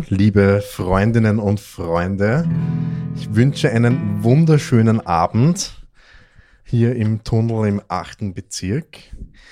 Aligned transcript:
Liebe 0.00 0.62
Freundinnen 0.62 1.38
und 1.38 1.60
Freunde. 1.60 2.48
Ich 3.14 3.34
wünsche 3.34 3.70
einen 3.70 4.24
wunderschönen 4.24 5.06
Abend 5.06 5.84
hier 6.64 6.96
im 6.96 7.24
Tunnel 7.24 7.68
im 7.68 7.82
achten 7.88 8.32
Bezirk. 8.32 8.96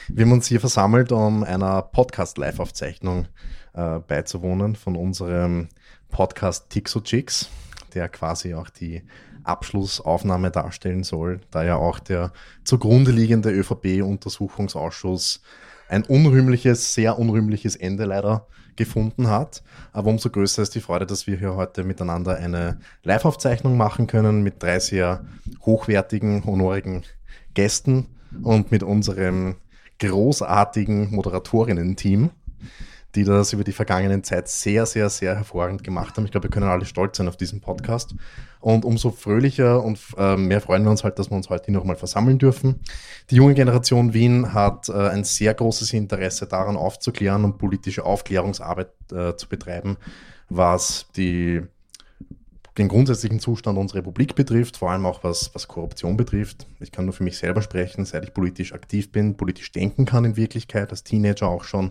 Wir 0.09 0.25
haben 0.25 0.33
uns 0.33 0.47
hier 0.47 0.61
versammelt, 0.61 1.13
um 1.13 1.45
einer 1.45 1.83
Podcast-Live-Aufzeichnung 1.83 3.27
äh, 3.75 3.99
beizuwohnen 3.99 4.77
von 4.77 4.97
unserem 4.97 5.69
Podcast 6.09 6.71
Tixo 6.71 7.03
Chicks, 7.03 7.51
der 7.93 8.09
quasi 8.09 8.55
auch 8.55 8.71
die 8.71 9.03
Abschlussaufnahme 9.45 10.51
darstellen 10.51 11.05
soll, 11.05 11.41
da 11.51 11.65
ja 11.65 11.77
auch 11.77 11.99
der 11.99 12.33
zugrunde 12.65 13.11
liegende 13.11 13.51
ÖVP-Untersuchungsausschuss 13.51 15.43
ein 15.91 16.05
unrühmliches, 16.05 16.95
sehr 16.95 17.19
unrühmliches 17.19 17.77
Ende 17.77 18.05
leider 18.05 18.47
gefunden 18.81 19.29
hat. 19.29 19.63
Aber 19.93 20.09
umso 20.09 20.31
größer 20.31 20.63
ist 20.63 20.75
die 20.75 20.81
Freude, 20.81 21.05
dass 21.05 21.27
wir 21.27 21.37
hier 21.37 21.55
heute 21.55 21.85
miteinander 21.85 22.37
eine 22.37 22.81
Live-Aufzeichnung 23.03 23.77
machen 23.77 24.07
können 24.07 24.43
mit 24.43 24.63
drei 24.63 24.81
sehr 24.81 25.23
hochwertigen, 25.67 26.47
honorigen 26.47 27.03
Gästen 27.53 28.07
und 28.43 28.73
mit 28.73 28.83
unserem 28.83 29.57
großartigen 29.99 31.15
Moderatorinnen-Team 31.15 32.31
die 33.15 33.25
das 33.25 33.53
über 33.53 33.65
die 33.65 33.73
vergangenen 33.73 34.23
Zeit 34.23 34.49
sehr, 34.49 34.87
sehr, 34.87 35.11
sehr 35.11 35.37
hervorragend 35.37 35.83
gemacht 35.83 36.17
haben. 36.17 36.25
Ich 36.25 36.31
glaube, 36.31 36.45
wir 36.45 36.51
können 36.51 36.69
alle 36.69 36.85
stolz 36.85 37.17
sein 37.17 37.29
auf 37.29 37.37
diesen 37.37 37.61
Podcast. 37.61 38.15
Und 38.61 38.85
umso 38.85 39.11
fröhlicher 39.11 39.83
und 39.83 39.99
äh, 40.19 40.37
mehr 40.37 40.61
freuen 40.61 40.85
wir 40.85 40.91
uns 40.91 41.03
halt, 41.03 41.19
dass 41.19 41.31
wir 41.31 41.37
uns 41.37 41.49
heute 41.49 41.67
hier 41.67 41.75
nochmal 41.75 41.97
versammeln 41.97 42.39
dürfen. 42.39 42.81
Die 43.31 43.37
junge 43.37 43.55
Generation 43.55 44.13
Wien 44.13 44.53
hat 44.53 44.89
äh, 44.89 44.93
ein 44.93 45.25
sehr 45.25 45.55
großes 45.55 45.93
Interesse 45.95 46.47
daran 46.47 46.77
aufzuklären 46.77 47.45
und 47.45 47.59
politische 47.59 48.05
Aufklärungsarbeit 48.05 48.91
äh, 49.13 49.35
zu 49.37 49.49
betreiben, 49.49 49.97
was 50.49 51.07
die 51.17 51.63
den 52.79 52.89
grundsätzlichen 52.89 53.41
Zustand 53.41 53.79
unserer 53.79 53.99
Republik 53.99 54.35
betrifft, 54.35 54.77
vor 54.77 54.91
allem 54.91 55.05
auch 55.05 55.25
was, 55.25 55.55
was 55.55 55.69
Korruption 55.69 56.17
betrifft. 56.17 56.67
Ich 56.81 56.93
kann 56.93 57.05
nur 57.05 57.15
für 57.15 57.25
mich 57.25 57.37
selber 57.37 57.63
sprechen, 57.63 58.05
seit 58.05 58.25
ich 58.25 58.35
politisch 58.35 58.73
aktiv 58.73 59.11
bin, 59.11 59.37
politisch 59.37 59.73
denken 59.73 60.07
kann 60.07 60.25
in 60.25 60.37
Wirklichkeit, 60.37 60.91
als 60.91 61.03
Teenager 61.03 61.49
auch 61.49 61.65
schon, 61.65 61.91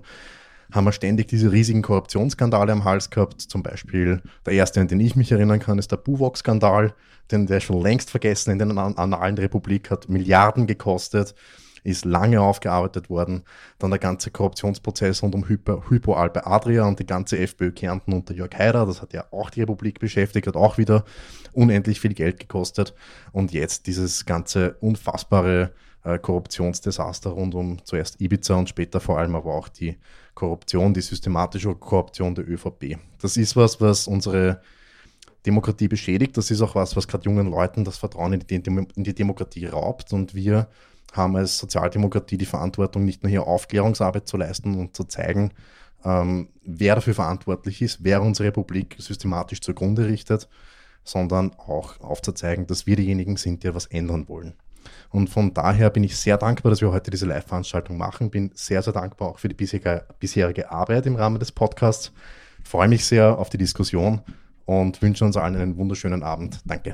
haben 0.71 0.85
wir 0.85 0.91
ständig 0.91 1.27
diese 1.27 1.51
riesigen 1.51 1.81
Korruptionsskandale 1.81 2.71
am 2.71 2.83
Hals 2.83 3.09
gehabt. 3.09 3.41
Zum 3.41 3.63
Beispiel 3.63 4.21
der 4.45 4.53
erste, 4.53 4.81
an 4.81 4.87
den 4.87 4.99
ich 4.99 5.15
mich 5.15 5.31
erinnern 5.31 5.59
kann, 5.59 5.79
ist 5.79 5.91
der 5.91 5.97
Buwok-Skandal, 5.97 6.93
den 7.31 7.47
der 7.47 7.59
schon 7.59 7.81
längst 7.81 8.09
vergessen 8.09 8.51
in 8.51 8.59
den 8.59 8.77
Annalen 8.77 9.35
der 9.35 9.45
Republik 9.45 9.89
hat 9.91 10.09
Milliarden 10.09 10.67
gekostet, 10.67 11.35
ist 11.83 12.05
lange 12.05 12.41
aufgearbeitet 12.41 13.09
worden. 13.09 13.43
Dann 13.79 13.89
der 13.89 13.99
ganze 13.99 14.31
Korruptionsprozess 14.31 15.23
rund 15.23 15.35
um 15.35 15.47
Hypo, 15.47 15.89
Hypo 15.89 16.13
Alpe 16.13 16.45
Adria 16.45 16.85
und 16.85 16.99
die 16.99 17.05
ganze 17.05 17.37
FPÖ 17.37 17.71
Kärnten 17.71 18.13
unter 18.13 18.33
Jörg 18.33 18.53
Haider, 18.57 18.85
das 18.85 19.01
hat 19.01 19.13
ja 19.13 19.25
auch 19.31 19.49
die 19.49 19.61
Republik 19.61 19.99
beschäftigt, 19.99 20.47
hat 20.47 20.55
auch 20.55 20.77
wieder 20.77 21.05
unendlich 21.53 21.99
viel 21.99 22.13
Geld 22.13 22.39
gekostet. 22.39 22.93
Und 23.31 23.53
jetzt 23.53 23.87
dieses 23.87 24.25
ganze 24.25 24.73
unfassbare 24.81 25.71
äh, 26.03 26.19
Korruptionsdesaster 26.19 27.31
rund 27.31 27.55
um 27.55 27.83
zuerst 27.85 28.21
Ibiza 28.21 28.55
und 28.55 28.69
später 28.69 28.99
vor 28.99 29.19
allem 29.19 29.35
aber 29.35 29.53
auch 29.53 29.69
die 29.69 29.97
Korruption, 30.39 30.93
die 30.93 31.01
systematische 31.01 31.75
Korruption 31.75 32.33
der 32.33 32.49
ÖVP. 32.49 32.97
Das 33.21 33.35
ist 33.35 33.57
was, 33.57 33.81
was 33.81 34.07
unsere 34.07 34.61
Demokratie 35.45 35.89
beschädigt. 35.89 36.37
Das 36.37 36.49
ist 36.49 36.61
auch 36.61 36.75
was, 36.75 36.95
was 36.95 37.07
gerade 37.07 37.25
jungen 37.25 37.51
Leuten 37.51 37.83
das 37.83 37.97
Vertrauen 37.97 38.33
in 38.33 38.39
die, 38.39 38.55
in 38.55 39.03
die 39.03 39.13
Demokratie 39.13 39.65
raubt. 39.65 40.13
Und 40.13 40.33
wir 40.33 40.69
haben 41.11 41.35
als 41.35 41.57
Sozialdemokratie 41.57 42.37
die 42.37 42.45
Verantwortung, 42.45 43.03
nicht 43.03 43.21
nur 43.21 43.29
hier 43.29 43.47
Aufklärungsarbeit 43.47 44.27
zu 44.27 44.37
leisten 44.37 44.79
und 44.79 44.95
zu 44.95 45.03
zeigen, 45.03 45.51
ähm, 46.05 46.47
wer 46.63 46.95
dafür 46.95 47.15
verantwortlich 47.15 47.81
ist, 47.81 48.03
wer 48.03 48.21
unsere 48.21 48.47
Republik 48.47 48.95
systematisch 48.97 49.59
zugrunde 49.59 50.07
richtet, 50.07 50.47
sondern 51.03 51.51
auch 51.55 51.99
aufzuzeigen, 51.99 52.65
dass 52.65 52.85
wir 52.87 52.95
diejenigen 52.95 53.35
sind, 53.35 53.63
die 53.63 53.67
etwas 53.67 53.87
ändern 53.87 54.29
wollen. 54.29 54.53
Und 55.11 55.29
von 55.29 55.53
daher 55.53 55.89
bin 55.89 56.03
ich 56.03 56.17
sehr 56.17 56.37
dankbar, 56.37 56.69
dass 56.69 56.81
wir 56.81 56.91
heute 56.91 57.09
diese 57.09 57.25
Live-Veranstaltung 57.25 57.97
machen. 57.97 58.29
Bin 58.29 58.51
sehr, 58.53 58.81
sehr 58.81 58.93
dankbar 58.93 59.29
auch 59.29 59.39
für 59.39 59.47
die 59.47 59.55
bisherige, 59.55 60.05
bisherige 60.19 60.71
Arbeit 60.71 61.05
im 61.07 61.15
Rahmen 61.15 61.39
des 61.39 61.51
Podcasts. 61.51 62.11
Freue 62.63 62.87
mich 62.87 63.05
sehr 63.05 63.37
auf 63.39 63.49
die 63.49 63.57
Diskussion 63.57 64.21
und 64.65 65.01
wünsche 65.01 65.25
uns 65.25 65.35
allen 65.35 65.55
einen 65.55 65.77
wunderschönen 65.77 66.21
Abend. 66.21 66.59
Danke. 66.65 66.93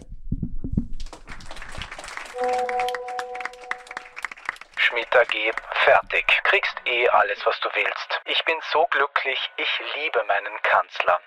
Schmidt 4.78 5.14
AG, 5.14 5.36
fertig. 5.84 6.26
Kriegst 6.46 6.76
eh 6.86 7.09
alles, 7.09 7.40
was 7.44 7.59
du 7.62 7.70
willst. 7.76 8.22
Ich 8.32 8.42
bin 8.46 8.56
so 8.72 8.86
glücklich, 8.92 9.40
ich 9.58 10.02
liebe 10.02 10.20
meinen 10.26 10.58
Kanzler. 10.64 11.20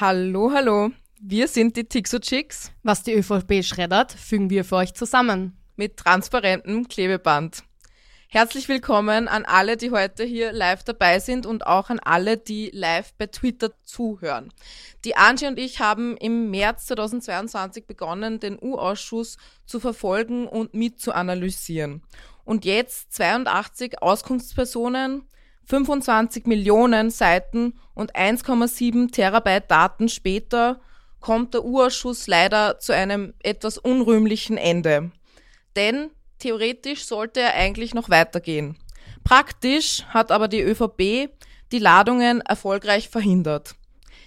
Hallo, 0.00 0.52
hallo. 0.54 0.90
Wir 1.20 1.48
sind 1.48 1.76
die 1.76 1.88
Tixo 1.88 2.20
Chicks. 2.20 2.70
Was 2.84 3.02
die 3.02 3.14
ÖVP 3.14 3.64
schreddert, 3.64 4.12
fügen 4.12 4.50
wir 4.50 4.64
für 4.64 4.76
euch 4.76 4.94
zusammen 4.94 5.58
mit 5.76 5.96
transparentem 5.96 6.88
Klebeband. 6.88 7.62
Herzlich 8.28 8.68
willkommen 8.68 9.28
an 9.28 9.44
alle, 9.44 9.76
die 9.76 9.92
heute 9.92 10.24
hier 10.24 10.52
live 10.52 10.82
dabei 10.82 11.20
sind 11.20 11.46
und 11.46 11.66
auch 11.66 11.90
an 11.90 12.00
alle, 12.00 12.36
die 12.36 12.70
live 12.72 13.14
bei 13.14 13.26
Twitter 13.28 13.70
zuhören. 13.84 14.52
Die 15.04 15.16
Angie 15.16 15.46
und 15.46 15.58
ich 15.58 15.80
haben 15.80 16.16
im 16.16 16.50
März 16.50 16.86
2022 16.86 17.86
begonnen, 17.86 18.40
den 18.40 18.58
U-Ausschuss 18.60 19.36
zu 19.64 19.78
verfolgen 19.78 20.48
und 20.48 20.74
mitzuanalysieren. 20.74 22.02
Und 22.44 22.64
jetzt 22.64 23.12
82 23.14 24.02
Auskunftspersonen, 24.02 25.22
25 25.66 26.46
Millionen 26.46 27.10
Seiten 27.10 27.78
und 27.94 28.16
1,7 28.16 29.12
Terabyte 29.12 29.70
Daten 29.70 30.08
später 30.08 30.80
kommt 31.20 31.54
der 31.54 31.64
U-Ausschuss 31.64 32.26
leider 32.26 32.78
zu 32.80 32.92
einem 32.92 33.34
etwas 33.42 33.78
unrühmlichen 33.78 34.56
Ende 34.56 35.12
denn 35.76 36.10
theoretisch 36.38 37.04
sollte 37.04 37.40
er 37.40 37.54
eigentlich 37.54 37.94
noch 37.94 38.10
weitergehen. 38.10 38.76
Praktisch 39.24 40.04
hat 40.08 40.30
aber 40.30 40.48
die 40.48 40.62
ÖVP 40.62 41.30
die 41.72 41.78
Ladungen 41.78 42.40
erfolgreich 42.40 43.08
verhindert. 43.08 43.74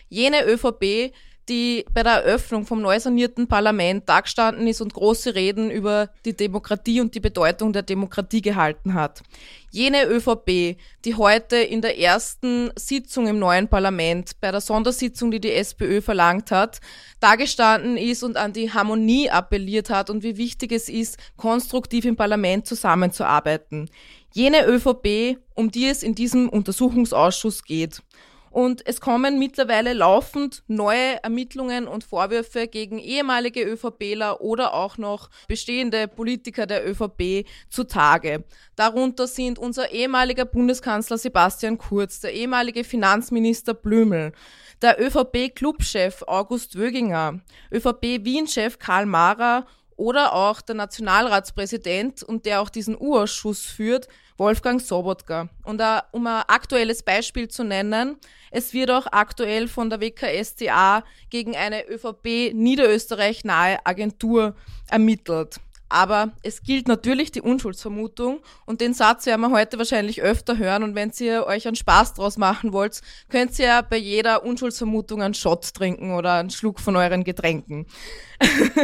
Jene 0.10 0.46
ÖVP, 0.46 1.14
die 1.50 1.86
bei 1.94 2.04
der 2.04 2.24
Eröffnung 2.24 2.66
vom 2.66 2.82
neu 2.82 3.00
sanierten 3.00 3.48
Parlament 3.48 4.08
dagestanden 4.08 4.68
ist 4.68 4.82
und 4.82 4.94
große 4.94 5.36
Reden 5.36 5.72
über 5.72 6.10
die 6.24 6.36
Demokratie 6.36 7.02
und 7.02 7.16
die 7.16 7.20
Bedeutung 7.20 7.74
der 7.74 7.82
Demokratie 7.82 8.42
gehalten 8.42 8.94
hat. 8.94 9.24
Jene 9.72 10.06
ÖVP, 10.06 10.78
die 11.06 11.16
heute 11.16 11.58
in 11.58 11.82
der 11.82 12.00
ersten 12.00 12.72
Sitzung 12.76 13.28
im 13.28 13.40
neuen 13.40 13.68
Parlament, 13.68 14.40
bei 14.40 14.52
der 14.52 14.62
Sondersitzung, 14.62 15.32
die 15.32 15.42
die 15.42 15.52
SPÖ 15.52 16.02
verlangt 16.02 16.52
hat, 16.52 16.80
dagestanden 17.20 17.98
ist 17.98 18.24
und 18.24 18.38
an 18.38 18.54
die 18.54 18.72
Harmonie 18.72 19.30
appelliert 19.30 19.90
hat 19.90 20.10
und 20.10 20.24
wie 20.24 20.38
wichtig 20.38 20.72
es 20.72 20.90
ist, 20.90 21.18
konstruktiv 21.36 22.06
im 22.06 22.16
Parlament 22.16 22.68
zusammenzuarbeiten. 22.68 23.90
Jene 24.34 24.66
ÖVP, 24.68 25.38
um 25.56 25.72
die 25.72 25.88
es 25.88 26.04
in 26.04 26.14
diesem 26.14 26.50
Untersuchungsausschuss 26.50 27.64
geht. 27.64 28.02
Und 28.60 28.86
es 28.86 29.00
kommen 29.00 29.40
mittlerweile 29.40 29.94
laufend 29.94 30.64
neue 30.68 31.24
Ermittlungen 31.24 31.88
und 31.88 32.04
Vorwürfe 32.04 32.68
gegen 32.68 33.00
ehemalige 33.00 33.64
ÖVPler 33.64 34.42
oder 34.42 34.74
auch 34.74 34.98
noch 34.98 35.30
bestehende 35.48 36.10
Politiker 36.10 36.66
der 36.66 36.86
ÖVP 36.86 37.48
zutage. 37.70 38.44
Darunter 38.76 39.28
sind 39.28 39.60
unser 39.60 39.94
ehemaliger 39.94 40.44
Bundeskanzler 40.44 41.18
Sebastian 41.18 41.78
Kurz, 41.78 42.20
der 42.20 42.34
ehemalige 42.34 42.84
Finanzminister 42.84 43.74
Blümel, 43.74 44.34
der 44.82 45.02
ÖVP-Clubchef 45.02 46.24
August 46.28 46.78
Wöginger, 46.78 47.40
ÖVP-Wien-Chef 47.72 48.78
Karl 48.78 49.06
Mara 49.06 49.68
oder 49.96 50.34
auch 50.34 50.60
der 50.60 50.76
Nationalratspräsident 50.76 52.24
und 52.24 52.46
der 52.46 52.60
auch 52.60 52.70
diesen 52.70 52.98
U-Ausschuss 53.00 53.62
führt, 53.66 54.10
Wolfgang 54.40 54.82
Sobotka. 54.82 55.50
Und 55.64 55.82
uh, 55.82 56.00
um 56.12 56.26
ein 56.26 56.44
aktuelles 56.48 57.04
Beispiel 57.04 57.48
zu 57.50 57.64
nennen, 57.64 58.18
es 58.52 58.74
wird 58.74 58.90
auch 58.90 59.08
aktuell 59.12 59.68
von 59.68 59.90
der 59.90 60.02
WKStA 60.02 61.04
gegen 61.30 61.56
eine 61.56 61.88
ÖVP 61.88 62.54
Niederösterreich 62.54 63.44
nahe 63.44 63.78
Agentur 63.86 64.56
ermittelt. 64.90 65.60
Aber 65.90 66.32
es 66.44 66.62
gilt 66.62 66.88
natürlich 66.88 67.32
die 67.32 67.42
Unschuldsvermutung 67.42 68.42
und 68.68 68.80
den 68.80 68.94
Satz 68.94 69.26
werden 69.26 69.42
wir 69.42 69.50
heute 69.50 69.80
wahrscheinlich 69.80 70.22
öfter 70.22 70.58
hören 70.58 70.84
und 70.84 70.94
wenn 70.94 71.12
ihr 71.20 71.48
euch 71.48 71.68
einen 71.68 71.76
Spaß 71.76 72.14
draus 72.14 72.38
machen 72.38 72.74
wollt, 72.74 73.02
könnt 73.28 73.58
ihr 73.58 73.66
ja 73.66 73.82
bei 73.82 73.98
jeder 73.98 74.44
Unschuldsvermutung 74.46 75.24
einen 75.24 75.34
Shot 75.34 75.74
trinken 75.74 76.14
oder 76.14 76.36
einen 76.36 76.52
Schluck 76.52 76.80
von 76.80 76.96
euren 76.96 77.24
Getränken. 77.24 77.88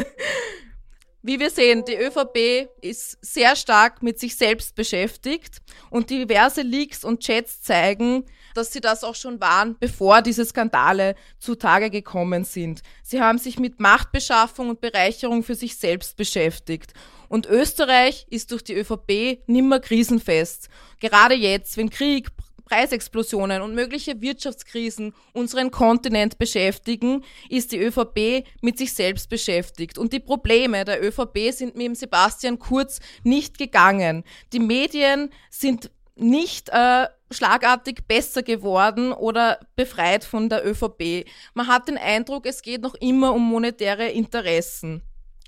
Wie 1.27 1.39
wir 1.39 1.49
sehen, 1.49 1.83
die 1.85 1.95
ÖVP 1.95 2.69
ist 2.81 3.17
sehr 3.19 3.55
stark 3.55 4.03
mit 4.03 4.19
sich 4.19 4.35
selbst 4.35 4.75
beschäftigt 4.75 5.59
und 5.89 6.11
diverse 6.11 6.61
Leaks 6.61 7.03
und 7.03 7.21
Chats 7.21 7.63
zeigen, 7.63 8.25
dass 8.53 8.71
sie 8.71 8.79
das 8.79 9.03
auch 9.03 9.15
schon 9.15 9.41
waren, 9.41 9.75
bevor 9.79 10.21
diese 10.21 10.45
Skandale 10.45 11.15
zutage 11.39 11.89
gekommen 11.89 12.43
sind. 12.43 12.83
Sie 13.01 13.23
haben 13.23 13.39
sich 13.39 13.57
mit 13.57 13.79
Machtbeschaffung 13.79 14.69
und 14.69 14.81
Bereicherung 14.81 15.41
für 15.41 15.55
sich 15.55 15.77
selbst 15.77 16.15
beschäftigt. 16.15 16.93
Und 17.27 17.47
Österreich 17.47 18.27
ist 18.29 18.51
durch 18.51 18.63
die 18.63 18.75
ÖVP 18.75 19.39
nimmer 19.47 19.79
krisenfest. 19.79 20.69
Gerade 20.99 21.33
jetzt, 21.33 21.75
wenn 21.75 21.89
Krieg, 21.89 22.29
Preisexplosionen 22.65 23.61
und 23.61 23.75
mögliche 23.75 24.21
Wirtschaftskrisen 24.21 25.13
unseren 25.33 25.71
Kontinent 25.71 26.37
beschäftigen, 26.37 27.23
ist 27.49 27.71
die 27.71 27.79
ÖVP 27.79 28.45
mit 28.61 28.77
sich 28.77 28.93
selbst 28.93 29.29
beschäftigt. 29.29 29.97
Und 29.97 30.13
die 30.13 30.19
Probleme 30.19 30.83
der 30.83 31.03
ÖVP 31.03 31.51
sind 31.51 31.75
mit 31.75 31.95
Sebastian 31.97 32.59
Kurz 32.59 32.99
nicht 33.23 33.57
gegangen. 33.57 34.23
Die 34.51 34.59
Medien 34.59 35.29
sind 35.49 35.91
nicht 36.15 36.69
äh, 36.69 37.07
schlagartig 37.31 38.07
besser 38.07 38.41
geworden 38.41 39.11
oder 39.11 39.59
befreit 39.75 40.23
von 40.23 40.49
der 40.49 40.65
ÖVP. 40.65 41.25
Man 41.53 41.67
hat 41.67 41.87
den 41.87 41.97
Eindruck, 41.97 42.45
es 42.45 42.61
geht 42.61 42.81
noch 42.81 42.95
immer 42.95 43.33
um 43.33 43.43
monetäre 43.43 44.07
Interessen. 44.09 45.01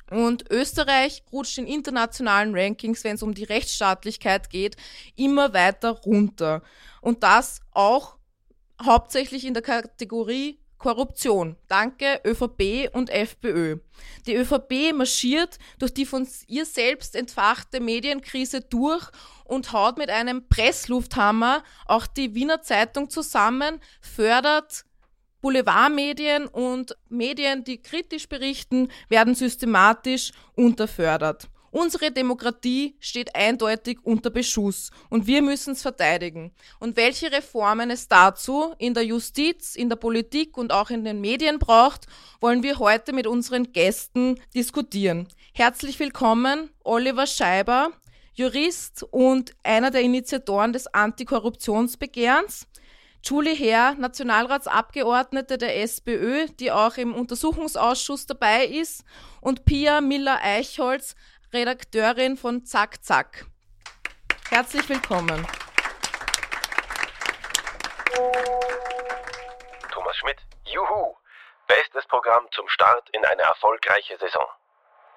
Und 0.10 0.50
Österreich 0.50 1.24
rutscht 1.32 1.58
in 1.58 1.68
internationalen 1.68 2.56
Rankings, 2.56 3.04
wenn 3.04 3.16
es 3.16 3.24
um 3.24 3.34
die 3.34 3.44
Rechtsstaatlichkeit 3.44 4.50
geht, 4.50 4.78
immer 5.16 5.54
weiter 5.54 5.92
runter. 5.92 6.62
Und 7.02 7.24
das 7.24 7.62
auch 7.72 8.18
hauptsächlich 8.82 9.46
in 9.46 9.54
der 9.54 9.64
Kategorie 9.64 10.60
Korruption. 10.78 11.58
Danke 11.68 12.22
ÖVP 12.24 12.90
und 12.94 13.10
FPÖ. 13.10 13.78
Die 14.28 14.36
ÖVP 14.36 14.94
marschiert 14.94 15.58
durch 15.80 15.94
die 15.94 16.06
von 16.06 16.28
ihr 16.48 16.66
selbst 16.66 17.16
entfachte 17.16 17.80
Medienkrise 17.80 18.62
durch 18.62 19.10
und 19.46 19.74
haut 19.74 19.98
mit 19.98 20.10
einem 20.10 20.48
Presslufthammer 20.48 21.64
auch 21.86 22.06
die 22.06 22.36
Wiener 22.36 22.62
Zeitung 22.62 23.10
zusammen, 23.10 23.82
fördert 24.02 24.86
Boulevardmedien 25.42 26.48
und 26.48 26.96
Medien, 27.10 27.64
die 27.64 27.82
kritisch 27.82 28.28
berichten, 28.28 28.90
werden 29.10 29.36
systematisch 29.36 30.32
unterfördert. 30.56 31.48
Unsere 31.70 32.12
Demokratie 32.12 32.96
steht 33.00 33.36
eindeutig 33.36 34.00
unter 34.04 34.30
Beschuss 34.30 34.90
und 35.10 35.28
wir 35.28 35.42
müssen 35.42 35.74
es 35.74 35.82
verteidigen. 35.82 36.52
Und 36.80 36.96
welche 36.96 37.32
Reformen 37.32 37.92
es 37.92 38.08
dazu 38.08 38.74
in 38.80 38.94
der 38.94 39.04
Justiz, 39.04 39.76
in 39.76 39.90
der 39.90 39.98
Politik 39.98 40.58
und 40.58 40.72
auch 40.72 40.90
in 40.90 41.04
den 41.04 41.22
Medien 41.22 41.60
braucht, 41.60 42.08
wollen 42.40 42.64
wir 42.64 42.80
heute 42.80 43.14
mit 43.14 43.28
unseren 43.28 43.74
Gästen 43.74 44.40
diskutieren. 44.56 45.28
Herzlich 45.54 46.00
willkommen, 46.00 46.70
Oliver 46.84 47.28
Scheiber, 47.28 47.92
Jurist 48.34 49.04
und 49.12 49.52
einer 49.62 49.92
der 49.92 50.02
Initiatoren 50.02 50.72
des 50.72 50.88
Antikorruptionsbegehrens. 50.88 52.66
Julie 53.24 53.56
Herr, 53.56 53.94
Nationalratsabgeordnete 53.96 55.58
der 55.58 55.82
SPÖ, 55.82 56.48
die 56.60 56.72
auch 56.72 56.98
im 56.98 57.14
Untersuchungsausschuss 57.14 58.26
dabei 58.26 58.66
ist, 58.66 59.04
und 59.42 59.66
Pia 59.66 60.02
Miller-Eichholz, 60.02 61.16
Redakteurin 61.54 62.38
von 62.38 62.64
Zack 62.66 63.04
Zack. 63.04 63.46
Herzlich 64.50 64.88
willkommen. 64.88 65.46
Thomas 69.92 70.16
Schmidt, 70.18 70.40
juhu! 70.66 71.16
Bestes 71.68 72.06
Programm 72.08 72.48
zum 72.52 72.68
Start 72.70 73.10
in 73.12 73.26
eine 73.26 73.42
erfolgreiche 73.42 74.18
Saison. 74.18 74.46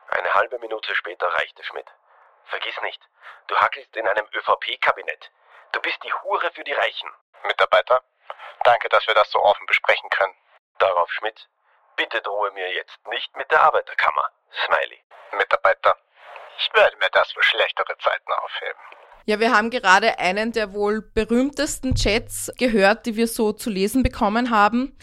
Eine 0.09 0.35
halbe 0.35 0.59
Minute 0.59 0.95
später 0.97 1.27
reichte 1.27 1.63
Schmidt. 1.63 1.87
Vergiss 2.47 2.75
nicht, 2.83 3.01
du 3.47 3.57
hackelst 3.57 3.95
in 3.97 4.07
einem 4.09 4.27
ÖVP-Kabinett. 4.35 5.31
Du 5.73 5.81
bist 5.81 5.99
die 6.05 6.13
Hure 6.13 6.51
für 6.55 6.65
die 6.65 6.73
Reichen. 6.73 7.09
Mitarbeiter. 7.47 8.03
Danke, 8.65 8.89
dass 8.89 9.07
wir 9.07 9.15
das 9.15 9.31
so 9.31 9.39
offen 9.41 9.67
besprechen 9.67 10.09
können. 10.11 10.35
Darauf 10.79 11.11
Schmidt. 11.13 11.49
Bitte 11.97 12.21
drohe 12.23 12.51
mir 12.53 12.73
jetzt 12.73 12.99
nicht 13.11 13.37
mit 13.37 13.51
der 13.51 13.61
Arbeiterkammer. 13.63 14.31
Smiley. 14.67 14.99
Mitarbeiter. 15.37 15.97
Ich 16.59 16.71
werde 16.75 16.97
mir 16.99 17.09
das 17.13 17.31
für 17.33 17.43
schlechtere 17.43 17.97
Zeiten 17.99 18.33
aufheben. 18.33 18.81
Ja, 19.27 19.39
wir 19.39 19.53
haben 19.53 19.71
gerade 19.71 20.19
einen 20.19 20.53
der 20.53 20.73
wohl 20.73 21.03
berühmtesten 21.03 21.95
Chats 21.95 22.51
gehört, 22.59 23.07
die 23.07 23.17
wir 23.17 23.29
so 23.29 23.53
zu 23.53 23.71
lesen 23.71 24.03
bekommen 24.03 24.51
haben. 24.51 24.99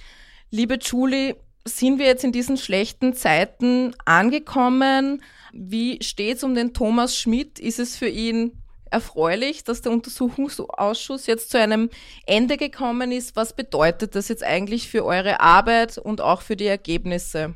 Liebe 0.49 0.75
Julie, 0.75 1.35
sind 1.63 1.99
wir 1.99 2.07
jetzt 2.07 2.23
in 2.23 2.31
diesen 2.31 2.57
schlechten 2.57 3.13
Zeiten 3.13 3.95
angekommen? 4.05 5.23
Wie 5.53 6.03
steht's 6.03 6.43
um 6.43 6.55
den 6.55 6.73
Thomas 6.73 7.17
Schmidt? 7.17 7.59
Ist 7.59 7.79
es 7.79 7.97
für 7.97 8.07
ihn 8.07 8.61
erfreulich, 8.91 9.63
dass 9.63 9.81
der 9.81 9.91
Untersuchungsausschuss 9.91 11.27
jetzt 11.27 11.49
zu 11.49 11.59
einem 11.59 11.89
Ende 12.25 12.57
gekommen 12.57 13.11
ist. 13.11 13.35
Was 13.35 13.55
bedeutet 13.55 14.15
das 14.15 14.27
jetzt 14.27 14.43
eigentlich 14.43 14.89
für 14.89 15.05
eure 15.05 15.39
Arbeit 15.39 15.97
und 15.97 16.21
auch 16.21 16.41
für 16.41 16.55
die 16.55 16.65
Ergebnisse? 16.65 17.55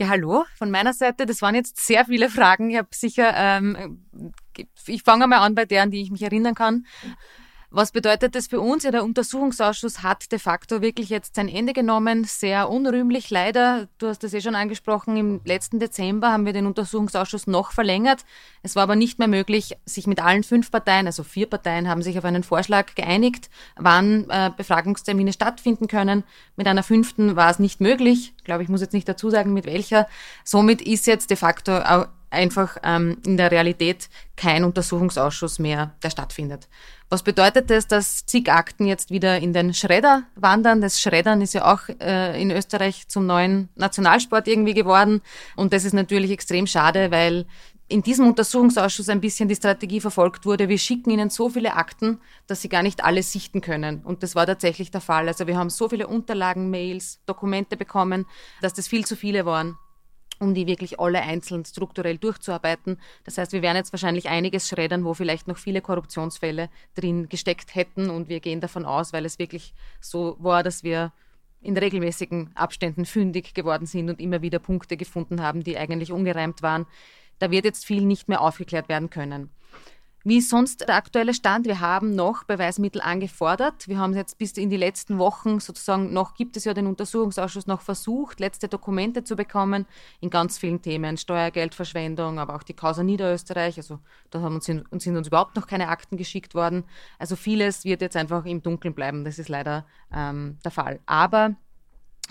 Ja, 0.00 0.08
hallo 0.08 0.44
von 0.56 0.70
meiner 0.70 0.94
Seite. 0.94 1.26
Das 1.26 1.42
waren 1.42 1.54
jetzt 1.54 1.78
sehr 1.78 2.06
viele 2.06 2.30
Fragen. 2.30 2.70
Ich 2.70 2.78
habe 2.78 2.88
sicher, 2.92 3.34
ähm, 3.36 4.00
ich 4.86 5.02
fange 5.02 5.26
mal 5.26 5.38
an 5.38 5.54
bei 5.54 5.66
der, 5.66 5.82
an 5.82 5.90
die 5.90 6.00
ich 6.00 6.10
mich 6.10 6.22
erinnern 6.22 6.54
kann. 6.54 6.86
Was 7.72 7.92
bedeutet 7.92 8.34
das 8.34 8.48
für 8.48 8.60
uns? 8.60 8.82
Ja, 8.82 8.90
der 8.90 9.04
Untersuchungsausschuss 9.04 10.02
hat 10.02 10.32
de 10.32 10.40
facto 10.40 10.82
wirklich 10.82 11.08
jetzt 11.08 11.36
sein 11.36 11.48
Ende 11.48 11.72
genommen. 11.72 12.24
Sehr 12.24 12.68
unrühmlich 12.68 13.30
leider. 13.30 13.86
Du 13.98 14.08
hast 14.08 14.24
das 14.24 14.34
eh 14.34 14.40
schon 14.40 14.56
angesprochen. 14.56 15.16
Im 15.16 15.40
letzten 15.44 15.78
Dezember 15.78 16.32
haben 16.32 16.46
wir 16.46 16.52
den 16.52 16.66
Untersuchungsausschuss 16.66 17.46
noch 17.46 17.70
verlängert. 17.70 18.24
Es 18.64 18.74
war 18.74 18.82
aber 18.82 18.96
nicht 18.96 19.20
mehr 19.20 19.28
möglich, 19.28 19.76
sich 19.86 20.08
mit 20.08 20.20
allen 20.20 20.42
fünf 20.42 20.72
Parteien, 20.72 21.06
also 21.06 21.22
vier 21.22 21.46
Parteien, 21.46 21.88
haben 21.88 22.02
sich 22.02 22.18
auf 22.18 22.24
einen 22.24 22.42
Vorschlag 22.42 22.96
geeinigt, 22.96 23.50
wann 23.76 24.28
äh, 24.30 24.50
Befragungstermine 24.56 25.32
stattfinden 25.32 25.86
können. 25.86 26.24
Mit 26.56 26.66
einer 26.66 26.82
fünften 26.82 27.36
war 27.36 27.52
es 27.52 27.60
nicht 27.60 27.80
möglich. 27.80 28.34
Ich 28.36 28.44
glaube, 28.44 28.64
ich 28.64 28.68
muss 28.68 28.80
jetzt 28.80 28.94
nicht 28.94 29.08
dazu 29.08 29.30
sagen, 29.30 29.54
mit 29.54 29.66
welcher. 29.66 30.08
Somit 30.42 30.82
ist 30.82 31.06
jetzt 31.06 31.30
de 31.30 31.36
facto 31.36 31.70
einfach 32.30 32.76
ähm, 32.82 33.18
in 33.24 33.36
der 33.36 33.50
Realität 33.50 34.08
kein 34.36 34.64
Untersuchungsausschuss 34.64 35.58
mehr, 35.58 35.94
der 36.02 36.10
stattfindet. 36.10 36.68
Was 37.08 37.24
bedeutet 37.24 37.70
das, 37.70 37.88
dass 37.88 38.24
zig 38.24 38.50
Akten 38.50 38.86
jetzt 38.86 39.10
wieder 39.10 39.38
in 39.38 39.52
den 39.52 39.74
Schredder 39.74 40.22
wandern? 40.36 40.80
Das 40.80 41.00
Schreddern 41.00 41.42
ist 41.42 41.54
ja 41.54 41.72
auch 41.72 41.88
äh, 42.00 42.40
in 42.40 42.52
Österreich 42.52 43.08
zum 43.08 43.26
neuen 43.26 43.68
Nationalsport 43.74 44.46
irgendwie 44.46 44.74
geworden. 44.74 45.20
Und 45.56 45.72
das 45.72 45.84
ist 45.84 45.92
natürlich 45.92 46.30
extrem 46.30 46.68
schade, 46.68 47.10
weil 47.10 47.46
in 47.88 48.02
diesem 48.02 48.28
Untersuchungsausschuss 48.28 49.08
ein 49.08 49.20
bisschen 49.20 49.48
die 49.48 49.56
Strategie 49.56 50.00
verfolgt 50.00 50.46
wurde, 50.46 50.68
wir 50.68 50.78
schicken 50.78 51.10
ihnen 51.10 51.28
so 51.28 51.48
viele 51.48 51.74
Akten, 51.74 52.20
dass 52.46 52.62
sie 52.62 52.68
gar 52.68 52.84
nicht 52.84 53.02
alles 53.02 53.32
sichten 53.32 53.60
können. 53.60 54.02
Und 54.04 54.22
das 54.22 54.36
war 54.36 54.46
tatsächlich 54.46 54.92
der 54.92 55.00
Fall. 55.00 55.26
Also 55.26 55.48
wir 55.48 55.58
haben 55.58 55.70
so 55.70 55.88
viele 55.88 56.06
Unterlagen, 56.06 56.70
Mails, 56.70 57.20
Dokumente 57.26 57.76
bekommen, 57.76 58.26
dass 58.62 58.72
das 58.72 58.86
viel 58.86 59.04
zu 59.04 59.16
viele 59.16 59.44
waren 59.44 59.76
um 60.40 60.54
die 60.54 60.66
wirklich 60.66 60.98
alle 60.98 61.20
einzeln 61.20 61.64
strukturell 61.64 62.18
durchzuarbeiten. 62.18 62.98
Das 63.24 63.38
heißt, 63.38 63.52
wir 63.52 63.62
werden 63.62 63.76
jetzt 63.76 63.92
wahrscheinlich 63.92 64.28
einiges 64.28 64.68
schreddern, 64.68 65.04
wo 65.04 65.14
vielleicht 65.14 65.46
noch 65.46 65.58
viele 65.58 65.82
Korruptionsfälle 65.82 66.70
drin 66.94 67.28
gesteckt 67.28 67.74
hätten 67.74 68.10
und 68.10 68.28
wir 68.28 68.40
gehen 68.40 68.60
davon 68.60 68.84
aus, 68.84 69.12
weil 69.12 69.26
es 69.26 69.38
wirklich 69.38 69.74
so 70.00 70.36
war, 70.40 70.62
dass 70.62 70.82
wir 70.82 71.12
in 71.60 71.76
regelmäßigen 71.76 72.52
Abständen 72.54 73.04
fündig 73.04 73.52
geworden 73.52 73.86
sind 73.86 74.08
und 74.08 74.20
immer 74.20 74.40
wieder 74.40 74.58
Punkte 74.58 74.96
gefunden 74.96 75.42
haben, 75.42 75.62
die 75.62 75.76
eigentlich 75.76 76.10
ungereimt 76.10 76.62
waren. 76.62 76.86
Da 77.38 77.50
wird 77.50 77.66
jetzt 77.66 77.84
viel 77.84 78.04
nicht 78.04 78.28
mehr 78.28 78.40
aufgeklärt 78.40 78.88
werden 78.88 79.10
können. 79.10 79.50
Wie 80.22 80.36
ist 80.36 80.50
sonst 80.50 80.82
der 80.82 80.96
aktuelle 80.96 81.32
Stand? 81.32 81.66
Wir 81.66 81.80
haben 81.80 82.14
noch 82.14 82.44
Beweismittel 82.44 83.00
angefordert. 83.00 83.88
Wir 83.88 83.98
haben 83.98 84.14
jetzt 84.14 84.36
bis 84.36 84.52
in 84.52 84.68
die 84.68 84.76
letzten 84.76 85.18
Wochen 85.18 85.60
sozusagen 85.60 86.12
noch, 86.12 86.34
gibt 86.34 86.58
es 86.58 86.64
ja 86.64 86.74
den 86.74 86.86
Untersuchungsausschuss 86.86 87.66
noch 87.66 87.80
versucht, 87.80 88.38
letzte 88.38 88.68
Dokumente 88.68 89.24
zu 89.24 89.34
bekommen 89.34 89.86
in 90.20 90.28
ganz 90.28 90.58
vielen 90.58 90.82
Themen. 90.82 91.16
Steuergeldverschwendung, 91.16 92.38
aber 92.38 92.54
auch 92.54 92.62
die 92.62 92.74
Causa 92.74 93.02
Niederösterreich. 93.02 93.78
Also 93.78 93.98
da 94.30 94.42
haben 94.42 94.56
uns, 94.56 94.66
sind 94.66 94.86
uns 94.92 95.26
überhaupt 95.26 95.56
noch 95.56 95.66
keine 95.66 95.88
Akten 95.88 96.18
geschickt 96.18 96.54
worden. 96.54 96.84
Also 97.18 97.34
vieles 97.34 97.86
wird 97.86 98.02
jetzt 98.02 98.16
einfach 98.16 98.44
im 98.44 98.62
Dunkeln 98.62 98.92
bleiben. 98.92 99.24
Das 99.24 99.38
ist 99.38 99.48
leider 99.48 99.86
ähm, 100.12 100.58
der 100.62 100.70
Fall. 100.70 101.00
Aber 101.06 101.56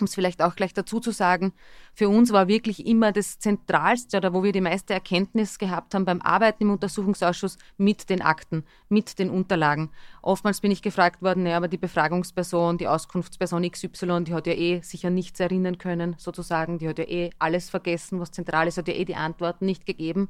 um 0.00 0.06
es 0.06 0.14
vielleicht 0.14 0.42
auch 0.42 0.56
gleich 0.56 0.74
dazu 0.74 1.00
zu 1.00 1.10
sagen, 1.10 1.52
für 1.94 2.08
uns 2.08 2.32
war 2.32 2.48
wirklich 2.48 2.86
immer 2.86 3.12
das 3.12 3.38
Zentralste 3.38 4.16
oder 4.16 4.32
wo 4.32 4.42
wir 4.42 4.52
die 4.52 4.60
meiste 4.60 4.94
Erkenntnis 4.94 5.58
gehabt 5.58 5.94
haben 5.94 6.04
beim 6.04 6.20
Arbeiten 6.22 6.64
im 6.64 6.70
Untersuchungsausschuss 6.70 7.58
mit 7.76 8.10
den 8.10 8.22
Akten, 8.22 8.64
mit 8.88 9.18
den 9.18 9.30
Unterlagen. 9.30 9.90
Oftmals 10.22 10.60
bin 10.60 10.70
ich 10.70 10.82
gefragt 10.82 11.22
worden, 11.22 11.46
ja, 11.46 11.56
aber 11.56 11.68
die 11.68 11.78
Befragungsperson, 11.78 12.78
die 12.78 12.88
Auskunftsperson 12.88 13.70
XY, 13.70 14.24
die 14.24 14.34
hat 14.34 14.46
ja 14.46 14.54
eh 14.54 14.80
sicher 14.82 15.10
nichts 15.10 15.40
erinnern 15.40 15.78
können, 15.78 16.16
sozusagen, 16.18 16.78
die 16.78 16.88
hat 16.88 16.98
ja 16.98 17.04
eh 17.04 17.30
alles 17.38 17.70
vergessen, 17.70 18.20
was 18.20 18.30
zentral 18.30 18.68
ist, 18.68 18.78
hat 18.78 18.88
ja 18.88 18.94
eh 18.94 19.04
die 19.04 19.16
Antworten 19.16 19.66
nicht 19.66 19.86
gegeben. 19.86 20.28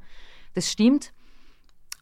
Das 0.55 0.71
stimmt, 0.71 1.13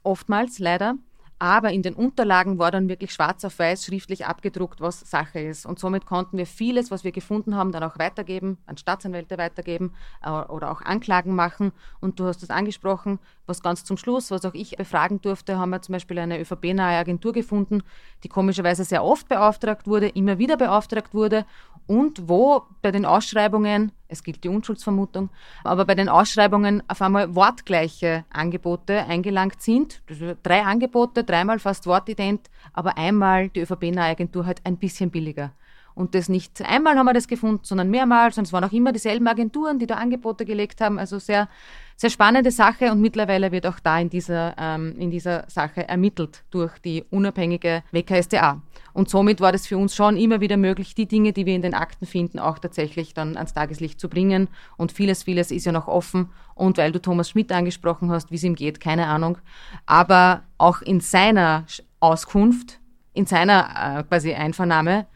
oftmals 0.02 0.58
leider. 0.58 0.96
Aber 1.40 1.70
in 1.70 1.82
den 1.82 1.94
Unterlagen 1.94 2.58
war 2.58 2.70
dann 2.70 2.88
wirklich 2.88 3.12
schwarz 3.12 3.44
auf 3.44 3.58
weiß 3.58 3.84
schriftlich 3.84 4.26
abgedruckt, 4.26 4.80
was 4.80 5.00
Sache 5.00 5.38
ist. 5.38 5.66
Und 5.66 5.78
somit 5.78 6.04
konnten 6.04 6.36
wir 6.36 6.46
vieles, 6.46 6.90
was 6.90 7.04
wir 7.04 7.12
gefunden 7.12 7.54
haben, 7.54 7.70
dann 7.70 7.84
auch 7.84 7.98
weitergeben, 7.98 8.58
an 8.66 8.76
Staatsanwälte 8.76 9.38
weitergeben 9.38 9.94
äh, 10.22 10.30
oder 10.30 10.70
auch 10.72 10.82
Anklagen 10.82 11.34
machen. 11.34 11.72
Und 12.00 12.18
du 12.18 12.26
hast 12.26 12.42
es 12.42 12.50
angesprochen, 12.50 13.20
was 13.46 13.62
ganz 13.62 13.84
zum 13.84 13.96
Schluss, 13.96 14.30
was 14.30 14.44
auch 14.44 14.54
ich 14.54 14.76
befragen 14.76 15.20
durfte, 15.20 15.58
haben 15.58 15.70
wir 15.70 15.80
zum 15.80 15.92
Beispiel 15.92 16.18
eine 16.18 16.40
ÖVP-nahe 16.40 16.98
Agentur 16.98 17.32
gefunden, 17.32 17.82
die 18.24 18.28
komischerweise 18.28 18.84
sehr 18.84 19.04
oft 19.04 19.28
beauftragt 19.28 19.86
wurde, 19.86 20.08
immer 20.08 20.38
wieder 20.38 20.56
beauftragt 20.56 21.14
wurde 21.14 21.46
und 21.88 22.28
wo 22.28 22.64
bei 22.82 22.92
den 22.92 23.06
Ausschreibungen, 23.06 23.92
es 24.08 24.22
gilt 24.22 24.44
die 24.44 24.50
Unschuldsvermutung, 24.50 25.30
aber 25.64 25.86
bei 25.86 25.94
den 25.94 26.10
Ausschreibungen 26.10 26.82
auf 26.86 27.00
einmal 27.00 27.34
wortgleiche 27.34 28.26
Angebote 28.30 29.06
eingelangt 29.06 29.62
sind. 29.62 30.02
Drei 30.42 30.62
Angebote, 30.62 31.24
dreimal 31.28 31.58
fast 31.58 31.86
wortident, 31.86 32.48
aber 32.72 32.96
einmal 32.96 33.48
die 33.50 33.60
ÖVP-nahe 33.60 34.10
Agentur 34.10 34.46
halt 34.46 34.60
ein 34.64 34.78
bisschen 34.78 35.10
billiger. 35.10 35.52
Und 35.98 36.14
das 36.14 36.28
nicht 36.28 36.62
einmal 36.62 36.96
haben 36.96 37.06
wir 37.06 37.12
das 37.12 37.26
gefunden, 37.26 37.64
sondern 37.64 37.90
mehrmals. 37.90 38.38
Und 38.38 38.46
es 38.46 38.52
waren 38.52 38.62
auch 38.62 38.70
immer 38.70 38.92
dieselben 38.92 39.26
Agenturen, 39.26 39.80
die 39.80 39.86
da 39.88 39.96
Angebote 39.96 40.44
gelegt 40.44 40.80
haben. 40.80 40.96
Also 40.96 41.18
sehr, 41.18 41.48
sehr 41.96 42.08
spannende 42.08 42.52
Sache. 42.52 42.92
Und 42.92 43.00
mittlerweile 43.00 43.50
wird 43.50 43.66
auch 43.66 43.80
da 43.80 43.98
in 43.98 44.08
dieser, 44.08 44.54
ähm, 44.58 44.94
in 44.96 45.10
dieser 45.10 45.44
Sache 45.48 45.88
ermittelt 45.88 46.44
durch 46.52 46.78
die 46.78 47.04
unabhängige 47.10 47.82
WKSDA. 47.90 48.62
Und 48.92 49.10
somit 49.10 49.40
war 49.40 49.50
das 49.50 49.66
für 49.66 49.76
uns 49.76 49.96
schon 49.96 50.16
immer 50.16 50.40
wieder 50.40 50.56
möglich, 50.56 50.94
die 50.94 51.08
Dinge, 51.08 51.32
die 51.32 51.46
wir 51.46 51.56
in 51.56 51.62
den 51.62 51.74
Akten 51.74 52.06
finden, 52.06 52.38
auch 52.38 52.60
tatsächlich 52.60 53.12
dann 53.12 53.36
ans 53.36 53.52
Tageslicht 53.52 53.98
zu 53.98 54.08
bringen. 54.08 54.46
Und 54.76 54.92
vieles, 54.92 55.24
vieles 55.24 55.50
ist 55.50 55.66
ja 55.66 55.72
noch 55.72 55.88
offen. 55.88 56.30
Und 56.54 56.78
weil 56.78 56.92
du 56.92 57.02
Thomas 57.02 57.30
Schmidt 57.30 57.50
angesprochen 57.50 58.12
hast, 58.12 58.30
wie 58.30 58.36
es 58.36 58.44
ihm 58.44 58.54
geht, 58.54 58.78
keine 58.78 59.08
Ahnung. 59.08 59.38
Aber 59.84 60.44
auch 60.58 60.80
in 60.80 61.00
seiner 61.00 61.64
Auskunft, 61.98 62.78
in 63.14 63.26
seiner 63.26 63.98
äh, 63.98 64.04
quasi 64.04 64.32
Einvernahme, 64.32 65.08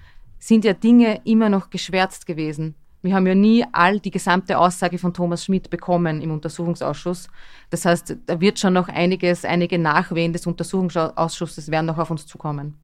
sind 0.42 0.64
ja 0.64 0.72
Dinge 0.72 1.20
immer 1.24 1.48
noch 1.48 1.70
geschwärzt 1.70 2.26
gewesen. 2.26 2.74
Wir 3.00 3.14
haben 3.14 3.26
ja 3.26 3.34
nie 3.34 3.64
all 3.72 4.00
die 4.00 4.10
gesamte 4.10 4.58
Aussage 4.58 4.98
von 4.98 5.14
Thomas 5.14 5.44
Schmidt 5.44 5.70
bekommen 5.70 6.20
im 6.20 6.32
Untersuchungsausschuss. 6.32 7.28
Das 7.70 7.84
heißt, 7.84 8.16
da 8.26 8.40
wird 8.40 8.58
schon 8.58 8.72
noch 8.72 8.88
einiges, 8.88 9.44
einige 9.44 9.78
Nachwehen 9.78 10.32
des 10.32 10.46
Untersuchungsausschusses 10.46 11.70
werden 11.70 11.86
noch 11.86 11.98
auf 11.98 12.10
uns 12.10 12.26
zukommen. 12.26 12.80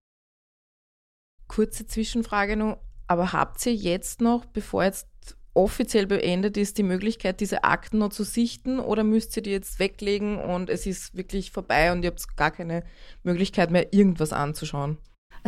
Kurze 1.49 1.87
Zwischenfrage 1.87 2.57
noch, 2.57 2.79
aber 3.09 3.33
habt 3.33 3.65
ihr 3.67 3.75
jetzt 3.75 4.21
noch, 4.21 4.45
bevor 4.45 4.85
jetzt 4.85 5.09
offiziell 5.55 6.07
beendet 6.07 6.57
ist, 6.57 6.79
die 6.79 6.85
Möglichkeit, 6.85 7.41
diese 7.41 7.65
Akten 7.65 7.99
noch 7.99 8.11
zu 8.11 8.23
sichten 8.23 8.79
oder 8.79 9.03
müsst 9.03 9.37
ihr 9.37 9.43
die 9.43 9.51
jetzt 9.51 9.81
weglegen 9.81 10.39
und 10.39 10.71
es 10.71 10.87
ist 10.87 11.17
wirklich 11.17 11.51
vorbei 11.51 11.91
und 11.91 12.05
ihr 12.05 12.11
habt 12.11 12.37
gar 12.37 12.53
keine 12.53 12.85
Möglichkeit 13.25 13.73
mehr, 13.73 13.93
irgendwas 13.93 14.33
anzuschauen? 14.33 14.99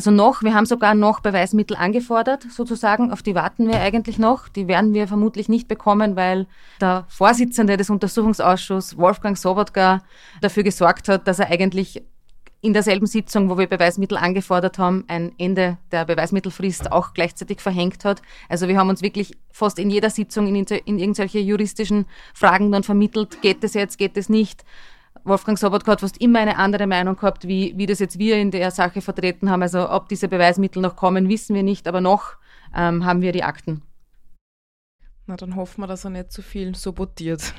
Also 0.00 0.10
noch, 0.10 0.42
wir 0.42 0.54
haben 0.54 0.64
sogar 0.64 0.94
noch 0.94 1.20
Beweismittel 1.20 1.76
angefordert, 1.76 2.46
sozusagen, 2.50 3.12
auf 3.12 3.22
die 3.22 3.34
warten 3.34 3.68
wir 3.68 3.80
eigentlich 3.80 4.18
noch. 4.18 4.48
Die 4.48 4.66
werden 4.66 4.94
wir 4.94 5.06
vermutlich 5.06 5.50
nicht 5.50 5.68
bekommen, 5.68 6.16
weil 6.16 6.46
der 6.80 7.04
Vorsitzende 7.08 7.76
des 7.76 7.90
Untersuchungsausschusses, 7.90 8.96
Wolfgang 8.96 9.36
Sobotka, 9.36 10.02
dafür 10.40 10.62
gesorgt 10.62 11.08
hat, 11.08 11.28
dass 11.28 11.38
er 11.38 11.50
eigentlich 11.50 12.02
in 12.62 12.72
derselben 12.72 13.06
Sitzung, 13.06 13.48
wo 13.48 13.58
wir 13.58 13.66
Beweismittel 13.66 14.16
angefordert 14.16 14.78
haben, 14.78 15.04
ein 15.08 15.32
Ende 15.38 15.78
der 15.92 16.04
Beweismittelfrist 16.04 16.92
auch 16.92 17.14
gleichzeitig 17.14 17.60
verhängt 17.60 18.04
hat. 18.04 18.20
Also 18.48 18.68
wir 18.68 18.78
haben 18.78 18.90
uns 18.90 19.02
wirklich 19.02 19.32
fast 19.50 19.78
in 19.78 19.90
jeder 19.90 20.10
Sitzung 20.10 20.46
in, 20.46 20.64
in 20.64 20.98
irgendwelche 20.98 21.40
juristischen 21.40 22.06
Fragen 22.34 22.70
dann 22.70 22.82
vermittelt, 22.82 23.40
geht 23.40 23.64
es 23.64 23.74
jetzt, 23.74 23.98
geht 23.98 24.16
es 24.16 24.28
nicht. 24.28 24.64
Wolfgang 25.24 25.58
Sobotka 25.58 25.92
hat 25.92 26.00
fast 26.00 26.20
immer 26.20 26.40
eine 26.40 26.56
andere 26.56 26.86
Meinung 26.86 27.16
gehabt, 27.16 27.46
wie, 27.46 27.74
wie 27.76 27.86
das 27.86 27.98
jetzt 27.98 28.18
wir 28.18 28.36
in 28.36 28.50
der 28.50 28.70
Sache 28.70 29.00
vertreten 29.00 29.50
haben. 29.50 29.62
Also 29.62 29.90
ob 29.90 30.08
diese 30.08 30.28
Beweismittel 30.28 30.82
noch 30.82 30.96
kommen, 30.96 31.28
wissen 31.28 31.54
wir 31.54 31.62
nicht, 31.62 31.86
aber 31.86 32.00
noch 32.00 32.36
ähm, 32.74 33.04
haben 33.04 33.22
wir 33.22 33.32
die 33.32 33.44
Akten. 33.44 33.82
Na, 35.26 35.36
dann 35.36 35.56
hoffen 35.56 35.82
wir, 35.82 35.86
dass 35.86 36.04
er 36.04 36.10
nicht 36.10 36.32
zu 36.32 36.42
viel 36.42 36.74
sabotiert. 36.74 37.54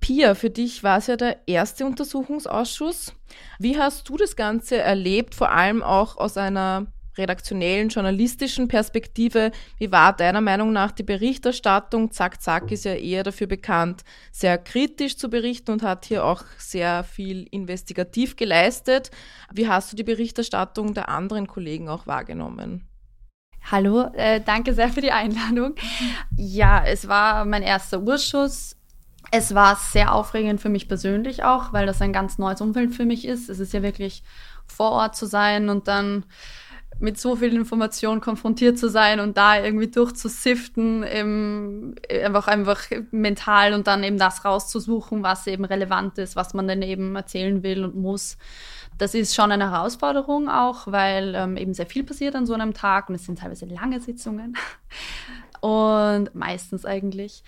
Pia, 0.00 0.34
für 0.34 0.50
dich 0.50 0.82
war 0.82 0.98
es 0.98 1.06
ja 1.06 1.16
der 1.16 1.48
erste 1.48 1.86
Untersuchungsausschuss. 1.86 3.14
Wie 3.58 3.78
hast 3.78 4.08
du 4.08 4.16
das 4.16 4.36
Ganze 4.36 4.76
erlebt, 4.76 5.34
vor 5.34 5.50
allem 5.50 5.82
auch 5.82 6.16
aus 6.16 6.36
einer 6.36 6.86
redaktionellen, 7.18 7.88
journalistischen 7.88 8.68
Perspektive, 8.68 9.52
wie 9.78 9.90
war 9.92 10.14
deiner 10.14 10.40
Meinung 10.40 10.72
nach 10.72 10.92
die 10.92 11.02
Berichterstattung? 11.02 12.10
Zack, 12.10 12.42
Zack 12.42 12.70
ist 12.70 12.84
ja 12.84 12.94
eher 12.94 13.22
dafür 13.22 13.46
bekannt, 13.46 14.02
sehr 14.32 14.58
kritisch 14.58 15.16
zu 15.16 15.28
berichten 15.28 15.72
und 15.72 15.82
hat 15.82 16.04
hier 16.04 16.24
auch 16.24 16.44
sehr 16.58 17.04
viel 17.04 17.46
investigativ 17.50 18.36
geleistet. 18.36 19.10
Wie 19.52 19.68
hast 19.68 19.92
du 19.92 19.96
die 19.96 20.04
Berichterstattung 20.04 20.94
der 20.94 21.08
anderen 21.08 21.46
Kollegen 21.46 21.88
auch 21.88 22.06
wahrgenommen? 22.06 22.88
Hallo, 23.68 24.10
äh, 24.14 24.40
danke 24.40 24.74
sehr 24.74 24.90
für 24.90 25.00
die 25.00 25.10
Einladung. 25.10 25.74
Ja, 26.36 26.84
es 26.84 27.08
war 27.08 27.44
mein 27.44 27.62
erster 27.62 28.00
Urschuss. 28.00 28.76
Es 29.32 29.54
war 29.56 29.74
sehr 29.74 30.14
aufregend 30.14 30.60
für 30.60 30.68
mich 30.68 30.86
persönlich 30.86 31.42
auch, 31.42 31.72
weil 31.72 31.84
das 31.84 32.00
ein 32.00 32.12
ganz 32.12 32.38
neues 32.38 32.60
Umfeld 32.60 32.94
für 32.94 33.04
mich 33.04 33.26
ist. 33.26 33.48
Es 33.48 33.58
ist 33.58 33.72
ja 33.72 33.82
wirklich 33.82 34.22
vor 34.66 34.92
Ort 34.92 35.16
zu 35.16 35.26
sein 35.26 35.68
und 35.68 35.88
dann 35.88 36.24
mit 36.98 37.18
so 37.20 37.36
viel 37.36 37.54
Information 37.54 38.20
konfrontiert 38.20 38.78
zu 38.78 38.88
sein 38.88 39.20
und 39.20 39.36
da 39.36 39.62
irgendwie 39.62 39.88
durchzusiften, 39.88 41.04
einfach, 41.04 42.48
einfach 42.48 42.82
mental 43.10 43.74
und 43.74 43.86
dann 43.86 44.02
eben 44.02 44.18
das 44.18 44.44
rauszusuchen, 44.44 45.22
was 45.22 45.46
eben 45.46 45.64
relevant 45.64 46.18
ist, 46.18 46.36
was 46.36 46.54
man 46.54 46.68
dann 46.68 46.82
eben 46.82 47.14
erzählen 47.14 47.62
will 47.62 47.84
und 47.84 47.96
muss. 47.96 48.38
Das 48.98 49.14
ist 49.14 49.34
schon 49.34 49.52
eine 49.52 49.70
Herausforderung 49.70 50.48
auch, 50.48 50.86
weil 50.86 51.34
ähm, 51.34 51.56
eben 51.58 51.74
sehr 51.74 51.86
viel 51.86 52.02
passiert 52.02 52.34
an 52.34 52.46
so 52.46 52.54
einem 52.54 52.72
Tag 52.72 53.10
und 53.10 53.14
es 53.14 53.26
sind 53.26 53.38
teilweise 53.40 53.66
lange 53.66 54.00
Sitzungen 54.00 54.56
und 55.60 56.34
meistens 56.34 56.86
eigentlich. 56.86 57.44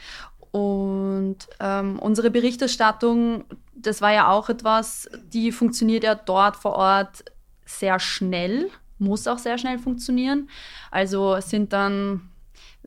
Und 0.50 1.38
ähm, 1.60 1.98
unsere 1.98 2.30
Berichterstattung, 2.30 3.44
das 3.74 4.02
war 4.02 4.12
ja 4.12 4.28
auch 4.28 4.48
etwas, 4.48 5.08
die 5.32 5.52
funktioniert 5.52 6.04
ja 6.04 6.14
dort 6.14 6.56
vor 6.56 6.72
Ort 6.72 7.24
sehr 7.64 7.98
schnell 7.98 8.70
muss 8.98 9.26
auch 9.26 9.38
sehr 9.38 9.58
schnell 9.58 9.78
funktionieren. 9.78 10.48
Also 10.90 11.34
es 11.34 11.50
sind 11.50 11.72
dann 11.72 12.30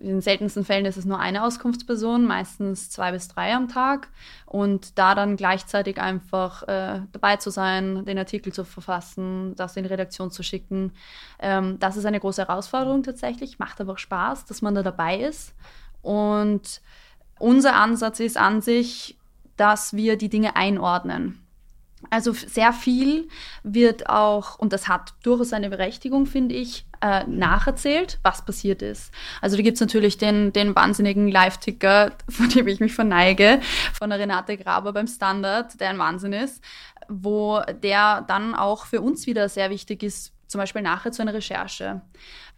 in 0.01 0.08
den 0.08 0.22
seltensten 0.22 0.65
Fällen 0.65 0.86
ist 0.86 0.98
es 0.98 1.06
nur 1.06 1.20
eine 1.20 1.44
Auskunftsperson, 1.44 2.25
meistens 2.25 2.89
zwei 2.89 3.12
bis 3.12 3.27
drei 3.27 3.53
am 3.53 3.68
Tag. 3.68 4.10
Und 4.46 4.98
da 4.98 5.13
dann 5.13 5.36
gleichzeitig 5.36 6.00
einfach 6.01 6.63
äh, 6.63 7.01
dabei 7.12 7.38
zu 7.38 7.51
sein, 7.51 8.03
den 8.06 8.18
Artikel 8.18 8.51
zu 8.51 8.63
verfassen, 8.63 9.56
das 9.56 9.77
in 9.77 9.86
Redaktion 9.86 10.32
zu 10.32 10.41
schicken, 10.44 10.94
ähm, 11.39 11.77
das 11.80 11.98
ist 11.98 12.06
eine 12.06 12.20
große 12.20 12.48
Herausforderung 12.48 13.03
tatsächlich. 13.03 13.60
Macht 13.60 13.80
aber 13.80 13.94
auch 13.94 13.98
Spaß, 14.00 14.46
dass 14.46 14.62
man 14.62 14.74
da 14.74 14.82
dabei 14.82 15.20
ist. 15.20 15.53
Und 16.01 16.82
unser 17.38 17.75
Ansatz 17.75 18.20
ist 18.20 18.38
an 18.38 18.62
sich, 18.62 19.20
dass 19.56 19.94
wir 19.94 20.18
die 20.18 20.30
Dinge 20.30 20.56
einordnen. 20.56 21.46
Also 22.10 22.34
sehr 22.34 22.74
viel 22.74 23.27
wird 23.63 24.10
auch, 24.10 24.58
und 24.60 24.74
das 24.74 24.88
hat 24.88 25.13
durchaus 25.24 25.53
eine 25.53 25.70
Berechtigung, 25.70 26.25
finde 26.25 26.55
ich, 26.55 26.86
äh, 27.01 27.24
nacherzählt, 27.25 28.20
was 28.24 28.46
passiert 28.46 28.81
ist. 28.81 29.12
Also 29.41 29.58
da 29.58 29.63
gibt 29.63 29.75
es 29.75 29.81
natürlich 29.81 30.17
den, 30.17 30.53
den 30.53 30.75
wahnsinnigen 30.75 31.27
Live-Ticker, 31.27 32.12
von 32.29 32.50
dem 32.50 32.67
ich 32.67 32.79
mich 32.79 32.93
verneige, 32.93 33.60
von 33.93 34.10
der 34.10 34.20
Renate 34.20 34.58
Graber 34.58 34.93
beim 34.93 35.08
Standard, 35.08 35.79
der 35.79 35.89
ein 35.89 36.00
Wahnsinn 36.00 36.34
ist, 36.34 36.63
wo 37.08 37.62
der 37.84 38.24
dann 38.27 38.55
auch 38.55 38.86
für 38.86 39.01
uns 39.01 39.25
wieder 39.25 39.50
sehr 39.50 39.70
wichtig 39.70 40.03
ist, 40.03 40.34
zum 40.48 40.60
Beispiel 40.60 40.81
nachher 40.81 41.12
zu 41.12 41.22
einer 41.22 41.34
Recherche. 41.34 42.01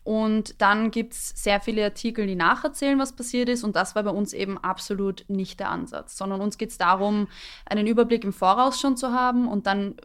Und 0.03 0.61
dann 0.61 0.91
gibt 0.91 1.13
es 1.13 1.29
sehr 1.29 1.61
viele 1.61 1.83
Artikel, 1.83 2.27
die 2.27 2.35
nacherzählen, 2.35 2.99
was 2.99 3.15
passiert 3.15 3.47
ist. 3.47 3.63
Und 3.63 3.75
das 3.75 3.95
war 3.95 4.03
bei 4.03 4.11
uns 4.11 4.33
eben 4.33 4.57
absolut 4.57 5.23
nicht 5.29 5.59
der 5.59 5.69
Ansatz, 5.69 6.17
sondern 6.17 6.41
uns 6.41 6.57
geht 6.57 6.71
es 6.71 6.77
darum, 6.77 7.27
einen 7.65 7.87
Überblick 7.87 8.23
im 8.23 8.33
Voraus 8.33 8.79
schon 8.79 8.97
zu 8.97 9.11
haben 9.11 9.47
und 9.47 9.65
dann 9.65 9.95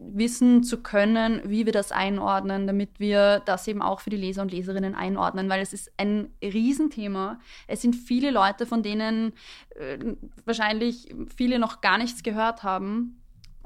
wissen 0.00 0.62
zu 0.62 0.82
können, 0.82 1.42
wie 1.44 1.66
wir 1.66 1.72
das 1.72 1.92
einordnen, 1.92 2.66
damit 2.66 2.98
wir 2.98 3.40
das 3.40 3.68
eben 3.68 3.82
auch 3.82 4.00
für 4.00 4.08
die 4.08 4.16
Leser 4.16 4.40
und 4.40 4.50
Leserinnen 4.50 4.94
einordnen, 4.94 5.50
weil 5.50 5.60
es 5.60 5.74
ist 5.74 5.92
ein 5.98 6.32
Riesenthema. 6.42 7.38
Es 7.66 7.82
sind 7.82 7.94
viele 7.94 8.30
Leute, 8.30 8.64
von 8.64 8.82
denen 8.82 9.34
äh, 9.76 9.98
wahrscheinlich 10.46 11.14
viele 11.36 11.58
noch 11.58 11.82
gar 11.82 11.98
nichts 11.98 12.22
gehört 12.22 12.62
haben. 12.62 13.22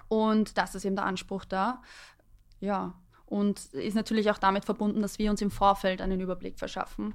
Und 0.09 0.59
das 0.59 0.75
ist 0.75 0.85
eben 0.85 0.97
der 0.97 1.07
Anspruch 1.07 1.45
da. 1.45 1.83
Ja, 2.61 2.95
und 3.27 3.67
ist 3.73 3.95
natürlich 3.95 4.31
auch 4.31 4.39
damit 4.39 4.65
verbunden, 4.65 5.03
dass 5.03 5.19
wir 5.19 5.31
uns 5.31 5.41
im 5.41 5.51
Vorfeld 5.51 6.01
einen 6.01 6.21
Überblick 6.21 6.59
verschaffen. 6.59 7.15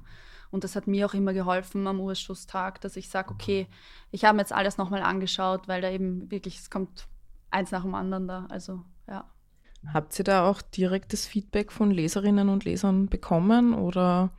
Und 0.50 0.64
das 0.64 0.74
hat 0.74 0.86
mir 0.86 1.06
auch 1.06 1.14
immer 1.14 1.32
geholfen 1.32 1.86
am 1.86 2.00
Urschusstag, 2.00 2.80
dass 2.80 2.96
ich 2.96 3.08
sage, 3.08 3.30
okay, 3.30 3.68
ich 4.10 4.24
habe 4.24 4.36
mir 4.36 4.42
jetzt 4.42 4.52
alles 4.52 4.78
nochmal 4.78 5.02
angeschaut, 5.02 5.68
weil 5.68 5.80
da 5.80 5.90
eben 5.90 6.30
wirklich, 6.30 6.58
es 6.58 6.70
kommt 6.70 7.06
eins 7.50 7.70
nach 7.70 7.82
dem 7.82 7.94
anderen 7.94 8.26
da. 8.26 8.46
Also, 8.50 8.82
ja. 9.08 9.24
Habt 9.92 10.18
ihr 10.18 10.24
da 10.24 10.48
auch 10.48 10.60
direktes 10.60 11.26
Feedback 11.26 11.72
von 11.72 11.90
Leserinnen 11.90 12.48
und 12.48 12.64
Lesern 12.64 13.06
bekommen 13.06 13.72
oder 13.74 14.30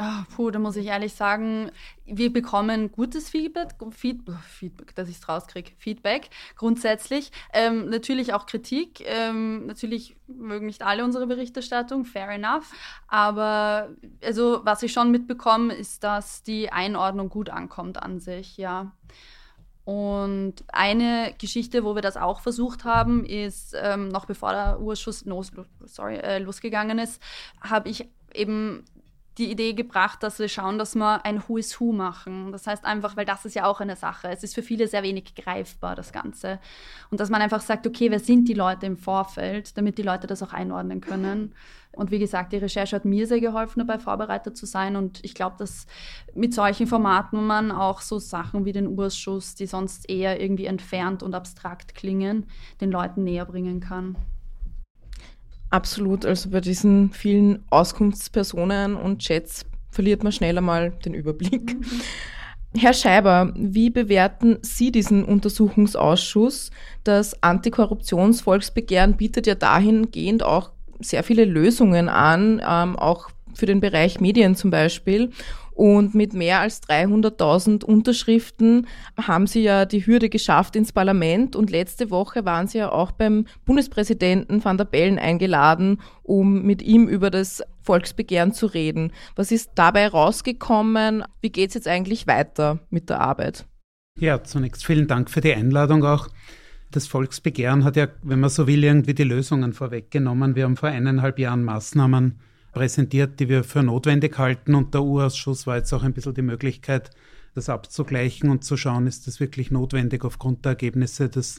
Oh, 0.00 0.22
puh, 0.36 0.52
da 0.52 0.60
muss 0.60 0.76
ich 0.76 0.86
ehrlich 0.86 1.14
sagen, 1.14 1.72
wir 2.06 2.32
bekommen 2.32 2.92
gutes 2.92 3.28
Feedback, 3.30 3.74
Feedback, 3.90 4.36
Feedback 4.44 4.94
dass 4.94 5.08
ich 5.08 5.16
es 5.16 5.28
rauskriege, 5.28 5.72
Feedback 5.76 6.30
grundsätzlich. 6.54 7.32
Ähm, 7.52 7.88
natürlich 7.88 8.32
auch 8.32 8.46
Kritik. 8.46 9.00
Ähm, 9.04 9.66
natürlich 9.66 10.16
mögen 10.28 10.66
nicht 10.66 10.82
alle 10.82 11.02
unsere 11.02 11.26
Berichterstattung, 11.26 12.04
fair 12.04 12.28
enough. 12.28 12.70
Aber 13.08 13.88
also, 14.22 14.60
was 14.62 14.84
ich 14.84 14.92
schon 14.92 15.10
mitbekomme, 15.10 15.74
ist, 15.74 16.04
dass 16.04 16.44
die 16.44 16.70
Einordnung 16.70 17.28
gut 17.28 17.50
ankommt 17.50 18.00
an 18.00 18.20
sich, 18.20 18.56
ja. 18.56 18.92
Und 19.84 20.62
eine 20.68 21.34
Geschichte, 21.38 21.82
wo 21.82 21.96
wir 21.96 22.02
das 22.02 22.16
auch 22.16 22.40
versucht 22.40 22.84
haben, 22.84 23.24
ist, 23.24 23.74
ähm, 23.76 24.08
noch 24.10 24.26
bevor 24.26 24.52
der 24.52 24.80
Urschuss 24.80 25.24
los, 25.24 25.50
sorry, 25.86 26.18
äh, 26.18 26.38
losgegangen 26.38 27.00
ist, 27.00 27.20
habe 27.62 27.88
ich 27.88 28.06
eben 28.32 28.84
die 29.38 29.50
Idee 29.50 29.72
gebracht, 29.72 30.22
dass 30.22 30.38
wir 30.38 30.48
schauen, 30.48 30.78
dass 30.78 30.94
wir 30.94 31.24
ein 31.24 31.42
Who 31.46 31.56
is 31.56 31.80
Who 31.80 31.92
machen. 31.92 32.52
Das 32.52 32.66
heißt 32.66 32.84
einfach, 32.84 33.16
weil 33.16 33.24
das 33.24 33.44
ist 33.44 33.54
ja 33.54 33.66
auch 33.66 33.80
eine 33.80 33.96
Sache. 33.96 34.28
Es 34.28 34.42
ist 34.42 34.54
für 34.54 34.62
viele 34.62 34.88
sehr 34.88 35.02
wenig 35.02 35.34
greifbar, 35.34 35.94
das 35.94 36.12
Ganze. 36.12 36.58
Und 37.10 37.20
dass 37.20 37.30
man 37.30 37.40
einfach 37.40 37.60
sagt, 37.60 37.86
okay, 37.86 38.10
wer 38.10 38.20
sind 38.20 38.48
die 38.48 38.54
Leute 38.54 38.86
im 38.86 38.96
Vorfeld, 38.96 39.76
damit 39.78 39.98
die 39.98 40.02
Leute 40.02 40.26
das 40.26 40.42
auch 40.42 40.52
einordnen 40.52 41.00
können. 41.00 41.54
Und 41.92 42.10
wie 42.10 42.18
gesagt, 42.18 42.52
die 42.52 42.58
Recherche 42.58 42.96
hat 42.96 43.04
mir 43.04 43.26
sehr 43.26 43.40
geholfen, 43.40 43.80
dabei 43.80 43.98
vorbereitet 43.98 44.56
zu 44.56 44.66
sein. 44.66 44.96
Und 44.96 45.24
ich 45.24 45.34
glaube, 45.34 45.56
dass 45.58 45.86
mit 46.34 46.52
solchen 46.52 46.86
Formaten 46.86 47.46
man 47.46 47.70
auch 47.70 48.00
so 48.00 48.18
Sachen 48.18 48.64
wie 48.64 48.72
den 48.72 48.86
Urschuss, 48.86 49.54
die 49.54 49.66
sonst 49.66 50.08
eher 50.10 50.40
irgendwie 50.40 50.66
entfernt 50.66 51.22
und 51.22 51.34
abstrakt 51.34 51.94
klingen, 51.94 52.46
den 52.80 52.90
Leuten 52.90 53.24
näher 53.24 53.46
bringen 53.46 53.80
kann. 53.80 54.16
Absolut. 55.70 56.24
Also 56.24 56.50
bei 56.50 56.60
diesen 56.60 57.12
vielen 57.12 57.64
Auskunftspersonen 57.70 58.96
und 58.96 59.20
Chats 59.20 59.66
verliert 59.90 60.22
man 60.22 60.32
schnell 60.32 60.56
einmal 60.56 60.90
den 61.04 61.14
Überblick. 61.14 61.74
Mhm. 61.74 62.00
Herr 62.76 62.92
Scheiber, 62.92 63.52
wie 63.56 63.88
bewerten 63.90 64.58
Sie 64.60 64.92
diesen 64.92 65.24
Untersuchungsausschuss? 65.24 66.70
Das 67.02 67.42
Antikorruptionsvolksbegehren 67.42 69.16
bietet 69.16 69.46
ja 69.46 69.54
dahingehend 69.54 70.42
auch 70.42 70.70
sehr 71.00 71.24
viele 71.24 71.44
Lösungen 71.44 72.08
an, 72.08 72.60
ähm, 72.66 72.96
auch 72.96 73.30
für 73.54 73.66
den 73.66 73.80
Bereich 73.80 74.20
Medien 74.20 74.54
zum 74.54 74.70
Beispiel. 74.70 75.30
Und 75.78 76.12
mit 76.12 76.32
mehr 76.32 76.58
als 76.58 76.82
300.000 76.82 77.84
Unterschriften 77.84 78.88
haben 79.16 79.46
sie 79.46 79.62
ja 79.62 79.84
die 79.84 80.04
Hürde 80.04 80.28
geschafft 80.28 80.74
ins 80.74 80.92
Parlament. 80.92 81.54
Und 81.54 81.70
letzte 81.70 82.10
Woche 82.10 82.44
waren 82.44 82.66
sie 82.66 82.78
ja 82.78 82.90
auch 82.90 83.12
beim 83.12 83.46
Bundespräsidenten 83.64 84.64
van 84.64 84.76
der 84.76 84.86
Bellen 84.86 85.20
eingeladen, 85.20 86.00
um 86.24 86.62
mit 86.62 86.82
ihm 86.82 87.06
über 87.06 87.30
das 87.30 87.62
Volksbegehren 87.80 88.52
zu 88.52 88.66
reden. 88.66 89.12
Was 89.36 89.52
ist 89.52 89.70
dabei 89.76 90.08
rausgekommen? 90.08 91.22
Wie 91.42 91.50
geht 91.50 91.68
es 91.68 91.74
jetzt 91.74 91.86
eigentlich 91.86 92.26
weiter 92.26 92.80
mit 92.90 93.08
der 93.08 93.20
Arbeit? 93.20 93.64
Ja, 94.18 94.42
zunächst 94.42 94.84
vielen 94.84 95.06
Dank 95.06 95.30
für 95.30 95.42
die 95.42 95.54
Einladung 95.54 96.04
auch. 96.04 96.26
Das 96.90 97.06
Volksbegehren 97.06 97.84
hat 97.84 97.94
ja, 97.94 98.08
wenn 98.24 98.40
man 98.40 98.50
so 98.50 98.66
will, 98.66 98.82
irgendwie 98.82 99.14
die 99.14 99.22
Lösungen 99.22 99.72
vorweggenommen. 99.72 100.56
Wir 100.56 100.64
haben 100.64 100.76
vor 100.76 100.88
eineinhalb 100.88 101.38
Jahren 101.38 101.62
Maßnahmen 101.62 102.40
präsentiert, 102.72 103.40
die 103.40 103.48
wir 103.48 103.64
für 103.64 103.82
notwendig 103.82 104.38
halten. 104.38 104.74
Und 104.74 104.94
der 104.94 105.02
U-Ausschuss 105.02 105.66
war 105.66 105.76
jetzt 105.76 105.92
auch 105.92 106.02
ein 106.02 106.12
bisschen 106.12 106.34
die 106.34 106.42
Möglichkeit, 106.42 107.10
das 107.54 107.68
abzugleichen 107.68 108.50
und 108.50 108.64
zu 108.64 108.76
schauen, 108.76 109.06
ist 109.06 109.26
das 109.26 109.40
wirklich 109.40 109.70
notwendig 109.70 110.24
aufgrund 110.24 110.64
der 110.64 110.70
Ergebnisse 110.70 111.28
des 111.28 111.58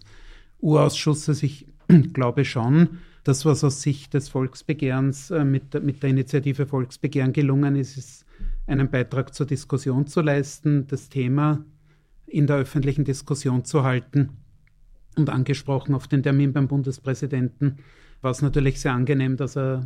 U-Ausschusses. 0.61 1.43
Ich 1.43 1.67
glaube 2.13 2.45
schon, 2.45 2.99
das, 3.23 3.45
was 3.45 3.63
aus 3.63 3.81
Sicht 3.81 4.13
des 4.13 4.29
Volksbegehrens 4.29 5.31
äh, 5.31 5.43
mit, 5.43 5.83
mit 5.83 6.01
der 6.01 6.09
Initiative 6.09 6.67
Volksbegehren 6.67 7.33
gelungen 7.33 7.75
ist, 7.75 7.97
ist 7.97 8.25
einen 8.65 8.89
Beitrag 8.89 9.33
zur 9.33 9.45
Diskussion 9.45 10.07
zu 10.07 10.21
leisten, 10.21 10.87
das 10.87 11.09
Thema 11.09 11.65
in 12.27 12.47
der 12.47 12.57
öffentlichen 12.57 13.03
Diskussion 13.03 13.65
zu 13.65 13.83
halten 13.83 14.29
und 15.17 15.29
angesprochen 15.29 15.95
auf 15.95 16.07
den 16.07 16.23
Termin 16.23 16.53
beim 16.53 16.67
Bundespräsidenten 16.67 17.79
war 18.21 18.31
es 18.31 18.41
natürlich 18.41 18.81
sehr 18.81 18.93
angenehm, 18.93 19.37
dass 19.37 19.55
er, 19.55 19.85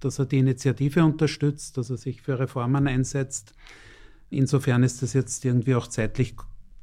dass 0.00 0.18
er 0.18 0.26
die 0.26 0.38
Initiative 0.38 1.04
unterstützt, 1.04 1.76
dass 1.76 1.90
er 1.90 1.96
sich 1.96 2.22
für 2.22 2.38
Reformen 2.38 2.86
einsetzt. 2.86 3.54
Insofern 4.30 4.82
ist 4.82 5.02
das 5.02 5.12
jetzt 5.12 5.44
irgendwie 5.44 5.74
auch 5.74 5.86
zeitlich 5.86 6.34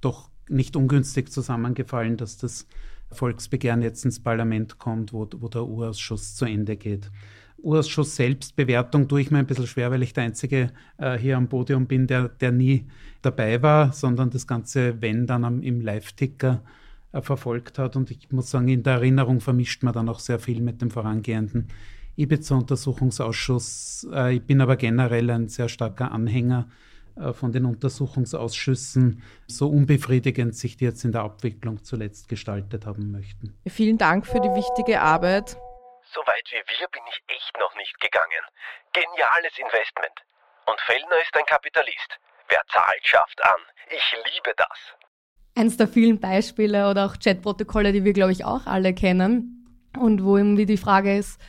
doch 0.02 0.30
nicht 0.48 0.76
ungünstig 0.76 1.32
zusammengefallen, 1.32 2.18
dass 2.18 2.38
das 2.38 2.68
Volksbegehren 3.12 3.82
jetzt 3.82 4.06
ins 4.06 4.22
Parlament 4.22 4.78
kommt, 4.78 5.14
wo, 5.14 5.28
wo 5.38 5.48
der 5.48 5.66
Urausschuss 5.66 6.36
zu 6.36 6.46
Ende 6.46 6.78
geht. 6.78 7.12
Urausschuss 7.58 8.16
selbst, 8.16 8.56
Bewertung 8.56 9.08
tue 9.08 9.22
ich 9.22 9.32
mir 9.32 9.40
ein 9.40 9.48
bisschen 9.48 9.68
schwer, 9.68 9.92
weil 9.92 10.04
ich 10.04 10.14
der 10.14 10.26
Einzige 10.26 10.72
äh, 10.98 11.18
hier 11.18 11.38
am 11.38 11.50
Podium 11.50 11.88
bin, 11.88 12.08
der, 12.08 12.30
der 12.30 12.52
nie 12.52 12.86
dabei 13.22 13.62
war, 13.62 13.92
sondern 13.92 14.30
das 14.30 14.46
Ganze, 14.46 15.02
wenn, 15.02 15.26
dann 15.26 15.44
am, 15.44 15.62
im 15.62 15.82
Live-Ticker 15.82 16.62
verfolgt 17.22 17.80
hat. 17.80 17.96
Und 17.96 18.12
ich 18.12 18.32
muss 18.32 18.52
sagen, 18.52 18.68
in 18.68 18.84
der 18.84 18.94
Erinnerung 18.94 19.42
vermischt 19.42 19.84
man 19.84 19.94
dann 19.94 20.10
auch 20.10 20.20
sehr 20.20 20.40
viel 20.40 20.62
mit 20.62 20.82
dem 20.82 20.92
vorangehenden 20.92 21.68
Ibiza-Untersuchungsausschuss. 22.18 24.08
Äh, 24.14 24.36
ich 24.36 24.46
bin 24.46 24.62
aber 24.62 24.76
generell 24.76 25.30
ein 25.30 25.48
sehr 25.48 25.70
starker 25.70 26.12
Anhänger 26.12 26.68
äh, 27.18 27.34
von 27.34 27.51
den 27.51 27.66
Untersuchungsausschüssen, 27.66 29.24
so 29.48 29.68
unbefriedigend 29.70 30.56
sich 30.56 30.78
die 30.78 30.86
jetzt 30.86 31.04
in 31.06 31.12
der 31.12 31.22
Abwicklung 31.22 31.84
zuletzt 31.84 32.30
gestaltet 32.30 32.86
haben 32.86 33.12
möchten. 33.12 33.58
Vielen 33.68 33.98
Dank 33.98 34.25
für 34.25 34.40
die 34.40 34.50
wichtige 34.50 35.01
Arbeit. 35.01 35.58
So 36.14 36.22
weit 36.22 36.48
wie 36.51 36.80
wir 36.80 36.88
bin 36.88 37.01
ich 37.10 37.24
echt 37.28 37.58
noch 37.60 37.75
nicht 37.75 38.00
gegangen. 38.00 38.44
Geniales 38.94 39.58
Investment. 39.58 40.16
Und 40.66 40.80
Fellner 40.82 41.22
ist 41.22 41.36
ein 41.36 41.46
Kapitalist. 41.46 42.20
Wer 42.48 42.62
zahlt, 42.72 43.06
schafft 43.06 43.44
an. 43.44 43.60
Ich 43.90 44.16
liebe 44.32 44.54
das 44.56 44.96
eines 45.55 45.77
der 45.77 45.87
vielen 45.87 46.20
Beispiele 46.20 46.89
oder 46.89 47.05
auch 47.05 47.18
Chatprotokolle, 47.18 47.94
die 47.94 48.03
wir, 48.03 48.13
glaube 48.13 48.33
ich, 48.33 48.46
auch 48.46 48.65
alle 48.65 48.94
kennen. 48.94 49.65
Und 49.98 50.24
wo 50.24 50.35
irgendwie 50.37 50.65
die 50.65 50.77
Frage 50.77 51.18
ist, 51.18 51.39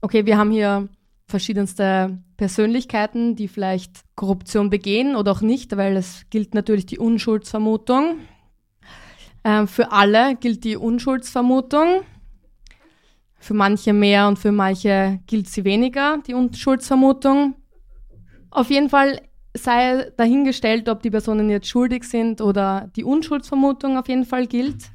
okay, 0.00 0.24
wir 0.24 0.38
haben 0.38 0.52
hier 0.52 0.88
verschiedenste 1.26 2.18
Persönlichkeiten, 2.36 3.34
die 3.34 3.48
vielleicht 3.48 4.04
Korruption 4.14 4.70
begehen 4.70 5.16
oder 5.16 5.32
auch 5.32 5.40
nicht, 5.40 5.76
weil 5.76 5.96
es 5.96 6.26
gilt 6.30 6.54
natürlich 6.54 6.86
die 6.86 6.98
Unschuldsvermutung. 6.98 8.18
Ähm, 9.42 9.66
für 9.66 9.90
alle 9.90 10.36
gilt 10.36 10.62
die 10.62 10.76
Unschuldsvermutung. 10.76 12.02
Für 13.38 13.54
manche 13.54 13.92
mehr 13.92 14.28
und 14.28 14.38
für 14.38 14.52
manche 14.52 15.20
gilt 15.26 15.48
sie 15.48 15.64
weniger, 15.64 16.18
die 16.26 16.34
Unschuldsvermutung. 16.34 17.54
Auf 18.50 18.70
jeden 18.70 18.88
Fall 18.88 19.20
sei 19.56 20.10
dahingestellt, 20.16 20.88
ob 20.88 21.02
die 21.02 21.10
Personen 21.10 21.50
jetzt 21.50 21.68
schuldig 21.68 22.04
sind 22.04 22.40
oder 22.40 22.90
die 22.96 23.04
Unschuldsvermutung 23.04 23.98
auf 23.98 24.08
jeden 24.08 24.24
Fall 24.24 24.46
gilt. 24.46 24.90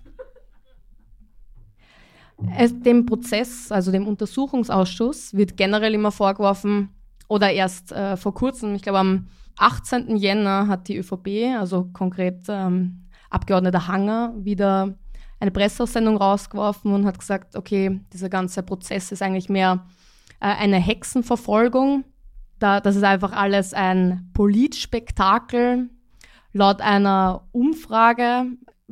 Es, 2.57 2.77
dem 2.79 3.05
Prozess, 3.05 3.71
also 3.71 3.91
dem 3.91 4.07
Untersuchungsausschuss, 4.07 5.35
wird 5.35 5.57
generell 5.57 5.93
immer 5.93 6.11
vorgeworfen, 6.11 6.89
oder 7.31 7.49
erst 7.49 7.93
äh, 7.93 8.17
vor 8.17 8.33
kurzem, 8.33 8.75
ich 8.75 8.81
glaube 8.81 8.99
am 8.99 9.27
18. 9.57 10.17
Jänner 10.17 10.67
hat 10.67 10.89
die 10.89 10.97
ÖVP, 10.97 11.57
also 11.57 11.85
konkret 11.93 12.43
ähm, 12.49 13.05
Abgeordneter 13.29 13.87
Hanger, 13.87 14.33
wieder 14.37 14.97
eine 15.39 15.51
Presseaussendung 15.51 16.17
rausgeworfen 16.17 16.93
und 16.93 17.05
hat 17.05 17.17
gesagt, 17.17 17.55
okay, 17.55 18.01
dieser 18.11 18.27
ganze 18.27 18.63
Prozess 18.63 19.13
ist 19.13 19.21
eigentlich 19.21 19.47
mehr 19.47 19.85
äh, 20.41 20.47
eine 20.47 20.75
Hexenverfolgung 20.75 22.03
da, 22.61 22.79
das 22.79 22.95
ist 22.95 23.03
einfach 23.03 23.31
alles 23.31 23.73
ein 23.73 24.29
Politspektakel. 24.33 25.89
Laut 26.53 26.81
einer 26.81 27.47
Umfrage, 27.51 28.45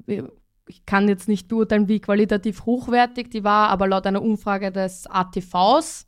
ich 0.05 0.86
kann 0.86 1.08
jetzt 1.08 1.27
nicht 1.27 1.47
beurteilen, 1.47 1.88
wie 1.88 1.99
qualitativ 1.99 2.65
hochwertig 2.65 3.29
die 3.32 3.43
war, 3.43 3.69
aber 3.69 3.88
laut 3.88 4.05
einer 4.05 4.21
Umfrage 4.21 4.71
des 4.71 5.08
ATVs 5.08 6.08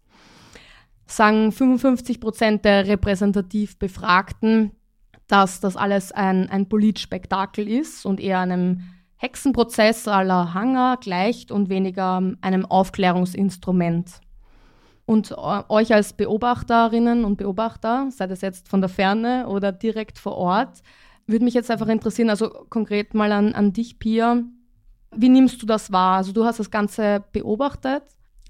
sagen 1.06 1.52
55 1.52 2.22
Prozent 2.22 2.64
der 2.64 2.88
repräsentativ 2.88 3.78
Befragten, 3.78 4.72
dass 5.28 5.60
das 5.60 5.76
alles 5.76 6.12
ein, 6.12 6.50
ein 6.50 6.70
Politspektakel 6.70 7.68
ist 7.68 8.06
und 8.06 8.20
eher 8.20 8.40
einem 8.40 8.82
Hexenprozess 9.18 10.08
aller 10.08 10.54
Hanger 10.54 10.98
gleicht 11.00 11.52
und 11.52 11.70
weniger 11.70 12.22
einem 12.42 12.66
Aufklärungsinstrument. 12.66 14.22
Und 15.12 15.36
euch 15.38 15.94
als 15.94 16.14
Beobachterinnen 16.14 17.26
und 17.26 17.36
Beobachter, 17.36 18.08
sei 18.12 18.28
das 18.28 18.40
jetzt 18.40 18.70
von 18.70 18.80
der 18.80 18.90
Ferne 18.90 19.46
oder 19.50 19.74
direkt 19.74 20.18
vor 20.18 20.38
Ort, 20.38 20.82
würde 21.28 21.44
mich 21.44 21.54
jetzt 21.54 21.70
einfach 21.70 21.90
interessieren, 21.90 22.30
also 22.30 22.50
konkret 22.70 23.14
mal 23.14 23.34
an, 23.34 23.54
an 23.54 23.74
dich, 23.74 24.00
Pia. 24.00 24.42
Wie 25.14 25.28
nimmst 25.28 25.62
du 25.62 25.66
das 25.66 25.92
wahr? 25.92 26.16
Also 26.16 26.32
du 26.32 26.46
hast 26.46 26.62
das 26.62 26.72
Ganze 26.72 27.26
beobachtet. 27.34 28.04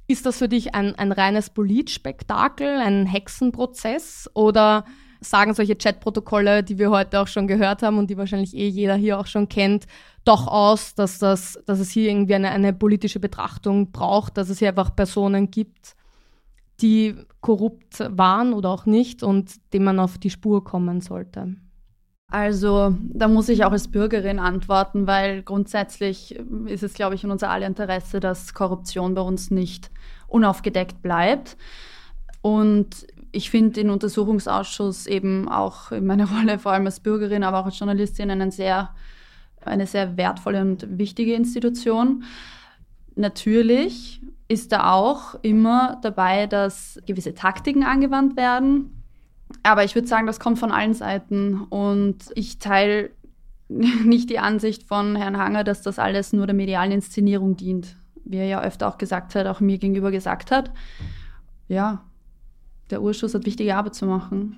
Ist 0.06 0.28
das 0.28 0.38
für 0.38 0.48
dich 0.48 0.76
ein, 0.76 0.94
ein 0.94 1.12
reines 1.12 1.50
Politspektakel, 1.50 2.78
ein 2.78 3.08
Hexenprozess 3.08 4.30
oder 4.36 4.86
sagen 5.20 5.56
solche 5.56 5.76
Chatprotokolle, 5.76 6.62
die 6.62 6.78
wir 6.78 6.92
heute 6.92 7.22
auch 7.22 7.28
schon 7.28 7.48
gehört 7.48 7.82
haben 7.82 7.98
und 7.98 8.12
die 8.12 8.18
wahrscheinlich 8.18 8.56
eh 8.56 8.68
jeder 8.68 8.94
hier 8.94 9.18
auch 9.18 9.26
schon 9.26 9.50
kennt, 9.50 9.88
doch 10.26 10.46
aus, 10.46 10.94
dass, 10.94 11.18
das, 11.18 11.58
dass 11.66 11.80
es 11.80 11.90
hier 11.90 12.12
irgendwie 12.12 12.36
eine, 12.36 12.52
eine 12.52 12.72
politische 12.72 13.20
Betrachtung 13.20 13.92
braucht, 13.92 14.38
dass 14.38 14.50
es 14.50 14.60
hier 14.60 14.70
einfach 14.70 14.96
Personen 14.96 15.50
gibt, 15.50 15.96
die 16.82 17.16
korrupt 17.42 18.00
waren 18.00 18.54
oder 18.54 18.70
auch 18.70 18.86
nicht 18.86 19.24
und 19.24 19.74
dem 19.74 19.84
man 19.84 20.00
auf 20.00 20.18
die 20.18 20.30
Spur 20.30 20.64
kommen 20.64 21.02
sollte? 21.02 21.56
Also 22.32 22.96
da 23.02 23.28
muss 23.28 23.50
ich 23.50 23.66
auch 23.66 23.74
als 23.74 23.90
Bürgerin 23.90 24.40
antworten, 24.40 25.06
weil 25.06 25.44
grundsätzlich 25.44 26.40
ist 26.66 26.82
es, 26.82 26.94
glaube 26.94 27.14
ich, 27.14 27.26
in 27.26 27.32
unser 27.32 27.50
aller 27.50 27.68
Interesse, 27.68 28.22
dass 28.22 28.54
Korruption 28.54 29.16
bei 29.16 29.22
uns 29.22 29.52
nicht 29.52 29.92
unaufgedeckt 30.28 31.02
bleibt. 31.02 31.58
Und 32.42 33.06
ich 33.34 33.50
finde 33.50 33.74
den 33.74 33.90
Untersuchungsausschuss 33.90 35.08
eben 35.08 35.50
auch 35.50 35.92
in 35.92 36.06
meiner 36.06 36.30
Rolle, 36.38 36.58
vor 36.58 36.72
allem 36.72 36.86
als 36.86 37.02
Bürgerin, 37.02 37.44
aber 37.44 37.60
auch 37.60 37.66
als 37.66 37.78
Journalistin, 37.78 38.32
einen 38.32 38.52
sehr, 38.52 38.92
eine 39.60 39.86
sehr 39.86 40.16
wertvolle 40.16 40.62
und 40.62 40.98
wichtige 40.98 41.34
Institution. 41.34 42.24
Natürlich 43.16 44.22
ist 44.52 44.74
da 44.74 44.92
auch 44.92 45.36
immer 45.44 45.98
dabei, 46.02 46.46
dass 46.46 47.00
gewisse 47.06 47.34
Taktiken 47.34 47.84
angewandt 47.84 48.36
werden. 48.36 49.04
Aber 49.64 49.86
ich 49.86 49.96
würde 49.96 50.10
sagen, 50.10 50.28
das 50.28 50.42
kommt 50.42 50.60
von 50.60 50.74
allen 50.74 50.94
Seiten. 50.94 51.62
Und 51.62 52.18
ich 52.36 52.60
teile 52.60 53.12
nicht 53.70 54.30
die 54.30 54.40
Ansicht 54.40 54.84
von 54.84 55.16
Herrn 55.16 55.38
Hanger, 55.38 55.64
dass 55.64 55.82
das 55.84 56.00
alles 56.00 56.34
nur 56.34 56.48
der 56.48 56.56
medialen 56.56 56.92
Inszenierung 56.92 57.56
dient. 57.56 57.96
Wie 58.26 58.38
er 58.38 58.46
ja 58.46 58.62
öfter 58.62 58.90
auch 58.90 58.98
gesagt 58.98 59.36
hat, 59.36 59.48
auch 59.48 59.62
mir 59.62 59.78
gegenüber 59.78 60.12
gesagt 60.12 60.52
hat. 60.52 60.72
Ja, 61.70 62.04
der 62.90 63.02
Urschuss 63.02 63.34
hat 63.34 63.46
wichtige 63.46 63.76
Arbeit 63.78 63.96
zu 63.96 64.06
machen. 64.06 64.58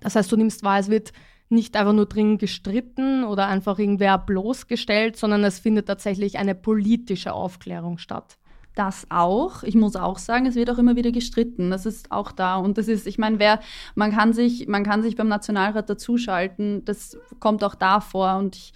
Das 0.00 0.16
heißt, 0.16 0.32
du 0.32 0.36
nimmst 0.36 0.64
wahr, 0.64 0.80
es 0.80 0.90
wird 0.90 1.12
nicht 1.48 1.76
einfach 1.76 1.92
nur 1.92 2.06
dringend 2.06 2.40
gestritten 2.40 3.22
oder 3.22 3.46
einfach 3.46 3.78
irgendwer 3.78 4.18
bloßgestellt, 4.18 5.16
sondern 5.16 5.44
es 5.44 5.60
findet 5.60 5.86
tatsächlich 5.86 6.38
eine 6.38 6.56
politische 6.56 7.32
Aufklärung 7.32 7.98
statt. 7.98 8.38
Das 8.74 9.06
auch. 9.10 9.62
Ich 9.64 9.74
muss 9.74 9.96
auch 9.96 10.18
sagen, 10.18 10.46
es 10.46 10.54
wird 10.54 10.70
auch 10.70 10.78
immer 10.78 10.96
wieder 10.96 11.12
gestritten. 11.12 11.70
Das 11.70 11.84
ist 11.84 12.10
auch 12.10 12.32
da. 12.32 12.56
Und 12.56 12.78
das 12.78 12.88
ist, 12.88 13.06
ich 13.06 13.18
meine, 13.18 13.38
wer, 13.38 13.60
man 13.94 14.12
kann 14.12 14.32
sich, 14.32 14.66
man 14.66 14.82
kann 14.82 15.02
sich 15.02 15.14
beim 15.14 15.28
Nationalrat 15.28 15.90
dazuschalten. 15.90 16.84
Das 16.84 17.18
kommt 17.38 17.64
auch 17.64 17.74
da 17.74 18.00
vor. 18.00 18.36
Und 18.36 18.56
ich, 18.56 18.72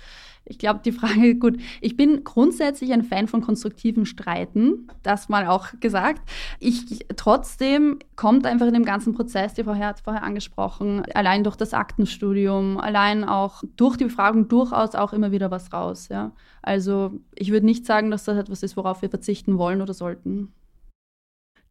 ich 0.47 0.59
glaube, 0.59 0.81
die 0.85 0.93
Frage, 0.93 1.35
gut, 1.35 1.59
ich 1.81 1.97
bin 1.97 2.25
grundsätzlich 2.25 2.93
ein 2.93 3.03
Fan 3.03 3.27
von 3.27 3.43
konstruktiven 3.43 4.07
Streiten, 4.07 4.89
das 5.03 5.29
mal 5.29 5.47
auch 5.47 5.69
gesagt. 5.81 6.23
Ich 6.61 7.07
trotzdem 7.17 7.99
kommt 8.15 8.47
einfach 8.47 8.67
in 8.67 8.75
dem 8.75 8.85
ganzen 8.85 9.13
Prozess, 9.15 9.55
die 9.55 9.65
Frau 9.65 9.75
hat 9.75 10.01
vorher 10.01 10.23
angesprochen, 10.23 11.03
allein 11.15 11.45
durch 11.45 11.57
das 11.57 11.75
Aktenstudium, 11.75 12.79
allein 12.79 13.25
auch 13.25 13.63
durch 13.77 13.97
die 13.97 14.05
Befragung 14.05 14.49
durchaus 14.49 14.95
auch 14.95 15.13
immer 15.13 15.33
wieder 15.33 15.51
was 15.51 15.73
raus. 15.73 16.09
Ja? 16.09 16.33
Also 16.63 17.13
ich 17.35 17.51
würde 17.51 17.67
nicht 17.67 17.85
sagen, 17.85 18.11
dass 18.11 18.25
das 18.25 18.39
etwas 18.39 18.63
ist, 18.63 18.77
worauf 18.77 19.03
wir 19.03 19.11
verzichten 19.11 19.59
wollen 19.59 19.83
oder 19.83 19.95
sollten. 19.95 20.53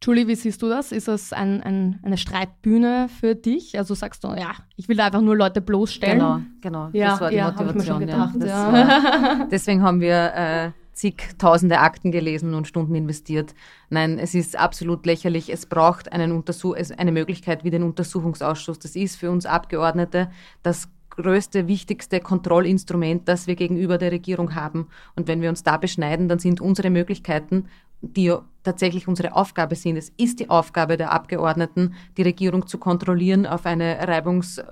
Julie, 0.02 0.28
wie 0.28 0.34
siehst 0.34 0.62
du 0.62 0.68
das? 0.68 0.92
Ist 0.92 1.08
das 1.08 1.32
ein, 1.32 1.62
ein, 1.62 2.00
eine 2.02 2.16
Streitbühne 2.16 3.08
für 3.20 3.34
dich? 3.34 3.78
Also 3.78 3.94
sagst 3.94 4.24
du, 4.24 4.28
ja, 4.28 4.52
ich 4.76 4.88
will 4.88 5.00
einfach 5.00 5.20
nur 5.20 5.36
Leute 5.36 5.60
bloßstellen? 5.60 6.18
Genau, 6.18 6.40
genau. 6.60 6.90
Ja, 6.92 7.10
das 7.10 7.20
war 7.20 7.30
die 7.30 7.36
ja, 7.36 7.50
Motivation. 7.50 7.68
Hab 7.68 7.76
ich 7.76 8.06
mir 8.06 8.12
schon 8.12 8.34
gedacht, 8.34 8.48
ja. 8.48 8.72
War, 8.72 9.48
deswegen 9.50 9.82
haben 9.82 10.00
wir 10.00 10.34
äh, 10.34 10.70
zigtausende 10.92 11.78
Akten 11.78 12.10
gelesen 12.12 12.54
und 12.54 12.66
Stunden 12.66 12.94
investiert. 12.94 13.54
Nein, 13.90 14.18
es 14.18 14.34
ist 14.34 14.58
absolut 14.58 15.06
lächerlich. 15.06 15.52
Es 15.52 15.66
braucht 15.66 16.12
einen 16.12 16.32
Untersuch 16.32 16.76
eine 16.96 17.12
Möglichkeit 17.12 17.64
wie 17.64 17.70
den 17.70 17.82
Untersuchungsausschuss. 17.82 18.78
Das 18.78 18.96
ist 18.96 19.16
für 19.16 19.30
uns 19.30 19.46
Abgeordnete 19.46 20.30
das 20.62 20.88
größte, 21.10 21.66
wichtigste 21.66 22.20
Kontrollinstrument, 22.20 23.28
das 23.28 23.46
wir 23.46 23.56
gegenüber 23.56 23.98
der 23.98 24.12
Regierung 24.12 24.54
haben. 24.54 24.88
Und 25.16 25.28
wenn 25.28 25.40
wir 25.40 25.48
uns 25.48 25.62
da 25.62 25.76
beschneiden, 25.76 26.28
dann 26.28 26.38
sind 26.38 26.60
unsere 26.60 26.90
Möglichkeiten 26.90 27.66
die 28.00 28.34
tatsächlich 28.62 29.08
unsere 29.08 29.34
Aufgabe 29.34 29.74
sind. 29.76 29.96
Es 29.96 30.12
ist 30.16 30.40
die 30.40 30.50
Aufgabe 30.50 30.96
der 30.96 31.12
Abgeordneten, 31.12 31.94
die 32.16 32.22
Regierung 32.22 32.66
zu 32.66 32.78
kontrollieren, 32.78 33.46
auf 33.46 33.64
eine 33.64 34.06
reibungs, 34.06 34.58
äh, 34.58 34.64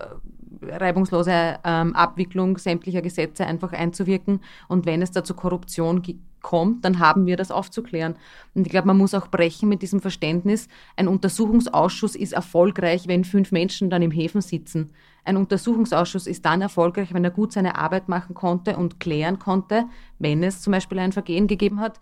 reibungslose 0.62 1.58
ähm, 1.64 1.94
Abwicklung 1.94 2.58
sämtlicher 2.58 3.02
Gesetze 3.02 3.46
einfach 3.46 3.72
einzuwirken. 3.72 4.40
Und 4.68 4.86
wenn 4.86 5.02
es 5.02 5.12
da 5.12 5.22
zu 5.22 5.34
Korruption 5.34 6.02
kommt, 6.42 6.84
dann 6.84 6.98
haben 6.98 7.26
wir 7.26 7.36
das 7.36 7.50
aufzuklären. 7.50 8.16
Und 8.54 8.66
ich 8.66 8.70
glaube, 8.70 8.88
man 8.88 8.98
muss 8.98 9.14
auch 9.14 9.28
brechen 9.28 9.68
mit 9.68 9.82
diesem 9.82 10.00
Verständnis, 10.00 10.68
ein 10.96 11.08
Untersuchungsausschuss 11.08 12.14
ist 12.14 12.32
erfolgreich, 12.32 13.08
wenn 13.08 13.24
fünf 13.24 13.52
Menschen 13.52 13.90
dann 13.90 14.02
im 14.02 14.10
Häfen 14.10 14.40
sitzen. 14.40 14.92
Ein 15.24 15.38
Untersuchungsausschuss 15.38 16.26
ist 16.26 16.44
dann 16.44 16.60
erfolgreich, 16.60 17.14
wenn 17.14 17.24
er 17.24 17.30
gut 17.30 17.52
seine 17.52 17.76
Arbeit 17.76 18.08
machen 18.08 18.34
konnte 18.34 18.76
und 18.76 19.00
klären 19.00 19.38
konnte, 19.38 19.86
wenn 20.18 20.42
es 20.42 20.60
zum 20.60 20.72
Beispiel 20.72 20.98
ein 20.98 21.12
Vergehen 21.12 21.46
gegeben 21.46 21.80
hat 21.80 21.98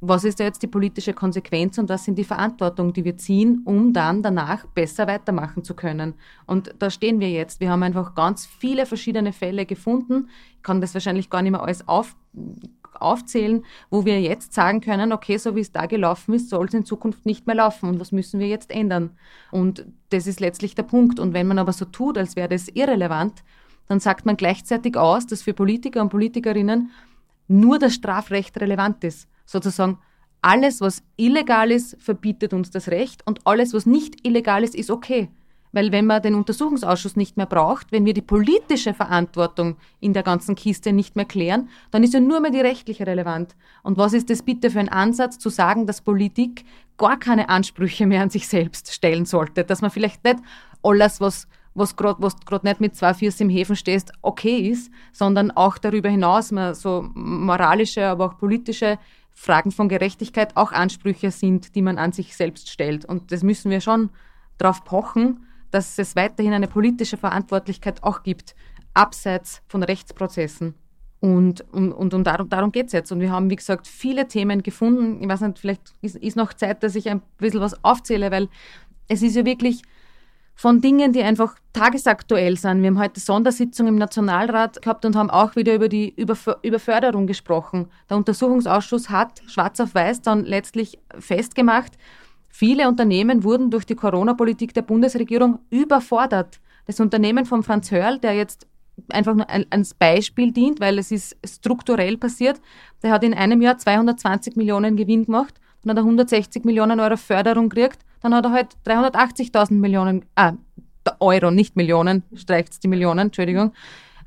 was 0.00 0.24
ist 0.24 0.38
da 0.38 0.44
jetzt 0.44 0.62
die 0.62 0.68
politische 0.68 1.12
Konsequenz 1.12 1.76
und 1.78 1.88
was 1.88 2.04
sind 2.04 2.18
die 2.18 2.24
Verantwortung, 2.24 2.92
die 2.92 3.04
wir 3.04 3.16
ziehen, 3.16 3.62
um 3.64 3.92
dann 3.92 4.22
danach 4.22 4.64
besser 4.66 5.08
weitermachen 5.08 5.64
zu 5.64 5.74
können. 5.74 6.14
Und 6.46 6.72
da 6.78 6.88
stehen 6.90 7.18
wir 7.18 7.30
jetzt. 7.30 7.60
Wir 7.60 7.70
haben 7.70 7.82
einfach 7.82 8.14
ganz 8.14 8.46
viele 8.46 8.86
verschiedene 8.86 9.32
Fälle 9.32 9.66
gefunden. 9.66 10.28
Ich 10.56 10.62
kann 10.62 10.80
das 10.80 10.94
wahrscheinlich 10.94 11.30
gar 11.30 11.42
nicht 11.42 11.50
mehr 11.50 11.62
alles 11.62 11.88
auf, 11.88 12.14
aufzählen, 12.94 13.64
wo 13.90 14.04
wir 14.04 14.20
jetzt 14.20 14.54
sagen 14.54 14.80
können, 14.80 15.12
okay, 15.12 15.36
so 15.36 15.56
wie 15.56 15.60
es 15.60 15.72
da 15.72 15.86
gelaufen 15.86 16.32
ist, 16.34 16.48
soll 16.48 16.66
es 16.66 16.74
in 16.74 16.84
Zukunft 16.84 17.26
nicht 17.26 17.48
mehr 17.48 17.56
laufen 17.56 17.88
und 17.88 17.98
was 17.98 18.12
müssen 18.12 18.38
wir 18.38 18.46
jetzt 18.46 18.70
ändern. 18.70 19.10
Und 19.50 19.84
das 20.10 20.28
ist 20.28 20.38
letztlich 20.38 20.76
der 20.76 20.84
Punkt. 20.84 21.18
Und 21.18 21.34
wenn 21.34 21.48
man 21.48 21.58
aber 21.58 21.72
so 21.72 21.84
tut, 21.84 22.18
als 22.18 22.36
wäre 22.36 22.48
das 22.48 22.68
irrelevant, 22.68 23.42
dann 23.88 23.98
sagt 23.98 24.26
man 24.26 24.36
gleichzeitig 24.36 24.96
aus, 24.96 25.26
dass 25.26 25.42
für 25.42 25.54
Politiker 25.54 26.02
und 26.02 26.10
Politikerinnen 26.10 26.90
nur 27.48 27.80
das 27.80 27.94
Strafrecht 27.94 28.60
relevant 28.60 29.02
ist 29.02 29.26
sozusagen 29.48 29.98
alles, 30.42 30.80
was 30.80 31.02
illegal 31.16 31.70
ist, 31.72 31.96
verbietet 32.00 32.52
uns 32.52 32.70
das 32.70 32.88
Recht 32.88 33.26
und 33.26 33.40
alles, 33.44 33.74
was 33.74 33.86
nicht 33.86 34.24
illegal 34.26 34.62
ist, 34.62 34.74
ist 34.74 34.90
okay. 34.90 35.28
Weil 35.72 35.92
wenn 35.92 36.06
man 36.06 36.22
den 36.22 36.34
Untersuchungsausschuss 36.34 37.16
nicht 37.16 37.36
mehr 37.36 37.46
braucht, 37.46 37.92
wenn 37.92 38.06
wir 38.06 38.14
die 38.14 38.22
politische 38.22 38.94
Verantwortung 38.94 39.76
in 40.00 40.12
der 40.12 40.22
ganzen 40.22 40.54
Kiste 40.54 40.92
nicht 40.92 41.14
mehr 41.14 41.26
klären, 41.26 41.68
dann 41.90 42.02
ist 42.02 42.14
ja 42.14 42.20
nur 42.20 42.40
mehr 42.40 42.50
die 42.50 42.60
rechtliche 42.60 43.06
relevant. 43.06 43.54
Und 43.82 43.98
was 43.98 44.14
ist 44.14 44.30
das 44.30 44.42
bitte 44.42 44.70
für 44.70 44.80
ein 44.80 44.88
Ansatz 44.88 45.38
zu 45.38 45.50
sagen, 45.50 45.86
dass 45.86 46.00
Politik 46.00 46.64
gar 46.96 47.18
keine 47.18 47.48
Ansprüche 47.48 48.06
mehr 48.06 48.22
an 48.22 48.30
sich 48.30 48.48
selbst 48.48 48.92
stellen 48.92 49.26
sollte? 49.26 49.64
Dass 49.64 49.82
man 49.82 49.90
vielleicht 49.90 50.24
nicht 50.24 50.38
alles, 50.82 51.20
was 51.20 51.48
was 51.78 51.94
gerade 51.96 52.66
nicht 52.66 52.80
mit 52.80 52.96
zwei 52.96 53.14
Füßen 53.14 53.48
im 53.48 53.54
Häfen 53.54 53.76
stehst, 53.76 54.12
okay 54.22 54.68
ist, 54.68 54.90
sondern 55.12 55.52
auch 55.52 55.78
darüber 55.78 56.08
hinaus 56.08 56.50
man 56.50 56.74
so 56.74 57.08
moralische, 57.14 58.06
aber 58.06 58.26
auch 58.26 58.38
politische 58.38 58.98
Fragen 59.40 59.70
von 59.70 59.88
Gerechtigkeit 59.88 60.56
auch 60.56 60.72
Ansprüche 60.72 61.30
sind, 61.30 61.76
die 61.76 61.82
man 61.82 61.96
an 61.96 62.10
sich 62.10 62.36
selbst 62.36 62.68
stellt. 62.70 63.04
Und 63.04 63.30
das 63.30 63.44
müssen 63.44 63.70
wir 63.70 63.80
schon 63.80 64.10
darauf 64.58 64.82
pochen, 64.82 65.46
dass 65.70 65.96
es 65.96 66.16
weiterhin 66.16 66.52
eine 66.52 66.66
politische 66.66 67.16
Verantwortlichkeit 67.16 68.02
auch 68.02 68.24
gibt, 68.24 68.56
abseits 68.94 69.62
von 69.68 69.84
Rechtsprozessen. 69.84 70.74
Und, 71.20 71.60
und, 71.72 71.92
und, 71.92 72.14
und 72.14 72.24
darum, 72.24 72.48
darum 72.48 72.72
geht 72.72 72.88
es 72.88 72.92
jetzt. 72.92 73.12
Und 73.12 73.20
wir 73.20 73.30
haben, 73.30 73.48
wie 73.48 73.56
gesagt, 73.56 73.86
viele 73.86 74.26
Themen 74.26 74.64
gefunden. 74.64 75.22
Ich 75.22 75.28
weiß 75.28 75.42
nicht, 75.42 75.60
vielleicht 75.60 75.94
ist, 76.02 76.16
ist 76.16 76.36
noch 76.36 76.52
Zeit, 76.52 76.82
dass 76.82 76.96
ich 76.96 77.08
ein 77.08 77.22
bisschen 77.38 77.60
was 77.60 77.84
aufzähle, 77.84 78.32
weil 78.32 78.48
es 79.06 79.22
ist 79.22 79.36
ja 79.36 79.44
wirklich, 79.44 79.82
von 80.58 80.80
Dingen, 80.80 81.12
die 81.12 81.22
einfach 81.22 81.54
tagesaktuell 81.72 82.56
sind. 82.56 82.82
Wir 82.82 82.88
haben 82.88 82.98
heute 82.98 83.20
Sondersitzung 83.20 83.86
im 83.86 83.94
Nationalrat 83.94 84.82
gehabt 84.82 85.04
und 85.04 85.14
haben 85.14 85.30
auch 85.30 85.54
wieder 85.54 85.72
über 85.72 85.88
die 85.88 86.12
Überförderung 86.16 87.28
gesprochen. 87.28 87.86
Der 88.10 88.16
Untersuchungsausschuss 88.16 89.08
hat 89.08 89.40
schwarz 89.46 89.78
auf 89.78 89.94
weiß 89.94 90.22
dann 90.22 90.44
letztlich 90.44 90.98
festgemacht, 91.16 91.92
viele 92.48 92.88
Unternehmen 92.88 93.44
wurden 93.44 93.70
durch 93.70 93.86
die 93.86 93.94
Corona-Politik 93.94 94.74
der 94.74 94.82
Bundesregierung 94.82 95.60
überfordert. 95.70 96.58
Das 96.86 96.98
Unternehmen 96.98 97.46
von 97.46 97.62
Franz 97.62 97.92
Hörl, 97.92 98.18
der 98.18 98.34
jetzt 98.34 98.66
einfach 99.10 99.36
nur 99.36 99.46
als 99.70 99.94
Beispiel 99.94 100.50
dient, 100.50 100.80
weil 100.80 100.98
es 100.98 101.12
ist 101.12 101.36
strukturell 101.46 102.16
passiert, 102.16 102.60
der 103.04 103.12
hat 103.12 103.22
in 103.22 103.32
einem 103.32 103.62
Jahr 103.62 103.78
220 103.78 104.56
Millionen 104.56 104.96
Gewinn 104.96 105.26
gemacht 105.26 105.54
dann 105.82 105.96
hat 105.96 105.98
er 105.98 106.04
160 106.04 106.64
Millionen 106.64 107.00
Euro 107.00 107.16
Förderung 107.16 107.68
gekriegt, 107.68 108.04
dann 108.20 108.34
hat 108.34 108.44
er 108.44 108.52
halt 108.52 108.76
380.000 108.86 109.74
Millionen, 109.74 110.24
ah, 110.34 110.52
Euro, 111.20 111.50
nicht 111.50 111.76
Millionen, 111.76 112.22
streicht 112.34 112.82
die 112.82 112.88
Millionen, 112.88 113.28
Entschuldigung, 113.28 113.72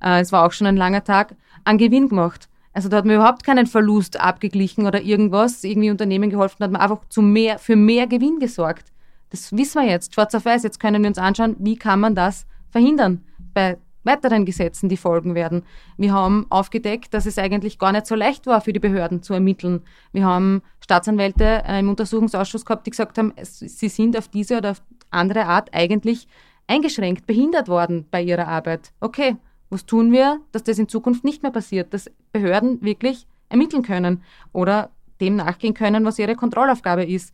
äh, 0.02 0.20
es 0.20 0.32
war 0.32 0.46
auch 0.46 0.52
schon 0.52 0.68
ein 0.68 0.78
langer 0.78 1.04
Tag, 1.04 1.36
an 1.64 1.78
Gewinn 1.78 2.10
gemacht. 2.10 2.50
Also 2.74 2.90
da 2.90 2.98
hat 2.98 3.06
man 3.06 3.16
überhaupt 3.16 3.44
keinen 3.44 3.68
Verlust 3.68 4.20
abgeglichen 4.20 4.88
oder 4.88 5.02
irgendwas, 5.02 5.64
irgendwie 5.64 5.92
Unternehmen 5.92 6.30
geholfen, 6.30 6.56
da 6.60 6.66
hat 6.66 6.72
man 6.72 6.82
einfach 6.82 7.02
zu 7.10 7.22
mehr, 7.22 7.60
für 7.60 7.76
mehr 7.76 8.08
Gewinn 8.08 8.40
gesorgt. 8.40 8.92
Das 9.30 9.56
wissen 9.56 9.82
wir 9.82 9.90
jetzt, 9.90 10.14
schwarz 10.14 10.36
auf 10.36 10.46
weiß. 10.46 10.64
Jetzt 10.64 10.80
können 10.80 11.02
wir 11.02 11.08
uns 11.08 11.18
anschauen, 11.18 11.56
wie 11.60 11.78
kann 11.78 12.00
man 12.00 12.16
das 12.16 12.46
verhindern 12.70 13.24
bei 13.54 13.78
weiteren 14.04 14.46
Gesetzen, 14.46 14.90
die 14.90 14.98
folgen 14.98 15.36
werden. 15.36 15.64
Wir 15.98 16.14
haben 16.14 16.46
aufgedeckt, 16.50 17.14
dass 17.14 17.26
es 17.26 17.38
eigentlich 17.38 17.80
gar 17.80 17.92
nicht 17.92 18.08
so 18.08 18.16
leicht 18.16 18.48
war 18.48 18.62
für 18.62 18.74
die 18.74 18.80
Behörden 18.80 19.22
zu 19.22 19.34
ermitteln. 19.34 19.82
Wir 20.12 20.26
haben 20.26 20.62
Staatsanwälte 20.80 21.64
äh, 21.66 21.80
im 21.80 21.90
Untersuchungsausschuss 21.90 22.66
gehabt, 22.66 22.86
die 22.88 22.92
gesagt 22.92 23.18
haben, 23.18 23.34
sie 23.42 23.90
sind 23.90 24.18
auf 24.18 24.28
diese 24.28 24.58
oder 24.58 24.72
auf 24.72 24.82
andere 25.10 25.46
Art 25.46 25.74
eigentlich 25.74 26.28
eingeschränkt, 26.68 27.28
behindert 27.28 27.68
worden 27.68 28.06
bei 28.10 28.22
ihrer 28.22 28.48
Arbeit. 28.48 28.92
Okay, 29.02 29.36
was 29.70 29.86
tun 29.86 30.12
wir, 30.12 30.40
dass 30.52 30.64
das 30.64 30.80
in 30.80 30.88
Zukunft 30.90 31.24
nicht 31.24 31.44
mehr 31.44 31.52
passiert, 31.52 31.94
dass 31.94 32.10
Behörden 32.32 32.82
wirklich 32.82 33.26
ermitteln 33.50 33.84
können 33.84 34.24
oder 34.52 34.90
dem 35.20 35.36
nachgehen 35.36 35.74
können, 35.74 36.06
was 36.06 36.20
ihre 36.20 36.36
Kontrollaufgabe 36.36 37.06
ist. 37.06 37.34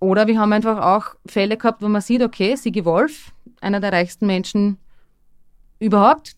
Oder 0.00 0.26
wir 0.26 0.40
haben 0.40 0.52
einfach 0.52 0.80
auch 0.82 1.14
Fälle 1.26 1.56
gehabt, 1.56 1.82
wo 1.82 1.88
man 1.88 2.00
sieht, 2.00 2.22
okay, 2.22 2.56
Sigi 2.56 2.84
Wolf, 2.84 3.32
einer 3.60 3.80
der 3.80 3.92
reichsten 3.92 4.26
Menschen 4.26 4.78
überhaupt, 5.80 6.36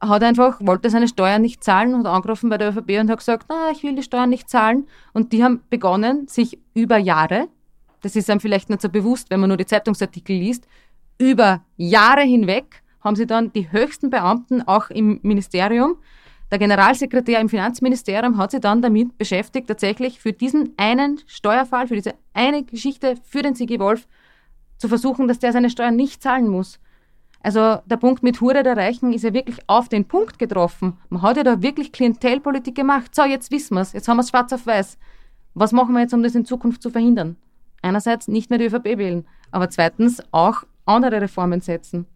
hat 0.00 0.22
einfach, 0.22 0.60
wollte 0.60 0.90
seine 0.90 1.08
Steuern 1.08 1.40
nicht 1.40 1.64
zahlen 1.64 1.94
und 1.94 2.06
angerufen 2.06 2.50
bei 2.50 2.58
der 2.58 2.70
ÖVP 2.70 3.00
und 3.00 3.10
hat 3.10 3.18
gesagt, 3.18 3.46
na, 3.48 3.70
ich 3.70 3.82
will 3.82 3.94
die 3.94 4.02
Steuern 4.02 4.30
nicht 4.30 4.50
zahlen. 4.50 4.86
Und 5.12 5.32
die 5.32 5.42
haben 5.42 5.62
begonnen, 5.70 6.28
sich 6.28 6.58
über 6.74 6.98
Jahre, 6.98 7.48
das 8.02 8.16
ist 8.16 8.28
einem 8.28 8.40
vielleicht 8.40 8.68
nicht 8.68 8.82
so 8.82 8.88
bewusst, 8.88 9.30
wenn 9.30 9.40
man 9.40 9.48
nur 9.48 9.56
die 9.56 9.66
Zeitungsartikel 9.66 10.36
liest, 10.36 10.66
über 11.18 11.62
Jahre 11.76 12.22
hinweg 12.22 12.82
haben 13.02 13.16
sie 13.16 13.26
dann 13.26 13.50
die 13.52 13.72
höchsten 13.72 14.10
Beamten 14.10 14.60
auch 14.62 14.90
im 14.90 15.20
Ministerium, 15.22 15.96
der 16.50 16.58
Generalsekretär 16.58 17.40
im 17.40 17.48
Finanzministerium 17.48 18.36
hat 18.36 18.50
sich 18.50 18.60
dann 18.60 18.82
damit 18.82 19.16
beschäftigt, 19.16 19.68
tatsächlich 19.68 20.18
für 20.18 20.32
diesen 20.32 20.74
einen 20.76 21.20
Steuerfall, 21.26 21.86
für 21.86 21.94
diese 21.94 22.14
eine 22.34 22.64
Geschichte, 22.64 23.14
für 23.22 23.42
den 23.42 23.54
Sigi 23.54 23.78
Wolf 23.78 24.08
zu 24.76 24.88
versuchen, 24.88 25.28
dass 25.28 25.38
der 25.38 25.52
seine 25.52 25.70
Steuern 25.70 25.94
nicht 25.94 26.22
zahlen 26.22 26.48
muss. 26.48 26.80
Also 27.42 27.78
der 27.86 27.96
Punkt 27.96 28.22
mit 28.22 28.40
Hure 28.40 28.62
der 28.62 28.76
Reichen 28.76 29.12
ist 29.12 29.24
ja 29.24 29.32
wirklich 29.32 29.58
auf 29.66 29.88
den 29.88 30.04
Punkt 30.04 30.38
getroffen. 30.38 30.98
Man 31.08 31.22
hat 31.22 31.38
ja 31.38 31.42
da 31.42 31.62
wirklich 31.62 31.90
Klientelpolitik 31.90 32.74
gemacht. 32.74 33.14
So, 33.14 33.24
jetzt 33.24 33.50
wissen 33.50 33.74
wir 33.74 33.80
es. 33.80 33.92
Jetzt 33.92 34.08
haben 34.08 34.18
wir 34.18 34.22
es 34.22 34.28
schwarz 34.28 34.52
auf 34.52 34.66
weiß. 34.66 34.98
Was 35.54 35.72
machen 35.72 35.94
wir 35.94 36.02
jetzt, 36.02 36.14
um 36.14 36.22
das 36.22 36.34
in 36.34 36.44
Zukunft 36.44 36.82
zu 36.82 36.90
verhindern? 36.90 37.36
Einerseits 37.82 38.28
nicht 38.28 38.50
mehr 38.50 38.58
die 38.58 38.66
ÖVP 38.66 38.98
wählen, 38.98 39.26
aber 39.50 39.70
zweitens 39.70 40.22
auch 40.32 40.64
andere 40.84 41.22
Reformen 41.22 41.60
setzen. 41.60 42.06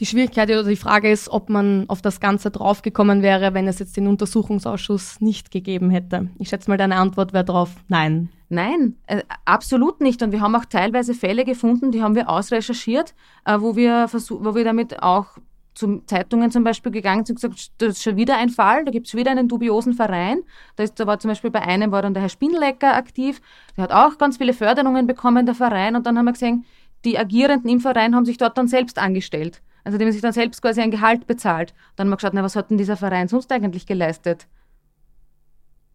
Die 0.00 0.06
Schwierigkeit 0.06 0.48
oder 0.48 0.64
die 0.64 0.76
Frage 0.76 1.10
ist, 1.10 1.28
ob 1.28 1.50
man 1.50 1.84
auf 1.88 2.00
das 2.00 2.20
Ganze 2.20 2.50
draufgekommen 2.50 3.20
wäre, 3.20 3.52
wenn 3.52 3.68
es 3.68 3.78
jetzt 3.78 3.98
den 3.98 4.06
Untersuchungsausschuss 4.06 5.20
nicht 5.20 5.50
gegeben 5.50 5.90
hätte. 5.90 6.30
Ich 6.38 6.48
schätze 6.48 6.70
mal, 6.70 6.78
deine 6.78 6.96
Antwort 6.96 7.34
wäre 7.34 7.44
darauf 7.44 7.76
nein. 7.88 8.30
Nein, 8.48 8.96
äh, 9.06 9.22
absolut 9.44 10.00
nicht. 10.00 10.22
Und 10.22 10.32
wir 10.32 10.40
haben 10.40 10.56
auch 10.56 10.64
teilweise 10.64 11.12
Fälle 11.12 11.44
gefunden, 11.44 11.92
die 11.92 12.02
haben 12.02 12.14
wir 12.14 12.30
ausrecherchiert, 12.30 13.14
äh, 13.44 13.60
wo, 13.60 13.76
wir 13.76 14.08
wo 14.10 14.54
wir 14.54 14.64
damit 14.64 15.02
auch 15.02 15.36
zu 15.74 16.02
Zeitungen 16.06 16.50
zum 16.50 16.64
Beispiel 16.64 16.92
gegangen 16.92 17.26
sind 17.26 17.36
und 17.44 17.52
gesagt, 17.52 17.72
das 17.78 17.90
ist 17.90 18.02
schon 18.02 18.16
wieder 18.16 18.38
ein 18.38 18.48
Fall, 18.48 18.86
da 18.86 18.90
gibt 18.90 19.06
es 19.06 19.14
wieder 19.14 19.30
einen 19.30 19.48
dubiosen 19.48 19.92
Verein. 19.92 20.40
Da, 20.76 20.82
ist, 20.82 20.98
da 20.98 21.06
war 21.06 21.18
zum 21.18 21.28
Beispiel 21.28 21.50
bei 21.50 21.62
einem 21.62 21.92
war 21.92 22.00
dann 22.00 22.14
der 22.14 22.22
Herr 22.22 22.30
Spinlecker 22.30 22.96
aktiv, 22.96 23.42
der 23.76 23.84
hat 23.84 23.92
auch 23.92 24.16
ganz 24.16 24.38
viele 24.38 24.54
Förderungen 24.54 25.06
bekommen, 25.06 25.44
der 25.44 25.54
Verein, 25.54 25.94
und 25.94 26.06
dann 26.06 26.16
haben 26.16 26.24
wir 26.24 26.32
gesehen, 26.32 26.64
die 27.04 27.18
Agierenden 27.18 27.70
im 27.70 27.80
Verein 27.80 28.14
haben 28.14 28.24
sich 28.24 28.38
dort 28.38 28.56
dann 28.56 28.66
selbst 28.66 28.98
angestellt. 28.98 29.62
Also 29.84 29.98
haben 29.98 30.12
sich 30.12 30.20
dann 30.20 30.32
selbst 30.32 30.62
quasi 30.62 30.80
ein 30.80 30.90
Gehalt 30.90 31.26
bezahlt. 31.26 31.74
Dann 31.96 32.06
haben 32.06 32.12
wir 32.12 32.16
geschaut, 32.16 32.34
na, 32.34 32.42
was 32.42 32.56
hat 32.56 32.70
denn 32.70 32.78
dieser 32.78 32.96
Verein 32.96 33.28
sonst 33.28 33.50
eigentlich 33.52 33.86
geleistet? 33.86 34.46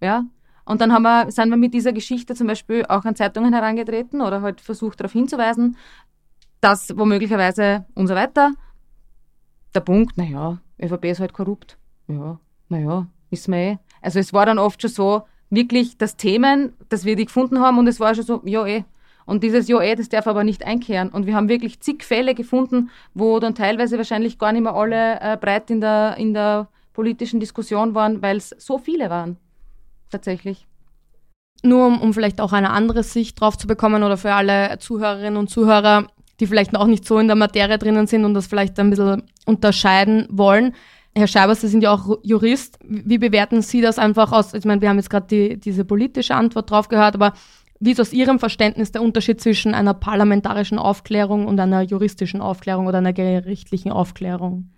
Ja, 0.01 0.25
und 0.65 0.81
dann 0.81 0.91
haben 0.91 1.03
wir, 1.03 1.31
sind 1.31 1.49
wir 1.49 1.57
mit 1.57 1.73
dieser 1.73 1.93
Geschichte 1.93 2.33
zum 2.33 2.47
Beispiel 2.47 2.85
auch 2.85 3.05
an 3.05 3.15
Zeitungen 3.15 3.53
herangetreten 3.53 4.21
oder 4.21 4.41
halt 4.41 4.61
versucht 4.61 4.99
darauf 4.99 5.11
hinzuweisen, 5.11 5.77
dass 6.59 6.97
womöglicherweise 6.97 7.85
und 7.93 8.07
so 8.07 8.15
weiter. 8.15 8.53
Der 9.73 9.81
Punkt, 9.81 10.17
naja, 10.17 10.57
ÖVP 10.81 11.05
ist 11.05 11.19
halt 11.19 11.33
korrupt. 11.33 11.77
Ja, 12.07 12.39
naja, 12.69 13.07
wissen 13.29 13.53
wir 13.53 13.59
eh. 13.59 13.77
Also 14.01 14.19
es 14.19 14.33
war 14.33 14.45
dann 14.45 14.57
oft 14.57 14.81
schon 14.81 14.89
so, 14.89 15.23
wirklich 15.49 15.97
das 15.97 16.17
Themen, 16.17 16.73
das 16.89 17.05
wir 17.05 17.15
die 17.15 17.25
gefunden 17.25 17.59
haben 17.59 17.77
und 17.77 17.87
es 17.87 17.99
war 17.99 18.15
schon 18.15 18.25
so, 18.25 18.41
ja 18.45 18.65
eh. 18.65 18.83
Und 19.25 19.43
dieses 19.43 19.67
Ja 19.67 19.81
eh, 19.81 19.95
das 19.95 20.09
darf 20.09 20.27
aber 20.27 20.43
nicht 20.43 20.65
einkehren. 20.65 21.09
Und 21.09 21.25
wir 21.25 21.35
haben 21.35 21.49
wirklich 21.49 21.79
zig 21.79 22.03
Fälle 22.03 22.35
gefunden, 22.35 22.89
wo 23.13 23.39
dann 23.39 23.55
teilweise 23.55 23.97
wahrscheinlich 23.97 24.37
gar 24.37 24.51
nicht 24.51 24.61
mehr 24.61 24.75
alle 24.75 25.19
äh, 25.19 25.37
breit 25.37 25.69
in 25.71 25.81
der, 25.81 26.15
in 26.17 26.33
der 26.33 26.67
politischen 26.93 27.39
Diskussion 27.39 27.95
waren, 27.95 28.21
weil 28.21 28.37
es 28.37 28.49
so 28.57 28.77
viele 28.77 29.09
waren 29.09 29.37
tatsächlich. 30.09 30.67
Nur 31.63 31.87
um, 31.87 32.01
um 32.01 32.13
vielleicht 32.13 32.39
auch 32.39 32.53
eine 32.53 32.69
andere 32.69 33.03
Sicht 33.03 33.39
drauf 33.39 33.57
zu 33.57 33.67
bekommen 33.67 34.03
oder 34.03 34.17
für 34.17 34.33
alle 34.33 34.77
Zuhörerinnen 34.79 35.37
und 35.37 35.49
Zuhörer, 35.49 36.07
die 36.39 36.47
vielleicht 36.47 36.75
auch 36.75 36.87
nicht 36.87 37.05
so 37.05 37.17
in 37.17 37.27
der 37.27 37.35
Materie 37.35 37.77
drinnen 37.77 38.07
sind 38.07 38.25
und 38.25 38.33
das 38.33 38.47
vielleicht 38.47 38.79
ein 38.79 38.91
bisschen 38.91 39.23
unterscheiden 39.45 40.27
wollen. 40.29 40.73
Herr 41.17 41.27
Scheibers, 41.27 41.61
Sie 41.61 41.69
sind 41.69 41.81
ja 41.81 41.91
auch 41.91 42.19
Jurist. 42.23 42.77
Wie 42.83 43.17
bewerten 43.17 43.61
Sie 43.61 43.79
das 43.79 43.97
einfach 43.97 44.33
aus? 44.33 44.53
Ich 44.53 44.65
meine, 44.65 44.81
wir 44.81 44.89
haben 44.89 44.97
jetzt 44.97 45.09
gerade 45.09 45.27
die, 45.27 45.57
diese 45.57 45.85
politische 45.85 46.35
Antwort 46.35 46.69
drauf 46.69 46.89
gehört, 46.89 47.15
aber 47.15 47.33
wie 47.79 47.91
ist 47.91 47.99
aus 47.99 48.13
Ihrem 48.13 48.39
Verständnis 48.39 48.91
der 48.91 49.01
Unterschied 49.01 49.41
zwischen 49.41 49.73
einer 49.73 49.93
parlamentarischen 49.93 50.79
Aufklärung 50.79 51.45
und 51.45 51.59
einer 51.59 51.81
juristischen 51.81 52.41
Aufklärung 52.41 52.87
oder 52.87 52.99
einer 52.99 53.13
gerichtlichen 53.13 53.91
Aufklärung? 53.91 54.71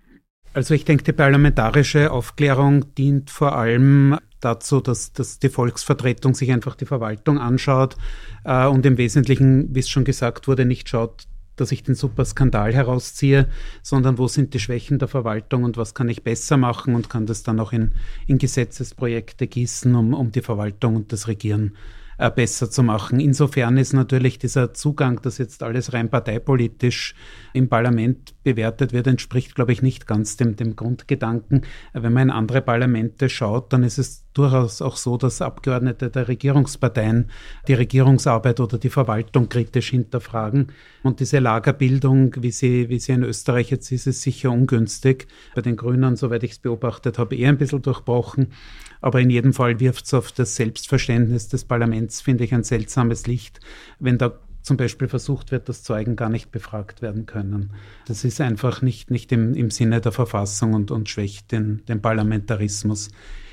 Also 0.54 0.74
ich 0.74 0.84
denke, 0.84 1.04
die 1.04 1.12
parlamentarische 1.12 2.10
Aufklärung 2.10 2.94
dient 2.94 3.30
vor 3.30 3.56
allem 3.56 4.18
dazu, 4.40 4.80
dass, 4.80 5.12
dass 5.12 5.38
die 5.38 5.48
Volksvertretung 5.48 6.34
sich 6.34 6.50
einfach 6.50 6.74
die 6.74 6.86
Verwaltung 6.86 7.38
anschaut 7.38 7.96
äh, 8.44 8.66
und 8.66 8.84
im 8.86 8.98
Wesentlichen, 8.98 9.74
wie 9.74 9.80
es 9.80 9.88
schon 9.88 10.04
gesagt 10.04 10.48
wurde, 10.48 10.64
nicht 10.64 10.88
schaut, 10.88 11.24
dass 11.56 11.72
ich 11.72 11.82
den 11.82 11.94
super 11.94 12.24
Skandal 12.24 12.72
herausziehe, 12.72 13.48
sondern 13.82 14.16
wo 14.18 14.28
sind 14.28 14.54
die 14.54 14.60
Schwächen 14.60 14.98
der 14.98 15.08
Verwaltung 15.08 15.64
und 15.64 15.76
was 15.76 15.94
kann 15.94 16.08
ich 16.08 16.22
besser 16.22 16.56
machen 16.56 16.94
und 16.94 17.10
kann 17.10 17.26
das 17.26 17.42
dann 17.42 17.58
auch 17.60 17.72
in, 17.72 17.92
in 18.26 18.38
Gesetzesprojekte 18.38 19.46
gießen, 19.46 19.94
um, 19.94 20.14
um 20.14 20.30
die 20.30 20.42
Verwaltung 20.42 20.96
und 20.96 21.12
das 21.12 21.26
Regieren 21.26 21.76
äh, 22.18 22.30
besser 22.30 22.70
zu 22.70 22.82
machen. 22.82 23.20
Insofern 23.20 23.76
ist 23.76 23.92
natürlich 23.92 24.38
dieser 24.38 24.74
Zugang, 24.74 25.22
dass 25.22 25.38
jetzt 25.38 25.62
alles 25.62 25.92
rein 25.92 26.10
parteipolitisch 26.10 27.14
im 27.54 27.68
Parlament 27.68 28.34
bewertet 28.44 28.92
wird, 28.92 29.06
entspricht, 29.06 29.54
glaube 29.54 29.72
ich, 29.72 29.82
nicht 29.82 30.06
ganz 30.06 30.36
dem, 30.36 30.56
dem 30.56 30.76
Grundgedanken. 30.76 31.62
Wenn 31.92 32.12
man 32.12 32.24
in 32.24 32.30
andere 32.30 32.60
Parlamente 32.60 33.28
schaut, 33.28 33.72
dann 33.72 33.82
ist 33.82 33.98
es 33.98 34.26
durchaus 34.38 34.80
auch 34.80 34.96
so, 34.96 35.16
dass 35.16 35.42
Abgeordnete 35.42 36.10
der 36.10 36.28
Regierungsparteien 36.28 37.30
die 37.66 37.74
Regierungsarbeit 37.74 38.60
oder 38.60 38.78
die 38.78 38.88
Verwaltung 38.88 39.48
kritisch 39.48 39.90
hinterfragen. 39.90 40.68
Und 41.02 41.20
diese 41.20 41.40
Lagerbildung, 41.40 42.34
wie 42.38 42.52
sie, 42.52 42.88
wie 42.88 42.98
sie 42.98 43.12
in 43.12 43.24
Österreich 43.24 43.70
jetzt 43.70 43.90
ist, 43.90 44.06
ist 44.06 44.22
sicher 44.22 44.50
ungünstig. 44.50 45.26
Bei 45.54 45.60
den 45.60 45.76
Grünen, 45.76 46.16
soweit 46.16 46.44
ich 46.44 46.52
es 46.52 46.58
beobachtet 46.58 47.18
habe, 47.18 47.34
eher 47.34 47.48
ein 47.48 47.58
bisschen 47.58 47.82
durchbrochen. 47.82 48.52
Aber 49.00 49.20
in 49.20 49.30
jedem 49.30 49.52
Fall 49.52 49.80
wirft 49.80 50.06
es 50.06 50.14
auf 50.14 50.32
das 50.32 50.56
Selbstverständnis 50.56 51.48
des 51.48 51.64
Parlaments, 51.64 52.20
finde 52.20 52.44
ich, 52.44 52.54
ein 52.54 52.64
seltsames 52.64 53.26
Licht, 53.26 53.60
wenn 53.98 54.18
da 54.18 54.38
zum 54.62 54.76
Beispiel 54.76 55.08
versucht 55.08 55.50
wird, 55.50 55.68
dass 55.68 55.82
Zeugen 55.82 56.14
gar 56.14 56.28
nicht 56.28 56.50
befragt 56.50 57.00
werden 57.00 57.26
können. 57.26 57.70
Das 58.06 58.24
ist 58.24 58.40
einfach 58.40 58.82
nicht, 58.82 59.10
nicht 59.10 59.32
im, 59.32 59.54
im 59.54 59.70
Sinne 59.70 60.00
der 60.00 60.12
Verfassung 60.12 60.74
und, 60.74 60.90
und 60.90 61.08
schwächt 61.08 61.52
den, 61.52 61.82
den 61.86 62.02
Parlamentarismus 62.02 63.08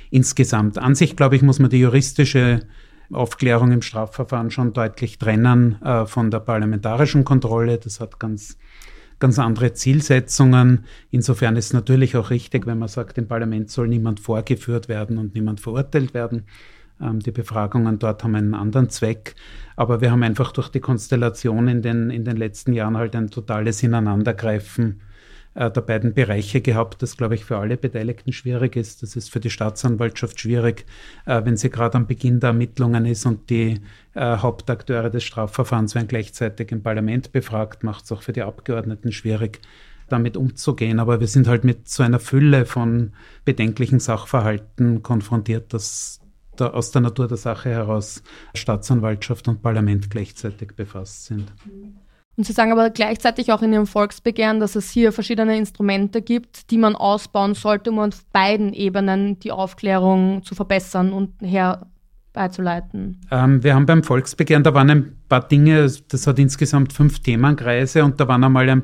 insgesamt. 0.09 0.77
An 0.77 0.95
sich, 0.95 1.15
glaube 1.15 1.35
ich, 1.35 1.41
muss 1.41 1.59
man 1.59 1.69
die 1.69 1.79
juristische 1.79 2.61
Aufklärung 3.11 3.71
im 3.71 3.81
Strafverfahren 3.81 4.51
schon 4.51 4.73
deutlich 4.73 5.17
trennen 5.17 5.81
äh, 5.81 6.05
von 6.05 6.31
der 6.31 6.39
parlamentarischen 6.39 7.23
Kontrolle. 7.23 7.77
Das 7.77 7.99
hat 7.99 8.19
ganz, 8.19 8.57
ganz 9.19 9.39
andere 9.39 9.73
Zielsetzungen. 9.73 10.85
Insofern 11.11 11.55
ist 11.55 11.73
natürlich 11.73 12.17
auch 12.17 12.29
richtig, 12.29 12.65
wenn 12.65 12.79
man 12.79 12.87
sagt, 12.87 13.17
im 13.17 13.27
Parlament 13.27 13.69
soll 13.69 13.87
niemand 13.87 14.19
vorgeführt 14.19 14.89
werden 14.89 15.17
und 15.17 15.35
niemand 15.35 15.59
verurteilt 15.59 16.13
werden. 16.13 16.45
Ähm, 17.01 17.19
die 17.19 17.31
Befragungen 17.31 17.99
dort 17.99 18.23
haben 18.23 18.35
einen 18.35 18.53
anderen 18.53 18.89
Zweck. 18.89 19.35
Aber 19.75 20.01
wir 20.01 20.11
haben 20.11 20.23
einfach 20.23 20.51
durch 20.51 20.69
die 20.69 20.79
Konstellation 20.79 21.67
in 21.67 21.81
den, 21.81 22.09
in 22.09 22.25
den 22.25 22.37
letzten 22.37 22.73
Jahren 22.73 22.97
halt 22.97 23.15
ein 23.15 23.29
totales 23.29 23.83
Ineinandergreifen 23.83 25.01
äh, 25.55 25.71
der 25.71 25.81
beiden 25.81 26.13
Bereiche 26.13 26.61
gehabt, 26.61 27.01
das, 27.01 27.17
glaube 27.17 27.35
ich, 27.35 27.45
für 27.45 27.57
alle 27.57 27.77
Beteiligten 27.77 28.31
schwierig 28.33 28.75
ist. 28.75 29.01
Das 29.01 29.15
ist 29.15 29.31
für 29.31 29.39
die 29.39 29.49
Staatsanwaltschaft 29.49 30.39
schwierig, 30.39 30.85
äh, 31.25 31.43
wenn 31.43 31.57
sie 31.57 31.69
gerade 31.69 31.95
am 31.95 32.07
Beginn 32.07 32.39
der 32.39 32.49
Ermittlungen 32.49 33.05
ist 33.05 33.25
und 33.25 33.49
die 33.49 33.79
äh, 34.13 34.37
Hauptakteure 34.37 35.09
des 35.09 35.23
Strafverfahrens 35.23 35.95
werden 35.95 36.07
gleichzeitig 36.07 36.71
im 36.71 36.83
Parlament 36.83 37.31
befragt, 37.31 37.83
macht 37.83 38.05
es 38.05 38.11
auch 38.11 38.21
für 38.21 38.33
die 38.33 38.43
Abgeordneten 38.43 39.11
schwierig 39.11 39.61
damit 40.09 40.37
umzugehen. 40.37 40.99
Aber 40.99 41.19
wir 41.19 41.27
sind 41.27 41.47
halt 41.47 41.63
mit 41.63 41.89
so 41.89 42.03
einer 42.03 42.19
Fülle 42.19 42.65
von 42.65 43.13
bedenklichen 43.43 43.99
Sachverhalten 43.99 45.01
konfrontiert, 45.03 45.73
dass 45.73 46.19
da 46.55 46.69
aus 46.69 46.91
der 46.91 47.01
Natur 47.01 47.27
der 47.27 47.37
Sache 47.37 47.69
heraus 47.69 48.23
Staatsanwaltschaft 48.53 49.47
und 49.47 49.61
Parlament 49.61 50.09
gleichzeitig 50.09 50.75
befasst 50.75 51.25
sind. 51.25 51.51
Und 52.37 52.45
Sie 52.45 52.53
sagen 52.53 52.71
aber 52.71 52.89
gleichzeitig 52.89 53.51
auch 53.51 53.61
in 53.61 53.71
Ihrem 53.71 53.87
Volksbegehren, 53.87 54.59
dass 54.59 54.75
es 54.75 54.89
hier 54.89 55.11
verschiedene 55.11 55.57
Instrumente 55.57 56.21
gibt, 56.21 56.69
die 56.71 56.77
man 56.77 56.95
ausbauen 56.95 57.53
sollte, 57.53 57.91
um 57.91 57.99
auf 57.99 58.25
beiden 58.33 58.73
Ebenen 58.73 59.39
die 59.39 59.51
Aufklärung 59.51 60.43
zu 60.43 60.53
verbessern 60.53 61.13
und 61.13 61.33
herbeizuleiten. 61.41 63.21
Ähm, 63.31 63.63
wir 63.63 63.73
haben 63.73 63.85
beim 63.85 64.03
Volksbegehren, 64.03 64.63
da 64.63 64.73
waren 64.73 64.89
ein 64.89 65.15
paar 65.29 65.47
Dinge, 65.47 65.89
das 66.09 66.27
hat 66.27 66.39
insgesamt 66.39 66.91
fünf 66.91 67.19
Themenkreise 67.19 68.03
und 68.03 68.19
da 68.19 68.27
waren 68.27 68.43
einmal 68.43 68.69
ein 68.69 68.83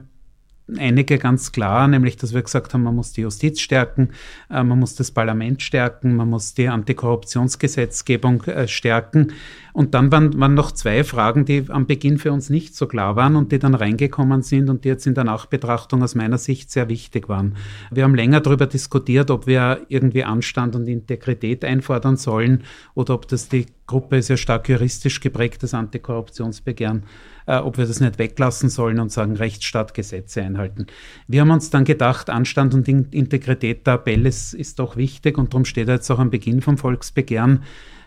einige 0.78 1.18
ganz 1.18 1.52
klar, 1.52 1.88
nämlich 1.88 2.18
dass 2.18 2.34
wir 2.34 2.42
gesagt 2.42 2.74
haben, 2.74 2.84
man 2.84 2.96
muss 2.96 3.14
die 3.14 3.22
Justiz 3.22 3.60
stärken, 3.60 4.10
äh, 4.50 4.64
man 4.64 4.80
muss 4.80 4.96
das 4.96 5.12
Parlament 5.12 5.62
stärken, 5.62 6.16
man 6.16 6.30
muss 6.30 6.54
die 6.54 6.68
Antikorruptionsgesetzgebung 6.68 8.44
äh, 8.44 8.68
stärken. 8.68 9.34
Und 9.73 9.93
dann 9.93 10.12
waren, 10.12 10.39
waren 10.39 10.53
noch 10.53 10.71
zwei 10.71 11.03
Fragen, 11.03 11.45
die 11.45 11.65
am 11.69 11.86
Beginn 11.86 12.17
für 12.17 12.31
uns 12.31 12.49
nicht 12.49 12.75
so 12.75 12.88
klar 12.88 13.15
waren 13.15 13.36
und 13.36 13.51
die 13.51 13.60
dann 13.60 13.75
reingekommen 13.75 14.41
sind 14.41 14.69
und 14.69 14.84
die 14.84 14.89
jetzt 14.89 15.07
in 15.07 15.13
der 15.13 15.23
Nachbetrachtung 15.23 16.03
aus 16.03 16.15
meiner 16.15 16.38
Sicht 16.38 16.71
sehr 16.71 16.89
wichtig 16.89 17.29
waren. 17.29 17.55
Wir 17.91 18.03
haben 18.03 18.15
länger 18.15 18.41
darüber 18.41 18.67
diskutiert, 18.67 19.31
ob 19.31 19.47
wir 19.47 19.81
irgendwie 19.88 20.23
Anstand 20.23 20.75
und 20.75 20.88
Integrität 20.88 21.63
einfordern 21.63 22.17
sollen 22.17 22.63
oder 22.95 23.13
ob 23.13 23.27
das 23.27 23.49
die 23.49 23.65
Gruppe 23.91 24.19
ja 24.19 24.38
stark 24.38 24.69
juristisch 24.69 25.19
geprägt, 25.19 25.63
das 25.63 25.73
Antikorruptionsbegehren, 25.73 27.03
äh, 27.45 27.57
ob 27.57 27.77
wir 27.77 27.86
das 27.86 27.99
nicht 27.99 28.19
weglassen 28.19 28.69
sollen 28.69 28.99
und 28.99 29.12
sagen, 29.12 29.36
Rechtsstaat, 29.36 29.93
Gesetze 29.93 30.41
einhalten. 30.41 30.88
Wir 31.27 31.41
haben 31.41 31.51
uns 31.51 31.71
dann 31.71 31.84
gedacht, 31.84 32.29
Anstand 32.29 32.73
und 32.73 32.88
Integrität 32.88 33.86
der 33.86 33.95
Appell 33.95 34.25
ist, 34.25 34.53
ist 34.53 34.79
doch 34.79 34.95
wichtig 34.95 35.38
und 35.38 35.53
darum 35.53 35.65
steht 35.65 35.89
er 35.89 35.95
jetzt 35.95 36.10
auch 36.10 36.19
am 36.19 36.29
Beginn 36.29 36.62
vom 36.62 36.77
Volksbegehren, 36.77 37.63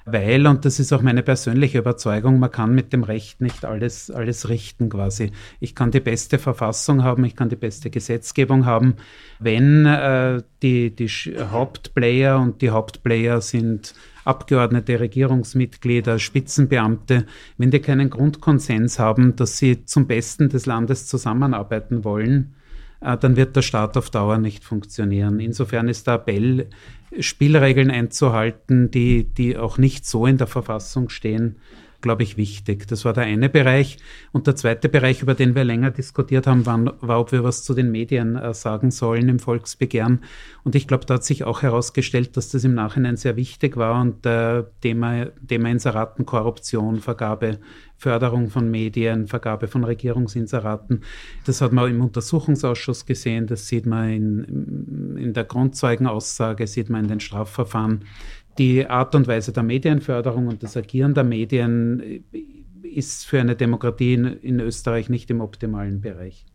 weil, 0.07 0.47
und 0.47 0.65
das 0.65 0.81
ist 0.81 0.93
auch 0.93 1.01
meine 1.01 1.23
persönliche 1.23 1.79
Überzeugung, 1.79 2.39
man 2.39 2.51
kann 2.51 2.75
mit 2.75 2.93
dem 2.93 3.05
Recht 3.05 3.41
nicht 3.41 3.65
alles, 3.65 4.11
alles 4.11 4.49
richten 4.51 4.91
quasi. 4.91 5.33
Ich 5.61 5.75
kann 5.75 5.91
die 5.91 6.01
beste 6.01 6.39
Verfassung 6.39 7.03
haben, 7.03 7.25
ich 7.25 7.35
kann 7.35 7.49
die 7.49 7.57
beste 7.57 7.89
Gesetzgebung 7.89 8.67
haben, 8.67 8.97
wenn 9.39 9.87
äh, 9.87 10.43
die, 10.63 10.95
die 10.95 11.09
Hauptplayer 11.39 12.39
und 12.39 12.61
die 12.61 12.71
Hauptplayer 12.71 13.41
sind 13.41 13.95
Abgeordnete, 14.25 15.01
Regierungsmitglieder, 15.01 16.19
Spitzenbeamte, 16.19 17.27
wenn 17.59 17.71
die 17.71 17.81
keinen 17.81 18.11
Grundkonsens 18.11 18.99
haben, 18.99 19.37
dass 19.37 19.59
sie 19.59 19.85
zum 19.85 20.07
Besten 20.07 20.49
des 20.49 20.67
Landes 20.67 21.07
zusammenarbeiten 21.07 22.05
wollen, 22.05 22.55
äh, 23.01 23.17
dann 23.17 23.37
wird 23.37 23.55
der 23.55 23.63
Staat 23.63 23.97
auf 23.97 24.11
Dauer 24.11 24.39
nicht 24.39 24.65
funktionieren. 24.65 25.41
Insofern 25.41 25.89
ist 25.89 26.07
der 26.07 26.15
Appell, 26.15 26.69
Spielregeln 27.21 27.91
einzuhalten, 27.91 28.91
die, 28.91 29.25
die 29.25 29.57
auch 29.57 29.79
nicht 29.79 30.07
so 30.07 30.27
in 30.27 30.39
der 30.39 30.47
Verfassung 30.47 31.09
stehen, 31.09 31.57
glaube 32.05 32.23
ich, 32.23 32.37
wichtig. 32.37 32.87
Das 32.87 33.07
war 33.07 33.15
der 33.15 33.25
eine 33.25 33.49
Bereich. 33.49 33.97
Und 34.31 34.47
der 34.47 34.57
zweite 34.57 34.91
Bereich, 34.91 35.23
über 35.23 35.35
den 35.35 35.55
wir 35.55 35.65
länger 35.65 35.91
diskutiert 35.91 36.47
haben, 36.47 36.67
war, 36.67 36.95
war 37.01 37.19
ob 37.19 37.33
wir 37.33 37.43
was 37.43 37.65
zu 37.65 37.73
den 37.73 37.91
Medien 37.91 38.37
äh, 38.37 38.53
sagen 38.53 38.91
sollen 38.91 39.31
im 39.31 39.39
Volksbegehren. 39.39 40.21
Und 40.65 40.75
ich 40.75 40.87
glaube, 40.87 41.07
da 41.07 41.15
hat 41.15 41.25
sich 41.25 41.45
auch 41.45 41.63
herausgestellt, 41.63 42.37
dass 42.37 42.51
das 42.51 42.63
im 42.63 42.75
Nachhinein 42.75 43.17
sehr 43.17 43.37
wichtig 43.37 43.79
war 43.79 44.03
und 44.03 44.27
äh, 44.27 44.65
Thema, 44.83 45.29
Thema 45.49 45.71
Inseratenkorruption, 45.71 47.01
Vergabe, 47.01 47.59
Förderung 47.97 48.51
von 48.51 48.71
Medien, 48.71 49.27
Vergabe 49.27 49.67
von 49.67 49.83
Regierungsinseraten. 49.83 51.05
Das 51.47 51.63
hat 51.63 51.73
man 51.73 51.91
im 51.91 52.03
Untersuchungsausschuss 52.03 53.07
gesehen, 53.07 53.47
das 53.47 53.67
sieht 53.67 53.87
man 53.87 54.11
in, 54.11 55.17
in 55.17 55.33
der 55.33 55.45
Grundzeugenaussage, 55.45 56.67
sieht 56.67 56.91
man 56.91 57.05
in 57.05 57.09
den 57.09 57.21
Strafverfahren 57.21 58.05
die 58.59 58.87
Art 58.87 59.15
und 59.15 59.27
Weise 59.27 59.53
der 59.53 59.63
Medienförderung 59.63 60.47
und 60.49 60.63
das 60.63 60.77
Agieren 60.77 61.15
der 61.15 61.25
Medien 61.25 62.25
ist 62.83 63.27
für 63.27 63.41
eine 63.41 63.57
Demokratie 63.57 64.15
in, 64.15 64.25
in 64.25 64.61
Österreich 64.61 65.09
nicht 65.09 65.31
im 65.31 65.41
optimalen 65.41 66.01
Bereich. 66.01 66.47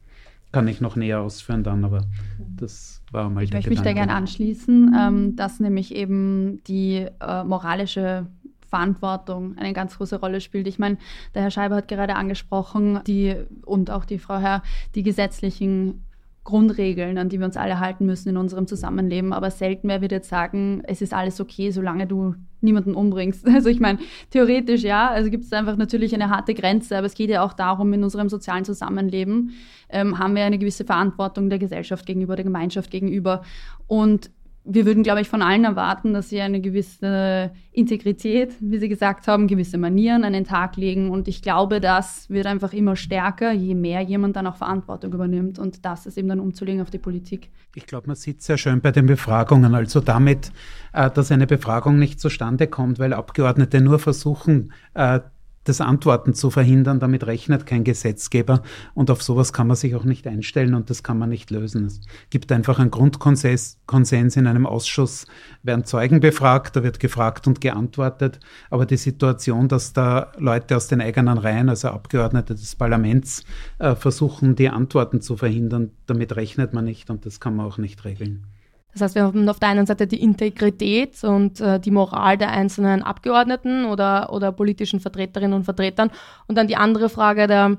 Kann 0.51 0.67
ich 0.67 0.81
noch 0.81 0.95
näher 0.95 1.21
ausführen 1.21 1.63
dann, 1.63 1.85
aber 1.85 2.05
das 2.39 3.03
war 3.11 3.29
mal 3.29 3.43
ich 3.43 3.51
der 3.51 3.59
Ich 3.59 3.67
möchte 3.67 3.81
mich 3.81 3.87
da 3.87 3.93
gerne 3.93 4.13
anschließen, 4.13 4.95
ähm, 4.97 5.35
dass 5.35 5.59
nämlich 5.59 5.93
eben 5.93 6.63
die 6.65 7.07
äh, 7.19 7.43
moralische 7.43 8.25
Verantwortung 8.67 9.57
eine 9.57 9.73
ganz 9.73 9.97
große 9.97 10.19
Rolle 10.19 10.41
spielt. 10.41 10.67
Ich 10.67 10.79
meine, 10.79 10.97
der 11.35 11.43
Herr 11.43 11.51
Scheiber 11.51 11.75
hat 11.75 11.87
gerade 11.87 12.15
angesprochen, 12.15 12.99
die 13.05 13.35
und 13.65 13.91
auch 13.91 14.05
die 14.05 14.19
Frau 14.19 14.37
Herr, 14.37 14.63
die 14.95 15.03
gesetzlichen 15.03 16.03
Grundregeln, 16.49 17.19
an 17.19 17.29
die 17.29 17.37
wir 17.37 17.45
uns 17.45 17.57
alle 17.57 17.79
halten 17.79 18.07
müssen 18.07 18.29
in 18.29 18.37
unserem 18.37 18.65
Zusammenleben. 18.65 19.33
Aber 19.33 19.51
selten 19.51 19.87
wer 19.87 20.01
wird 20.01 20.11
jetzt 20.11 20.29
sagen, 20.29 20.81
es 20.87 21.01
ist 21.01 21.13
alles 21.13 21.39
okay, 21.39 21.69
solange 21.69 22.07
du 22.07 22.33
niemanden 22.61 22.95
umbringst. 22.95 23.47
Also 23.59 23.69
ich 23.69 23.79
meine, 23.79 23.99
theoretisch 24.31 24.83
ja, 24.83 25.09
also 25.09 25.29
gibt 25.29 25.43
es 25.43 25.53
einfach 25.53 25.77
natürlich 25.77 26.13
eine 26.13 26.29
harte 26.29 26.53
Grenze, 26.55 26.97
aber 26.97 27.05
es 27.05 27.13
geht 27.13 27.29
ja 27.29 27.43
auch 27.43 27.53
darum, 27.53 27.93
in 27.93 28.03
unserem 28.03 28.29
sozialen 28.29 28.65
Zusammenleben 28.65 29.51
ähm, 29.89 30.17
haben 30.17 30.35
wir 30.35 30.43
eine 30.43 30.57
gewisse 30.57 30.85
Verantwortung 30.85 31.49
der 31.49 31.59
Gesellschaft 31.59 32.05
gegenüber, 32.05 32.35
der 32.35 32.45
Gemeinschaft 32.45 32.89
gegenüber. 32.89 33.43
Und 33.87 34.31
wir 34.63 34.85
würden, 34.85 35.03
glaube 35.03 35.21
ich, 35.21 35.29
von 35.29 35.41
allen 35.41 35.63
erwarten, 35.63 36.13
dass 36.13 36.29
sie 36.29 36.41
eine 36.41 36.61
gewisse 36.61 37.51
Integrität, 37.71 38.55
wie 38.59 38.77
Sie 38.77 38.89
gesagt 38.89 39.27
haben, 39.27 39.47
gewisse 39.47 39.77
Manieren 39.77 40.23
an 40.23 40.33
den 40.33 40.43
Tag 40.43 40.75
legen. 40.75 41.09
Und 41.09 41.27
ich 41.27 41.41
glaube, 41.41 41.79
das 41.79 42.29
wird 42.29 42.45
einfach 42.45 42.73
immer 42.73 42.95
stärker, 42.95 43.51
je 43.51 43.73
mehr 43.73 44.01
jemand 44.01 44.35
dann 44.35 44.47
auch 44.47 44.57
Verantwortung 44.57 45.13
übernimmt. 45.13 45.59
Und 45.59 45.85
das 45.85 46.05
ist 46.05 46.17
eben 46.17 46.27
dann 46.27 46.39
umzulegen 46.39 46.81
auf 46.81 46.89
die 46.89 46.97
Politik. 46.97 47.49
Ich 47.73 47.87
glaube, 47.87 48.07
man 48.07 48.15
sieht 48.15 48.41
sehr 48.41 48.57
schön 48.57 48.81
bei 48.81 48.91
den 48.91 49.05
Befragungen. 49.05 49.73
Also 49.73 50.01
damit, 50.01 50.51
äh, 50.93 51.09
dass 51.09 51.31
eine 51.31 51.47
Befragung 51.47 51.97
nicht 51.97 52.19
zustande 52.19 52.67
kommt, 52.67 52.99
weil 52.99 53.13
Abgeordnete 53.13 53.81
nur 53.81 53.97
versuchen, 53.97 54.73
äh, 54.93 55.21
das 55.69 55.81
Antworten 55.81 56.33
zu 56.33 56.49
verhindern. 56.49 56.99
Damit 56.99 57.25
rechnet 57.25 57.65
kein 57.65 57.83
Gesetzgeber 57.83 58.63
und 58.93 59.11
auf 59.11 59.21
sowas 59.23 59.53
kann 59.53 59.67
man 59.67 59.77
sich 59.77 59.95
auch 59.95 60.03
nicht 60.03 60.27
einstellen 60.27 60.73
und 60.73 60.89
das 60.89 61.03
kann 61.03 61.17
man 61.17 61.29
nicht 61.29 61.51
lösen. 61.51 61.85
Es 61.85 62.01
gibt 62.29 62.51
einfach 62.51 62.79
einen 62.79 62.91
Grundkonsens 62.91 63.77
Konsens 63.85 64.35
in 64.35 64.47
einem 64.47 64.65
Ausschuss, 64.65 65.25
werden 65.63 65.85
Zeugen 65.85 66.19
befragt, 66.19 66.75
da 66.75 66.83
wird 66.83 66.99
gefragt 66.99 67.47
und 67.47 67.61
geantwortet, 67.61 68.39
aber 68.69 68.85
die 68.85 68.97
Situation, 68.97 69.67
dass 69.67 69.93
da 69.93 70.31
Leute 70.37 70.75
aus 70.75 70.87
den 70.87 71.01
eigenen 71.01 71.37
Reihen, 71.37 71.69
also 71.69 71.89
Abgeordnete 71.89 72.53
des 72.55 72.75
Parlaments, 72.75 73.43
äh, 73.79 73.95
versuchen, 73.95 74.55
die 74.55 74.69
Antworten 74.69 75.21
zu 75.21 75.37
verhindern, 75.37 75.91
damit 76.05 76.35
rechnet 76.35 76.73
man 76.73 76.85
nicht 76.85 77.09
und 77.09 77.25
das 77.25 77.39
kann 77.39 77.55
man 77.55 77.65
auch 77.65 77.77
nicht 77.77 78.05
regeln. 78.05 78.45
Das 78.93 79.01
heißt, 79.01 79.15
wir 79.15 79.23
haben 79.23 79.47
auf 79.47 79.59
der 79.59 79.69
einen 79.69 79.85
Seite 79.85 80.07
die 80.07 80.21
Integrität 80.21 81.23
und 81.23 81.61
äh, 81.61 81.79
die 81.79 81.91
Moral 81.91 82.37
der 82.37 82.51
einzelnen 82.51 83.03
Abgeordneten 83.03 83.85
oder, 83.85 84.33
oder 84.33 84.51
politischen 84.51 84.99
Vertreterinnen 84.99 85.53
und 85.53 85.63
Vertretern 85.63 86.11
und 86.47 86.57
dann 86.57 86.67
die 86.67 86.75
andere 86.75 87.09
Frage 87.09 87.47
der, 87.47 87.77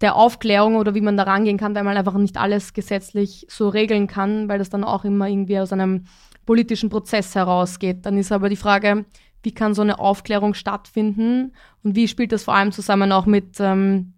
der 0.00 0.16
Aufklärung 0.16 0.76
oder 0.76 0.94
wie 0.94 1.00
man 1.00 1.16
da 1.16 1.22
rangehen 1.22 1.56
kann, 1.56 1.74
weil 1.74 1.84
man 1.84 1.96
einfach 1.96 2.14
nicht 2.14 2.36
alles 2.36 2.72
gesetzlich 2.72 3.46
so 3.48 3.68
regeln 3.68 4.06
kann, 4.06 4.48
weil 4.48 4.58
das 4.58 4.70
dann 4.70 4.82
auch 4.82 5.04
immer 5.04 5.28
irgendwie 5.28 5.58
aus 5.58 5.72
einem 5.72 6.04
politischen 6.46 6.90
Prozess 6.90 7.34
herausgeht. 7.34 8.04
Dann 8.04 8.18
ist 8.18 8.32
aber 8.32 8.48
die 8.48 8.56
Frage, 8.56 9.04
wie 9.42 9.52
kann 9.52 9.74
so 9.74 9.82
eine 9.82 9.98
Aufklärung 10.00 10.54
stattfinden 10.54 11.52
und 11.84 11.94
wie 11.94 12.08
spielt 12.08 12.32
das 12.32 12.44
vor 12.44 12.54
allem 12.54 12.72
zusammen 12.72 13.12
auch 13.12 13.26
mit 13.26 13.58
ähm, 13.60 14.14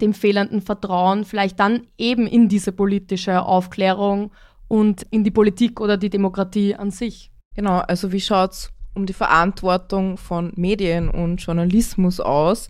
dem 0.00 0.14
fehlenden 0.14 0.62
Vertrauen 0.62 1.24
vielleicht 1.24 1.60
dann 1.60 1.86
eben 1.98 2.26
in 2.26 2.48
diese 2.48 2.72
politische 2.72 3.42
Aufklärung 3.42 4.30
und 4.74 5.06
in 5.10 5.22
die 5.22 5.30
Politik 5.30 5.80
oder 5.80 5.96
die 5.96 6.10
Demokratie 6.10 6.74
an 6.74 6.90
sich. 6.90 7.30
Genau, 7.54 7.78
also 7.78 8.10
wie 8.10 8.20
schaut 8.20 8.50
es 8.54 8.70
um 8.94 9.06
die 9.06 9.12
Verantwortung 9.12 10.16
von 10.16 10.52
Medien 10.56 11.08
und 11.08 11.36
Journalismus 11.40 12.18
aus? 12.18 12.68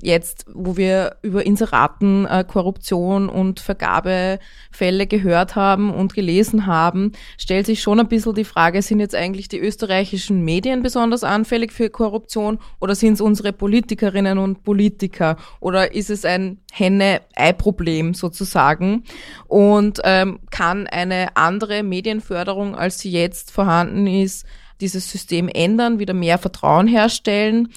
Jetzt, 0.00 0.46
wo 0.52 0.76
wir 0.76 1.16
über 1.22 1.44
Inseraten, 1.44 2.24
äh, 2.26 2.44
Korruption 2.46 3.28
und 3.28 3.60
Vergabefälle 3.60 5.06
gehört 5.06 5.56
haben 5.56 5.92
und 5.92 6.14
gelesen 6.14 6.66
haben, 6.66 7.12
stellt 7.36 7.66
sich 7.66 7.82
schon 7.82 8.00
ein 8.00 8.08
bisschen 8.08 8.34
die 8.34 8.44
Frage, 8.44 8.82
sind 8.82 9.00
jetzt 9.00 9.14
eigentlich 9.14 9.48
die 9.48 9.58
österreichischen 9.58 10.44
Medien 10.44 10.82
besonders 10.82 11.24
anfällig 11.24 11.72
für 11.72 11.90
Korruption 11.90 12.58
oder 12.80 12.94
sind 12.94 13.14
es 13.14 13.20
unsere 13.20 13.52
Politikerinnen 13.52 14.38
und 14.38 14.64
Politiker 14.64 15.36
oder 15.60 15.94
ist 15.94 16.10
es 16.10 16.24
ein 16.24 16.58
Henne-Ei-Problem 16.72 18.14
sozusagen 18.14 19.04
und 19.46 20.00
ähm, 20.04 20.38
kann 20.50 20.86
eine 20.86 21.36
andere 21.36 21.82
Medienförderung, 21.82 22.74
als 22.74 22.98
sie 22.98 23.10
jetzt 23.10 23.50
vorhanden 23.50 24.06
ist, 24.06 24.46
dieses 24.80 25.10
System 25.10 25.48
ändern, 25.48 25.98
wieder 25.98 26.14
mehr 26.14 26.38
Vertrauen 26.38 26.86
herstellen? 26.86 27.68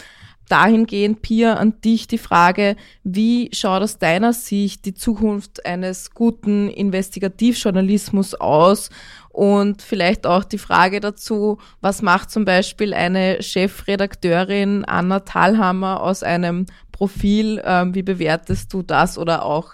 Dahingehend, 0.50 1.22
Pia, 1.22 1.56
an 1.56 1.80
dich 1.82 2.08
die 2.08 2.18
Frage, 2.18 2.76
wie 3.04 3.50
schaut 3.54 3.82
aus 3.82 3.98
deiner 3.98 4.34
Sicht 4.34 4.86
die 4.86 4.94
Zukunft 4.94 5.66
eines 5.66 6.12
guten 6.12 6.70
Investigativjournalismus 6.70 8.36
aus? 8.36 8.90
Und 9.30 9.82
vielleicht 9.82 10.26
auch 10.26 10.46
die 10.46 10.58
Frage 10.58 11.02
dazu, 11.02 11.58
was 11.82 12.02
macht 12.02 12.32
zum 12.32 12.46
Beispiel 12.46 12.94
eine 12.94 13.42
Chefredakteurin 13.44 14.86
Anna 14.86 15.20
Thalhammer 15.20 16.02
aus 16.02 16.24
einem 16.24 16.68
Profil? 16.94 17.62
Ähm, 17.66 17.94
wie 17.94 18.04
bewertest 18.04 18.74
du 18.74 18.82
das 18.82 19.18
oder 19.18 19.44
auch 19.44 19.74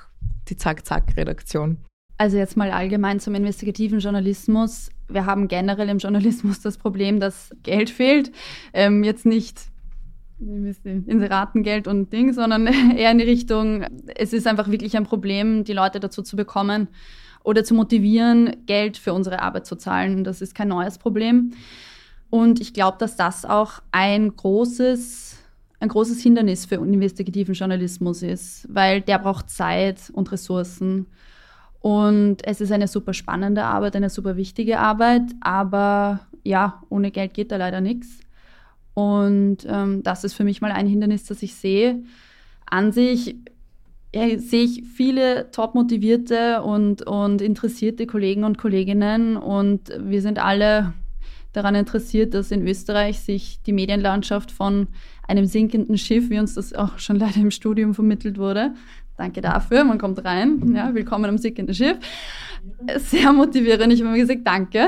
die 0.50 0.58
Zack-Zack-Redaktion? 0.58 1.78
Also 2.18 2.38
jetzt 2.38 2.58
mal 2.58 2.72
allgemein 2.72 3.20
zum 3.20 3.36
investigativen 3.36 4.00
Journalismus. 4.00 4.90
Wir 5.08 5.26
haben 5.26 5.48
generell 5.48 5.90
im 5.90 5.98
Journalismus 5.98 6.62
das 6.62 6.78
Problem, 6.78 7.20
dass 7.20 7.52
Geld 7.64 7.90
fehlt. 7.90 8.32
Ähm, 8.74 9.04
jetzt 9.04 9.26
nicht 9.26 9.71
Inseratengeld 10.41 11.88
und 11.88 12.12
Ding, 12.12 12.34
sondern 12.34 12.67
eher 12.97 13.12
in 13.12 13.19
die 13.19 13.25
Richtung, 13.25 13.86
es 14.15 14.34
ist 14.34 14.47
einfach 14.47 14.69
wirklich 14.69 14.97
ein 14.97 15.06
Problem, 15.06 15.63
die 15.63 15.73
Leute 15.73 15.99
dazu 15.99 16.21
zu 16.21 16.36
bekommen 16.36 16.88
oder 17.43 17.63
zu 17.63 17.73
motivieren, 17.73 18.56
Geld 18.65 18.97
für 18.97 19.13
unsere 19.13 19.41
Arbeit 19.41 19.65
zu 19.65 19.75
zahlen. 19.75 20.23
Das 20.23 20.41
ist 20.41 20.56
kein 20.56 20.67
neues 20.67 20.97
Problem. 20.97 21.54
Und 22.30 22.62
ich 22.62 22.73
glaube, 22.73 22.97
dass 22.97 23.15
das 23.15 23.45
auch 23.45 23.82
ein 23.91 24.36
großes, 24.36 25.38
ein 25.80 25.89
großes 25.89 26.21
Hindernis 26.21 26.65
für 26.65 26.75
investigativen 26.75 27.54
Journalismus 27.54 28.23
ist, 28.23 28.67
weil 28.73 29.01
der 29.01 29.19
braucht 29.19 29.49
Zeit 29.49 30.10
und 30.13 30.32
Ressourcen. 30.32 31.08
Und 31.82 32.38
es 32.45 32.62
ist 32.62 32.71
eine 32.71 32.88
super 32.88 33.13
spannende 33.13 33.63
Arbeit, 33.63 33.95
eine 33.95 34.10
super 34.10 34.38
wichtige 34.38 34.80
Arbeit, 34.80 35.23
aber 35.41 36.21
ja, 36.43 36.84
ohne 36.89 37.12
Geld 37.12 37.34
geht 37.34 37.51
da 37.51 37.58
leider 37.58 37.82
nichts. 37.82 38.19
Und 39.02 39.66
ähm, 39.68 40.04
das 40.04 40.24
ist 40.24 40.36
für 40.36 40.44
mich 40.44 40.62
mal 40.62 40.72
ein 40.72 40.86
Hindernis, 40.86 41.26
das 41.26 41.42
ich 41.42 41.56
sehe. 41.56 42.04
An 42.68 42.92
sich 42.92 43.36
ja, 44.14 44.38
sehe 44.38 44.64
ich 44.64 44.84
viele 44.96 45.50
top 45.52 45.74
motivierte 45.74 46.62
und, 46.62 47.02
und 47.08 47.42
interessierte 47.42 48.06
Kollegen 48.06 48.44
und 48.44 48.60
Kolleginnen 48.60 49.38
und 49.38 49.90
wir 49.98 50.22
sind 50.22 50.38
alle 50.38 50.94
daran 51.52 51.73
interessiert, 51.73 52.36
dass 52.36 52.52
in 52.52 52.65
Österreich 52.67 53.19
sich 53.21 53.60
die 53.63 53.73
Medienlandschaft 53.73 54.52
von 54.52 54.88
einem 55.28 55.46
sinkenden 55.46 55.98
Schiff, 55.98 56.30
wie 56.30 56.40
uns 56.40 56.54
das 56.54 56.73
auch 56.73 57.00
schon 57.00 57.15
leider 57.19 57.38
im 57.38 57.52
Studium 57.52 57.96
vermittelt 57.96 58.38
wurde, 58.38 58.75
danke 59.22 59.42
dafür, 59.42 59.84
man 59.84 60.00
kommt 60.00 60.26
rein, 60.26 60.74
ja, 60.76 60.96
willkommen 60.96 61.26
am 61.26 61.38
sinkenden 61.38 61.76
Schiff, 61.76 61.98
sehr 62.98 63.32
motivierend. 63.32 63.94
Ich 63.94 64.00
habe 64.00 64.10
immer 64.10 64.17
gesagt, 64.17 64.42
danke. 64.46 64.88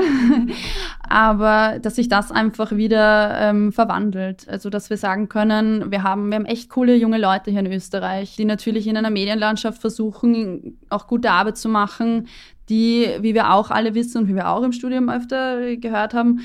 Aber 1.08 1.78
dass 1.78 1.94
sich 1.94 2.08
das 2.08 2.32
einfach 2.32 2.72
wieder 2.72 3.38
ähm, 3.38 3.70
verwandelt. 3.70 4.48
Also, 4.48 4.70
dass 4.70 4.90
wir 4.90 4.96
sagen 4.96 5.28
können, 5.28 5.92
wir 5.92 6.02
haben, 6.02 6.30
wir 6.30 6.36
haben 6.36 6.46
echt 6.46 6.68
coole 6.68 6.96
junge 6.96 7.18
Leute 7.18 7.52
hier 7.52 7.60
in 7.60 7.72
Österreich, 7.72 8.34
die 8.34 8.44
natürlich 8.44 8.88
in 8.88 8.96
einer 8.96 9.10
Medienlandschaft 9.10 9.80
versuchen, 9.80 10.78
auch 10.88 11.06
gute 11.06 11.30
Arbeit 11.30 11.56
zu 11.56 11.68
machen, 11.68 12.26
die, 12.68 13.06
wie 13.20 13.34
wir 13.34 13.52
auch 13.52 13.70
alle 13.70 13.94
wissen 13.94 14.22
und 14.22 14.28
wie 14.28 14.34
wir 14.34 14.48
auch 14.48 14.64
im 14.64 14.72
Studium 14.72 15.08
öfter 15.08 15.76
gehört 15.76 16.12
haben, 16.12 16.40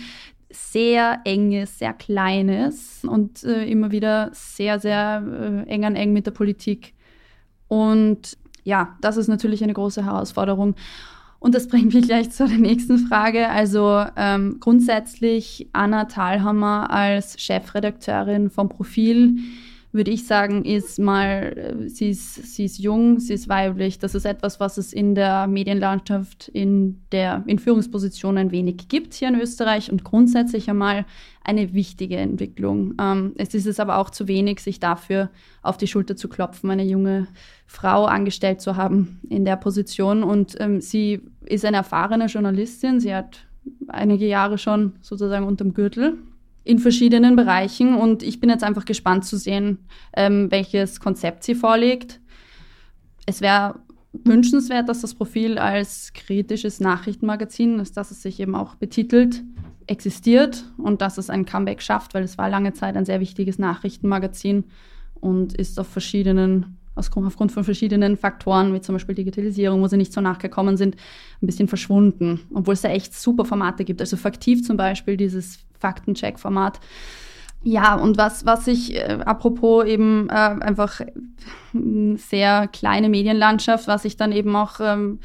sehr 0.52 1.22
enges, 1.26 1.80
sehr 1.80 1.94
kleines 1.94 3.04
und 3.04 3.44
äh, 3.44 3.66
immer 3.66 3.92
wieder 3.92 4.30
sehr, 4.34 4.80
sehr 4.80 5.24
äh, 5.26 5.70
eng 5.70 5.86
an 5.86 5.96
eng 5.96 6.14
mit 6.14 6.28
der 6.28 6.32
Politik. 6.32 6.94
Und 7.70 8.38
ja, 8.66 8.98
das 9.00 9.16
ist 9.16 9.30
natürlich 9.30 9.64
eine 9.64 9.74
große 9.74 10.04
Herausforderung. 10.04 10.76
Und 11.40 11.56
das 11.56 11.70
bringt 11.70 11.94
mich 11.94 12.06
gleich 12.06 12.32
zu 12.32 12.46
der 12.46 12.58
nächsten 12.58 12.98
Frage. 13.08 13.48
Also 13.48 14.04
ähm, 14.18 14.58
grundsätzlich 14.60 15.70
Anna 15.72 16.06
Thalhammer 16.06 16.92
als 16.92 17.40
Chefredakteurin 17.40 18.50
vom 18.50 18.68
Profil 18.68 19.38
würde 19.92 20.12
ich 20.12 20.28
sagen, 20.28 20.66
ist 20.66 21.00
mal, 21.00 21.58
äh, 21.58 21.90
sie 21.90 22.10
ist, 22.10 22.56
sie 22.56 22.66
ist 22.66 22.78
jung, 22.78 23.20
sie 23.20 23.34
ist 23.34 23.50
weiblich. 23.50 23.98
Das 23.98 24.14
ist 24.14 24.26
etwas, 24.26 24.60
was 24.60 24.78
es 24.78 24.94
in 24.94 25.16
der 25.16 25.48
Medienlandschaft 25.48 26.48
in, 26.50 27.02
der, 27.12 27.44
in 27.48 27.58
Führungspositionen 27.58 28.52
wenig 28.52 28.88
gibt 28.88 29.14
hier 29.16 29.30
in 29.30 29.40
Österreich 29.40 29.92
und 29.92 30.04
grundsätzlich 30.04 30.70
einmal 30.70 31.06
eine 31.44 31.74
wichtige 31.74 32.18
Entwicklung. 32.18 32.94
Ähm, 33.02 33.34
es 33.38 33.56
ist 33.56 33.66
es 33.66 33.80
aber 33.80 33.98
auch 33.98 34.12
zu 34.12 34.28
wenig, 34.28 34.60
sich 34.60 34.80
dafür 34.80 35.32
auf 35.64 35.78
die 35.78 35.88
Schulter 35.88 36.16
zu 36.16 36.30
klopfen, 36.30 36.70
eine 36.70 36.86
junge 36.86 37.28
Frau 37.66 38.06
angestellt 38.06 38.62
zu 38.62 38.76
haben 38.76 39.20
in 39.28 39.44
der 39.44 39.56
Position. 39.56 40.22
Und 40.22 40.56
ähm, 40.60 40.82
sie 40.82 41.22
ist 41.46 41.66
eine 41.66 41.78
erfahrene 41.78 42.28
Journalistin. 42.28 43.00
Sie 43.00 43.14
hat 43.14 43.48
einige 43.88 44.28
Jahre 44.28 44.60
schon 44.60 44.94
sozusagen 45.02 45.48
unterm 45.48 45.74
Gürtel 45.74 46.20
in 46.64 46.80
verschiedenen 46.80 47.36
Bereichen 47.36 47.96
und 47.96 48.24
ich 48.24 48.40
bin 48.40 48.50
jetzt 48.50 48.64
einfach 48.64 48.86
gespannt 48.86 49.26
zu 49.26 49.38
sehen, 49.38 49.80
ähm, 50.16 50.52
welches 50.52 51.00
Konzept 51.00 51.44
sie 51.44 51.56
vorlegt. 51.56 52.20
Es 53.26 53.42
wäre 53.42 53.80
wünschenswert, 54.12 54.90
dass 54.90 55.02
das 55.02 55.14
Profil 55.14 55.58
als 55.58 56.14
kritisches 56.14 56.80
Nachrichtenmagazin, 56.80 57.78
dass 57.78 58.12
es 58.12 58.22
sich 58.22 58.40
eben 58.40 58.56
auch 58.56 58.76
betitelt, 58.76 59.44
existiert 59.88 60.66
und 60.78 61.02
dass 61.02 61.18
es 61.18 61.30
ein 61.30 61.46
Comeback 61.46 61.82
schafft, 61.82 62.14
weil 62.14 62.24
es 62.24 62.38
war 62.38 62.50
lange 62.50 62.74
Zeit 62.74 62.96
ein 62.96 63.06
sehr 63.06 63.20
wichtiges 63.20 63.60
Nachrichtenmagazin 63.60 64.66
und 65.16 65.54
ist 65.54 65.80
auf 65.80 65.88
verschiedenen 65.88 66.79
aufgrund 67.00 67.52
von 67.52 67.64
verschiedenen 67.64 68.18
Faktoren, 68.18 68.74
wie 68.74 68.82
zum 68.82 68.96
Beispiel 68.96 69.16
Digitalisierung, 69.16 69.82
wo 69.82 69.88
sie 69.88 69.98
nicht 69.98 70.14
so 70.14 70.22
nachgekommen 70.22 70.78
sind, 70.78 70.96
ein 71.42 71.46
bisschen 71.46 71.68
verschwunden, 71.68 72.42
obwohl 72.54 72.74
es 72.74 72.82
da 72.82 72.90
echt 72.90 73.14
super 73.14 73.46
Formate 73.46 73.86
gibt. 73.86 74.02
Also 74.02 74.18
Faktiv 74.18 74.64
zum 74.64 74.78
Beispiel, 74.78 75.18
dieses 75.18 75.60
Faktencheck-Format. 75.80 76.80
Ja, 77.64 77.96
und 77.96 78.18
was, 78.18 78.46
was 78.46 78.68
ich, 78.68 78.96
äh, 78.96 79.20
apropos 79.26 79.86
eben 79.86 80.30
äh, 80.30 80.34
einfach 80.34 81.02
sehr 81.74 82.68
kleine 82.70 83.10
Medienlandschaft, 83.10 83.88
was 83.88 84.06
ich 84.06 84.16
dann 84.16 84.32
eben 84.32 84.56
auch, 84.56 84.80
ähm, 84.80 85.20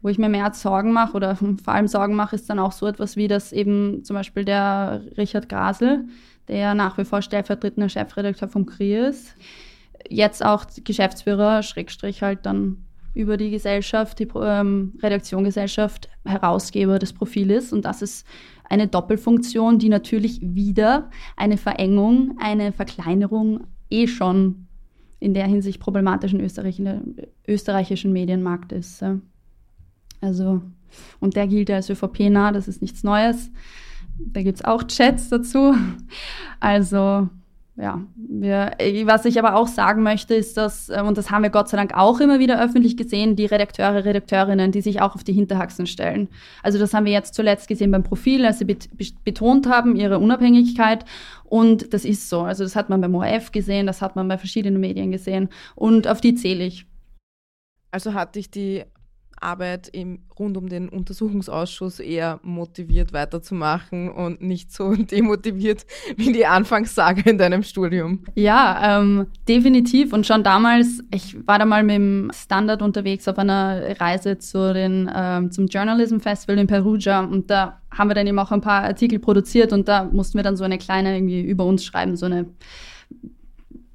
wo 0.00 0.08
ich 0.08 0.18
mir 0.18 0.28
mehr 0.28 0.52
Sorgen 0.54 0.92
mache 0.92 1.14
oder 1.14 1.36
vor 1.64 1.74
allem 1.74 1.88
Sorgen 1.88 2.14
mache, 2.14 2.36
ist 2.36 2.48
dann 2.48 2.60
auch 2.60 2.72
so 2.72 2.86
etwas 2.86 3.16
wie 3.16 3.26
das 3.26 3.52
eben 3.52 4.04
zum 4.04 4.14
Beispiel 4.14 4.44
der 4.44 5.02
Richard 5.18 5.48
Grasel, 5.48 6.06
der 6.46 6.74
nach 6.74 6.96
wie 6.96 7.04
vor 7.04 7.22
stellvertretender 7.22 7.88
Chefredakteur 7.88 8.48
vom 8.48 8.66
KRI 8.66 9.08
ist 9.08 9.34
jetzt 10.08 10.44
auch 10.44 10.66
Geschäftsführer, 10.84 11.62
Schrägstrich 11.62 12.22
halt 12.22 12.46
dann 12.46 12.84
über 13.14 13.36
die 13.36 13.50
Gesellschaft, 13.50 14.18
die 14.18 14.28
ähm, 14.36 14.94
Redaktiongesellschaft, 15.02 16.08
Herausgeber 16.24 16.98
des 16.98 17.12
Profiles. 17.12 17.72
Und 17.72 17.84
das 17.84 18.02
ist 18.02 18.26
eine 18.68 18.86
Doppelfunktion, 18.86 19.78
die 19.78 19.88
natürlich 19.88 20.40
wieder 20.42 21.10
eine 21.36 21.56
Verengung, 21.56 22.36
eine 22.40 22.72
Verkleinerung 22.72 23.66
eh 23.90 24.06
schon 24.06 24.66
in 25.18 25.34
der 25.34 25.46
Hinsicht 25.46 25.80
problematischen 25.80 26.40
Österreich, 26.40 26.80
österreichischen 27.46 28.12
Medienmarkt 28.12 28.72
ist. 28.72 29.04
Also, 30.20 30.62
und 31.18 31.36
der 31.36 31.46
gilt 31.46 31.70
als 31.70 31.90
ÖVP-nah, 31.90 32.52
das 32.52 32.68
ist 32.68 32.80
nichts 32.80 33.02
Neues. 33.02 33.50
Da 34.18 34.42
gibt 34.42 34.58
es 34.58 34.64
auch 34.64 34.84
Chats 34.84 35.28
dazu. 35.28 35.74
Also 36.60 37.28
ja, 37.80 38.02
wir, 38.14 38.72
was 39.06 39.24
ich 39.24 39.38
aber 39.38 39.56
auch 39.56 39.66
sagen 39.66 40.02
möchte, 40.02 40.34
ist, 40.34 40.56
dass, 40.58 40.90
äh, 40.90 41.00
und 41.00 41.16
das 41.16 41.30
haben 41.30 41.42
wir 41.42 41.50
Gott 41.50 41.70
sei 41.70 41.78
Dank 41.78 41.94
auch 41.94 42.20
immer 42.20 42.38
wieder 42.38 42.62
öffentlich 42.62 42.96
gesehen, 42.96 43.36
die 43.36 43.46
Redakteure, 43.46 44.04
Redakteurinnen, 44.04 44.70
die 44.70 44.82
sich 44.82 45.00
auch 45.00 45.14
auf 45.14 45.24
die 45.24 45.32
Hinterhaxen 45.32 45.86
stellen. 45.86 46.28
Also 46.62 46.78
das 46.78 46.92
haben 46.92 47.06
wir 47.06 47.12
jetzt 47.12 47.34
zuletzt 47.34 47.68
gesehen 47.68 47.90
beim 47.90 48.02
Profil, 48.02 48.44
als 48.44 48.58
sie 48.58 48.76
betont 49.24 49.66
haben, 49.66 49.96
ihre 49.96 50.18
Unabhängigkeit. 50.18 51.06
Und 51.44 51.94
das 51.94 52.04
ist 52.04 52.28
so. 52.28 52.42
Also 52.42 52.64
das 52.64 52.76
hat 52.76 52.90
man 52.90 53.00
beim 53.00 53.14
ORF 53.14 53.50
gesehen, 53.50 53.86
das 53.86 54.02
hat 54.02 54.14
man 54.14 54.28
bei 54.28 54.36
verschiedenen 54.36 54.80
Medien 54.80 55.10
gesehen. 55.10 55.48
Und 55.74 56.06
auf 56.06 56.20
die 56.20 56.34
zähle 56.34 56.64
ich. 56.64 56.86
Also 57.90 58.12
hat 58.12 58.34
dich 58.34 58.50
die 58.50 58.84
Arbeit 59.40 59.88
im, 59.88 60.20
rund 60.38 60.56
um 60.56 60.68
den 60.68 60.88
Untersuchungsausschuss 60.88 61.98
eher 61.98 62.40
motiviert 62.42 63.12
weiterzumachen 63.12 64.10
und 64.10 64.42
nicht 64.42 64.72
so 64.72 64.94
demotiviert 64.96 65.86
wie 66.16 66.32
die 66.32 66.46
Anfangssage 66.46 67.28
in 67.28 67.38
deinem 67.38 67.62
Studium. 67.62 68.20
Ja, 68.34 69.00
ähm, 69.00 69.26
definitiv. 69.48 70.12
Und 70.12 70.26
schon 70.26 70.44
damals, 70.44 71.02
ich 71.10 71.36
war 71.46 71.58
da 71.58 71.64
mal 71.64 71.82
mit 71.82 71.96
dem 71.96 72.30
Standard 72.34 72.82
unterwegs 72.82 73.26
auf 73.28 73.38
einer 73.38 74.00
Reise 74.00 74.38
zu 74.38 74.72
den, 74.72 75.10
ähm, 75.14 75.50
zum 75.50 75.66
Journalism 75.66 76.18
Festival 76.18 76.58
in 76.58 76.66
Perugia 76.66 77.20
und 77.20 77.50
da 77.50 77.80
haben 77.90 78.08
wir 78.08 78.14
dann 78.14 78.26
eben 78.26 78.38
auch 78.38 78.52
ein 78.52 78.60
paar 78.60 78.84
Artikel 78.84 79.18
produziert 79.18 79.72
und 79.72 79.88
da 79.88 80.04
mussten 80.04 80.38
wir 80.38 80.42
dann 80.42 80.56
so 80.56 80.64
eine 80.64 80.78
kleine 80.78 81.16
irgendwie 81.16 81.40
über 81.40 81.64
uns 81.64 81.84
schreiben, 81.84 82.16
so 82.16 82.26
eine 82.26 82.46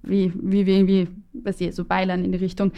wie, 0.07 0.31
wie, 0.35 0.65
wie, 0.65 0.87
wie 0.87 1.07
weiß 1.43 1.61
ich, 1.61 1.75
so 1.75 1.83
Beilern 1.83 2.23
in 2.23 2.31
die 2.31 2.37
Richtung. 2.37 2.71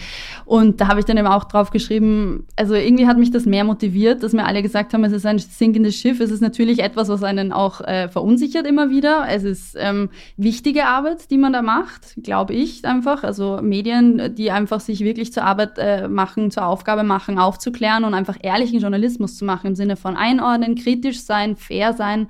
Und 0.46 0.82
da 0.82 0.88
habe 0.88 1.00
ich 1.00 1.06
dann 1.06 1.18
eben 1.18 1.28
auch 1.28 1.46
drauf 1.46 1.72
geschrieben, 1.72 2.46
also 2.56 2.74
irgendwie 2.74 3.08
hat 3.08 3.18
mich 3.18 3.32
das 3.32 3.46
mehr 3.46 3.64
motiviert, 3.64 4.24
dass 4.24 4.34
mir 4.34 4.46
alle 4.46 4.62
gesagt 4.62 4.94
haben, 4.94 5.04
es 5.04 5.14
ist 5.14 5.26
ein 5.26 5.40
sinkendes 5.40 5.96
Schiff. 5.96 6.20
Es 6.20 6.32
ist 6.32 6.42
natürlich 6.42 6.80
etwas, 6.80 7.10
was 7.10 7.24
einen 7.24 7.52
auch 7.52 7.82
äh, 7.82 8.10
verunsichert 8.10 8.66
immer 8.66 8.90
wieder. 8.90 9.26
Es 9.30 9.44
ist 9.44 9.76
ähm, 9.80 10.10
wichtige 10.38 10.86
Arbeit, 10.86 11.30
die 11.32 11.38
man 11.38 11.54
da 11.54 11.62
macht, 11.62 12.16
glaube 12.24 12.54
ich 12.54 12.86
einfach. 12.86 13.24
Also 13.24 13.60
Medien, 13.62 14.36
die 14.36 14.52
einfach 14.52 14.80
sich 14.80 15.02
wirklich 15.02 15.34
zur 15.34 15.44
Arbeit 15.44 15.78
äh, 15.78 16.08
machen, 16.08 16.52
zur 16.52 16.66
Aufgabe 16.66 17.04
machen, 17.04 17.40
aufzuklären 17.40 18.04
und 18.04 18.14
einfach 18.14 18.38
ehrlichen 18.42 18.80
Journalismus 18.80 19.38
zu 19.38 19.46
machen 19.46 19.68
im 19.68 19.76
Sinne 19.76 19.96
von 19.96 20.16
einordnen, 20.16 20.76
kritisch 20.76 21.22
sein, 21.22 21.56
fair 21.56 21.94
sein. 21.94 22.28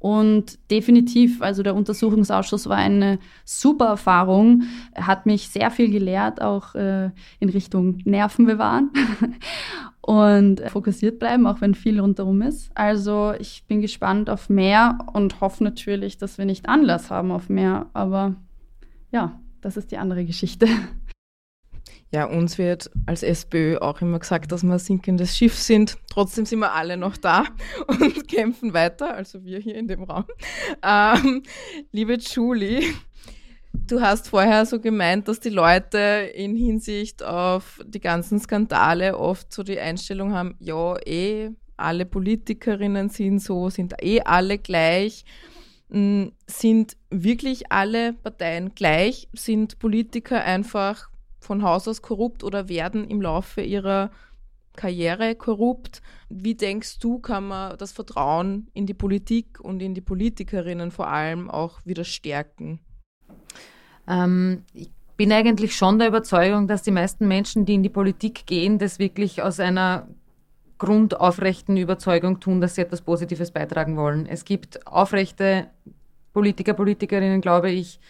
Und 0.00 0.58
definitiv, 0.70 1.42
also 1.42 1.62
der 1.62 1.74
Untersuchungsausschuss 1.74 2.70
war 2.70 2.78
eine 2.78 3.18
super 3.44 3.84
Erfahrung, 3.84 4.62
hat 4.94 5.26
mich 5.26 5.50
sehr 5.50 5.70
viel 5.70 5.90
gelehrt, 5.90 6.40
auch 6.40 6.74
äh, 6.74 7.10
in 7.38 7.50
Richtung 7.50 7.98
Nerven 8.06 8.46
bewahren 8.46 8.90
und 10.00 10.62
fokussiert 10.68 11.18
bleiben, 11.18 11.46
auch 11.46 11.60
wenn 11.60 11.74
viel 11.74 12.00
rundherum 12.00 12.40
ist. 12.40 12.70
Also 12.74 13.34
ich 13.38 13.64
bin 13.68 13.82
gespannt 13.82 14.30
auf 14.30 14.48
mehr 14.48 14.96
und 15.12 15.42
hoffe 15.42 15.62
natürlich, 15.62 16.16
dass 16.16 16.38
wir 16.38 16.46
nicht 16.46 16.66
Anlass 16.66 17.10
haben 17.10 17.30
auf 17.30 17.50
mehr. 17.50 17.90
Aber 17.92 18.36
ja, 19.12 19.38
das 19.60 19.76
ist 19.76 19.90
die 19.92 19.98
andere 19.98 20.24
Geschichte. 20.24 20.66
Ja, 22.12 22.24
uns 22.24 22.58
wird 22.58 22.90
als 23.06 23.22
SPÖ 23.22 23.78
auch 23.78 24.00
immer 24.00 24.18
gesagt, 24.18 24.50
dass 24.50 24.64
wir 24.64 24.72
ein 24.72 24.78
sinkendes 24.80 25.36
Schiff 25.36 25.56
sind. 25.56 25.96
Trotzdem 26.10 26.44
sind 26.44 26.58
wir 26.58 26.72
alle 26.72 26.96
noch 26.96 27.16
da 27.16 27.44
und 27.86 28.26
kämpfen 28.26 28.74
weiter, 28.74 29.14
also 29.14 29.44
wir 29.44 29.60
hier 29.60 29.76
in 29.76 29.86
dem 29.86 30.02
Raum. 30.02 30.24
Ähm, 30.82 31.44
liebe 31.92 32.14
Julie, 32.14 32.82
du 33.72 34.00
hast 34.00 34.28
vorher 34.28 34.66
so 34.66 34.80
gemeint, 34.80 35.28
dass 35.28 35.38
die 35.38 35.50
Leute 35.50 36.32
in 36.34 36.56
Hinsicht 36.56 37.22
auf 37.22 37.80
die 37.86 38.00
ganzen 38.00 38.40
Skandale 38.40 39.16
oft 39.16 39.52
so 39.52 39.62
die 39.62 39.78
Einstellung 39.78 40.34
haben, 40.34 40.56
ja, 40.58 40.96
eh, 41.06 41.50
alle 41.76 42.06
Politikerinnen 42.06 43.08
sind 43.08 43.38
so, 43.38 43.70
sind 43.70 43.94
eh 44.02 44.20
alle 44.22 44.58
gleich. 44.58 45.24
Hm, 45.90 46.32
sind 46.46 46.96
wirklich 47.10 47.70
alle 47.70 48.14
Parteien 48.14 48.74
gleich? 48.74 49.28
Sind 49.32 49.78
Politiker 49.78 50.42
einfach 50.42 51.09
von 51.40 51.62
Haus 51.62 51.88
aus 51.88 52.02
korrupt 52.02 52.44
oder 52.44 52.68
werden 52.68 53.04
im 53.04 53.20
Laufe 53.20 53.62
ihrer 53.62 54.10
Karriere 54.76 55.34
korrupt. 55.34 56.00
Wie 56.28 56.54
denkst 56.54 56.98
du, 57.00 57.18
kann 57.18 57.48
man 57.48 57.76
das 57.78 57.92
Vertrauen 57.92 58.68
in 58.72 58.86
die 58.86 58.94
Politik 58.94 59.60
und 59.60 59.82
in 59.82 59.94
die 59.94 60.00
Politikerinnen 60.00 60.90
vor 60.90 61.08
allem 61.08 61.50
auch 61.50 61.84
wieder 61.84 62.04
stärken? 62.04 62.80
Ähm, 64.06 64.62
ich 64.72 64.90
bin 65.16 65.32
eigentlich 65.32 65.76
schon 65.76 65.98
der 65.98 66.08
Überzeugung, 66.08 66.66
dass 66.66 66.82
die 66.82 66.92
meisten 66.92 67.28
Menschen, 67.28 67.66
die 67.66 67.74
in 67.74 67.82
die 67.82 67.90
Politik 67.90 68.46
gehen, 68.46 68.78
das 68.78 68.98
wirklich 68.98 69.42
aus 69.42 69.60
einer 69.60 70.08
grundaufrechten 70.78 71.76
Überzeugung 71.76 72.40
tun, 72.40 72.60
dass 72.60 72.74
sie 72.74 72.80
etwas 72.80 73.02
Positives 73.02 73.50
beitragen 73.50 73.96
wollen. 73.98 74.24
Es 74.24 74.46
gibt 74.46 74.86
aufrechte 74.86 75.68
Politiker, 76.32 76.72
Politikerinnen, 76.74 77.42
glaube 77.42 77.70
ich, 77.70 78.00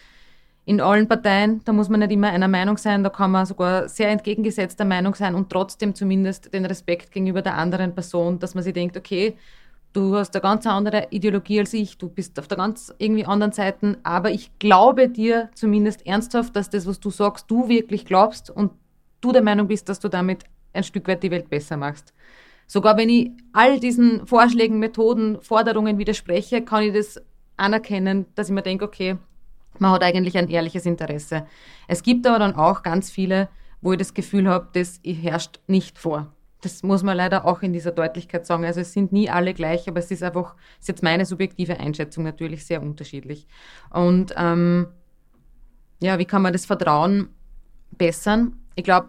in 0.65 0.79
allen 0.79 1.07
Parteien, 1.07 1.61
da 1.65 1.73
muss 1.73 1.89
man 1.89 2.01
nicht 2.01 2.11
immer 2.11 2.29
einer 2.29 2.47
Meinung 2.47 2.77
sein, 2.77 3.03
da 3.03 3.09
kann 3.09 3.31
man 3.31 3.45
sogar 3.45 3.89
sehr 3.89 4.09
entgegengesetzter 4.09 4.85
Meinung 4.85 5.15
sein 5.15 5.33
und 5.33 5.49
trotzdem 5.49 5.95
zumindest 5.95 6.53
den 6.53 6.65
Respekt 6.65 7.11
gegenüber 7.11 7.41
der 7.41 7.57
anderen 7.57 7.95
Person, 7.95 8.37
dass 8.39 8.53
man 8.53 8.63
sich 8.63 8.73
denkt, 8.73 8.95
okay, 8.95 9.35
du 9.93 10.15
hast 10.15 10.35
eine 10.35 10.41
ganz 10.41 10.67
andere 10.67 11.07
Ideologie 11.09 11.59
als 11.59 11.73
ich, 11.73 11.97
du 11.97 12.09
bist 12.09 12.39
auf 12.39 12.47
der 12.47 12.57
ganz 12.57 12.93
irgendwie 12.99 13.25
anderen 13.25 13.53
Seite, 13.53 13.97
aber 14.03 14.31
ich 14.31 14.57
glaube 14.59 15.09
dir 15.09 15.49
zumindest 15.55 16.05
ernsthaft, 16.05 16.55
dass 16.55 16.69
das, 16.69 16.85
was 16.85 16.99
du 16.99 17.09
sagst, 17.09 17.49
du 17.49 17.67
wirklich 17.67 18.05
glaubst 18.05 18.49
und 18.49 18.71
du 19.19 19.31
der 19.31 19.43
Meinung 19.43 19.67
bist, 19.67 19.89
dass 19.89 19.99
du 19.99 20.09
damit 20.09 20.43
ein 20.73 20.83
Stück 20.83 21.07
weit 21.07 21.23
die 21.23 21.31
Welt 21.31 21.49
besser 21.49 21.75
machst. 21.75 22.13
Sogar 22.67 22.95
wenn 22.97 23.09
ich 23.09 23.31
all 23.51 23.79
diesen 23.79 24.25
Vorschlägen, 24.27 24.79
Methoden, 24.79 25.41
Forderungen 25.41 25.97
widerspreche, 25.97 26.61
kann 26.61 26.83
ich 26.83 26.93
das 26.93 27.21
anerkennen, 27.57 28.27
dass 28.35 28.47
ich 28.47 28.53
mir 28.53 28.61
denke, 28.61 28.85
okay, 28.85 29.17
man 29.81 29.91
hat 29.91 30.03
eigentlich 30.03 30.37
ein 30.37 30.47
ehrliches 30.47 30.85
Interesse. 30.85 31.47
Es 31.87 32.03
gibt 32.03 32.27
aber 32.27 32.37
dann 32.37 32.55
auch 32.55 32.83
ganz 32.83 33.09
viele, 33.09 33.49
wo 33.81 33.91
ich 33.93 33.97
das 33.97 34.13
Gefühl 34.13 34.47
habe, 34.47 34.69
das 34.73 34.99
herrscht 35.03 35.59
nicht 35.65 35.97
vor. 35.97 36.31
Das 36.61 36.83
muss 36.83 37.01
man 37.01 37.17
leider 37.17 37.45
auch 37.45 37.63
in 37.63 37.73
dieser 37.73 37.91
Deutlichkeit 37.91 38.45
sagen. 38.45 38.63
Also 38.63 38.81
es 38.81 38.93
sind 38.93 39.11
nie 39.11 39.31
alle 39.31 39.55
gleich, 39.55 39.89
aber 39.89 39.97
es 39.97 40.11
ist 40.11 40.21
einfach, 40.21 40.55
ist 40.79 40.87
jetzt 40.87 41.01
meine 41.01 41.25
subjektive 41.25 41.79
Einschätzung 41.79 42.23
natürlich 42.23 42.63
sehr 42.63 42.83
unterschiedlich. 42.83 43.47
Und 43.89 44.35
ähm, 44.37 44.85
ja, 45.99 46.19
wie 46.19 46.25
kann 46.25 46.43
man 46.43 46.53
das 46.53 46.67
Vertrauen 46.67 47.29
bessern? 47.97 48.57
Ich 48.75 48.83
glaube, 48.83 49.07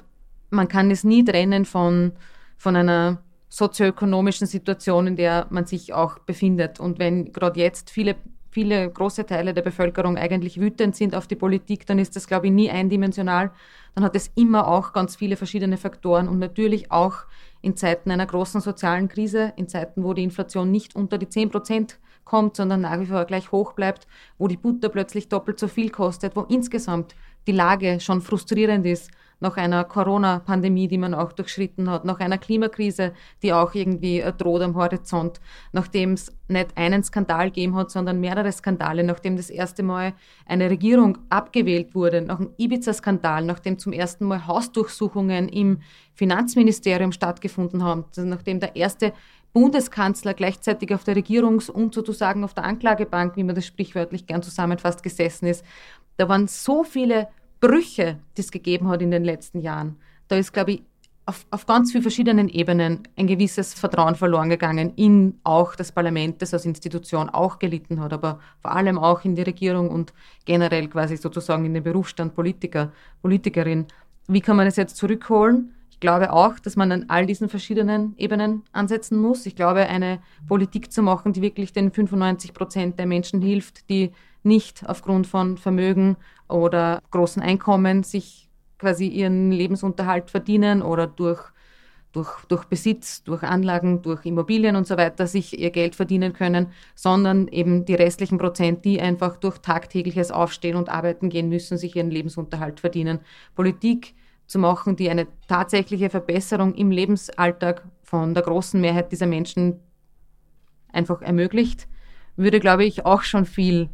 man 0.48 0.68
kann 0.68 0.90
es 0.90 1.04
nie 1.04 1.22
trennen 1.22 1.66
von, 1.66 2.12
von 2.56 2.76
einer 2.76 3.22
sozioökonomischen 3.50 4.46
Situation, 4.46 5.06
in 5.06 5.16
der 5.16 5.48
man 5.50 5.66
sich 5.66 5.92
auch 5.92 6.18
befindet. 6.20 6.80
Und 6.80 6.98
wenn 6.98 7.30
gerade 7.30 7.60
jetzt 7.60 7.90
viele 7.90 8.16
viele 8.52 8.88
große 8.88 9.24
Teile 9.24 9.54
der 9.54 9.62
Bevölkerung 9.62 10.18
eigentlich 10.18 10.60
wütend 10.60 10.94
sind 10.94 11.16
auf 11.16 11.26
die 11.26 11.36
Politik, 11.36 11.86
dann 11.86 11.98
ist 11.98 12.14
das, 12.14 12.26
glaube 12.26 12.46
ich, 12.46 12.52
nie 12.52 12.70
eindimensional. 12.70 13.50
Dann 13.94 14.04
hat 14.04 14.14
es 14.14 14.30
immer 14.36 14.68
auch 14.68 14.92
ganz 14.92 15.16
viele 15.16 15.36
verschiedene 15.36 15.78
Faktoren 15.78 16.28
und 16.28 16.38
natürlich 16.38 16.92
auch 16.92 17.24
in 17.62 17.76
Zeiten 17.76 18.10
einer 18.10 18.26
großen 18.26 18.60
sozialen 18.60 19.08
Krise, 19.08 19.54
in 19.56 19.68
Zeiten, 19.68 20.04
wo 20.04 20.12
die 20.12 20.22
Inflation 20.22 20.70
nicht 20.70 20.94
unter 20.94 21.16
die 21.16 21.28
10 21.28 21.48
Prozent 21.50 21.98
kommt, 22.24 22.56
sondern 22.56 22.82
nach 22.82 23.00
wie 23.00 23.06
vor 23.06 23.24
gleich 23.24 23.52
hoch 23.52 23.72
bleibt, 23.72 24.06
wo 24.36 24.48
die 24.48 24.56
Butter 24.58 24.90
plötzlich 24.90 25.28
doppelt 25.28 25.58
so 25.58 25.66
viel 25.66 25.90
kostet, 25.90 26.36
wo 26.36 26.42
insgesamt 26.42 27.14
die 27.46 27.52
Lage 27.52 28.00
schon 28.00 28.20
frustrierend 28.20 28.86
ist, 28.86 29.10
nach 29.42 29.56
einer 29.56 29.84
Corona-Pandemie, 29.84 30.88
die 30.88 30.98
man 30.98 31.14
auch 31.14 31.32
durchschritten 31.32 31.90
hat, 31.90 32.04
nach 32.04 32.20
einer 32.20 32.38
Klimakrise, 32.38 33.12
die 33.42 33.52
auch 33.52 33.74
irgendwie 33.74 34.20
äh, 34.20 34.32
droht 34.32 34.62
am 34.62 34.76
Horizont, 34.76 35.40
nachdem 35.72 36.12
es 36.12 36.32
nicht 36.48 36.76
einen 36.76 37.02
Skandal 37.02 37.46
gegeben 37.46 37.74
hat, 37.74 37.90
sondern 37.90 38.20
mehrere 38.20 38.52
Skandale, 38.52 39.02
nachdem 39.04 39.36
das 39.36 39.50
erste 39.50 39.82
Mal 39.82 40.14
eine 40.46 40.70
Regierung 40.70 41.18
abgewählt 41.28 41.94
wurde, 41.94 42.22
nach 42.22 42.38
dem 42.38 42.50
Ibiza-Skandal, 42.56 43.44
nachdem 43.44 43.78
zum 43.78 43.92
ersten 43.92 44.26
Mal 44.26 44.46
Hausdurchsuchungen 44.46 45.48
im 45.48 45.80
Finanzministerium 46.14 47.10
stattgefunden 47.10 47.82
haben, 47.82 48.04
also 48.08 48.22
nachdem 48.22 48.60
der 48.60 48.76
erste 48.76 49.12
Bundeskanzler 49.52 50.34
gleichzeitig 50.34 50.94
auf 50.94 51.04
der 51.04 51.16
Regierungs- 51.16 51.70
und 51.70 51.94
sozusagen 51.94 52.44
auf 52.44 52.54
der 52.54 52.64
Anklagebank, 52.64 53.36
wie 53.36 53.44
man 53.44 53.54
das 53.54 53.66
sprichwörtlich 53.66 54.26
gern 54.26 54.42
zusammenfasst, 54.42 55.02
gesessen 55.02 55.46
ist. 55.46 55.64
Da 56.16 56.28
waren 56.28 56.46
so 56.46 56.84
viele 56.84 57.28
Brüche, 57.62 58.18
die 58.36 58.40
es 58.40 58.50
gegeben 58.50 58.88
hat 58.88 59.02
in 59.02 59.12
den 59.12 59.22
letzten 59.22 59.60
Jahren, 59.60 59.96
da 60.26 60.36
ist, 60.36 60.52
glaube 60.52 60.72
ich, 60.72 60.82
auf, 61.26 61.46
auf 61.52 61.64
ganz 61.64 61.92
vielen 61.92 62.02
verschiedenen 62.02 62.48
Ebenen 62.48 63.06
ein 63.16 63.28
gewisses 63.28 63.72
Vertrauen 63.72 64.16
verloren 64.16 64.48
gegangen 64.48 64.92
in 64.96 65.38
auch 65.44 65.76
das 65.76 65.92
Parlament, 65.92 66.42
das 66.42 66.52
als 66.52 66.66
Institution 66.66 67.30
auch 67.30 67.60
gelitten 67.60 68.00
hat, 68.00 68.12
aber 68.12 68.40
vor 68.60 68.72
allem 68.72 68.98
auch 68.98 69.24
in 69.24 69.36
die 69.36 69.42
Regierung 69.42 69.90
und 69.90 70.12
generell 70.44 70.88
quasi 70.88 71.16
sozusagen 71.16 71.64
in 71.64 71.74
den 71.74 71.84
Berufsstand 71.84 72.34
Politiker, 72.34 72.90
Politikerin. 73.22 73.86
Wie 74.26 74.40
kann 74.40 74.56
man 74.56 74.66
das 74.66 74.74
jetzt 74.74 74.96
zurückholen? 74.96 75.72
Ich 75.90 76.00
glaube 76.00 76.32
auch, 76.32 76.58
dass 76.58 76.74
man 76.74 76.90
an 76.90 77.04
all 77.06 77.26
diesen 77.26 77.48
verschiedenen 77.48 78.14
Ebenen 78.18 78.64
ansetzen 78.72 79.20
muss. 79.20 79.46
Ich 79.46 79.54
glaube, 79.54 79.86
eine 79.86 80.18
Politik 80.48 80.90
zu 80.90 81.00
machen, 81.00 81.32
die 81.32 81.42
wirklich 81.42 81.72
den 81.72 81.92
95 81.92 82.54
Prozent 82.54 82.98
der 82.98 83.06
Menschen 83.06 83.40
hilft, 83.40 83.88
die 83.88 84.10
nicht 84.42 84.88
aufgrund 84.88 85.26
von 85.26 85.56
Vermögen 85.56 86.16
oder 86.48 87.00
großen 87.10 87.42
Einkommen 87.42 88.02
sich 88.02 88.48
quasi 88.78 89.06
ihren 89.06 89.52
Lebensunterhalt 89.52 90.30
verdienen 90.30 90.82
oder 90.82 91.06
durch, 91.06 91.40
durch, 92.12 92.44
durch 92.48 92.64
Besitz, 92.64 93.22
durch 93.22 93.42
Anlagen, 93.44 94.02
durch 94.02 94.26
Immobilien 94.26 94.74
und 94.74 94.86
so 94.86 94.96
weiter 94.96 95.26
sich 95.26 95.58
ihr 95.58 95.70
Geld 95.70 95.94
verdienen 95.94 96.32
können, 96.32 96.66
sondern 96.94 97.48
eben 97.48 97.84
die 97.84 97.94
restlichen 97.94 98.38
Prozent, 98.38 98.84
die 98.84 99.00
einfach 99.00 99.36
durch 99.36 99.58
tagtägliches 99.58 100.32
Aufstehen 100.32 100.76
und 100.76 100.88
Arbeiten 100.88 101.28
gehen 101.28 101.48
müssen, 101.48 101.78
sich 101.78 101.94
ihren 101.94 102.10
Lebensunterhalt 102.10 102.80
verdienen. 102.80 103.20
Politik 103.54 104.14
zu 104.46 104.58
machen, 104.58 104.96
die 104.96 105.08
eine 105.08 105.28
tatsächliche 105.48 106.10
Verbesserung 106.10 106.74
im 106.74 106.90
Lebensalltag 106.90 107.84
von 108.02 108.34
der 108.34 108.42
großen 108.42 108.80
Mehrheit 108.80 109.12
dieser 109.12 109.26
Menschen 109.26 109.80
einfach 110.92 111.22
ermöglicht, 111.22 111.88
würde, 112.36 112.60
glaube 112.60 112.84
ich, 112.84 113.06
auch 113.06 113.22
schon 113.22 113.46
viel 113.46 113.88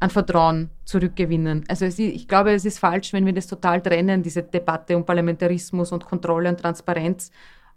an 0.00 0.10
Vertrauen 0.10 0.70
zurückgewinnen. 0.86 1.64
Also 1.68 1.84
ist, 1.84 1.98
ich 1.98 2.26
glaube, 2.26 2.52
es 2.52 2.64
ist 2.64 2.78
falsch, 2.78 3.12
wenn 3.12 3.26
wir 3.26 3.34
das 3.34 3.46
total 3.46 3.82
trennen, 3.82 4.22
diese 4.22 4.42
Debatte 4.42 4.96
um 4.96 5.04
Parlamentarismus 5.04 5.92
und 5.92 6.06
Kontrolle 6.06 6.48
und 6.48 6.60
Transparenz, 6.60 7.30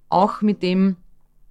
auch 0.09 0.41
mit 0.41 0.63
dem, 0.63 0.95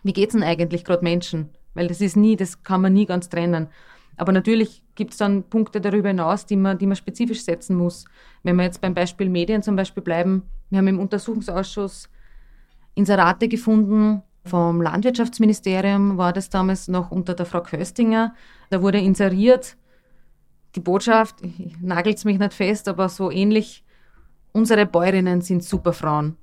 wie 0.03 0.14
geht 0.14 0.31
es 0.31 0.33
denn 0.33 0.43
eigentlich 0.43 0.85
gerade 0.85 1.05
Menschen? 1.05 1.51
Weil 1.75 1.89
das 1.89 2.01
ist 2.01 2.16
nie, 2.16 2.37
das 2.37 2.62
kann 2.62 2.81
man 2.81 2.95
nie 2.95 3.07
ganz 3.07 3.29
trennen. 3.29 3.68
Aber 4.16 4.33
natürlich 4.33 4.83
gibt 4.95 5.12
es 5.12 5.18
dann 5.18 5.43
Punkte 5.45 5.81
darüber 5.81 6.09
hinaus, 6.09 6.47
die 6.47 6.57
man, 6.57 6.79
die 6.79 6.87
man 6.87 6.97
spezifisch 6.97 7.45
setzen 7.45 7.77
muss. 7.77 8.05
Wenn 8.43 8.57
wir 8.57 8.64
jetzt 8.64 8.81
beim 8.81 8.95
Beispiel 8.95 9.29
Medien 9.29 9.62
zum 9.62 9.77
Beispiel 9.77 10.03
bleiben, 10.03 10.43
wir 10.70 10.79
haben 10.79 10.89
im 10.89 11.01
Untersuchungsausschuss 11.01 12.09
Inserate 12.95 13.49
gefunden, 13.49 14.23
vom 14.45 14.83
Landwirtschaftsministerium 14.83 16.18
war 16.18 16.33
das 16.33 16.51
damals 16.51 16.89
noch 16.89 17.11
unter 17.11 17.35
der 17.35 17.47
Frau 17.47 17.62
Köstinger. 17.62 18.35
Da 18.70 18.83
wurde 18.83 18.99
inseriert, 18.99 19.77
die 20.75 20.81
Botschaft, 20.81 21.37
nagelt 21.81 22.25
mich 22.25 22.39
nicht 22.39 22.55
fest, 22.55 22.89
aber 22.89 23.09
so 23.09 23.31
ähnlich, 23.31 23.85
unsere 24.53 24.87
Bäuerinnen 24.87 25.41
sind 25.41 25.64
super 25.64 25.93
Frauen, 25.93 26.37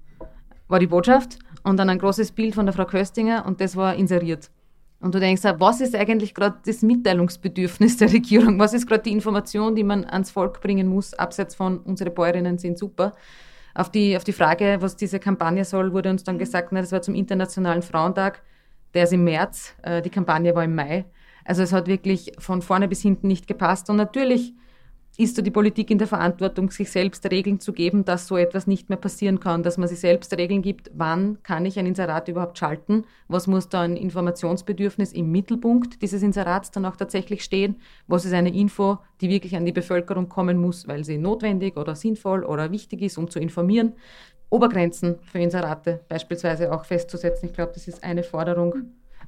war 0.67 0.79
die 0.79 0.87
Botschaft. 0.87 1.39
Und 1.61 1.77
dann 1.77 1.89
ein 1.89 1.99
großes 1.99 2.31
Bild 2.31 2.55
von 2.55 2.65
der 2.65 2.73
Frau 2.73 2.85
Köstinger 2.85 3.45
und 3.45 3.59
das 3.59 3.75
war 3.75 3.95
inseriert. 3.95 4.49
Und 5.01 5.15
du 5.15 5.19
denkst, 5.19 5.43
was 5.43 5.81
ist 5.81 5.95
eigentlich 5.95 6.33
gerade 6.33 6.57
das 6.65 6.81
Mitteilungsbedürfnis 6.81 7.97
der 7.97 8.11
Regierung? 8.11 8.59
Was 8.59 8.73
ist 8.73 8.87
gerade 8.87 9.03
die 9.03 9.11
Information, 9.11 9.75
die 9.75 9.83
man 9.83 10.05
ans 10.05 10.31
Volk 10.31 10.61
bringen 10.61 10.87
muss, 10.87 11.13
abseits 11.13 11.55
von 11.55 11.79
unsere 11.79 12.11
Bäuerinnen 12.11 12.57
sind 12.57 12.77
super? 12.77 13.13
Auf 13.75 13.91
die, 13.91 14.17
auf 14.17 14.23
die 14.23 14.33
Frage, 14.33 14.77
was 14.79 14.95
diese 14.95 15.19
Kampagne 15.19 15.63
soll, 15.63 15.93
wurde 15.93 16.09
uns 16.09 16.23
dann 16.23 16.37
gesagt, 16.37 16.69
na, 16.71 16.81
das 16.81 16.91
war 16.91 17.01
zum 17.01 17.15
Internationalen 17.15 17.81
Frauentag, 17.81 18.41
der 18.93 19.03
ist 19.03 19.13
im 19.13 19.23
März, 19.23 19.73
äh, 19.83 20.01
die 20.01 20.09
Kampagne 20.09 20.53
war 20.55 20.63
im 20.63 20.75
Mai. 20.75 21.05
Also 21.49 21.63
es 21.63 21.73
hat 21.73 21.87
wirklich 21.87 22.33
von 22.37 22.61
vorne 22.61 22.87
bis 22.87 23.01
hinten 23.01 23.27
nicht 23.27 23.47
gepasst. 23.47 23.89
Und 23.89 23.95
natürlich 23.95 24.53
ist 25.17 25.35
so 25.35 25.41
die 25.41 25.49
Politik 25.49 25.89
in 25.89 25.97
der 25.97 26.05
Verantwortung, 26.05 26.69
sich 26.69 26.91
selbst 26.91 27.25
Regeln 27.25 27.59
zu 27.59 27.73
geben, 27.73 28.05
dass 28.05 28.27
so 28.27 28.37
etwas 28.37 28.67
nicht 28.67 28.89
mehr 28.89 28.99
passieren 28.99 29.39
kann, 29.39 29.63
dass 29.63 29.79
man 29.79 29.87
sich 29.87 29.99
selbst 29.99 30.31
Regeln 30.37 30.61
gibt, 30.61 30.91
wann 30.93 31.41
kann 31.41 31.65
ich 31.65 31.79
ein 31.79 31.87
Inserat 31.87 32.27
überhaupt 32.27 32.59
schalten, 32.59 33.03
was 33.27 33.47
muss 33.47 33.67
da 33.67 33.81
ein 33.81 33.97
Informationsbedürfnis 33.97 35.11
im 35.11 35.31
Mittelpunkt 35.31 36.03
dieses 36.03 36.21
Inserats 36.21 36.69
dann 36.69 36.85
auch 36.85 36.95
tatsächlich 36.95 37.43
stehen, 37.43 37.77
was 38.05 38.25
ist 38.25 38.33
eine 38.33 38.53
Info, 38.53 38.99
die 39.19 39.29
wirklich 39.29 39.55
an 39.55 39.65
die 39.65 39.71
Bevölkerung 39.71 40.29
kommen 40.29 40.61
muss, 40.61 40.87
weil 40.87 41.03
sie 41.03 41.17
notwendig 41.17 41.77
oder 41.77 41.95
sinnvoll 41.95 42.43
oder 42.45 42.71
wichtig 42.71 43.01
ist, 43.01 43.17
um 43.17 43.27
zu 43.27 43.39
informieren. 43.39 43.93
Obergrenzen 44.51 45.17
für 45.23 45.39
Inserate 45.39 46.01
beispielsweise 46.09 46.71
auch 46.71 46.85
festzusetzen. 46.85 47.49
Ich 47.49 47.55
glaube, 47.55 47.71
das 47.73 47.87
ist 47.87 48.03
eine 48.03 48.21
Forderung, 48.21 48.75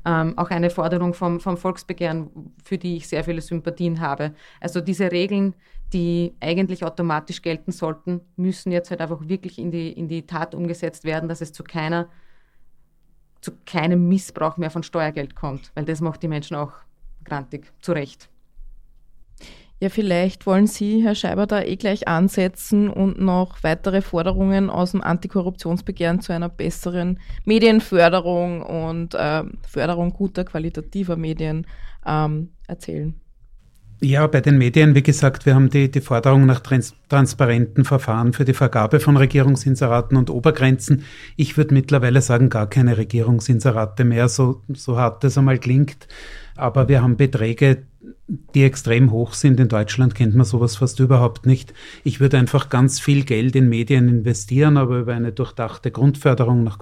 ähm, 0.06 0.38
auch 0.38 0.50
eine 0.50 0.70
Forderung 0.70 1.14
vom, 1.14 1.40
vom 1.40 1.58
Volksbegehren, 1.58 2.54
für 2.64 2.78
die 2.78 2.98
ich 2.98 3.08
sehr 3.08 3.24
viele 3.24 3.42
Sympathien 3.42 4.00
habe. 4.00 4.34
Also 4.60 4.82
diese 4.82 5.12
Regeln, 5.12 5.56
die 5.94 6.36
eigentlich 6.40 6.84
automatisch 6.84 7.42
gelten 7.42 7.72
sollten, 7.72 8.22
müssen 8.36 8.72
jetzt 8.72 8.90
halt 8.90 9.02
einfach 9.02 9.28
wirklich 9.28 9.60
in 9.60 9.72
die, 9.72 9.92
in 9.92 10.08
die 10.08 10.26
Tat 10.26 10.56
umgesetzt 10.56 11.04
werden, 11.04 11.30
dass 11.30 11.42
es 11.42 11.52
zu 11.54 11.64
keiner 11.64 12.08
zu 13.42 13.52
keinem 13.66 14.08
Missbrauch 14.08 14.58
mehr 14.58 14.70
von 14.70 14.84
Steuergeld 14.84 15.36
kommt, 15.36 15.72
weil 15.74 15.86
das 15.86 16.00
macht 16.00 16.22
die 16.22 16.28
Menschen 16.28 16.56
auch 16.56 16.74
grantig, 17.24 17.74
zu 17.82 17.92
Recht. 17.92 18.30
Ja, 19.82 19.90
vielleicht 19.90 20.46
wollen 20.46 20.68
Sie, 20.68 21.02
Herr 21.04 21.16
Scheiber, 21.16 21.48
da 21.48 21.64
eh 21.64 21.76
gleich 21.76 22.08
ansetzen 22.08 22.88
und 22.88 23.20
noch 23.20 23.64
weitere 23.64 24.04
Forderungen 24.04 24.70
aus 24.70 24.92
dem 24.92 25.02
Antikorruptionsbegehren 25.02 26.22
zu 26.22 26.34
einer 26.34 26.50
besseren 26.50 27.20
Medienförderung 27.46 28.62
und 28.62 29.16
äh, 29.16 29.44
Förderung 29.68 30.14
guter, 30.14 30.44
qualitativer 30.44 31.16
Medien 31.16 31.66
ähm, 32.06 32.52
erzählen. 32.68 33.20
Ja, 34.04 34.26
bei 34.26 34.42
den 34.42 34.58
Medien, 34.58 34.96
wie 34.96 35.04
gesagt, 35.04 35.46
wir 35.46 35.54
haben 35.54 35.70
die, 35.70 35.92
die 35.92 36.02
Forderung 36.02 36.48
nach 36.48 36.60
trans 36.62 36.96
transparenten 37.08 37.86
Verfahren 37.86 38.34
für 38.34 38.46
die 38.46 38.56
Vergabe 38.56 39.00
von 39.00 39.16
Regierungsinseraten 39.16 40.18
und 40.18 40.32
Obergrenzen. 40.32 41.04
Ich 41.36 41.56
würde 41.56 41.76
mittlerweile 41.76 42.22
sagen, 42.22 42.50
gar 42.50 42.68
keine 42.68 42.98
Regierungsinserate 42.98 44.04
mehr, 44.04 44.28
so, 44.28 44.64
so 44.74 44.98
hart 44.98 45.24
das 45.24 45.38
einmal 45.38 45.60
klingt. 45.60 46.08
Aber 46.56 46.90
wir 46.90 47.04
haben 47.04 47.16
Beträge, 47.16 47.84
die 48.56 48.64
extrem 48.64 49.12
hoch 49.12 49.34
sind. 49.34 49.60
In 49.60 49.68
Deutschland 49.68 50.16
kennt 50.16 50.34
man 50.34 50.46
sowas 50.46 50.78
fast 50.78 51.00
überhaupt 51.00 51.46
nicht. 51.46 51.74
Ich 52.04 52.20
würde 52.20 52.40
einfach 52.40 52.70
ganz 52.70 53.00
viel 53.00 53.24
Geld 53.24 53.56
in 53.56 53.70
Medien 53.70 54.08
investieren, 54.10 54.78
aber 54.78 55.00
über 55.00 55.14
eine 55.14 55.32
durchdachte 55.32 55.92
Grundförderung 55.92 56.64
nach 56.64 56.80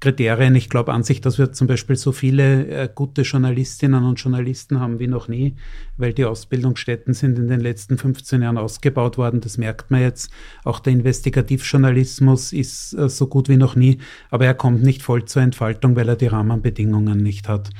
Qualitätskriterien. 0.00 0.54
Ich 0.54 0.68
glaube 0.68 0.92
an 0.92 1.02
sich, 1.02 1.20
dass 1.20 1.38
wir 1.38 1.52
zum 1.52 1.66
Beispiel 1.66 1.96
so 1.96 2.12
viele 2.12 2.66
äh, 2.66 2.88
gute 2.92 3.22
Journalistinnen 3.22 4.04
und 4.04 4.20
Journalisten 4.20 4.80
haben 4.80 4.98
wie 4.98 5.06
noch 5.06 5.28
nie, 5.28 5.56
weil 5.96 6.12
die 6.12 6.24
Ausbildungsstätten 6.24 7.14
sind 7.14 7.38
in 7.38 7.48
den 7.48 7.60
letzten 7.60 7.98
15 7.98 8.42
Jahren 8.42 8.58
ausgebaut 8.58 9.18
worden. 9.18 9.40
Das 9.40 9.58
merkt 9.58 9.90
man 9.90 10.00
jetzt. 10.00 10.30
Auch 10.64 10.80
der 10.80 10.92
Investigativjournalismus 10.92 12.52
ist 12.52 12.94
äh, 12.94 13.08
so 13.08 13.26
gut 13.26 13.48
wie 13.48 13.56
noch 13.56 13.76
nie, 13.76 13.98
aber 14.30 14.46
er 14.46 14.54
kommt 14.54 14.82
nicht 14.82 15.02
voll 15.02 15.24
zur 15.24 15.42
Entfaltung, 15.42 15.96
weil 15.96 16.08
er 16.08 16.16
die 16.16 16.26
Rahmenbedingungen 16.26 17.18
nicht 17.18 17.48
hat. 17.48 17.70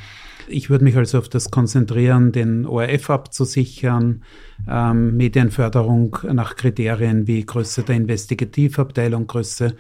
Ich 0.49 0.71
würde 0.71 0.85
mich 0.85 0.97
also 0.97 1.19
auf 1.19 1.29
das 1.29 1.51
konzentrieren, 1.51 2.33
den 2.33 2.67
ORF 2.67 3.11
abzusichern, 3.11 4.23
ähm, 4.69 5.17
Medienförderung 5.17 6.17
nach 6.33 6.57
Kriterien 6.57 7.27
wie 7.27 7.45
Größe 7.45 7.83
der 7.83 7.97
Investigativabteilung, 7.97 9.27
Größe 9.27 9.75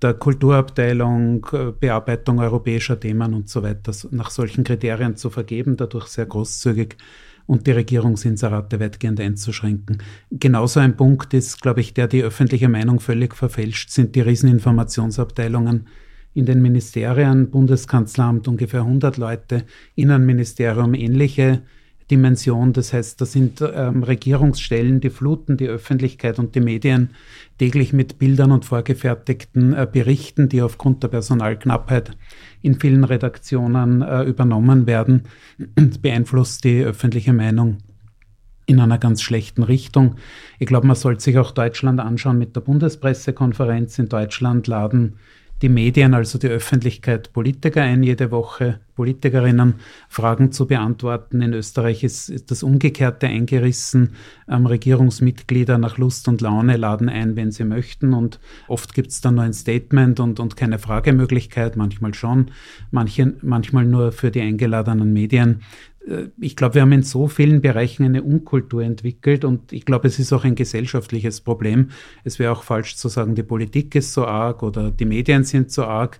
der 0.00 0.14
Kulturabteilung, 0.14 1.46
äh, 1.52 1.72
Bearbeitung 1.78 2.40
europäischer 2.40 2.98
Themen 2.98 3.34
und 3.34 3.48
so 3.48 3.62
weiter, 3.62 3.92
nach 4.10 4.30
solchen 4.30 4.64
Kriterien 4.64 5.16
zu 5.16 5.30
vergeben, 5.30 5.76
dadurch 5.76 6.06
sehr 6.06 6.26
großzügig 6.26 6.96
und 7.46 7.66
die 7.66 7.72
Regierungsinserate 7.72 8.80
weitgehend 8.80 9.20
einzuschränken. 9.20 10.02
Genauso 10.30 10.80
ein 10.80 10.96
Punkt 10.96 11.34
ist, 11.34 11.60
glaube 11.60 11.80
ich, 11.80 11.92
der 11.92 12.08
die 12.08 12.22
öffentliche 12.22 12.68
Meinung 12.68 13.00
völlig 13.00 13.34
verfälscht, 13.34 13.90
sind 13.90 14.14
die 14.14 14.22
Rieseninformationsabteilungen 14.22 15.86
in 16.34 16.46
den 16.46 16.60
Ministerien, 16.60 17.50
Bundeskanzleramt 17.50 18.48
ungefähr 18.48 18.80
100 18.80 19.16
Leute, 19.16 19.64
Innenministerium 19.94 20.94
ähnliche 20.94 21.62
Dimension. 22.10 22.72
Das 22.72 22.92
heißt, 22.92 23.20
da 23.20 23.24
sind 23.24 23.62
ähm, 23.62 24.02
Regierungsstellen, 24.02 25.00
die 25.00 25.10
fluten 25.10 25.56
die 25.56 25.68
Öffentlichkeit 25.68 26.38
und 26.38 26.54
die 26.54 26.60
Medien 26.60 27.10
täglich 27.58 27.92
mit 27.92 28.18
Bildern 28.18 28.52
und 28.52 28.64
vorgefertigten 28.64 29.72
äh, 29.72 29.86
Berichten, 29.90 30.48
die 30.48 30.60
aufgrund 30.60 31.02
der 31.02 31.08
Personalknappheit 31.08 32.10
in 32.62 32.78
vielen 32.78 33.04
Redaktionen 33.04 34.02
äh, 34.02 34.24
übernommen 34.24 34.86
werden. 34.86 35.22
Das 35.76 35.98
beeinflusst 36.02 36.64
die 36.64 36.82
öffentliche 36.82 37.32
Meinung 37.32 37.78
in 38.66 38.80
einer 38.80 38.98
ganz 38.98 39.22
schlechten 39.22 39.62
Richtung. 39.62 40.16
Ich 40.58 40.66
glaube, 40.66 40.86
man 40.86 40.96
sollte 40.96 41.22
sich 41.22 41.38
auch 41.38 41.50
Deutschland 41.50 42.00
anschauen 42.00 42.38
mit 42.38 42.56
der 42.56 42.62
Bundespressekonferenz. 42.62 43.98
In 43.98 44.08
Deutschland 44.08 44.66
laden 44.66 45.16
die 45.64 45.70
Medien, 45.70 46.12
also 46.12 46.36
die 46.38 46.48
Öffentlichkeit, 46.48 47.32
Politiker 47.32 47.80
ein, 47.80 48.02
jede 48.02 48.30
Woche 48.30 48.80
Politikerinnen 48.96 49.76
Fragen 50.10 50.52
zu 50.52 50.66
beantworten. 50.66 51.40
In 51.40 51.54
Österreich 51.54 52.04
ist, 52.04 52.28
ist 52.28 52.50
das 52.50 52.62
Umgekehrte 52.62 53.26
eingerissen. 53.26 54.10
Ähm, 54.46 54.66
Regierungsmitglieder 54.66 55.78
nach 55.78 55.96
Lust 55.96 56.28
und 56.28 56.42
Laune 56.42 56.76
laden 56.76 57.08
ein, 57.08 57.34
wenn 57.34 57.50
sie 57.50 57.64
möchten. 57.64 58.12
Und 58.12 58.40
oft 58.68 58.92
gibt 58.92 59.08
es 59.08 59.22
dann 59.22 59.36
nur 59.36 59.44
ein 59.44 59.54
Statement 59.54 60.20
und, 60.20 60.38
und 60.38 60.56
keine 60.56 60.78
Fragemöglichkeit, 60.78 61.76
manchmal 61.76 62.12
schon, 62.12 62.50
manche, 62.90 63.32
manchmal 63.40 63.86
nur 63.86 64.12
für 64.12 64.30
die 64.30 64.42
eingeladenen 64.42 65.14
Medien. 65.14 65.62
Äh, 66.08 66.28
ich 66.40 66.56
glaube, 66.56 66.76
wir 66.76 66.82
haben 66.82 66.92
in 66.92 67.02
so 67.02 67.28
vielen 67.28 67.60
Bereichen 67.60 68.04
eine 68.04 68.22
Unkultur 68.22 68.82
entwickelt 68.82 69.44
und 69.44 69.72
ich 69.72 69.84
glaube, 69.84 70.08
es 70.08 70.18
ist 70.18 70.32
auch 70.32 70.44
ein 70.44 70.54
gesellschaftliches 70.54 71.40
Problem. 71.40 71.90
Es 72.24 72.38
wäre 72.38 72.52
auch 72.52 72.62
falsch 72.62 72.96
zu 72.96 73.08
sagen, 73.08 73.34
die 73.34 73.42
Politik 73.42 73.94
ist 73.94 74.12
so 74.12 74.26
arg 74.26 74.62
oder 74.62 74.90
die 74.90 75.04
Medien 75.04 75.44
sind 75.44 75.70
so 75.70 75.84
arg. 75.84 76.18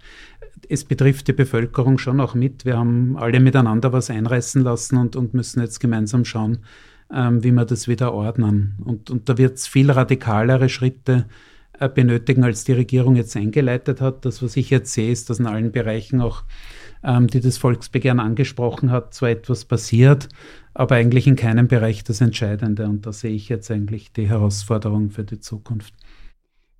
Es 0.68 0.84
betrifft 0.84 1.28
die 1.28 1.32
Bevölkerung 1.32 1.98
schon 1.98 2.20
auch 2.20 2.34
mit. 2.34 2.64
Wir 2.64 2.78
haben 2.78 3.16
alle 3.16 3.40
miteinander 3.40 3.92
was 3.92 4.10
einreißen 4.10 4.62
lassen 4.62 4.96
und, 4.96 5.16
und 5.16 5.34
müssen 5.34 5.60
jetzt 5.60 5.78
gemeinsam 5.78 6.24
schauen, 6.24 6.58
ähm, 7.12 7.44
wie 7.44 7.52
wir 7.52 7.66
das 7.66 7.86
wieder 7.86 8.14
ordnen. 8.14 8.76
Und, 8.84 9.10
und 9.10 9.28
da 9.28 9.36
wird 9.36 9.58
es 9.58 9.66
viel 9.66 9.90
radikalere 9.90 10.70
Schritte 10.70 11.26
äh, 11.78 11.88
benötigen, 11.88 12.44
als 12.44 12.64
die 12.64 12.72
Regierung 12.72 13.16
jetzt 13.16 13.36
eingeleitet 13.36 14.00
hat. 14.00 14.24
Das, 14.24 14.42
was 14.42 14.56
ich 14.56 14.70
jetzt 14.70 14.92
sehe, 14.94 15.12
ist, 15.12 15.28
dass 15.28 15.38
in 15.38 15.46
allen 15.46 15.70
Bereichen 15.72 16.22
auch 16.22 16.44
ähm, 17.04 17.26
die 17.26 17.40
das 17.40 17.58
Volksbegehren 17.58 18.20
angesprochen 18.20 18.90
hat, 18.90 19.14
zwar 19.14 19.30
etwas 19.30 19.64
passiert, 19.64 20.28
aber 20.72 20.96
eigentlich 20.96 21.26
in 21.26 21.36
keinem 21.36 21.68
Bereich 21.68 22.04
das 22.04 22.20
Entscheidende. 22.20 22.86
Und 22.86 23.06
da 23.06 23.12
sehe 23.12 23.34
ich 23.34 23.48
jetzt 23.48 23.70
eigentlich 23.70 24.12
die 24.12 24.28
Herausforderung 24.28 25.10
für 25.10 25.24
die 25.24 25.40
Zukunft. 25.40 25.94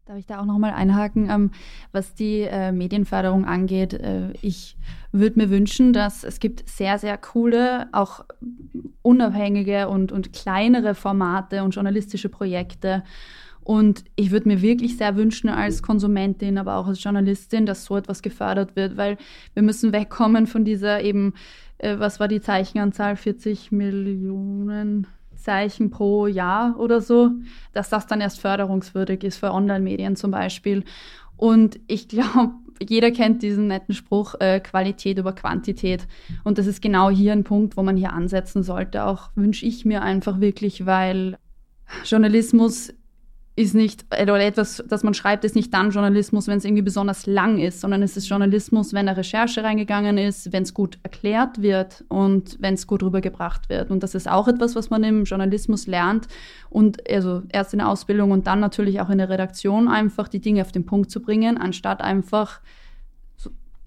Darf 0.06 0.18
ich 0.18 0.26
da 0.26 0.40
auch 0.40 0.44
nochmal 0.44 0.74
einhaken, 0.74 1.30
ähm, 1.30 1.50
was 1.92 2.14
die 2.14 2.40
äh, 2.40 2.72
Medienförderung 2.72 3.46
angeht? 3.46 3.94
Äh, 3.94 4.32
ich 4.42 4.76
würde 5.12 5.38
mir 5.38 5.48
wünschen, 5.48 5.94
dass 5.94 6.24
es 6.24 6.40
gibt 6.40 6.68
sehr, 6.68 6.98
sehr 6.98 7.16
coole, 7.16 7.88
auch 7.92 8.22
unabhängige 9.00 9.88
und, 9.88 10.12
und 10.12 10.34
kleinere 10.34 10.94
Formate 10.94 11.64
und 11.64 11.74
journalistische 11.74 12.28
Projekte, 12.28 13.02
und 13.64 14.04
ich 14.14 14.30
würde 14.30 14.48
mir 14.48 14.60
wirklich 14.60 14.98
sehr 14.98 15.16
wünschen 15.16 15.48
als 15.48 15.82
Konsumentin, 15.82 16.58
aber 16.58 16.76
auch 16.76 16.86
als 16.86 17.02
Journalistin, 17.02 17.64
dass 17.64 17.86
so 17.86 17.96
etwas 17.96 18.20
gefördert 18.20 18.76
wird, 18.76 18.98
weil 18.98 19.16
wir 19.54 19.62
müssen 19.62 19.92
wegkommen 19.92 20.46
von 20.46 20.64
dieser 20.64 21.02
eben, 21.02 21.32
äh, 21.78 21.98
was 21.98 22.20
war 22.20 22.28
die 22.28 22.42
Zeichenanzahl, 22.42 23.16
40 23.16 23.72
Millionen 23.72 25.06
Zeichen 25.34 25.90
pro 25.90 26.26
Jahr 26.26 26.78
oder 26.78 27.00
so, 27.00 27.30
dass 27.72 27.88
das 27.88 28.06
dann 28.06 28.20
erst 28.20 28.40
förderungswürdig 28.40 29.24
ist 29.24 29.38
für 29.38 29.52
Online-Medien 29.52 30.14
zum 30.14 30.30
Beispiel. 30.30 30.84
Und 31.36 31.80
ich 31.86 32.08
glaube, 32.08 32.52
jeder 32.82 33.10
kennt 33.12 33.42
diesen 33.42 33.68
netten 33.68 33.94
Spruch, 33.94 34.34
äh, 34.40 34.60
Qualität 34.60 35.18
über 35.18 35.32
Quantität. 35.32 36.06
Und 36.44 36.58
das 36.58 36.66
ist 36.66 36.82
genau 36.82 37.08
hier 37.08 37.32
ein 37.32 37.44
Punkt, 37.44 37.78
wo 37.78 37.82
man 37.82 37.96
hier 37.96 38.12
ansetzen 38.12 38.62
sollte. 38.62 39.04
Auch 39.04 39.30
wünsche 39.34 39.64
ich 39.64 39.84
mir 39.86 40.02
einfach 40.02 40.40
wirklich, 40.40 40.84
weil 40.84 41.38
Journalismus 42.04 42.92
ist 43.56 43.74
nicht, 43.74 44.04
oder 44.12 44.40
etwas, 44.40 44.82
das 44.88 45.04
man 45.04 45.14
schreibt, 45.14 45.44
ist 45.44 45.54
nicht 45.54 45.72
dann 45.72 45.90
Journalismus, 45.90 46.48
wenn 46.48 46.58
es 46.58 46.64
irgendwie 46.64 46.82
besonders 46.82 47.26
lang 47.26 47.58
ist, 47.60 47.80
sondern 47.80 48.02
es 48.02 48.16
ist 48.16 48.28
Journalismus, 48.28 48.92
wenn 48.92 49.08
eine 49.08 49.16
Recherche 49.16 49.62
reingegangen 49.62 50.18
ist, 50.18 50.52
wenn 50.52 50.64
es 50.64 50.74
gut 50.74 50.98
erklärt 51.04 51.62
wird 51.62 52.04
und 52.08 52.56
wenn 52.58 52.74
es 52.74 52.88
gut 52.88 53.04
rübergebracht 53.04 53.68
wird. 53.68 53.92
Und 53.92 54.02
das 54.02 54.16
ist 54.16 54.28
auch 54.28 54.48
etwas, 54.48 54.74
was 54.74 54.90
man 54.90 55.04
im 55.04 55.22
Journalismus 55.22 55.86
lernt 55.86 56.26
und 56.68 57.08
also 57.08 57.42
erst 57.48 57.72
in 57.72 57.78
der 57.78 57.88
Ausbildung 57.88 58.32
und 58.32 58.48
dann 58.48 58.58
natürlich 58.58 59.00
auch 59.00 59.10
in 59.10 59.18
der 59.18 59.28
Redaktion 59.28 59.86
einfach 59.86 60.26
die 60.26 60.40
Dinge 60.40 60.62
auf 60.62 60.72
den 60.72 60.84
Punkt 60.84 61.12
zu 61.12 61.22
bringen, 61.22 61.56
anstatt 61.56 62.00
einfach 62.00 62.60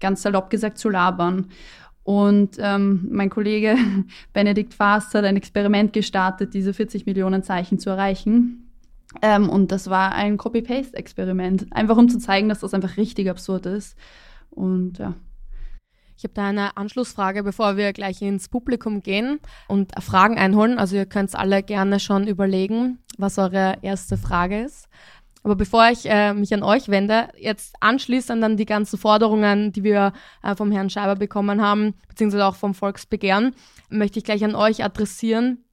ganz 0.00 0.22
salopp 0.22 0.48
gesagt 0.48 0.78
zu 0.78 0.88
labern. 0.88 1.48
Und 2.04 2.56
ähm, 2.58 3.06
mein 3.10 3.28
Kollege 3.28 3.76
Benedikt 4.32 4.72
Faast 4.72 5.12
hat 5.12 5.26
ein 5.26 5.36
Experiment 5.36 5.92
gestartet, 5.92 6.54
diese 6.54 6.72
40 6.72 7.04
Millionen 7.04 7.42
Zeichen 7.42 7.78
zu 7.78 7.90
erreichen 7.90 8.64
ähm, 9.22 9.48
und 9.48 9.72
das 9.72 9.88
war 9.88 10.12
ein 10.12 10.36
Copy-Paste-Experiment. 10.36 11.66
Einfach 11.72 11.96
um 11.96 12.08
zu 12.08 12.18
zeigen, 12.18 12.48
dass 12.48 12.60
das 12.60 12.74
einfach 12.74 12.96
richtig 12.96 13.28
absurd 13.30 13.66
ist. 13.66 13.96
Und 14.50 14.98
ja. 14.98 15.14
Ich 16.16 16.24
habe 16.24 16.34
da 16.34 16.48
eine 16.48 16.76
Anschlussfrage, 16.76 17.44
bevor 17.44 17.76
wir 17.76 17.92
gleich 17.92 18.20
ins 18.22 18.48
Publikum 18.48 19.02
gehen 19.02 19.38
und 19.68 19.92
Fragen 20.02 20.36
einholen. 20.36 20.78
Also 20.78 20.96
ihr 20.96 21.06
könnt 21.06 21.34
alle 21.36 21.62
gerne 21.62 22.00
schon 22.00 22.26
überlegen, 22.26 22.98
was 23.18 23.38
eure 23.38 23.78
erste 23.82 24.16
Frage 24.16 24.62
ist. 24.62 24.88
Aber 25.44 25.54
bevor 25.54 25.88
ich 25.88 26.10
äh, 26.10 26.34
mich 26.34 26.52
an 26.52 26.64
euch 26.64 26.88
wende, 26.88 27.28
jetzt 27.38 27.76
anschließend 27.80 28.42
an 28.42 28.56
die 28.56 28.66
ganzen 28.66 28.98
Forderungen, 28.98 29.70
die 29.70 29.84
wir 29.84 30.12
äh, 30.42 30.56
vom 30.56 30.72
Herrn 30.72 30.90
Scheiber 30.90 31.14
bekommen 31.14 31.62
haben, 31.62 31.94
beziehungsweise 32.08 32.46
auch 32.46 32.56
vom 32.56 32.74
Volksbegehren, 32.74 33.54
möchte 33.88 34.18
ich 34.18 34.24
gleich 34.24 34.44
an 34.44 34.56
euch 34.56 34.82
adressieren. 34.82 35.64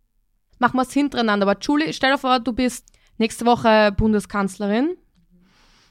Machen 0.60 0.78
wir 0.78 0.84
es 0.84 0.94
hintereinander. 0.94 1.48
Aber 1.48 1.60
Julie, 1.60 1.92
stell 1.92 2.12
dir 2.12 2.18
vor, 2.20 2.40
du 2.40 2.54
bist 2.54 2.86
nächste 3.18 3.46
Woche 3.46 3.94
Bundeskanzlerin 3.96 4.96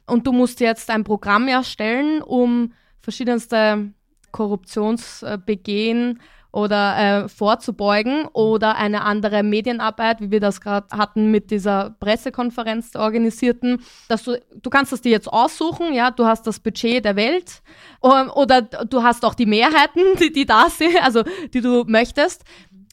und 0.06 0.26
du 0.26 0.32
musst 0.32 0.60
jetzt 0.60 0.90
ein 0.90 1.04
Programm 1.04 1.48
erstellen, 1.48 2.22
um 2.22 2.72
verschiedenste 3.00 3.92
Korruptionsbegehen 4.32 6.20
oder 6.54 7.24
äh, 7.24 7.28
vorzubeugen 7.28 8.26
oder 8.32 8.76
eine 8.76 9.02
andere 9.02 9.42
Medienarbeit, 9.42 10.20
wie 10.20 10.30
wir 10.30 10.38
das 10.38 10.60
gerade 10.60 10.96
hatten 10.96 11.32
mit 11.32 11.50
dieser 11.50 11.96
Pressekonferenz 11.98 12.92
der 12.92 13.00
organisierten, 13.00 13.82
dass 14.08 14.22
du 14.22 14.40
du 14.54 14.70
kannst 14.70 14.92
das 14.92 15.00
dir 15.00 15.10
jetzt 15.10 15.26
aussuchen, 15.26 15.92
ja, 15.92 16.12
du 16.12 16.26
hast 16.26 16.46
das 16.46 16.60
Budget 16.60 17.04
der 17.04 17.16
Welt 17.16 17.60
um, 18.00 18.30
oder 18.34 18.62
du 18.62 19.02
hast 19.02 19.24
auch 19.24 19.34
die 19.34 19.46
Mehrheiten, 19.46 20.02
die, 20.20 20.32
die 20.32 20.46
da 20.46 20.70
sind, 20.70 20.96
also 21.02 21.24
die 21.52 21.60
du 21.60 21.84
möchtest. 21.88 22.44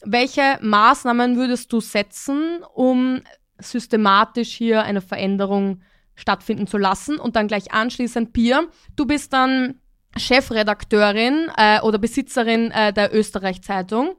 Welche 0.04 0.58
Maßnahmen 0.60 1.36
würdest 1.36 1.72
du 1.72 1.80
setzen, 1.80 2.64
um 2.74 3.20
systematisch 3.62 4.52
hier 4.52 4.82
eine 4.82 5.00
Veränderung 5.00 5.80
stattfinden 6.14 6.66
zu 6.66 6.78
lassen. 6.78 7.18
Und 7.18 7.36
dann 7.36 7.48
gleich 7.48 7.72
anschließend, 7.72 8.32
Pia, 8.32 8.62
du 8.96 9.06
bist 9.06 9.32
dann 9.32 9.80
Chefredakteurin 10.16 11.50
äh, 11.56 11.80
oder 11.80 11.98
Besitzerin 11.98 12.70
äh, 12.70 12.92
der 12.92 13.14
Österreich-Zeitung. 13.14 14.16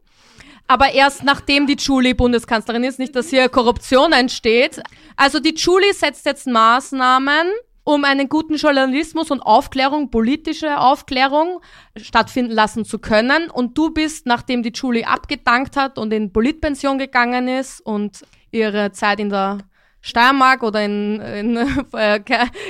Aber 0.68 0.94
erst 0.94 1.24
nachdem 1.24 1.68
die 1.68 1.76
Julie 1.76 2.16
Bundeskanzlerin 2.16 2.84
ist, 2.84 3.00
nicht, 3.00 3.16
dass 3.16 3.30
hier 3.30 3.50
Korruption 3.50 4.14
entsteht. 4.14 4.82
Also 5.16 5.40
die 5.40 5.54
Julie 5.56 5.94
setzt 5.94 6.26
jetzt 6.26 6.48
Maßnahmen, 6.48 7.48
um 7.84 8.06
einen 8.06 8.30
guten 8.30 8.56
Journalismus 8.56 9.30
und 9.30 9.42
Aufklärung, 9.42 10.10
politische 10.10 10.80
Aufklärung 10.80 11.60
stattfinden 11.98 12.54
lassen 12.54 12.86
zu 12.86 12.98
können. 13.00 13.50
Und 13.50 13.78
du 13.78 13.92
bist, 13.92 14.26
nachdem 14.26 14.64
die 14.64 14.72
Julie 14.74 15.06
abgedankt 15.06 15.76
hat 15.76 15.98
und 15.98 16.14
in 16.14 16.32
Politpension 16.32 16.98
gegangen 16.98 17.50
ist 17.50 17.82
und 17.82 18.22
ihre 18.54 18.92
Zeit 18.92 19.20
in 19.20 19.30
der 19.30 19.60
Steiermark 20.06 20.64
oder 20.64 20.84
in, 20.84 21.22
in 21.22 21.58
äh, 21.94 22.20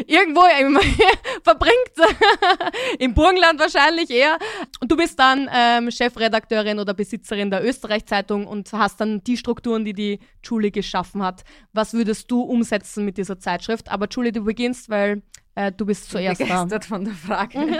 irgendwo 0.05 0.41
verbringt, 1.43 1.73
im 2.99 3.13
Burgenland 3.15 3.59
wahrscheinlich 3.59 4.11
eher. 4.11 4.37
Und 4.79 4.91
du 4.91 4.95
bist 4.95 5.17
dann 5.17 5.49
ähm, 5.51 5.89
Chefredakteurin 5.89 6.79
oder 6.79 6.93
Besitzerin 6.93 7.49
der 7.49 7.65
Österreich-Zeitung 7.65 8.45
und 8.45 8.71
hast 8.71 9.01
dann 9.01 9.23
die 9.23 9.37
Strukturen, 9.37 9.83
die 9.83 9.93
die 9.93 10.19
Julie 10.43 10.69
geschaffen 10.69 11.23
hat. 11.23 11.43
Was 11.73 11.93
würdest 11.93 12.29
du 12.29 12.41
umsetzen 12.41 13.03
mit 13.03 13.17
dieser 13.17 13.39
Zeitschrift? 13.39 13.89
Aber 13.89 14.07
Julie, 14.09 14.31
du 14.31 14.43
beginnst, 14.43 14.89
weil 14.89 15.23
äh, 15.55 15.71
du 15.71 15.85
bist 15.85 16.09
zuerst 16.09 16.41
ich 16.41 16.47
bin 16.47 16.55
begeistert 16.55 16.83
da. 16.83 16.87
von 16.87 17.05
der 17.05 17.13
Frage. 17.13 17.59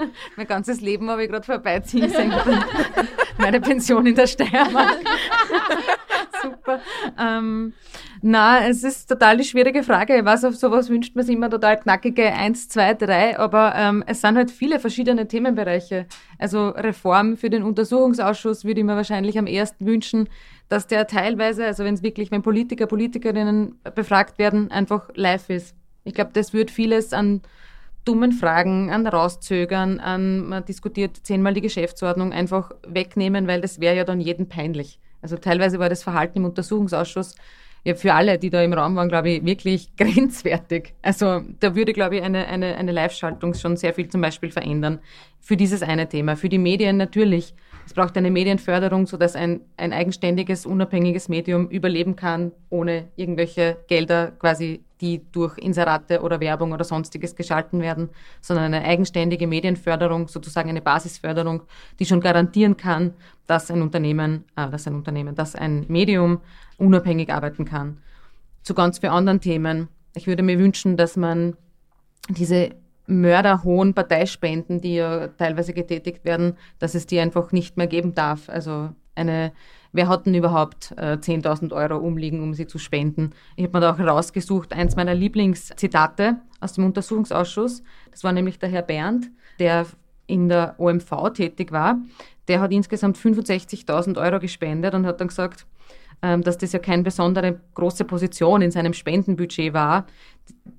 mein 0.36 0.46
ganzes 0.46 0.80
Leben 0.80 1.10
habe 1.10 1.24
ich 1.24 1.30
gerade 1.30 1.44
vorbeiziehen 1.44 2.08
sehen. 2.08 2.32
Meine 3.38 3.60
Pension 3.60 4.06
in 4.06 4.14
der 4.14 4.26
Steiermark. 4.26 4.98
Super. 6.40 6.80
Ähm, 7.18 7.72
na, 8.22 8.66
es 8.66 8.84
ist 8.84 9.08
total 9.08 9.36
die 9.36 9.44
schwierige 9.44 9.82
Frage. 9.82 10.16
Ich 10.16 10.24
weiß, 10.24 10.44
auf 10.44 10.56
sowas 10.56 10.88
wünscht 10.88 11.16
man 11.16 11.24
sich 11.24 11.34
immer 11.34 11.50
total 11.50 11.78
knackige 11.78 12.32
1, 12.32 12.68
2, 12.68 12.94
3, 12.94 13.38
aber 13.38 13.74
ähm, 13.76 14.04
es 14.06 14.20
sind 14.20 14.36
halt 14.36 14.50
viele 14.50 14.78
verschiedene 14.78 15.26
Themenbereiche. 15.26 16.06
Also 16.38 16.68
Reform 16.68 17.36
für 17.36 17.50
den 17.50 17.64
Untersuchungsausschuss 17.64 18.64
würde 18.64 18.80
ich 18.80 18.86
mir 18.86 18.96
wahrscheinlich 18.96 19.38
am 19.38 19.46
ersten 19.46 19.84
wünschen, 19.84 20.28
dass 20.68 20.86
der 20.86 21.06
teilweise, 21.06 21.66
also 21.66 21.84
wenn 21.84 21.94
es 21.94 22.02
wirklich, 22.02 22.30
wenn 22.30 22.42
Politiker, 22.42 22.86
Politikerinnen 22.86 23.80
befragt 23.94 24.38
werden, 24.38 24.70
einfach 24.70 25.10
live 25.14 25.50
ist 25.50 25.74
ich 26.04 26.14
glaube, 26.14 26.30
das 26.32 26.52
wird 26.52 26.70
vieles 26.70 27.12
an 27.12 27.42
dummen 28.04 28.32
Fragen, 28.32 28.90
an 28.90 29.06
Rauszögern, 29.06 29.98
an 29.98 30.46
man 30.46 30.64
diskutiert 30.64 31.16
zehnmal 31.22 31.54
die 31.54 31.62
Geschäftsordnung 31.62 32.32
einfach 32.32 32.70
wegnehmen, 32.86 33.46
weil 33.46 33.60
das 33.60 33.80
wäre 33.80 33.96
ja 33.96 34.04
dann 34.04 34.20
jedem 34.20 34.48
peinlich. 34.48 34.98
Also 35.22 35.36
teilweise 35.36 35.78
war 35.78 35.88
das 35.88 36.02
Verhalten 36.02 36.38
im 36.38 36.44
Untersuchungsausschuss 36.44 37.34
ja 37.84 37.94
für 37.94 38.14
alle, 38.14 38.38
die 38.38 38.50
da 38.50 38.62
im 38.62 38.72
Raum 38.72 38.96
waren, 38.96 39.08
glaube 39.08 39.30
ich, 39.30 39.44
wirklich 39.44 39.88
grenzwertig. 39.96 40.94
Also 41.02 41.42
da 41.60 41.74
würde, 41.74 41.92
glaube 41.92 42.16
ich, 42.16 42.22
eine, 42.22 42.46
eine, 42.46 42.76
eine 42.76 42.92
Live-Schaltung 42.92 43.54
schon 43.54 43.76
sehr 43.76 43.94
viel 43.94 44.08
zum 44.08 44.20
Beispiel 44.20 44.50
verändern. 44.50 45.00
Für 45.40 45.56
dieses 45.56 45.82
eine 45.82 46.08
Thema. 46.08 46.36
Für 46.36 46.48
die 46.48 46.58
Medien 46.58 46.96
natürlich. 46.96 47.54
Es 47.86 47.92
braucht 47.92 48.16
eine 48.16 48.30
Medienförderung, 48.30 49.06
sodass 49.06 49.36
ein, 49.36 49.60
ein 49.76 49.92
eigenständiges, 49.92 50.64
unabhängiges 50.64 51.28
Medium 51.28 51.68
überleben 51.68 52.16
kann, 52.16 52.52
ohne 52.70 53.08
irgendwelche 53.16 53.76
Gelder 53.88 54.32
quasi, 54.38 54.82
die 55.00 55.20
durch 55.32 55.58
Inserate 55.58 56.22
oder 56.22 56.40
Werbung 56.40 56.72
oder 56.72 56.84
sonstiges 56.84 57.36
geschalten 57.36 57.80
werden, 57.82 58.08
sondern 58.40 58.72
eine 58.72 58.84
eigenständige 58.84 59.46
Medienförderung, 59.46 60.28
sozusagen 60.28 60.70
eine 60.70 60.80
Basisförderung, 60.80 61.62
die 61.98 62.06
schon 62.06 62.20
garantieren 62.20 62.76
kann, 62.76 63.12
dass 63.46 63.70
ein 63.70 63.82
Unternehmen, 63.82 64.44
äh, 64.56 64.70
dass 64.70 64.86
ein 64.86 64.94
Unternehmen, 64.94 65.34
dass 65.34 65.54
ein 65.54 65.84
Medium 65.88 66.40
unabhängig 66.78 67.32
arbeiten 67.32 67.66
kann. 67.66 67.98
Zu 68.62 68.72
ganz 68.72 68.98
vielen 68.98 69.12
anderen 69.12 69.40
Themen. 69.40 69.88
Ich 70.14 70.26
würde 70.26 70.42
mir 70.42 70.58
wünschen, 70.58 70.96
dass 70.96 71.16
man 71.16 71.54
diese 72.30 72.70
mörderhohen 73.06 73.94
Parteispenden, 73.94 74.80
die 74.80 74.96
ja 74.96 75.28
teilweise 75.28 75.72
getätigt 75.72 76.24
werden, 76.24 76.56
dass 76.78 76.94
es 76.94 77.06
die 77.06 77.20
einfach 77.20 77.52
nicht 77.52 77.76
mehr 77.76 77.86
geben 77.86 78.14
darf. 78.14 78.48
Also 78.48 78.90
eine, 79.14 79.52
wer 79.92 80.08
hat 80.08 80.26
denn 80.26 80.34
überhaupt 80.34 80.92
äh, 80.96 81.16
10.000 81.16 81.72
Euro 81.72 81.98
umliegen, 81.98 82.42
um 82.42 82.54
sie 82.54 82.66
zu 82.66 82.78
spenden? 82.78 83.30
Ich 83.56 83.64
habe 83.64 83.78
mir 83.78 83.80
da 83.82 83.94
auch 83.94 83.98
rausgesucht, 83.98 84.72
eins 84.72 84.96
meiner 84.96 85.14
Lieblingszitate 85.14 86.38
aus 86.60 86.72
dem 86.72 86.84
Untersuchungsausschuss. 86.84 87.82
Das 88.10 88.24
war 88.24 88.32
nämlich 88.32 88.58
der 88.58 88.70
Herr 88.70 88.82
Bernd, 88.82 89.30
der 89.58 89.86
in 90.26 90.48
der 90.48 90.74
OMV 90.78 91.30
tätig 91.34 91.72
war. 91.72 91.98
Der 92.48 92.60
hat 92.60 92.72
insgesamt 92.72 93.18
65.000 93.18 94.18
Euro 94.18 94.38
gespendet 94.38 94.94
und 94.94 95.06
hat 95.06 95.20
dann 95.20 95.28
gesagt, 95.28 95.66
dass 96.42 96.58
das 96.58 96.72
ja 96.72 96.78
keine 96.78 97.02
besondere 97.02 97.60
große 97.74 98.04
Position 98.04 98.62
in 98.62 98.70
seinem 98.70 98.94
Spendenbudget 98.94 99.74
war. 99.74 100.06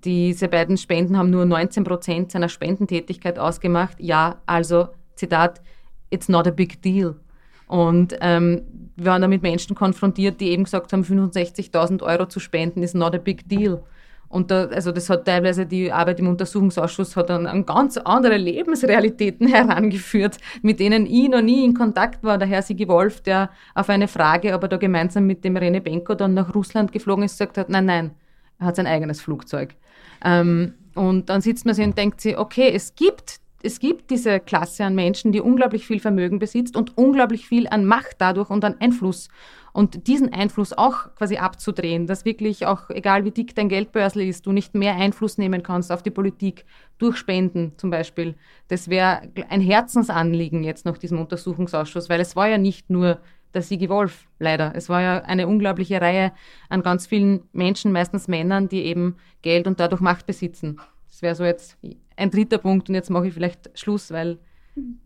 Diese 0.04 0.48
beiden 0.48 0.78
Spenden 0.78 1.18
haben 1.18 1.30
nur 1.30 1.46
19 1.46 1.84
Prozent 1.84 2.32
seiner 2.32 2.50
Spendentätigkeit 2.50 3.38
ausgemacht. 3.38 4.00
Ja, 4.00 4.42
also, 4.46 4.90
Zitat, 5.16 5.62
it's 6.10 6.30
not 6.30 6.48
a 6.48 6.52
big 6.52 6.82
deal. 6.82 7.16
Und 7.68 8.16
ähm, 8.22 8.62
wir 8.96 9.06
waren 9.06 9.22
da 9.22 9.28
mit 9.28 9.42
Menschen 9.42 9.76
konfrontiert, 9.76 10.40
die 10.40 10.50
eben 10.50 10.64
gesagt 10.64 10.94
haben, 10.94 11.04
65.000 11.04 12.02
Euro 12.04 12.28
zu 12.28 12.40
spenden 12.40 12.84
ist 12.84 12.96
not 12.96 13.16
a 13.16 13.18
big 13.18 13.48
deal. 13.50 13.84
Und 14.28 14.52
da, 14.52 14.66
also 14.66 14.92
das 14.92 15.10
hat 15.10 15.26
teilweise 15.26 15.66
die 15.66 15.92
Arbeit 15.92 16.20
im 16.20 16.28
Untersuchungsausschuss 16.28 17.16
hat 17.16 17.30
dann 17.30 17.48
an 17.48 17.66
ganz 17.66 17.98
andere 17.98 18.38
Lebensrealitäten 18.38 19.48
herangeführt, 19.54 20.38
mit 20.62 20.80
denen 20.80 21.06
ich 21.06 21.30
noch 21.30 21.42
nie 21.42 21.64
in 21.64 21.74
Kontakt 21.74 22.24
war. 22.24 22.38
Der 22.38 22.48
Herr 22.48 22.62
Sigi 22.62 22.88
Wolf, 22.88 23.22
der 23.22 23.50
auf 23.74 23.90
eine 23.90 24.08
Frage, 24.08 24.54
ob 24.54 24.64
er 24.64 24.70
da 24.70 24.78
gemeinsam 24.78 25.26
mit 25.26 25.44
dem 25.44 25.58
Rene 25.58 25.82
Benko 25.82 26.16
dann 26.16 26.34
nach 26.34 26.54
Russland 26.54 26.92
geflogen 26.92 27.24
ist, 27.24 27.34
gesagt 27.34 27.58
hat, 27.58 27.70
nein, 27.70 27.86
nein, 27.86 28.12
er 28.60 28.68
hat 28.68 28.76
sein 28.76 28.88
eigenes 28.88 29.22
Flugzeug. 29.22 29.76
Ähm, 30.24 30.74
und 30.96 31.30
dann 31.30 31.42
sitzt 31.42 31.66
man 31.66 31.76
sich 31.76 31.86
und 31.86 31.98
denkt 31.98 32.22
sich, 32.22 32.38
okay, 32.38 32.72
es 32.74 32.96
gibt 32.96 33.40
es 33.66 33.80
gibt 33.80 34.12
diese 34.12 34.40
Klasse 34.40 34.86
an 34.86 34.94
Menschen, 34.94 35.32
die 35.32 35.42
unglaublich 35.42 35.88
viel 35.88 36.00
Vermögen 36.00 36.38
besitzt 36.38 36.78
und 36.78 36.98
unglaublich 37.00 37.48
viel 37.48 37.68
an 37.68 37.86
Macht 37.86 38.18
dadurch 38.20 38.52
und 38.52 38.64
an 38.64 38.76
Einfluss. 38.80 39.28
Und 39.76 40.08
diesen 40.08 40.32
Einfluss 40.32 40.72
auch 40.72 41.14
quasi 41.16 41.36
abzudrehen, 41.36 42.08
dass 42.08 42.24
wirklich 42.24 42.66
auch, 42.66 42.90
egal 42.90 43.26
wie 43.26 43.32
dick 43.32 43.56
dein 43.56 43.68
Geldbörsel 43.68 44.22
ist, 44.22 44.46
du 44.46 44.54
nicht 44.54 44.74
mehr 44.74 44.96
Einfluss 44.96 45.38
nehmen 45.38 45.64
kannst 45.64 45.92
auf 45.92 46.02
die 46.02 46.12
Politik 46.12 46.64
durch 46.98 47.18
Spenden 47.18 47.74
zum 47.76 47.90
Beispiel. 47.90 48.36
Das 48.70 48.88
wäre 48.88 49.24
ein 49.50 49.60
Herzensanliegen 49.60 50.64
jetzt 50.64 50.86
nach 50.86 50.98
diesem 50.98 51.20
Untersuchungsausschuss, 51.20 52.08
weil 52.08 52.22
es 52.22 52.38
war 52.38 52.48
ja 52.48 52.58
nicht 52.58 52.90
nur 52.90 53.20
der 53.54 53.64
Sigi 53.64 53.90
Wolf, 53.90 54.30
leider. 54.40 54.72
Es 54.76 54.88
war 54.88 55.02
ja 55.02 55.18
eine 55.24 55.46
unglaubliche 55.46 56.00
Reihe 56.00 56.32
an 56.70 56.82
ganz 56.82 57.06
vielen 57.06 57.42
Menschen, 57.52 57.92
meistens 57.92 58.30
Männern, 58.30 58.70
die 58.70 58.86
eben 58.86 59.18
Geld 59.42 59.68
und 59.68 59.82
dadurch 59.82 60.00
Macht 60.00 60.26
besitzen. 60.26 60.80
Das 61.10 61.22
wäre 61.22 61.36
so 61.36 61.44
jetzt 61.44 61.78
ein 62.16 62.32
dritter 62.32 62.60
Punkt 62.60 62.88
und 62.88 62.96
jetzt 62.96 63.10
mache 63.10 63.28
ich 63.28 63.34
vielleicht 63.34 63.78
Schluss, 63.78 64.10
weil 64.10 64.40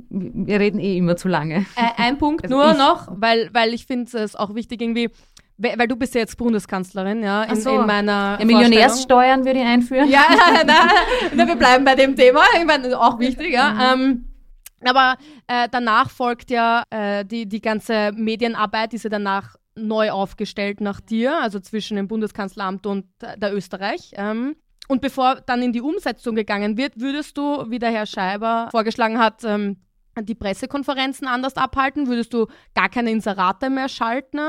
wir 0.10 0.60
reden 0.60 0.80
eh 0.80 0.98
immer 0.98 1.16
zu 1.16 1.28
lange. 1.28 1.66
Äh, 1.76 1.90
ein 1.98 2.18
Punkt 2.18 2.44
also 2.44 2.56
nur 2.56 2.74
noch, 2.74 3.08
weil, 3.12 3.50
weil 3.54 3.74
ich 3.74 3.86
finde 3.86 4.18
es 4.18 4.36
auch 4.36 4.56
wichtig 4.56 4.82
irgendwie, 4.82 5.10
weil 5.58 5.88
du 5.88 5.96
bist 5.96 6.16
ja 6.16 6.22
jetzt 6.22 6.38
Bundeskanzlerin, 6.38 7.22
ja, 7.22 7.44
in, 7.44 7.56
so. 7.56 7.82
in 7.82 7.86
meiner 7.86 8.38
ja, 8.40 8.46
Millionärssteuern 8.46 9.46
würde 9.46 9.60
ich 9.60 9.66
einführen. 9.66 10.10
Ja, 10.10 10.24
nein, 11.36 11.48
wir 11.48 11.56
bleiben 11.56 11.86
bei 11.86 11.96
dem 11.96 12.16
Thema, 12.16 12.42
ich 12.58 12.66
meine, 12.66 13.00
auch 13.00 13.20
wichtig, 13.20 13.52
ja. 13.52 13.96
Mhm. 13.96 14.02
Ähm, 14.02 14.26
aber 14.86 15.18
äh, 15.48 15.68
danach 15.70 16.10
folgt 16.10 16.50
ja 16.50 16.84
äh, 16.90 17.26
die, 17.26 17.48
die 17.48 17.62
ganze 17.62 18.12
Medienarbeit, 18.14 18.94
ist 18.94 19.04
ja 19.04 19.10
danach 19.10 19.56
neu 19.76 20.12
aufgestellt 20.12 20.82
nach 20.82 21.02
dir, 21.02 21.42
also 21.42 21.60
zwischen 21.60 21.98
dem 21.98 22.08
Bundeskanzleramt 22.08 22.86
und 22.86 23.06
der 23.38 23.54
Österreich. 23.54 24.12
Ähm, 24.16 24.56
und 24.90 25.02
bevor 25.02 25.36
dann 25.36 25.62
in 25.62 25.72
die 25.72 25.82
Umsetzung 25.82 26.36
gegangen 26.36 26.76
wird, 26.76 27.00
würdest 27.00 27.38
du, 27.38 27.70
wie 27.70 27.80
der 27.80 27.92
Herr 27.92 28.08
Scheiber 28.08 28.70
vorgeschlagen 28.72 29.20
hat, 29.20 29.44
ähm, 29.44 29.78
die 30.20 30.36
Pressekonferenzen 30.36 31.28
anders 31.28 31.56
abhalten? 31.56 32.08
Würdest 32.08 32.34
du 32.34 32.48
gar 32.74 32.90
keine 32.90 33.12
Inserate 33.12 33.70
mehr 33.70 33.88
schalten? 33.88 34.40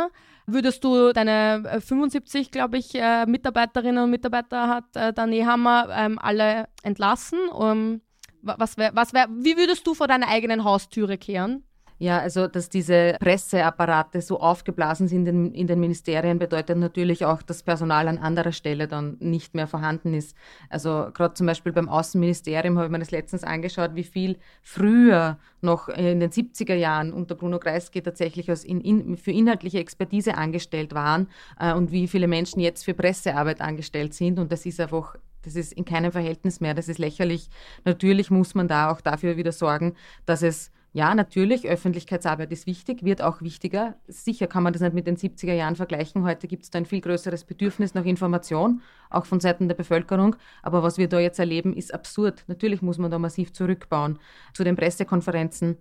Würdest 0.47 0.83
du 0.83 1.13
deine 1.13 1.81
75, 1.81 2.49
äh, 2.49 2.51
glaube 2.51 2.79
ich, 2.79 2.95
äh, 2.95 3.27
Mitarbeiterinnen 3.27 4.03
und 4.03 4.11
Mitarbeiter 4.11 4.67
hat 4.67 4.97
äh, 4.97 5.13
der 5.13 5.27
Nehammer 5.27 5.89
ähm, 5.95 6.19
alle 6.19 6.69
entlassen? 6.83 7.39
Um, 7.51 8.01
was 8.43 8.79
wär, 8.79 8.93
was 8.95 9.13
wär, 9.13 9.29
wie 9.31 9.59
würdest 9.59 9.87
du 9.87 9.93
vor 9.93 10.09
deiner 10.09 10.29
eigenen 10.29 10.65
Haustüre 10.65 11.19
kehren? 11.19 11.65
Ja, 12.03 12.19
also 12.19 12.49
dass 12.49 12.71
diese 12.71 13.15
Presseapparate 13.21 14.23
so 14.23 14.41
aufgeblasen 14.41 15.07
sind 15.07 15.29
in, 15.29 15.53
in, 15.53 15.67
den 15.67 15.81
Ministerien, 15.81 16.39
bedeutet 16.39 16.79
natürlich 16.79 17.27
auch, 17.27 17.43
dass 17.43 17.63
Personal 17.63 18.09
an 18.09 18.17
anderer 18.17 18.53
Stelle 18.53 18.89
dann 18.89 19.19
nicht 19.21 19.55
mehr 19.55 19.67
vorhanden 19.67 20.15
ist. 20.15 20.35
Also 20.71 21.11
gerade 21.13 21.35
zum 21.35 21.47
Beispiel 21.47 21.73
beim 21.73 21.91
Außenministerium 21.91 22.79
habe 22.79 22.87
ich 22.87 22.91
mir 22.91 23.01
das 23.01 23.11
letztens 23.11 23.45
angeschaut, 23.45 23.91
wie 23.97 24.05
viel 24.05 24.39
früher 24.63 25.37
noch 25.61 25.91
in 25.91 26.21
den 26.21 26.31
70er 26.31 26.75
Jahren 26.75 27.13
unter 27.13 27.35
Bruno 27.35 27.59
Kreisky 27.59 28.01
tatsächlich 28.01 28.49
in, 28.65 28.81
in, 28.81 29.19
für 29.19 29.33
inhaltliche 29.33 29.79
Expertise 29.79 30.39
angestellt 30.39 30.95
waren 30.95 31.29
äh, 31.59 31.75
und 31.75 31.93
wie 31.93 32.09
viele 32.09 32.29
Menschen 32.29 32.61
jetzt 32.61 32.83
für 32.83 32.95
Pressearbeit 32.95 33.61
angestellt 33.61 34.15
sind. 34.15 34.39
Und 34.39 34.51
das 34.53 34.65
ist 34.65 34.81
einfach 34.81 35.17
das 35.43 35.55
ist 35.55 35.75
in 35.75 35.85
keinem 35.85 36.13
Verhältnis 36.13 36.61
mehr. 36.61 36.73
Das 36.73 36.89
ist 36.89 36.99
lächerlich. 36.99 37.49
Natürlich 37.85 38.31
muss 38.31 38.55
man 38.55 38.69
da 38.69 38.91
auch 38.91 39.03
dafür 39.03 39.37
wieder 39.37 39.53
sorgen, 39.53 39.95
dass 40.25 40.43
es 40.43 40.71
ja, 40.93 41.15
natürlich, 41.15 41.69
Öffentlichkeitsarbeit 41.69 42.51
ist 42.51 42.67
wichtig, 42.67 43.05
wird 43.05 43.23
auch 43.23 43.43
wichtiger. 43.43 43.95
Sicher 44.09 44.49
kann 44.49 44.65
man 44.65 44.73
das 44.73 44.83
nicht 44.83 44.93
mit 44.93 45.07
den 45.07 45.17
70er 45.17 45.53
Jahren 45.53 45.77
vergleichen. 45.77 46.25
Heute 46.25 46.49
gibt 46.49 46.65
es 46.65 46.71
da 46.71 46.79
ein 46.79 46.87
viel 46.87 47.01
größeres 47.01 47.45
Bedürfnis 47.45 47.95
nach 47.95 48.05
Information, 48.05 48.83
auch 49.09 49.25
von 49.25 49.39
Seiten 49.39 49.69
der 49.69 49.77
Bevölkerung. 49.77 50.35
Aber 50.63 50.83
was 50.83 50.99
wir 50.99 51.09
da 51.09 51.21
jetzt 51.21 51.39
erleben, 51.39 51.75
ist 51.75 51.95
absurd. 51.95 52.43
Natürlich 52.49 52.83
muss 52.83 52.99
man 52.99 53.09
da 53.09 53.21
massiv 53.21 53.53
zurückbauen. 53.53 54.19
Zu 54.53 54.65
den 54.65 54.75
Pressekonferenzen. 54.75 55.77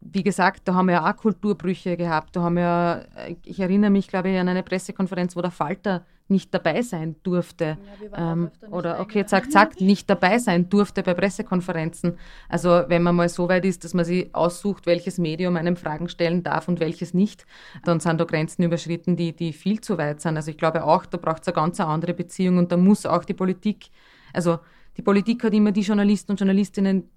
Wie 0.00 0.22
gesagt, 0.22 0.66
da 0.66 0.74
haben 0.74 0.86
wir 0.86 0.94
ja 0.94 1.10
auch 1.10 1.16
Kulturbrüche 1.16 1.98
gehabt. 1.98 2.34
Da 2.34 2.42
haben 2.42 2.56
wir, 2.56 3.08
ich 3.44 3.60
erinnere 3.60 3.90
mich, 3.90 4.08
glaube 4.08 4.30
ich, 4.30 4.38
an 4.38 4.48
eine 4.48 4.62
Pressekonferenz, 4.62 5.36
wo 5.36 5.42
der 5.42 5.50
Falter 5.50 6.06
nicht 6.30 6.52
dabei 6.52 6.82
sein 6.82 7.16
durfte. 7.22 7.78
Ja, 8.12 8.32
ähm, 8.32 8.50
oder 8.70 9.00
okay, 9.00 9.24
zack, 9.24 9.50
zack, 9.50 9.80
nicht 9.80 10.08
dabei 10.10 10.38
sein 10.38 10.68
durfte 10.68 11.02
bei 11.02 11.14
Pressekonferenzen. 11.14 12.18
Also 12.48 12.84
wenn 12.88 13.02
man 13.02 13.16
mal 13.16 13.28
so 13.28 13.48
weit 13.48 13.64
ist, 13.64 13.84
dass 13.84 13.94
man 13.94 14.04
sich 14.04 14.34
aussucht, 14.34 14.86
welches 14.86 15.18
Medium 15.18 15.56
einem 15.56 15.76
Fragen 15.76 16.08
stellen 16.08 16.42
darf 16.42 16.68
und 16.68 16.80
welches 16.80 17.14
nicht, 17.14 17.46
dann 17.84 18.00
sind 18.00 18.20
da 18.20 18.24
Grenzen 18.24 18.62
überschritten, 18.62 19.16
die, 19.16 19.34
die 19.34 19.52
viel 19.52 19.80
zu 19.80 19.98
weit 19.98 20.20
sind. 20.20 20.36
Also 20.36 20.50
ich 20.50 20.58
glaube 20.58 20.84
auch, 20.84 21.06
da 21.06 21.18
braucht 21.18 21.42
es 21.42 21.48
eine 21.48 21.54
ganz 21.54 21.80
andere 21.80 22.14
Beziehung 22.14 22.58
und 22.58 22.72
da 22.72 22.76
muss 22.76 23.06
auch 23.06 23.24
die 23.24 23.34
Politik, 23.34 23.88
also 24.32 24.58
die 24.96 25.02
Politik 25.02 25.44
hat 25.44 25.54
immer 25.54 25.72
die 25.72 25.82
Journalisten 25.82 26.32
und 26.32 26.40
Journalistinnen, 26.40 27.08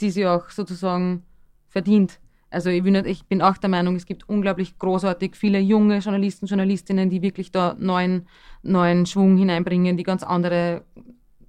die 0.00 0.10
sie 0.10 0.26
auch 0.26 0.50
sozusagen 0.50 1.24
verdient. 1.68 2.20
Also 2.50 2.70
ich 2.70 2.82
bin, 2.82 2.94
ich 2.94 3.26
bin 3.26 3.42
auch 3.42 3.58
der 3.58 3.68
Meinung, 3.68 3.96
es 3.96 4.06
gibt 4.06 4.28
unglaublich 4.28 4.78
großartig 4.78 5.36
viele 5.36 5.58
junge 5.58 5.98
Journalisten, 5.98 6.46
Journalistinnen, 6.46 7.10
die 7.10 7.20
wirklich 7.20 7.52
da 7.52 7.76
neuen, 7.78 8.26
neuen 8.62 9.04
Schwung 9.04 9.36
hineinbringen, 9.36 9.96
die 9.96 10.02
ganz 10.02 10.22
andere 10.22 10.82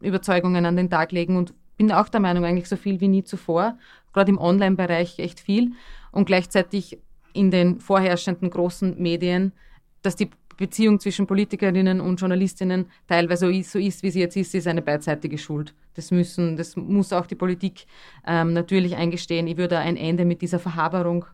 Überzeugungen 0.01 0.65
an 0.65 0.75
den 0.75 0.89
Tag 0.89 1.11
legen 1.11 1.37
und 1.37 1.53
bin 1.77 1.91
auch 1.93 2.09
der 2.09 2.19
Meinung, 2.19 2.43
eigentlich 2.43 2.67
so 2.67 2.75
viel 2.75 2.99
wie 2.99 3.07
nie 3.07 3.23
zuvor, 3.23 3.77
gerade 4.13 4.31
im 4.31 4.37
Online-Bereich 4.37 5.19
echt 5.19 5.39
viel 5.39 5.71
und 6.11 6.25
gleichzeitig 6.25 6.99
in 7.31 7.51
den 7.51 7.79
vorherrschenden 7.79 8.49
großen 8.49 9.01
Medien, 9.01 9.53
dass 10.01 10.17
die 10.17 10.29
Beziehung 10.59 10.99
zwischen 10.99 11.25
Politikerinnen 11.25 12.01
und 12.01 12.19
Journalistinnen 12.19 12.87
teilweise 13.07 13.45
so 13.63 13.79
ist, 13.79 14.03
wie 14.03 14.11
sie 14.11 14.19
jetzt 14.19 14.35
ist, 14.35 14.53
ist 14.53 14.67
eine 14.67 14.81
beidseitige 14.81 15.37
Schuld. 15.37 15.73
Das 15.93 16.11
müssen, 16.11 16.57
das 16.57 16.75
muss 16.75 17.13
auch 17.13 17.27
die 17.27 17.35
Politik 17.35 17.85
ähm, 18.27 18.51
natürlich 18.51 18.97
eingestehen. 18.97 19.47
Ich 19.47 19.55
würde 19.55 19.77
ein 19.77 19.95
Ende 19.95 20.25
mit 20.25 20.41
dieser 20.41 20.59
Verhaberung 20.59 21.25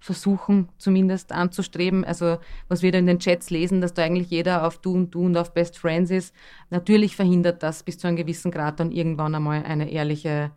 versuchen, 0.00 0.68
zumindest 0.78 1.30
anzustreben. 1.30 2.04
Also, 2.04 2.38
was 2.66 2.82
wir 2.82 2.90
da 2.90 2.98
in 2.98 3.06
den 3.06 3.20
Chats 3.20 3.50
lesen, 3.50 3.80
dass 3.80 3.94
da 3.94 4.02
eigentlich 4.02 4.30
jeder 4.30 4.66
auf 4.66 4.78
Du 4.78 4.94
und 4.94 5.14
Du 5.14 5.24
und 5.24 5.36
auf 5.36 5.54
Best 5.54 5.78
Friends 5.78 6.10
ist. 6.10 6.34
Natürlich 6.70 7.14
verhindert 7.14 7.62
das 7.62 7.84
bis 7.84 7.98
zu 7.98 8.08
einem 8.08 8.16
gewissen 8.16 8.50
Grad 8.50 8.80
dann 8.80 8.90
irgendwann 8.90 9.36
einmal 9.36 9.62
eine 9.62 9.90
ehrliche 9.90 10.50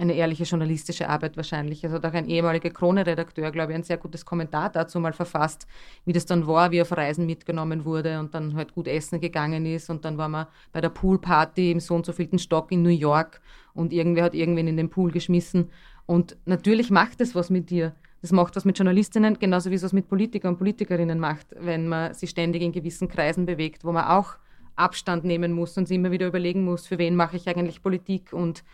eine 0.00 0.14
ehrliche 0.14 0.44
journalistische 0.44 1.08
Arbeit 1.08 1.36
wahrscheinlich. 1.36 1.84
Also 1.84 1.96
hat 1.96 2.06
auch 2.06 2.14
ein 2.14 2.28
ehemaliger 2.28 2.70
Krone-Redakteur, 2.70 3.50
glaube 3.50 3.72
ich, 3.72 3.76
ein 3.76 3.82
sehr 3.82 3.98
gutes 3.98 4.24
Kommentar 4.24 4.70
dazu 4.70 4.98
mal 4.98 5.12
verfasst, 5.12 5.66
wie 6.04 6.12
das 6.12 6.26
dann 6.26 6.46
war, 6.46 6.70
wie 6.70 6.78
er 6.78 6.82
auf 6.82 6.92
Reisen 6.96 7.26
mitgenommen 7.26 7.84
wurde 7.84 8.18
und 8.18 8.34
dann 8.34 8.54
halt 8.54 8.74
gut 8.74 8.88
essen 8.88 9.20
gegangen 9.20 9.66
ist 9.66 9.90
und 9.90 10.04
dann 10.04 10.16
war 10.16 10.28
man 10.28 10.46
bei 10.72 10.80
der 10.80 10.88
Poolparty 10.88 11.70
im 11.70 11.80
so 11.80 11.94
und 11.94 12.06
so 12.06 12.12
vielten 12.12 12.38
Stock 12.38 12.72
in 12.72 12.82
New 12.82 12.88
York 12.88 13.40
und 13.74 13.92
irgendwer 13.92 14.24
hat 14.24 14.34
irgendwen 14.34 14.68
in 14.68 14.76
den 14.76 14.88
Pool 14.88 15.10
geschmissen 15.10 15.70
und 16.06 16.36
natürlich 16.46 16.90
macht 16.90 17.20
das 17.20 17.34
was 17.34 17.50
mit 17.50 17.70
dir. 17.70 17.94
Das 18.22 18.32
macht 18.32 18.56
was 18.56 18.64
mit 18.64 18.76
Journalistinnen, 18.76 19.38
genauso 19.38 19.70
wie 19.70 19.74
es 19.74 19.82
was 19.82 19.92
mit 19.92 20.08
Politikern 20.08 20.52
und 20.52 20.58
Politikerinnen 20.58 21.18
macht, 21.18 21.54
wenn 21.58 21.88
man 21.88 22.12
sich 22.12 22.30
ständig 22.30 22.62
in 22.62 22.72
gewissen 22.72 23.08
Kreisen 23.08 23.46
bewegt, 23.46 23.84
wo 23.84 23.92
man 23.92 24.04
auch 24.04 24.36
Abstand 24.76 25.24
nehmen 25.24 25.52
muss 25.52 25.76
und 25.76 25.88
sich 25.88 25.96
immer 25.96 26.10
wieder 26.10 26.26
überlegen 26.26 26.64
muss, 26.64 26.86
für 26.86 26.98
wen 26.98 27.14
mache 27.14 27.36
ich 27.36 27.48
eigentlich 27.48 27.82
Politik 27.82 28.32
und 28.32 28.64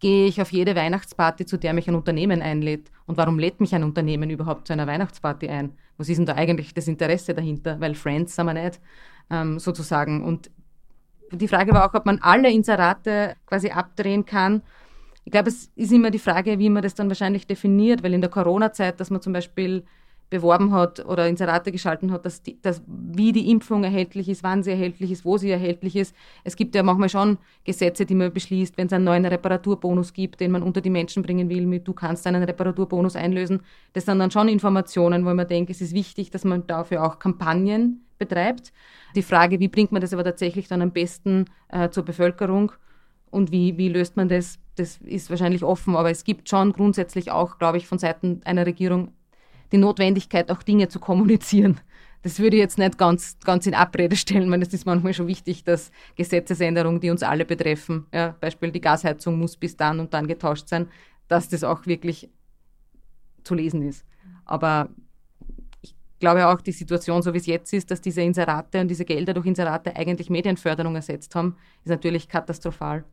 gehe 0.00 0.26
ich 0.26 0.40
auf 0.40 0.52
jede 0.52 0.76
Weihnachtsparty, 0.76 1.46
zu 1.46 1.56
der 1.56 1.72
mich 1.72 1.88
ein 1.88 1.94
Unternehmen 1.94 2.42
einlädt. 2.42 2.90
Und 3.06 3.16
warum 3.16 3.38
lädt 3.38 3.60
mich 3.60 3.74
ein 3.74 3.84
Unternehmen 3.84 4.30
überhaupt 4.30 4.66
zu 4.66 4.72
einer 4.72 4.86
Weihnachtsparty 4.86 5.48
ein? 5.48 5.72
Was 5.96 6.08
ist 6.08 6.18
denn 6.18 6.26
da 6.26 6.34
eigentlich 6.34 6.74
das 6.74 6.88
Interesse 6.88 7.34
dahinter? 7.34 7.80
Weil 7.80 7.94
Friends 7.94 8.36
sind 8.36 8.46
wir 8.46 8.54
nicht, 8.54 8.80
ähm, 9.30 9.58
sozusagen. 9.58 10.22
Und 10.24 10.50
die 11.32 11.48
Frage 11.48 11.72
war 11.72 11.88
auch, 11.88 11.94
ob 11.94 12.06
man 12.06 12.18
alle 12.20 12.50
Inserate 12.50 13.36
quasi 13.46 13.70
abdrehen 13.70 14.24
kann. 14.24 14.62
Ich 15.24 15.32
glaube, 15.32 15.48
es 15.48 15.72
ist 15.74 15.92
immer 15.92 16.10
die 16.10 16.18
Frage, 16.18 16.58
wie 16.58 16.70
man 16.70 16.82
das 16.82 16.94
dann 16.94 17.08
wahrscheinlich 17.08 17.46
definiert, 17.46 18.02
weil 18.02 18.14
in 18.14 18.20
der 18.20 18.30
Corona-Zeit, 18.30 19.00
dass 19.00 19.10
man 19.10 19.20
zum 19.20 19.32
Beispiel 19.32 19.84
beworben 20.28 20.72
hat 20.72 21.04
oder 21.06 21.28
Inserate 21.28 21.70
geschalten 21.70 22.10
hat, 22.10 22.26
dass, 22.26 22.42
die, 22.42 22.60
dass 22.60 22.82
wie 22.86 23.32
die 23.32 23.50
Impfung 23.50 23.84
erhältlich 23.84 24.28
ist, 24.28 24.42
wann 24.42 24.62
sie 24.62 24.72
erhältlich 24.72 25.12
ist, 25.12 25.24
wo 25.24 25.38
sie 25.38 25.50
erhältlich 25.50 25.94
ist. 25.94 26.14
Es 26.42 26.56
gibt 26.56 26.74
ja 26.74 26.82
manchmal 26.82 27.08
schon 27.08 27.38
Gesetze, 27.64 28.06
die 28.06 28.14
man 28.14 28.32
beschließt, 28.32 28.76
wenn 28.76 28.88
es 28.88 28.92
einen 28.92 29.04
neuen 29.04 29.24
Reparaturbonus 29.24 30.12
gibt, 30.12 30.40
den 30.40 30.50
man 30.50 30.62
unter 30.62 30.80
die 30.80 30.90
Menschen 30.90 31.22
bringen 31.22 31.48
will, 31.48 31.66
mit 31.66 31.86
du 31.86 31.92
kannst 31.92 32.26
einen 32.26 32.42
Reparaturbonus 32.42 33.14
einlösen. 33.14 33.60
Das 33.92 34.04
sind 34.04 34.18
dann 34.18 34.32
schon 34.32 34.48
Informationen, 34.48 35.24
wo 35.24 35.32
man 35.32 35.46
denkt, 35.46 35.70
es 35.70 35.80
ist 35.80 35.94
wichtig, 35.94 36.30
dass 36.30 36.44
man 36.44 36.66
dafür 36.66 37.04
auch 37.04 37.18
Kampagnen 37.20 38.04
betreibt. 38.18 38.72
Die 39.14 39.22
Frage, 39.22 39.60
wie 39.60 39.68
bringt 39.68 39.92
man 39.92 40.00
das 40.00 40.12
aber 40.12 40.24
tatsächlich 40.24 40.66
dann 40.66 40.82
am 40.82 40.90
besten 40.90 41.44
äh, 41.68 41.90
zur 41.90 42.04
Bevölkerung 42.04 42.72
und 43.30 43.52
wie, 43.52 43.76
wie 43.76 43.88
löst 43.88 44.16
man 44.16 44.28
das, 44.28 44.58
das 44.76 44.98
ist 44.98 45.30
wahrscheinlich 45.30 45.62
offen, 45.62 45.94
aber 45.94 46.10
es 46.10 46.24
gibt 46.24 46.48
schon 46.48 46.72
grundsätzlich 46.72 47.30
auch, 47.30 47.58
glaube 47.58 47.78
ich, 47.78 47.86
von 47.86 47.98
Seiten 47.98 48.40
einer 48.44 48.66
Regierung 48.66 49.12
die 49.72 49.78
Notwendigkeit, 49.78 50.50
auch 50.50 50.62
Dinge 50.62 50.88
zu 50.88 51.00
kommunizieren. 51.00 51.80
Das 52.22 52.40
würde 52.40 52.56
ich 52.56 52.60
jetzt 52.60 52.78
nicht 52.78 52.98
ganz, 52.98 53.38
ganz 53.44 53.66
in 53.66 53.74
Abrede 53.74 54.16
stellen, 54.16 54.50
weil 54.50 54.62
es 54.62 54.74
ist 54.74 54.84
manchmal 54.84 55.14
schon 55.14 55.28
wichtig, 55.28 55.62
dass 55.62 55.92
Gesetzesänderungen, 56.16 57.00
die 57.00 57.10
uns 57.10 57.22
alle 57.22 57.44
betreffen, 57.44 58.06
ja, 58.12 58.34
Beispiel 58.40 58.72
die 58.72 58.80
Gasheizung 58.80 59.38
muss 59.38 59.56
bis 59.56 59.76
dann 59.76 60.00
und 60.00 60.12
dann 60.12 60.26
getauscht 60.26 60.68
sein, 60.68 60.88
dass 61.28 61.48
das 61.48 61.62
auch 61.62 61.86
wirklich 61.86 62.28
zu 63.44 63.54
lesen 63.54 63.82
ist. 63.82 64.04
Aber 64.44 64.88
ich 65.82 65.94
glaube 66.18 66.48
auch, 66.48 66.60
die 66.60 66.72
Situation, 66.72 67.22
so 67.22 67.32
wie 67.32 67.38
es 67.38 67.46
jetzt 67.46 67.72
ist, 67.72 67.90
dass 67.90 68.00
diese 68.00 68.22
Inserate 68.22 68.80
und 68.80 68.88
diese 68.88 69.04
Gelder 69.04 69.34
durch 69.34 69.46
Inserate 69.46 69.94
eigentlich 69.94 70.30
Medienförderung 70.30 70.96
ersetzt 70.96 71.34
haben, 71.34 71.56
ist 71.84 71.90
natürlich 71.90 72.28
katastrophal. 72.28 73.04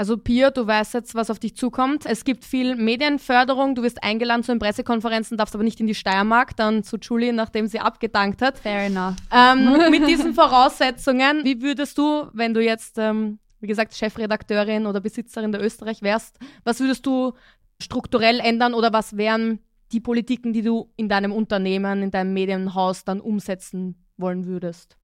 Also 0.00 0.16
Pia, 0.16 0.50
du 0.50 0.66
weißt 0.66 0.94
jetzt, 0.94 1.14
was 1.14 1.28
auf 1.28 1.38
dich 1.38 1.56
zukommt. 1.56 2.06
Es 2.06 2.24
gibt 2.24 2.46
viel 2.46 2.74
Medienförderung. 2.74 3.74
Du 3.74 3.82
wirst 3.82 4.02
eingeladen 4.02 4.42
zu 4.42 4.50
den 4.50 4.58
Pressekonferenzen, 4.58 5.36
darfst 5.36 5.54
aber 5.54 5.62
nicht 5.62 5.78
in 5.78 5.86
die 5.86 5.94
Steiermark, 5.94 6.56
dann 6.56 6.82
zu 6.82 6.96
Julie, 6.96 7.34
nachdem 7.34 7.66
sie 7.66 7.80
abgedankt 7.80 8.40
hat. 8.40 8.56
Fair 8.56 8.86
enough. 8.86 9.16
Ähm, 9.30 9.76
mit 9.90 10.08
diesen 10.08 10.32
Voraussetzungen, 10.32 11.44
wie 11.44 11.60
würdest 11.60 11.98
du, 11.98 12.28
wenn 12.32 12.54
du 12.54 12.64
jetzt, 12.64 12.96
ähm, 12.96 13.40
wie 13.60 13.66
gesagt, 13.66 13.94
Chefredakteurin 13.94 14.86
oder 14.86 15.02
Besitzerin 15.02 15.52
der 15.52 15.62
Österreich 15.62 16.00
wärst, 16.00 16.38
was 16.64 16.80
würdest 16.80 17.04
du 17.04 17.34
strukturell 17.78 18.40
ändern 18.40 18.72
oder 18.72 18.94
was 18.94 19.18
wären 19.18 19.58
die 19.92 20.00
Politiken, 20.00 20.54
die 20.54 20.62
du 20.62 20.90
in 20.96 21.10
deinem 21.10 21.30
Unternehmen, 21.30 22.04
in 22.04 22.10
deinem 22.10 22.32
Medienhaus 22.32 23.04
dann 23.04 23.20
umsetzen 23.20 24.02
wollen 24.16 24.46
würdest? 24.46 24.96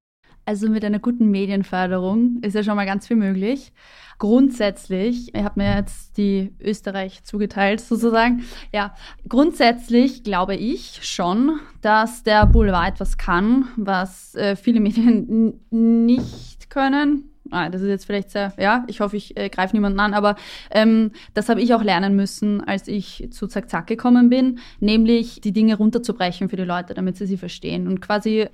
Also 0.47 0.69
mit 0.69 0.85
einer 0.85 0.99
guten 0.99 1.29
Medienförderung 1.29 2.39
ist 2.41 2.55
ja 2.55 2.63
schon 2.63 2.77
mal 2.77 2.85
ganz 2.85 3.05
viel 3.05 3.17
möglich. 3.17 3.73
Grundsätzlich, 4.17 5.35
ich 5.35 5.43
habe 5.43 5.59
mir 5.59 5.75
jetzt 5.75 6.17
die 6.17 6.53
Österreich 6.61 7.25
zugeteilt 7.25 7.81
sozusagen. 7.81 8.45
Ja, 8.71 8.95
grundsätzlich 9.27 10.23
glaube 10.23 10.55
ich 10.55 11.01
schon, 11.03 11.59
dass 11.81 12.23
der 12.23 12.45
Boulevard 12.45 12.93
etwas 12.93 13.17
kann, 13.17 13.67
was 13.75 14.35
äh, 14.35 14.55
viele 14.55 14.79
Medien 14.79 15.59
nicht 15.69 16.69
können. 16.69 17.25
Ah, 17.51 17.69
das 17.69 17.81
ist 17.81 17.89
jetzt 17.89 18.05
vielleicht 18.05 18.29
sehr, 18.29 18.53
ja, 18.57 18.85
ich 18.87 19.01
hoffe, 19.01 19.17
ich 19.17 19.35
äh, 19.35 19.49
greife 19.49 19.75
niemanden 19.75 19.99
an, 19.99 20.13
aber 20.13 20.37
ähm, 20.71 21.11
das 21.33 21.49
habe 21.49 21.61
ich 21.61 21.73
auch 21.73 21.83
lernen 21.83 22.15
müssen, 22.15 22.61
als 22.61 22.87
ich 22.87 23.27
zu 23.31 23.47
Zack 23.47 23.69
Zack 23.69 23.87
gekommen 23.87 24.29
bin, 24.29 24.59
nämlich 24.79 25.41
die 25.41 25.51
Dinge 25.51 25.75
runterzubrechen 25.75 26.47
für 26.47 26.55
die 26.55 26.63
Leute, 26.63 26.93
damit 26.93 27.17
sie 27.17 27.25
sie 27.25 27.37
verstehen. 27.37 27.87
Und 27.87 27.99
quasi 27.99 28.47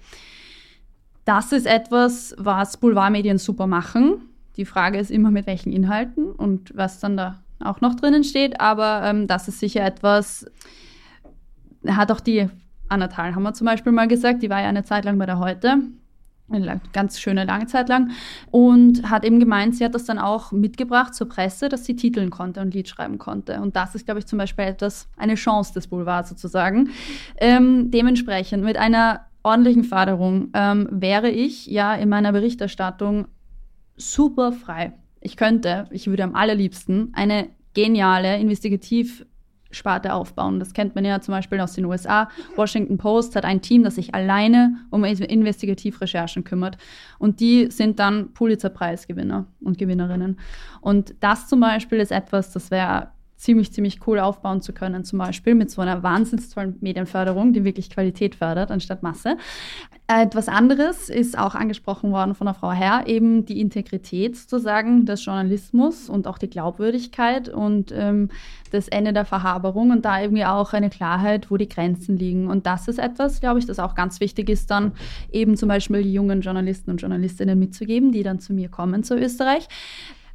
das 1.26 1.52
ist 1.52 1.66
etwas, 1.66 2.36
was 2.38 2.78
Boulevardmedien 2.78 3.38
super 3.38 3.68
machen. 3.68 4.30
Die 4.58 4.66
Frage 4.66 5.00
ist 5.00 5.10
immer, 5.10 5.32
mit 5.32 5.48
welchen 5.48 5.72
Inhalten 5.72 6.32
und 6.32 6.76
was 6.76 7.00
dann 7.00 7.18
da 7.18 7.44
auch 7.60 7.82
noch 7.82 7.96
drinnen 7.96 8.24
steht. 8.24 8.60
Aber 8.60 9.04
ähm, 9.04 9.28
das 9.28 9.48
ist 9.48 9.60
sicher 9.60 9.86
etwas, 9.86 10.46
hat 11.88 12.12
auch 12.12 12.20
die 12.20 12.50
Anna 12.90 13.08
Thalhammer 13.08 13.54
zum 13.54 13.66
Beispiel 13.66 13.92
mal 13.92 14.08
gesagt, 14.08 14.44
die 14.44 14.50
war 14.50 14.62
ja 14.62 14.70
eine 14.70 14.84
Zeit 14.84 15.06
lang 15.06 15.18
bei 15.18 15.26
der 15.26 15.40
Heute, 15.40 15.78
eine 16.50 16.82
ganz 16.92 17.20
schöne 17.20 17.46
lange 17.46 17.66
Zeit 17.66 17.90
lang, 17.90 18.12
und 18.52 19.10
hat 19.10 19.24
eben 19.24 19.40
gemeint, 19.40 19.76
sie 19.76 19.86
hat 19.86 19.96
das 19.96 20.06
dann 20.06 20.20
auch 20.20 20.52
mitgebracht 20.52 21.16
zur 21.16 21.30
Presse, 21.30 21.70
dass 21.70 21.86
sie 21.86 21.96
titeln 21.96 22.30
konnte 22.30 22.62
und 22.62 22.74
Lied 22.74 22.88
schreiben 22.90 23.18
konnte. 23.18 23.62
Und 23.62 23.76
das 23.76 23.96
ist, 23.96 24.06
glaube 24.06 24.20
ich, 24.20 24.28
zum 24.28 24.38
Beispiel 24.38 24.66
etwas, 24.66 25.08
eine 25.18 25.36
Chance 25.36 25.74
des 25.74 25.88
Boulevards 25.88 26.30
sozusagen. 26.30 26.90
Ähm, 27.38 27.90
dementsprechend 27.90 28.64
mit 28.64 28.78
einer 28.78 29.22
ordentlichen 29.44 29.84
Förderung 29.84 30.50
ähm, 30.54 30.88
wäre 30.90 31.30
ich 31.30 31.68
ja 31.68 31.94
in 31.96 32.10
meiner 32.10 32.32
Berichterstattung 32.32 33.28
super 33.96 34.52
frei. 34.52 34.94
Ich 35.22 35.38
könnte, 35.38 35.86
ich 35.92 36.08
würde 36.08 36.24
am 36.24 36.36
allerliebsten 36.36 37.12
eine 37.14 37.50
geniale 37.74 38.40
Investigativsparte 38.40 40.14
aufbauen. 40.14 40.60
Das 40.60 40.74
kennt 40.74 40.96
man 40.96 41.06
ja 41.06 41.22
zum 41.22 41.34
Beispiel 41.34 41.60
aus 41.60 41.74
den 41.74 41.86
USA. 41.86 42.30
Washington 42.56 42.98
Post 42.98 43.36
hat 43.36 43.46
ein 43.46 43.62
Team, 43.62 43.84
das 43.84 43.96
sich 43.96 44.14
alleine 44.14 44.78
um 44.90 45.04
Investigativrecherchen 45.04 46.44
kümmert. 46.44 46.78
Und 47.20 47.40
die 47.40 47.70
sind 47.70 48.00
dann 48.00 48.34
Pulitzer-Preisgewinner 48.34 49.48
und 49.62 49.78
Gewinnerinnen. 49.78 50.40
Und 50.82 51.16
das 51.20 51.48
zum 51.48 51.60
Beispiel 51.60 52.00
ist 52.00 52.12
etwas, 52.12 52.52
das 52.52 52.72
wäre 52.72 53.12
ziemlich, 53.44 53.74
ziemlich 53.74 54.00
cool 54.08 54.20
aufbauen 54.20 54.62
zu 54.62 54.72
können, 54.72 55.04
zum 55.04 55.20
Beispiel 55.20 55.54
mit 55.54 55.70
so 55.70 55.82
einer 55.82 56.02
wahnsinns 56.02 56.50
tollen 56.50 56.78
Medienförderung, 56.80 57.52
die 57.52 57.66
wirklich 57.66 57.90
Qualität 57.90 58.36
fördert 58.36 58.72
anstatt 58.72 59.04
Masse. 59.04 59.36
Etwas 60.08 60.48
anderes 60.48 61.10
ist 61.10 61.38
auch 61.38 61.54
angesprochen 61.54 62.12
worden 62.12 62.36
von 62.36 62.46
der 62.46 62.54
Frau 62.54 62.72
Herr, 62.72 63.06
eben 63.06 63.46
die 63.46 63.60
Integrität 63.60 64.38
sozusagen 64.38 65.06
des 65.06 65.26
Journalismus 65.26 66.08
und 66.08 66.26
auch 66.26 66.38
die 66.38 66.50
Glaubwürdigkeit 66.50 67.50
und 67.50 67.92
ähm, 67.94 68.30
das 68.72 68.88
Ende 68.88 69.12
der 69.12 69.26
Verhaberung 69.26 69.92
und 69.92 70.06
da 70.06 70.22
irgendwie 70.22 70.46
auch 70.46 70.72
eine 70.72 70.90
Klarheit, 70.90 71.52
wo 71.52 71.58
die 71.58 71.68
Grenzen 71.68 72.18
liegen. 72.18 72.48
Und 72.48 72.66
das 72.66 72.88
ist 72.88 72.98
etwas, 72.98 73.42
glaube 73.42 73.60
ich, 73.60 73.66
das 73.66 73.80
auch 73.80 73.94
ganz 73.94 74.22
wichtig 74.22 74.50
ist, 74.50 74.72
dann 74.72 74.94
eben 75.32 75.58
zum 75.58 75.68
Beispiel 75.68 76.00
jungen 76.00 76.42
Journalisten 76.42 76.92
und 76.92 77.02
Journalistinnen 77.02 77.60
mitzugeben, 77.60 78.14
die 78.14 78.24
dann 78.24 78.40
zu 78.40 78.54
mir 78.54 78.70
kommen 78.70 79.04
zu 79.04 79.16
Österreich. 79.16 79.68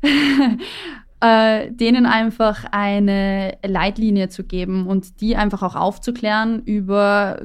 äh, 1.20 1.72
denen 1.72 2.06
einfach 2.06 2.64
eine 2.70 3.58
Leitlinie 3.66 4.28
zu 4.28 4.44
geben 4.44 4.86
und 4.86 5.20
die 5.20 5.36
einfach 5.36 5.62
auch 5.62 5.74
aufzuklären 5.74 6.62
über 6.62 7.42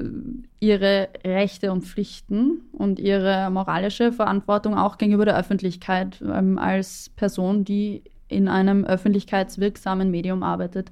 ihre 0.60 1.08
Rechte 1.24 1.72
und 1.72 1.82
Pflichten 1.82 2.60
und 2.72 2.98
ihre 2.98 3.50
moralische 3.50 4.12
Verantwortung 4.12 4.78
auch 4.78 4.96
gegenüber 4.96 5.24
der 5.24 5.36
Öffentlichkeit 5.36 6.22
ähm, 6.22 6.58
als 6.58 7.10
Person, 7.16 7.64
die 7.64 8.02
in 8.28 8.48
einem 8.48 8.84
öffentlichkeitswirksamen 8.84 10.10
Medium 10.10 10.42
arbeitet. 10.42 10.90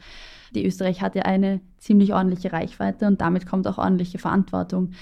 Die 0.55 0.67
Österreich 0.67 1.01
hat 1.01 1.15
ja 1.15 1.23
eine 1.23 1.61
ziemlich 1.79 2.13
ordentliche 2.13 2.53
Reichweite 2.53 3.07
und 3.07 3.21
damit 3.21 3.47
kommt 3.47 3.67
auch 3.67 3.79
ordentliche 3.79 4.19
Verantwortung. 4.19 4.93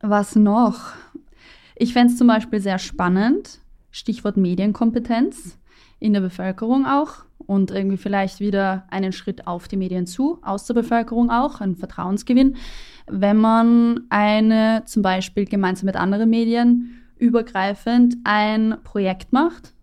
Was 0.00 0.36
noch? 0.36 0.92
Ich 1.74 1.92
fände 1.92 2.12
es 2.12 2.18
zum 2.18 2.28
Beispiel 2.28 2.60
sehr 2.60 2.78
spannend, 2.78 3.60
Stichwort 3.90 4.36
Medienkompetenz 4.36 5.58
in 6.00 6.12
der 6.12 6.20
Bevölkerung 6.20 6.86
auch 6.86 7.24
und 7.38 7.70
irgendwie 7.70 7.96
vielleicht 7.96 8.40
wieder 8.40 8.84
einen 8.90 9.12
Schritt 9.12 9.46
auf 9.46 9.68
die 9.68 9.76
Medien 9.76 10.06
zu, 10.06 10.38
aus 10.42 10.66
der 10.66 10.74
Bevölkerung 10.74 11.30
auch, 11.30 11.60
ein 11.60 11.76
Vertrauensgewinn, 11.76 12.56
wenn 13.06 13.36
man 13.36 14.00
eine 14.10 14.82
zum 14.84 15.02
Beispiel 15.02 15.44
gemeinsam 15.44 15.86
mit 15.86 15.96
anderen 15.96 16.30
Medien 16.30 17.02
übergreifend 17.16 18.16
ein 18.24 18.76
Projekt 18.84 19.32
macht, 19.32 19.74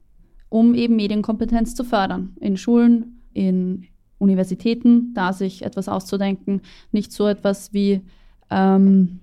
um 0.49 0.73
eben 0.73 0.95
Medienkompetenz 0.95 1.75
zu 1.75 1.83
fördern. 1.83 2.35
In 2.39 2.55
Schulen, 2.55 3.21
in 3.33 3.87
Universitäten, 4.19 5.13
da 5.13 5.33
sich 5.33 5.63
etwas 5.63 5.89
auszudenken, 5.89 6.61
nicht 6.91 7.11
so 7.11 7.27
etwas 7.27 7.73
wie 7.73 8.01
ähm, 8.49 9.19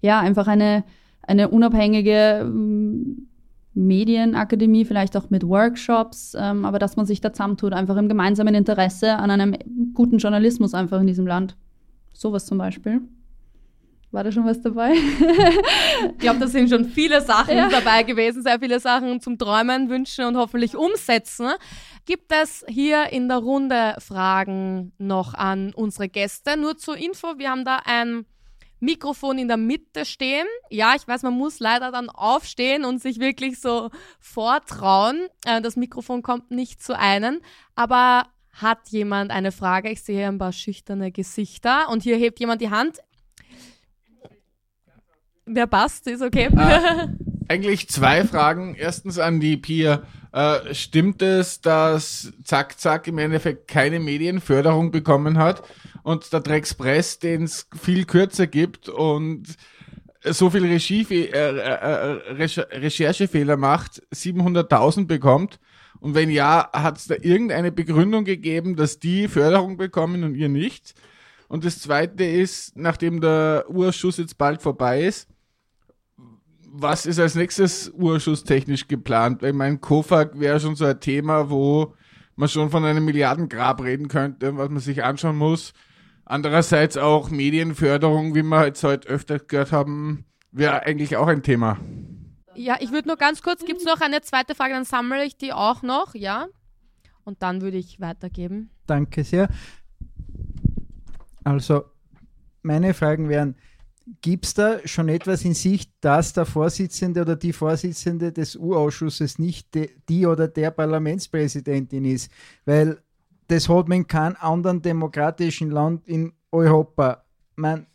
ja 0.00 0.20
einfach 0.20 0.46
eine, 0.46 0.84
eine 1.22 1.48
unabhängige 1.48 2.40
ähm, 2.42 3.27
Medienakademie, 3.74 4.84
vielleicht 4.84 5.16
auch 5.16 5.30
mit 5.30 5.46
Workshops, 5.46 6.36
ähm, 6.38 6.64
aber 6.64 6.78
dass 6.78 6.96
man 6.96 7.06
sich 7.06 7.20
da 7.20 7.32
zusammentut, 7.32 7.72
einfach 7.72 7.96
im 7.96 8.08
gemeinsamen 8.08 8.54
Interesse 8.54 9.16
an 9.16 9.30
einem 9.30 9.56
guten 9.94 10.18
Journalismus 10.18 10.74
einfach 10.74 11.00
in 11.00 11.06
diesem 11.06 11.26
Land. 11.26 11.56
Sowas 12.12 12.46
zum 12.46 12.58
Beispiel. 12.58 13.02
War 14.10 14.24
da 14.24 14.32
schon 14.32 14.46
was 14.46 14.62
dabei? 14.62 14.94
ich 16.12 16.18
glaube, 16.18 16.40
da 16.40 16.46
sind 16.46 16.70
schon 16.70 16.86
viele 16.86 17.20
Sachen 17.20 17.54
ja. 17.54 17.68
dabei 17.68 18.04
gewesen, 18.04 18.42
sehr 18.42 18.58
viele 18.58 18.80
Sachen 18.80 19.20
zum 19.20 19.36
Träumen, 19.36 19.90
Wünschen 19.90 20.24
und 20.24 20.36
hoffentlich 20.38 20.74
umsetzen. 20.74 21.50
Gibt 22.06 22.32
es 22.32 22.64
hier 22.68 23.12
in 23.12 23.28
der 23.28 23.36
Runde 23.36 23.96
Fragen 23.98 24.92
noch 24.96 25.34
an 25.34 25.74
unsere 25.74 26.08
Gäste? 26.08 26.58
Nur 26.58 26.78
zur 26.78 26.96
Info, 26.96 27.34
wir 27.36 27.50
haben 27.50 27.66
da 27.66 27.80
ein 27.84 28.24
Mikrofon 28.80 29.38
in 29.38 29.48
der 29.48 29.56
Mitte 29.56 30.04
stehen. 30.04 30.46
Ja, 30.70 30.94
ich 30.96 31.06
weiß, 31.06 31.22
man 31.22 31.34
muss 31.34 31.60
leider 31.60 31.90
dann 31.90 32.08
aufstehen 32.10 32.84
und 32.84 33.02
sich 33.02 33.20
wirklich 33.20 33.60
so 33.60 33.90
vortrauen. 34.20 35.26
Äh, 35.44 35.60
das 35.60 35.76
Mikrofon 35.76 36.22
kommt 36.22 36.50
nicht 36.50 36.82
zu 36.82 36.98
einem. 36.98 37.40
Aber 37.74 38.24
hat 38.52 38.88
jemand 38.88 39.30
eine 39.30 39.52
Frage? 39.52 39.90
Ich 39.90 40.02
sehe 40.02 40.26
ein 40.26 40.38
paar 40.38 40.52
schüchterne 40.52 41.12
Gesichter 41.12 41.88
und 41.90 42.02
hier 42.02 42.16
hebt 42.16 42.40
jemand 42.40 42.60
die 42.60 42.70
Hand. 42.70 42.98
Wer 45.46 45.66
passt, 45.66 46.06
ist 46.06 46.22
okay. 46.22 46.50
Äh, 46.54 47.08
eigentlich 47.48 47.88
zwei 47.88 48.24
Fragen. 48.24 48.74
Erstens 48.74 49.18
an 49.18 49.40
die 49.40 49.56
Pia. 49.56 50.02
Äh, 50.32 50.74
stimmt 50.74 51.22
es, 51.22 51.60
dass 51.60 52.32
Zack 52.44 52.78
Zack 52.78 53.06
im 53.06 53.18
Endeffekt 53.18 53.68
keine 53.68 53.98
Medienförderung 53.98 54.90
bekommen 54.90 55.38
hat? 55.38 55.62
Und 56.08 56.32
der 56.32 56.40
Drexpress, 56.40 57.18
den 57.18 57.42
es 57.42 57.68
viel 57.78 58.06
kürzer 58.06 58.46
gibt 58.46 58.88
und 58.88 59.56
so 60.24 60.48
viel 60.48 60.64
Regie, 60.64 61.02
äh, 61.10 61.26
äh, 61.26 61.58
äh 61.58 62.48
Recherchefehler 62.78 63.58
macht, 63.58 64.02
700.000 64.14 65.06
bekommt. 65.06 65.60
Und 66.00 66.14
wenn 66.14 66.30
ja, 66.30 66.70
hat 66.72 66.96
es 66.96 67.08
da 67.08 67.16
irgendeine 67.20 67.72
Begründung 67.72 68.24
gegeben, 68.24 68.74
dass 68.74 68.98
die 68.98 69.28
Förderung 69.28 69.76
bekommen 69.76 70.24
und 70.24 70.34
ihr 70.34 70.48
nicht? 70.48 70.94
Und 71.46 71.66
das 71.66 71.78
Zweite 71.78 72.24
ist, 72.24 72.74
nachdem 72.74 73.20
der 73.20 73.66
Urschuss 73.68 74.16
jetzt 74.16 74.38
bald 74.38 74.62
vorbei 74.62 75.02
ist, 75.02 75.28
was 76.70 77.04
ist 77.04 77.18
als 77.18 77.34
nächstes 77.34 77.92
Urschuss 77.94 78.44
technisch 78.44 78.88
geplant? 78.88 79.42
Weil 79.42 79.52
mein 79.52 79.82
Kofag 79.82 80.40
wäre 80.40 80.58
schon 80.58 80.74
so 80.74 80.86
ein 80.86 81.00
Thema, 81.00 81.50
wo 81.50 81.94
man 82.34 82.48
schon 82.48 82.70
von 82.70 82.86
einem 82.86 83.04
Milliardengrab 83.04 83.82
reden 83.82 84.08
könnte, 84.08 84.56
was 84.56 84.70
man 84.70 84.80
sich 84.80 85.04
anschauen 85.04 85.36
muss. 85.36 85.74
Andererseits 86.30 86.98
auch 86.98 87.30
Medienförderung, 87.30 88.34
wie 88.34 88.42
wir 88.42 88.66
jetzt 88.66 88.84
heute 88.84 89.08
öfter 89.08 89.38
gehört 89.38 89.72
haben, 89.72 90.26
wäre 90.52 90.82
eigentlich 90.82 91.16
auch 91.16 91.26
ein 91.26 91.42
Thema. 91.42 91.78
Ja, 92.54 92.76
ich 92.80 92.92
würde 92.92 93.08
nur 93.08 93.16
ganz 93.16 93.40
kurz, 93.40 93.64
gibt 93.64 93.78
es 93.78 93.86
noch 93.86 94.02
eine 94.02 94.20
zweite 94.20 94.54
Frage, 94.54 94.74
dann 94.74 94.84
sammle 94.84 95.24
ich 95.24 95.38
die 95.38 95.54
auch 95.54 95.80
noch, 95.80 96.14
ja? 96.14 96.48
Und 97.24 97.42
dann 97.42 97.62
würde 97.62 97.78
ich 97.78 97.98
weitergeben. 97.98 98.68
Danke 98.86 99.24
sehr. 99.24 99.48
Also, 101.44 101.84
meine 102.60 102.92
Fragen 102.92 103.30
wären, 103.30 103.56
gibt 104.20 104.44
es 104.44 104.52
da 104.52 104.86
schon 104.86 105.08
etwas 105.08 105.46
in 105.46 105.54
Sicht, 105.54 105.92
dass 106.02 106.34
der 106.34 106.44
Vorsitzende 106.44 107.22
oder 107.22 107.36
die 107.36 107.54
Vorsitzende 107.54 108.32
des 108.32 108.54
U-Ausschusses 108.54 109.38
nicht 109.38 109.74
de, 109.74 109.90
die 110.10 110.26
oder 110.26 110.46
der 110.46 110.72
Parlamentspräsidentin 110.72 112.04
ist? 112.04 112.30
Weil 112.66 112.98
das 113.48 113.68
hat 113.68 113.88
man 113.88 113.98
in 113.98 114.06
keinem 114.06 114.36
anderen 114.40 114.82
demokratischen 114.82 115.70
Land 115.70 116.06
in 116.06 116.32
Europa. 116.52 117.24
Man, 117.56 117.86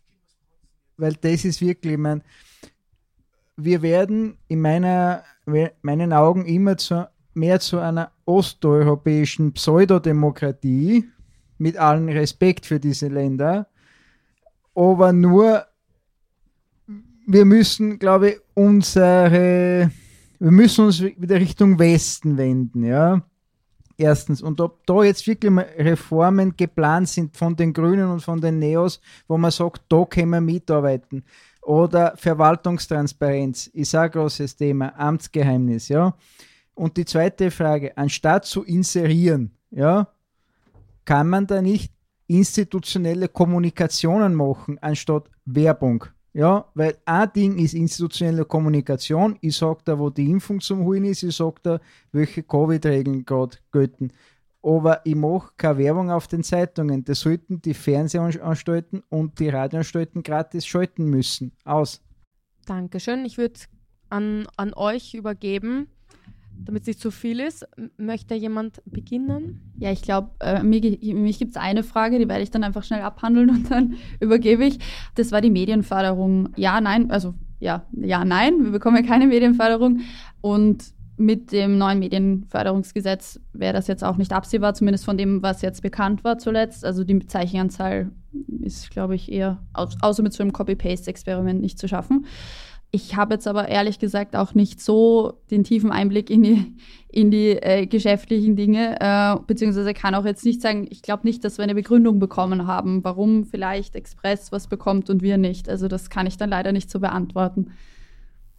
weil 0.97 1.13
das 1.13 1.45
ist 1.45 1.61
wirklich, 1.61 1.97
man, 1.97 2.23
wir 3.55 3.81
werden 3.81 4.37
in 4.47 4.61
meiner, 4.61 5.23
meinen 5.81 6.11
Augen 6.11 6.45
immer 6.45 6.77
zu, 6.77 7.07
mehr 7.35 7.59
zu 7.59 7.79
einer 7.79 8.11
osteuropäischen 8.25 9.53
Pseudodemokratie, 9.53 11.05
mit 11.59 11.77
allem 11.77 12.09
Respekt 12.09 12.65
für 12.65 12.79
diese 12.79 13.07
Länder, 13.07 13.67
aber 14.75 15.13
nur, 15.13 15.65
wir 17.27 17.45
müssen, 17.45 17.99
glaube 17.99 18.31
ich, 18.31 18.39
unsere, 18.55 19.91
wir 20.39 20.51
müssen 20.51 20.85
uns 20.85 21.01
wieder 21.01 21.35
Richtung 21.35 21.77
Westen 21.77 22.37
wenden, 22.37 22.83
ja 22.83 23.23
Erstens. 24.03 24.41
Und 24.41 24.59
ob 24.59 24.85
da 24.85 25.01
jetzt 25.03 25.25
wirklich 25.27 25.49
mal 25.49 25.65
Reformen 25.77 26.57
geplant 26.57 27.07
sind 27.07 27.37
von 27.37 27.55
den 27.55 27.71
Grünen 27.71 28.09
und 28.11 28.21
von 28.21 28.41
den 28.41 28.59
Neos, 28.59 28.99
wo 29.29 29.37
man 29.37 29.49
sagt, 29.49 29.83
da 29.87 30.03
können 30.03 30.31
wir 30.31 30.41
mitarbeiten. 30.41 31.23
Oder 31.61 32.13
Verwaltungstransparenz 32.17 33.67
ist 33.67 33.95
ein 33.95 34.11
großes 34.11 34.57
Thema, 34.57 34.93
Amtsgeheimnis, 34.97 35.87
ja. 35.87 36.13
Und 36.75 36.97
die 36.97 37.05
zweite 37.05 37.49
Frage, 37.49 37.95
anstatt 37.95 38.45
zu 38.45 38.63
inserieren, 38.63 39.51
ja, 39.71 40.07
kann 41.05 41.29
man 41.29 41.47
da 41.47 41.61
nicht 41.61 41.93
institutionelle 42.27 43.29
Kommunikationen 43.29 44.35
machen, 44.35 44.79
anstatt 44.81 45.29
Werbung? 45.45 46.03
Ja, 46.33 46.65
weil 46.73 46.97
ein 47.05 47.31
Ding 47.33 47.57
ist 47.59 47.75
institutionelle 47.75 48.43
Kommunikation. 48.43 49.37
Ich 49.41 49.55
sage 49.55 49.81
da, 49.85 49.99
wo 49.99 50.09
die 50.09 50.29
Impfung 50.31 50.59
zum 50.59 50.83
Holen 50.83 51.05
ist, 51.05 51.21
ich 51.21 51.35
sage 51.35 51.55
da, 51.61 51.79
welche 52.11 52.41
Covid-Regeln 52.41 53.23
gerade 53.23 53.57
gelten. 53.71 54.11
Aber 54.63 55.01
ich 55.05 55.15
mache 55.15 55.51
keine 55.57 55.77
Werbung 55.77 56.09
auf 56.09 56.27
den 56.27 56.43
Zeitungen. 56.43 57.03
Das 57.03 57.19
sollten 57.19 57.61
die 57.61 57.75
Fernsehanstalten 57.75 59.03
und 59.09 59.39
die 59.39 59.49
Radioanstalten 59.49 60.23
gratis 60.23 60.65
schalten 60.65 61.05
müssen. 61.05 61.51
Aus. 61.65 62.01
Dankeschön. 62.65 63.25
Ich 63.25 63.37
würde 63.37 63.59
an, 64.09 64.47
an 64.57 64.73
euch 64.73 65.13
übergeben 65.13 65.87
damit 66.57 66.83
es 66.83 66.87
nicht 66.87 66.99
zu 66.99 67.11
viel 67.11 67.39
ist. 67.39 67.67
Möchte 67.97 68.35
jemand 68.35 68.81
beginnen? 68.85 69.73
Ja, 69.77 69.91
ich 69.91 70.01
glaube, 70.01 70.31
äh, 70.39 70.63
mich, 70.63 70.99
mich 71.01 71.39
gibt 71.39 71.51
es 71.51 71.57
eine 71.57 71.83
Frage, 71.83 72.19
die 72.19 72.27
werde 72.27 72.43
ich 72.43 72.51
dann 72.51 72.63
einfach 72.63 72.83
schnell 72.83 73.01
abhandeln 73.01 73.49
und 73.51 73.71
dann 73.71 73.95
übergebe 74.19 74.65
ich. 74.65 74.79
Das 75.15 75.31
war 75.31 75.41
die 75.41 75.49
Medienförderung. 75.49 76.49
Ja, 76.55 76.79
nein, 76.81 77.11
also 77.11 77.33
ja, 77.59 77.85
ja, 77.93 78.25
nein, 78.25 78.63
wir 78.63 78.71
bekommen 78.71 79.05
keine 79.05 79.27
Medienförderung. 79.27 80.01
Und 80.41 80.93
mit 81.15 81.51
dem 81.51 81.77
neuen 81.77 81.99
Medienförderungsgesetz 81.99 83.39
wäre 83.53 83.73
das 83.73 83.87
jetzt 83.87 84.03
auch 84.03 84.17
nicht 84.17 84.33
absehbar, 84.33 84.73
zumindest 84.73 85.05
von 85.05 85.17
dem, 85.17 85.43
was 85.43 85.61
jetzt 85.61 85.81
bekannt 85.81 86.23
war 86.23 86.37
zuletzt. 86.37 86.83
Also 86.83 87.03
die 87.03 87.25
Zeichenanzahl 87.25 88.11
ist, 88.61 88.89
glaube 88.89 89.15
ich, 89.15 89.31
eher, 89.31 89.59
außer 89.73 90.23
mit 90.23 90.33
so 90.33 90.43
einem 90.43 90.53
Copy-Paste-Experiment 90.53 91.61
nicht 91.61 91.77
zu 91.77 91.87
schaffen. 91.87 92.25
Ich 92.95 93.15
habe 93.15 93.33
jetzt 93.33 93.47
aber 93.47 93.69
ehrlich 93.69 93.97
gesagt 93.97 94.35
auch 94.35 94.53
nicht 94.53 94.79
so 94.79 95.41
den 95.49 95.63
tiefen 95.63 95.91
Einblick 95.91 96.29
in 96.29 96.43
die, 96.43 96.75
in 97.09 97.31
die 97.31 97.49
äh, 97.49 97.87
geschäftlichen 97.87 98.55
Dinge, 98.55 98.97
äh, 98.99 99.35
beziehungsweise 99.47 99.95
kann 99.95 100.13
auch 100.13 100.25
jetzt 100.25 100.45
nicht 100.45 100.61
sagen, 100.61 100.85
ich 100.91 101.01
glaube 101.01 101.25
nicht, 101.25 101.43
dass 101.43 101.57
wir 101.57 101.63
eine 101.63 101.73
Begründung 101.73 102.19
bekommen 102.19 102.67
haben, 102.67 103.03
warum 103.03 103.45
vielleicht 103.45 103.95
Express 103.95 104.51
was 104.51 104.67
bekommt 104.67 105.09
und 105.09 105.23
wir 105.23 105.39
nicht. 105.39 105.69
Also 105.69 105.87
das 105.87 106.11
kann 106.11 106.27
ich 106.27 106.37
dann 106.37 106.51
leider 106.51 106.71
nicht 106.71 106.91
so 106.91 106.99
beantworten. 106.99 107.71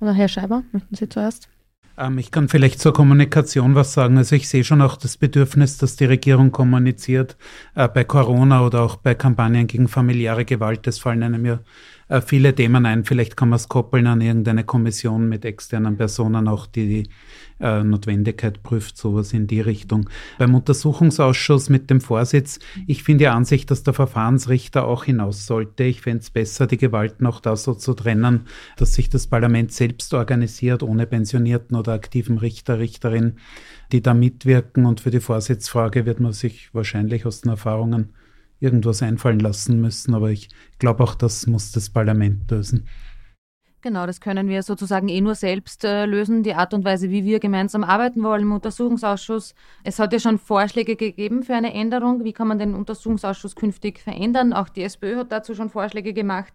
Oder 0.01 0.13
Herr 0.13 0.27
Scheiber, 0.27 0.65
möchten 0.73 0.97
Sie 0.97 1.09
zuerst? 1.09 1.49
Ähm, 1.97 2.19
ich 2.19 2.33
kann 2.33 2.49
vielleicht 2.49 2.81
zur 2.81 2.93
Kommunikation 2.93 3.77
was 3.77 3.93
sagen. 3.93 4.19
Also 4.19 4.35
ich 4.35 4.49
sehe 4.49 4.65
schon 4.65 4.83
auch 4.83 4.97
das 4.97 5.17
Bedürfnis, 5.17 5.79
dass 5.79 5.95
die 5.95 6.07
Regierung 6.07 6.51
kommuniziert 6.51 7.37
äh, 7.77 7.87
bei 7.87 8.03
Corona 8.03 8.67
oder 8.67 8.83
auch 8.83 8.97
bei 8.97 9.15
Kampagnen 9.15 9.69
gegen 9.69 9.87
familiäre 9.87 10.45
Gewalt. 10.45 10.89
Es 10.89 10.99
fallen 10.99 11.23
einem 11.23 11.47
ja 11.47 11.61
äh, 12.09 12.21
viele 12.21 12.55
Themen 12.55 12.87
ein. 12.87 13.05
Vielleicht 13.05 13.37
kann 13.37 13.49
man 13.49 13.57
es 13.57 13.69
koppeln 13.69 14.07
an 14.07 14.21
irgendeine 14.21 14.65
Kommission 14.65 15.29
mit 15.29 15.45
externen 15.45 15.97
Personen, 15.97 16.49
auch 16.49 16.67
die 16.67 16.87
die 16.87 17.11
äh, 17.61 17.83
Notwendigkeit 17.83 18.63
prüft, 18.63 18.97
sowas 18.97 19.33
in 19.33 19.47
die 19.47 19.61
Richtung. 19.61 20.09
Beim 20.39 20.55
Untersuchungsausschuss 20.55 21.69
mit 21.71 21.89
dem 21.91 22.01
Vorsitz, 22.01 22.59
ich 22.87 23.03
finde 23.03 23.25
die 23.25 23.29
Ansicht, 23.29 23.71
dass 23.71 23.83
der 23.83 23.95
Verfahrensrichter 23.95 24.85
auch 24.85 25.05
hinaus 25.05 25.47
sollte. 25.47 25.85
Ich 25.85 26.01
fände 26.01 26.21
es 26.21 26.31
besser, 26.31 26.67
die 26.67 26.77
Gewalten 26.77 27.27
auch 27.27 27.41
da 27.41 27.57
so 27.57 27.75
zu 27.75 27.95
trennen, 27.95 28.47
dass 28.77 28.95
sich 28.95 29.09
das 29.09 29.27
Parlament 29.27 29.73
selbst 29.73 30.13
organisiert, 30.15 30.83
ohne 30.83 31.07
pensionierten 31.07 31.77
oder 31.77 31.93
aktiven 31.93 32.39
Richter, 32.39 32.79
Richterin, 32.79 33.37
die 33.93 34.03
da 34.03 34.15
mitwirken. 34.15 34.87
Und 34.87 35.01
für 35.01 35.11
die 35.11 35.21
Vorsitzfrage 35.21 36.07
wird 36.07 36.21
man 36.21 36.33
sich 36.33 36.71
wahrscheinlich 36.75 37.27
aus 37.27 37.43
den 37.43 37.51
Erfahrungen 37.51 38.15
irgendwas 38.65 39.03
einfallen 39.03 39.39
lassen 39.39 39.81
müssen. 39.81 40.15
Aber 40.15 40.31
ich 40.31 40.49
glaube 40.79 41.05
auch, 41.05 41.15
das 41.15 41.47
muss 41.47 41.71
das 41.73 41.91
Parlament 41.91 42.51
lösen. 42.51 42.87
Genau, 43.85 44.07
das 44.07 44.23
können 44.23 44.49
wir 44.49 44.63
sozusagen 44.63 45.11
eh 45.11 45.21
nur 45.21 45.35
selbst 45.35 45.85
äh, 45.85 46.07
lösen, 46.07 46.43
die 46.43 46.55
Art 46.55 46.73
und 46.73 46.87
Weise, 46.87 47.11
wie 47.11 47.23
wir 47.23 47.39
gemeinsam 47.39 47.85
arbeiten 47.85 48.23
wollen 48.23 48.41
im 48.41 48.53
Untersuchungsausschuss. 48.53 49.55
Es 49.83 49.99
hat 49.99 50.15
ja 50.15 50.19
schon 50.19 50.39
Vorschläge 50.39 50.97
gegeben 50.97 51.43
für 51.43 51.55
eine 51.55 51.75
Änderung. 51.75 52.25
Wie 52.25 52.33
kann 52.33 52.49
man 52.49 52.59
den 52.59 52.75
Untersuchungsausschuss 52.75 53.55
künftig 53.55 54.01
verändern? 54.01 54.55
Auch 54.55 54.71
die 54.71 54.85
SPÖ 54.85 55.17
hat 55.19 55.33
dazu 55.33 55.55
schon 55.55 55.69
Vorschläge 55.69 56.15
gemacht. 56.15 56.55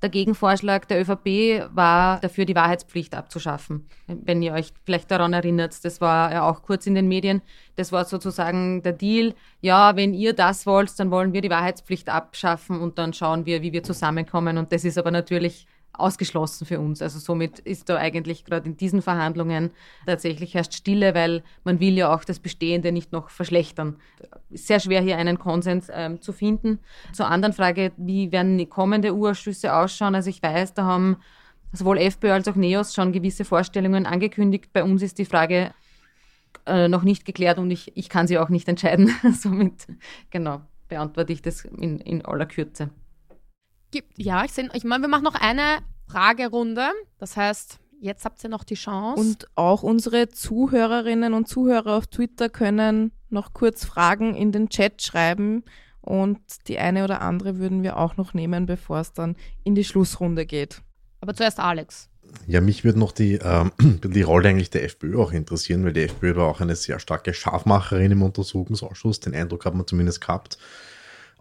Der 0.00 0.08
Gegenvorschlag 0.08 0.88
der 0.88 1.02
ÖVP 1.02 1.68
war 1.76 2.18
dafür, 2.20 2.46
die 2.46 2.54
Wahrheitspflicht 2.54 3.14
abzuschaffen. 3.14 3.86
Wenn 4.06 4.40
ihr 4.40 4.54
euch 4.54 4.72
vielleicht 4.86 5.10
daran 5.10 5.34
erinnert, 5.34 5.84
das 5.84 6.00
war 6.00 6.32
ja 6.32 6.48
auch 6.48 6.62
kurz 6.62 6.86
in 6.86 6.94
den 6.94 7.08
Medien. 7.08 7.42
Das 7.76 7.92
war 7.92 8.06
sozusagen 8.06 8.82
der 8.82 8.94
Deal. 8.94 9.34
Ja, 9.60 9.96
wenn 9.96 10.14
ihr 10.14 10.32
das 10.32 10.64
wollt, 10.64 10.98
dann 10.98 11.10
wollen 11.10 11.34
wir 11.34 11.42
die 11.42 11.50
Wahrheitspflicht 11.50 12.08
abschaffen 12.08 12.80
und 12.80 12.96
dann 12.96 13.12
schauen 13.12 13.44
wir, 13.44 13.60
wie 13.60 13.74
wir 13.74 13.82
zusammenkommen. 13.82 14.56
Und 14.56 14.72
das 14.72 14.86
ist 14.86 14.96
aber 14.96 15.10
natürlich 15.10 15.66
ausgeschlossen 16.00 16.66
für 16.66 16.80
uns. 16.80 17.02
Also 17.02 17.18
somit 17.18 17.58
ist 17.60 17.88
da 17.88 17.96
eigentlich 17.96 18.44
gerade 18.44 18.68
in 18.68 18.76
diesen 18.76 19.02
Verhandlungen 19.02 19.70
tatsächlich 20.06 20.54
erst 20.54 20.74
Stille, 20.74 21.14
weil 21.14 21.42
man 21.64 21.80
will 21.80 21.94
ja 21.94 22.14
auch 22.14 22.24
das 22.24 22.38
Bestehende 22.38 22.92
nicht 22.92 23.12
noch 23.12 23.30
verschlechtern. 23.30 23.96
Sehr 24.50 24.80
schwer 24.80 25.00
hier 25.00 25.16
einen 25.16 25.38
Konsens 25.38 25.88
ähm, 25.92 26.20
zu 26.20 26.32
finden. 26.32 26.78
Zur 27.12 27.28
anderen 27.28 27.52
Frage, 27.52 27.92
wie 27.96 28.32
werden 28.32 28.58
die 28.58 28.66
kommende 28.66 29.14
Urschüsse 29.14 29.74
ausschauen? 29.74 30.14
Also 30.14 30.30
ich 30.30 30.42
weiß, 30.42 30.74
da 30.74 30.84
haben 30.84 31.16
sowohl 31.72 31.98
FPÖ 31.98 32.32
als 32.32 32.48
auch 32.48 32.56
NEOS 32.56 32.94
schon 32.94 33.12
gewisse 33.12 33.44
Vorstellungen 33.44 34.06
angekündigt. 34.06 34.72
Bei 34.72 34.82
uns 34.82 35.02
ist 35.02 35.18
die 35.18 35.24
Frage 35.24 35.72
äh, 36.66 36.88
noch 36.88 37.02
nicht 37.02 37.24
geklärt 37.24 37.58
und 37.58 37.70
ich, 37.70 37.96
ich 37.96 38.08
kann 38.08 38.26
sie 38.26 38.38
auch 38.38 38.48
nicht 38.48 38.68
entscheiden. 38.68 39.14
Somit, 39.32 39.86
genau, 40.30 40.62
beantworte 40.88 41.32
ich 41.32 41.42
das 41.42 41.64
in, 41.64 41.98
in 42.00 42.24
aller 42.24 42.46
Kürze 42.46 42.90
gibt, 43.90 44.18
ja, 44.18 44.44
ich, 44.44 44.52
ich 44.58 44.84
meine, 44.84 45.02
wir 45.02 45.08
machen 45.08 45.24
noch 45.24 45.34
eine 45.34 45.78
Fragerunde. 46.06 46.90
Das 47.18 47.36
heißt, 47.36 47.78
jetzt 48.00 48.24
habt 48.24 48.42
ihr 48.42 48.50
noch 48.50 48.64
die 48.64 48.74
Chance. 48.74 49.20
Und 49.20 49.46
auch 49.54 49.82
unsere 49.82 50.28
Zuhörerinnen 50.28 51.34
und 51.34 51.48
Zuhörer 51.48 51.96
auf 51.96 52.06
Twitter 52.06 52.48
können 52.48 53.12
noch 53.28 53.52
kurz 53.52 53.84
Fragen 53.84 54.34
in 54.34 54.52
den 54.52 54.68
Chat 54.68 55.02
schreiben. 55.02 55.64
Und 56.00 56.40
die 56.66 56.78
eine 56.78 57.04
oder 57.04 57.20
andere 57.20 57.58
würden 57.58 57.82
wir 57.82 57.98
auch 57.98 58.16
noch 58.16 58.34
nehmen, 58.34 58.66
bevor 58.66 59.00
es 59.00 59.12
dann 59.12 59.36
in 59.64 59.74
die 59.74 59.84
Schlussrunde 59.84 60.46
geht. 60.46 60.82
Aber 61.20 61.34
zuerst 61.34 61.60
Alex. 61.60 62.08
Ja, 62.46 62.60
mich 62.60 62.84
würde 62.84 62.98
noch 62.98 63.12
die, 63.12 63.34
ähm, 63.34 63.72
die 64.04 64.22
Rolle 64.22 64.48
eigentlich 64.48 64.70
der 64.70 64.84
FPÖ 64.84 65.18
auch 65.18 65.32
interessieren, 65.32 65.84
weil 65.84 65.92
die 65.92 66.02
FPÖ 66.02 66.36
war 66.36 66.48
auch 66.48 66.60
eine 66.60 66.76
sehr 66.76 66.98
starke 66.98 67.34
Scharfmacherin 67.34 68.12
im 68.12 68.22
Untersuchungsausschuss. 68.22 69.20
Den 69.20 69.34
Eindruck 69.34 69.64
hat 69.64 69.74
man 69.74 69.86
zumindest 69.86 70.20
gehabt 70.20 70.58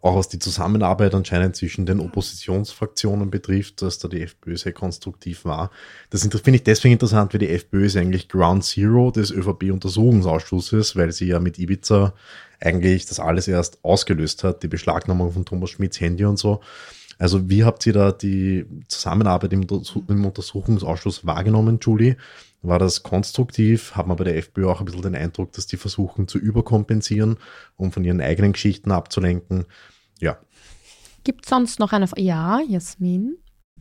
auch 0.02 0.16
was 0.16 0.30
die 0.30 0.39
Zusammenarbeit 0.39 1.14
anscheinend 1.14 1.56
zwischen 1.56 1.86
den 1.86 2.00
Oppositionsfraktionen 2.00 3.30
betrifft, 3.30 3.82
dass 3.82 4.00
da 4.00 4.08
die 4.08 4.22
FPÖ 4.22 4.58
sehr 4.58 4.74
konstruktiv 4.74 5.45
war. 5.45 5.72
Das 6.10 6.24
finde 6.24 6.56
ich 6.56 6.64
deswegen 6.64 6.93
interessant, 6.93 7.34
weil 7.34 7.39
die 7.39 7.50
FPÖ 7.50 7.86
ist 7.86 7.97
eigentlich 7.97 8.30
Ground 8.30 8.64
Zero 8.64 9.12
des 9.12 9.32
ÖVP-Untersuchungsausschusses, 9.32 10.95
weil 10.95 11.12
sie 11.12 11.28
ja 11.28 11.39
mit 11.39 11.60
Ibiza 11.60 12.14
eigentlich 12.62 13.06
das 13.06 13.20
alles 13.20 13.47
erst 13.47 13.84
ausgelöst 13.84 14.43
hat, 14.43 14.64
die 14.64 14.68
Beschlagnahmung 14.68 15.32
von 15.32 15.45
Thomas 15.45 15.70
Schmidts 15.72 16.00
Handy 16.00 16.26
und 16.26 16.38
so. 16.38 16.62
Also 17.20 17.50
wie 17.50 17.66
habt 17.66 17.86
ihr 17.86 17.94
da 17.94 18.14
die 18.14 18.66
Zusammenarbeit 18.88 19.52
im, 19.52 19.68
im 20.08 20.26
Untersuchungsausschuss 20.26 21.26
wahrgenommen, 21.26 21.78
Julie? 21.82 22.16
War 22.62 22.80
das 22.80 23.04
konstruktiv? 23.04 23.96
Hat 23.96 24.08
man 24.08 24.16
bei 24.16 24.24
der 24.24 24.38
FPÖ 24.38 24.68
auch 24.68 24.80
ein 24.80 24.86
bisschen 24.86 25.02
den 25.02 25.16
Eindruck, 25.16 25.52
dass 25.52 25.68
die 25.68 25.78
versuchen 25.78 26.30
zu 26.30 26.38
überkompensieren, 26.38 27.38
um 27.76 27.92
von 27.92 28.06
ihren 28.06 28.22
eigenen 28.22 28.54
Geschichten 28.54 28.92
abzulenken? 28.92 29.66
Ja. 30.20 30.38
Gibt 31.26 31.46
es 31.46 31.50
sonst 31.50 31.80
noch 31.80 31.92
eine 31.92 32.08
Frage? 32.08 32.22
Ja, 32.22 32.62
Jasmin? 32.62 33.38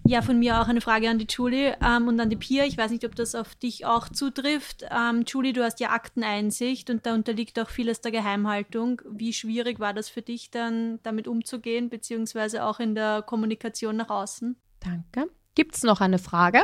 Ja, 0.09 0.23
von 0.23 0.39
mir 0.39 0.59
auch 0.59 0.69
eine 0.69 0.81
Frage 0.81 1.11
an 1.11 1.19
die 1.19 1.27
Julie 1.29 1.77
ähm, 1.85 2.09
und 2.09 2.19
an 2.19 2.31
die 2.31 2.37
Pia. 2.37 2.65
Ich 2.65 2.79
weiß 2.79 2.91
nicht, 2.91 3.05
ob 3.05 3.15
das 3.15 3.35
auf 3.35 3.55
dich 3.55 3.85
auch 3.85 4.09
zutrifft. 4.09 4.87
Ähm, 4.91 5.25
Julie, 5.27 5.53
du 5.53 5.63
hast 5.63 5.81
ja 5.81 5.91
Akteneinsicht 5.91 6.89
und 6.89 7.05
da 7.05 7.13
unterliegt 7.13 7.61
auch 7.61 7.69
vieles 7.69 8.01
der 8.01 8.11
Geheimhaltung. 8.11 9.03
Wie 9.11 9.35
schwierig 9.35 9.81
war 9.81 9.93
das 9.93 10.09
für 10.09 10.23
dich 10.23 10.51
dann, 10.51 10.99
damit 11.03 11.29
umzugehen, 11.29 11.91
beziehungsweise 11.91 12.65
auch 12.65 12.81
in 12.81 12.95
der 12.95 13.21
Kommunikation 13.21 13.97
nach 13.97 14.09
außen? 14.09 14.57
Danke. 14.81 15.31
Gibt 15.55 15.75
es 15.75 15.83
noch 15.83 16.01
eine 16.01 16.19
Frage? 16.19 16.63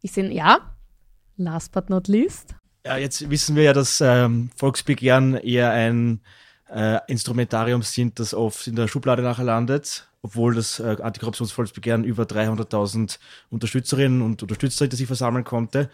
Ich 0.00 0.12
sehe, 0.12 0.30
ja. 0.30 0.76
Last 1.36 1.72
but 1.72 1.90
not 1.90 2.06
least. 2.06 2.54
Ja, 2.86 2.96
jetzt 2.96 3.28
wissen 3.28 3.56
wir 3.56 3.64
ja, 3.64 3.72
dass 3.72 4.00
ähm, 4.00 4.50
Volksbegehren 4.54 5.34
eher 5.34 5.72
ein 5.72 6.20
äh, 6.72 7.00
Instrumentarium 7.06 7.82
sind, 7.82 8.18
das 8.18 8.34
oft 8.34 8.66
in 8.66 8.76
der 8.76 8.88
Schublade 8.88 9.22
nachher 9.22 9.44
landet, 9.44 10.08
obwohl 10.22 10.54
das 10.54 10.80
äh, 10.80 10.96
Antikorruptionsvolksbegehren 11.00 12.04
über 12.04 12.24
300.000 12.24 13.18
Unterstützerinnen 13.50 14.22
und 14.22 14.42
Unterstützer 14.42 14.84
hinter 14.84 14.96
sich 14.96 15.06
versammeln 15.06 15.44
konnte. 15.44 15.90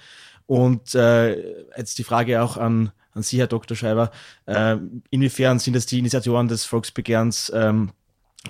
Und 0.47 0.95
äh, 0.95 1.67
jetzt 1.77 1.99
die 1.99 2.05
Frage 2.05 2.43
auch 2.43 2.57
an, 2.57 2.93
an 3.13 3.23
Sie, 3.23 3.39
Herr 3.39 3.49
Dr. 3.49 3.77
Scheiber, 3.77 4.11
äh, 4.47 4.77
inwiefern 5.11 5.59
sind 5.59 5.77
es 5.77 5.87
die 5.87 5.99
Initiatoren 5.99 6.49
des 6.49 6.65
Volksbegehrens 6.65 7.53
ähm, 7.55 7.91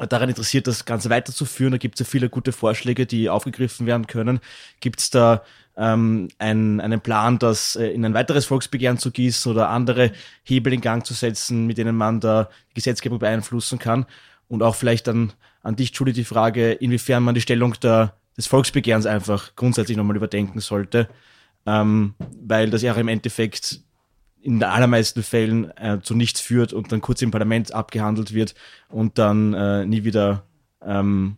daran 0.09 0.29
interessiert, 0.29 0.66
das 0.66 0.85
Ganze 0.85 1.11
weiterzuführen? 1.11 1.72
Da 1.72 1.79
gibt 1.79 1.97
es 1.97 2.07
ja 2.07 2.11
viele 2.11 2.29
gute 2.29 2.53
Vorschläge, 2.53 3.07
die 3.07 3.31
aufgegriffen 3.31 3.87
werden 3.87 4.07
können. 4.07 4.41
Gibt 4.81 5.01
es 5.01 5.11
da 5.11 5.43
ähm, 5.79 6.29
ein, 6.39 6.81
einen 6.81 7.01
Plan, 7.01 7.39
das 7.39 7.76
äh, 7.76 7.87
in 7.87 8.05
ein 8.05 8.12
weiteres 8.12 8.47
Volksbegehren 8.47 8.99
zu 8.99 9.12
gießen 9.12 9.51
oder 9.51 9.70
andere 9.70 10.12
Hebel 10.43 10.72
in 10.72 10.81
Gang 10.81 11.07
zu 11.07 11.14
setzen, 11.14 11.66
mit 11.66 11.79
denen 11.79 11.97
man 11.97 12.20
da 12.20 12.51
die 12.70 12.74
Gesetzgebung 12.74 13.20
beeinflussen 13.20 13.79
kann. 13.79 14.05
Und 14.49 14.62
auch 14.62 14.74
vielleicht 14.74 15.07
dann 15.07 15.33
an 15.62 15.76
dich, 15.76 15.95
Julie, 15.95 16.12
die 16.12 16.24
Frage, 16.24 16.72
inwiefern 16.72 17.22
man 17.22 17.35
die 17.35 17.41
Stellung 17.41 17.74
der, 17.81 18.14
des 18.37 18.47
Volksbegehrens 18.49 19.07
einfach 19.07 19.55
grundsätzlich 19.55 19.97
nochmal 19.97 20.16
überdenken 20.16 20.61
sollte, 20.61 21.09
ähm, 21.64 22.14
weil 22.43 22.70
das 22.70 22.83
ja 22.83 22.95
im 22.95 23.09
Endeffekt 23.09 23.81
in 24.41 24.61
den 24.61 24.68
allermeisten 24.68 25.22
Fällen 25.22 25.76
äh, 25.76 26.01
zu 26.03 26.14
nichts 26.14 26.41
führt 26.41 26.72
und 26.72 26.91
dann 26.91 27.01
kurz 27.01 27.22
im 27.22 27.31
Parlament 27.31 27.72
abgehandelt 27.72 28.35
wird 28.35 28.55
und 28.89 29.18
dann 29.18 29.55
äh, 29.55 29.85
nie 29.85 30.05
wieder 30.05 30.45
ähm, 30.83 31.37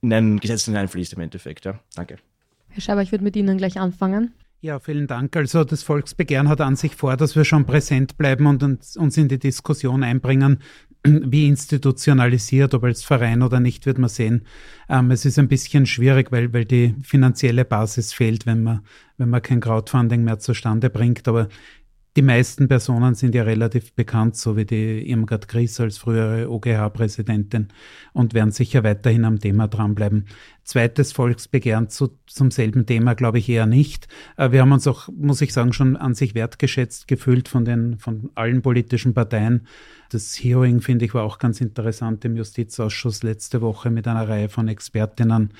in 0.00 0.12
ein 0.12 0.40
Gesetz 0.40 0.64
hineinfließt 0.64 1.14
im 1.14 1.20
Endeffekt. 1.20 1.64
Ja. 1.64 1.78
Danke. 1.94 2.18
Herr 2.74 2.80
Schreiber, 2.80 3.02
ich 3.02 3.12
würde 3.12 3.22
mit 3.22 3.36
Ihnen 3.36 3.56
gleich 3.56 3.78
anfangen. 3.78 4.34
Ja, 4.60 4.80
vielen 4.80 5.06
Dank. 5.06 5.36
Also 5.36 5.62
das 5.62 5.84
Volksbegehren 5.84 6.48
hat 6.48 6.60
an 6.60 6.74
sich 6.74 6.96
vor, 6.96 7.16
dass 7.16 7.36
wir 7.36 7.44
schon 7.44 7.66
präsent 7.66 8.16
bleiben 8.16 8.46
und 8.46 8.64
uns 8.64 9.16
in 9.16 9.28
die 9.28 9.38
Diskussion 9.38 10.02
einbringen, 10.02 10.58
wie 11.04 11.46
institutionalisiert, 11.46 12.74
ob 12.74 12.82
als 12.82 13.04
Verein 13.04 13.42
oder 13.42 13.60
nicht, 13.60 13.86
wird 13.86 13.98
man 13.98 14.08
sehen. 14.08 14.42
Ähm, 14.88 15.12
es 15.12 15.24
ist 15.24 15.38
ein 15.38 15.46
bisschen 15.46 15.86
schwierig, 15.86 16.32
weil, 16.32 16.52
weil 16.52 16.64
die 16.64 16.96
finanzielle 17.02 17.64
Basis 17.64 18.12
fehlt, 18.12 18.44
wenn 18.44 18.64
man, 18.64 18.80
wenn 19.18 19.30
man 19.30 19.40
kein 19.40 19.60
Crowdfunding 19.60 20.24
mehr 20.24 20.40
zustande 20.40 20.90
bringt. 20.90 21.28
Aber 21.28 21.48
die 22.16 22.22
meisten 22.22 22.68
Personen 22.68 23.16
sind 23.16 23.34
ja 23.34 23.42
relativ 23.42 23.92
bekannt, 23.92 24.36
so 24.36 24.56
wie 24.56 24.64
die 24.64 25.10
Irmgard 25.10 25.48
Gries 25.48 25.80
als 25.80 25.98
frühere 25.98 26.48
OGH-Präsidentin 26.48 27.68
und 28.12 28.34
werden 28.34 28.52
sicher 28.52 28.84
weiterhin 28.84 29.24
am 29.24 29.40
Thema 29.40 29.66
dranbleiben. 29.66 30.26
Zweites 30.64 31.12
Volksbegehren 31.12 31.90
zu, 31.90 32.18
zum 32.26 32.50
selben 32.50 32.86
Thema 32.86 33.14
glaube 33.14 33.38
ich 33.38 33.48
eher 33.50 33.66
nicht. 33.66 34.08
Äh, 34.38 34.50
wir 34.50 34.62
haben 34.62 34.72
uns 34.72 34.86
auch, 34.86 35.08
muss 35.14 35.42
ich 35.42 35.52
sagen, 35.52 35.74
schon 35.74 35.96
an 35.96 36.14
sich 36.14 36.34
wertgeschätzt 36.34 37.06
gefühlt 37.06 37.48
von 37.48 37.66
den, 37.66 37.98
von 37.98 38.30
allen 38.34 38.62
politischen 38.62 39.12
Parteien 39.12 39.66
Das 40.08 40.42
Hearing, 40.42 40.80
finde 40.80 41.04
ich, 41.04 41.12
war 41.12 41.24
auch 41.24 41.38
ganz 41.38 41.60
interessant 41.60 42.24
im 42.24 42.36
Justizausschuss 42.36 43.22
letzte 43.22 43.60
Woche 43.60 43.90
mit 43.90 44.08
einer 44.08 44.26
Reihe 44.26 44.48
von 44.48 44.68
Expertinnen. 44.68 45.50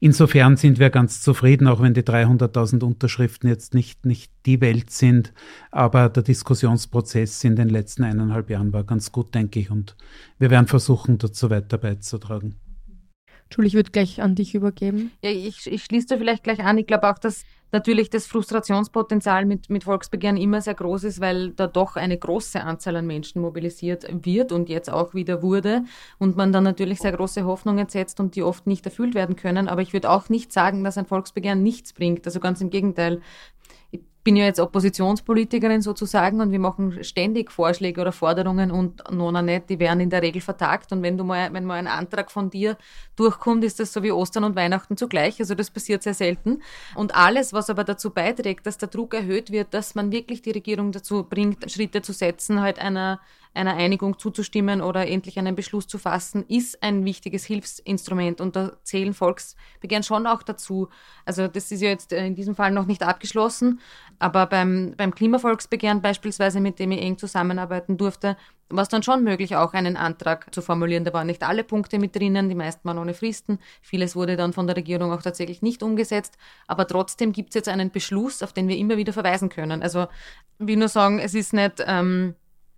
Insofern 0.00 0.56
sind 0.56 0.80
wir 0.80 0.90
ganz 0.90 1.22
zufrieden, 1.22 1.68
auch 1.68 1.80
wenn 1.80 1.94
die 1.94 2.02
300.000 2.02 2.82
Unterschriften 2.82 3.48
jetzt 3.48 3.74
nicht, 3.74 4.06
nicht 4.06 4.32
die 4.44 4.60
Welt 4.60 4.90
sind. 4.90 5.32
Aber 5.70 6.08
der 6.08 6.24
Diskussionsprozess 6.24 7.44
in 7.44 7.54
den 7.54 7.68
letzten 7.68 8.02
eineinhalb 8.02 8.50
Jahren 8.50 8.72
war 8.72 8.82
ganz 8.82 9.12
gut, 9.12 9.34
denke 9.34 9.60
ich. 9.60 9.70
Und 9.70 9.96
wir 10.38 10.50
werden 10.50 10.66
versuchen, 10.66 11.18
dazu 11.18 11.48
weiter 11.48 11.78
beizutragen. 11.78 12.56
Julie, 13.50 13.68
ich 13.68 13.74
würde 13.74 13.90
gleich 13.90 14.20
an 14.20 14.34
dich 14.34 14.54
übergeben. 14.54 15.10
Ja, 15.22 15.30
ich, 15.30 15.66
ich 15.66 15.84
schließe 15.84 16.06
da 16.08 16.16
vielleicht 16.18 16.44
gleich 16.44 16.60
an. 16.60 16.78
Ich 16.78 16.86
glaube 16.86 17.08
auch, 17.10 17.18
dass 17.18 17.44
natürlich 17.72 18.10
das 18.10 18.26
Frustrationspotenzial 18.26 19.44
mit, 19.44 19.68
mit 19.68 19.84
Volksbegehren 19.84 20.36
immer 20.36 20.60
sehr 20.60 20.74
groß 20.74 21.04
ist, 21.04 21.20
weil 21.20 21.50
da 21.50 21.66
doch 21.66 21.96
eine 21.96 22.16
große 22.16 22.62
Anzahl 22.62 22.96
an 22.96 23.06
Menschen 23.06 23.42
mobilisiert 23.42 24.06
wird 24.24 24.52
und 24.52 24.68
jetzt 24.68 24.90
auch 24.90 25.14
wieder 25.14 25.42
wurde 25.42 25.84
und 26.18 26.36
man 26.36 26.52
dann 26.52 26.64
natürlich 26.64 26.98
sehr 26.98 27.12
große 27.12 27.44
Hoffnungen 27.44 27.88
setzt 27.88 28.20
und 28.20 28.36
die 28.36 28.42
oft 28.42 28.66
nicht 28.66 28.86
erfüllt 28.86 29.14
werden 29.14 29.36
können. 29.36 29.68
Aber 29.68 29.82
ich 29.82 29.92
würde 29.92 30.10
auch 30.10 30.28
nicht 30.28 30.52
sagen, 30.52 30.84
dass 30.84 30.98
ein 30.98 31.06
Volksbegehren 31.06 31.62
nichts 31.62 31.92
bringt. 31.92 32.26
Also 32.26 32.40
ganz 32.40 32.60
im 32.60 32.70
Gegenteil 32.70 33.20
bin 34.28 34.36
ja 34.36 34.44
jetzt 34.44 34.60
Oppositionspolitikerin 34.60 35.80
sozusagen 35.80 36.42
und 36.42 36.52
wir 36.52 36.58
machen 36.58 37.02
ständig 37.02 37.50
Vorschläge 37.50 38.02
oder 38.02 38.12
Forderungen 38.12 38.70
und 38.70 39.02
nona 39.10 39.40
nicht, 39.40 39.70
die 39.70 39.78
werden 39.78 40.00
in 40.00 40.10
der 40.10 40.20
Regel 40.20 40.42
vertagt. 40.42 40.92
Und 40.92 41.02
wenn 41.02 41.16
du 41.16 41.24
mal, 41.24 41.50
wenn 41.54 41.64
mal 41.64 41.76
ein 41.76 41.86
Antrag 41.86 42.30
von 42.30 42.50
dir 42.50 42.76
durchkommt, 43.16 43.64
ist 43.64 43.80
das 43.80 43.90
so 43.90 44.02
wie 44.02 44.12
Ostern 44.12 44.44
und 44.44 44.54
Weihnachten 44.54 44.98
zugleich. 44.98 45.40
Also 45.40 45.54
das 45.54 45.70
passiert 45.70 46.02
sehr 46.02 46.12
selten. 46.12 46.60
Und 46.94 47.14
alles, 47.14 47.54
was 47.54 47.70
aber 47.70 47.84
dazu 47.84 48.10
beiträgt, 48.10 48.66
dass 48.66 48.76
der 48.76 48.90
Druck 48.90 49.14
erhöht 49.14 49.50
wird, 49.50 49.72
dass 49.72 49.94
man 49.94 50.12
wirklich 50.12 50.42
die 50.42 50.50
Regierung 50.50 50.92
dazu 50.92 51.22
bringt, 51.24 51.70
Schritte 51.70 52.02
zu 52.02 52.12
setzen, 52.12 52.60
halt 52.60 52.78
einer 52.78 53.20
einer 53.54 53.74
Einigung 53.74 54.18
zuzustimmen 54.18 54.80
oder 54.80 55.06
endlich 55.08 55.38
einen 55.38 55.54
Beschluss 55.54 55.86
zu 55.86 55.98
fassen, 55.98 56.44
ist 56.48 56.82
ein 56.82 57.04
wichtiges 57.04 57.44
Hilfsinstrument 57.44 58.40
und 58.40 58.56
da 58.56 58.72
zählen 58.82 59.14
Volksbegehren 59.14 60.02
schon 60.02 60.26
auch 60.26 60.42
dazu. 60.42 60.88
Also 61.24 61.48
das 61.48 61.70
ist 61.70 61.80
ja 61.80 61.88
jetzt 61.88 62.12
in 62.12 62.34
diesem 62.34 62.54
Fall 62.54 62.70
noch 62.70 62.86
nicht 62.86 63.02
abgeschlossen, 63.02 63.80
aber 64.18 64.46
beim, 64.46 64.94
beim 64.96 65.14
Klimavolksbegehren 65.14 66.02
beispielsweise, 66.02 66.60
mit 66.60 66.78
dem 66.78 66.92
ich 66.92 67.00
eng 67.00 67.18
zusammenarbeiten 67.18 67.96
durfte, 67.96 68.36
war 68.70 68.82
es 68.82 68.88
dann 68.88 69.02
schon 69.02 69.24
möglich, 69.24 69.56
auch 69.56 69.72
einen 69.72 69.96
Antrag 69.96 70.52
zu 70.54 70.60
formulieren. 70.60 71.04
Da 71.04 71.12
waren 71.12 71.26
nicht 71.26 71.42
alle 71.42 71.64
Punkte 71.64 71.98
mit 71.98 72.14
drinnen, 72.14 72.48
die 72.48 72.54
meisten 72.54 72.86
waren 72.86 72.98
ohne 72.98 73.14
Fristen. 73.14 73.58
Vieles 73.80 74.14
wurde 74.14 74.36
dann 74.36 74.52
von 74.52 74.66
der 74.66 74.76
Regierung 74.76 75.12
auch 75.12 75.22
tatsächlich 75.22 75.62
nicht 75.62 75.82
umgesetzt. 75.82 76.36
Aber 76.66 76.86
trotzdem 76.86 77.32
gibt 77.32 77.50
es 77.50 77.54
jetzt 77.54 77.68
einen 77.68 77.90
Beschluss, 77.90 78.42
auf 78.42 78.52
den 78.52 78.68
wir 78.68 78.76
immer 78.76 78.96
wieder 78.96 79.12
verweisen 79.12 79.48
können. 79.48 79.82
Also, 79.82 80.06
wie 80.58 80.76
nur 80.76 80.88
sagen, 80.88 81.18
es 81.18 81.34
ist 81.34 81.52
nicht... 81.52 81.82
Ähm, 81.86 82.34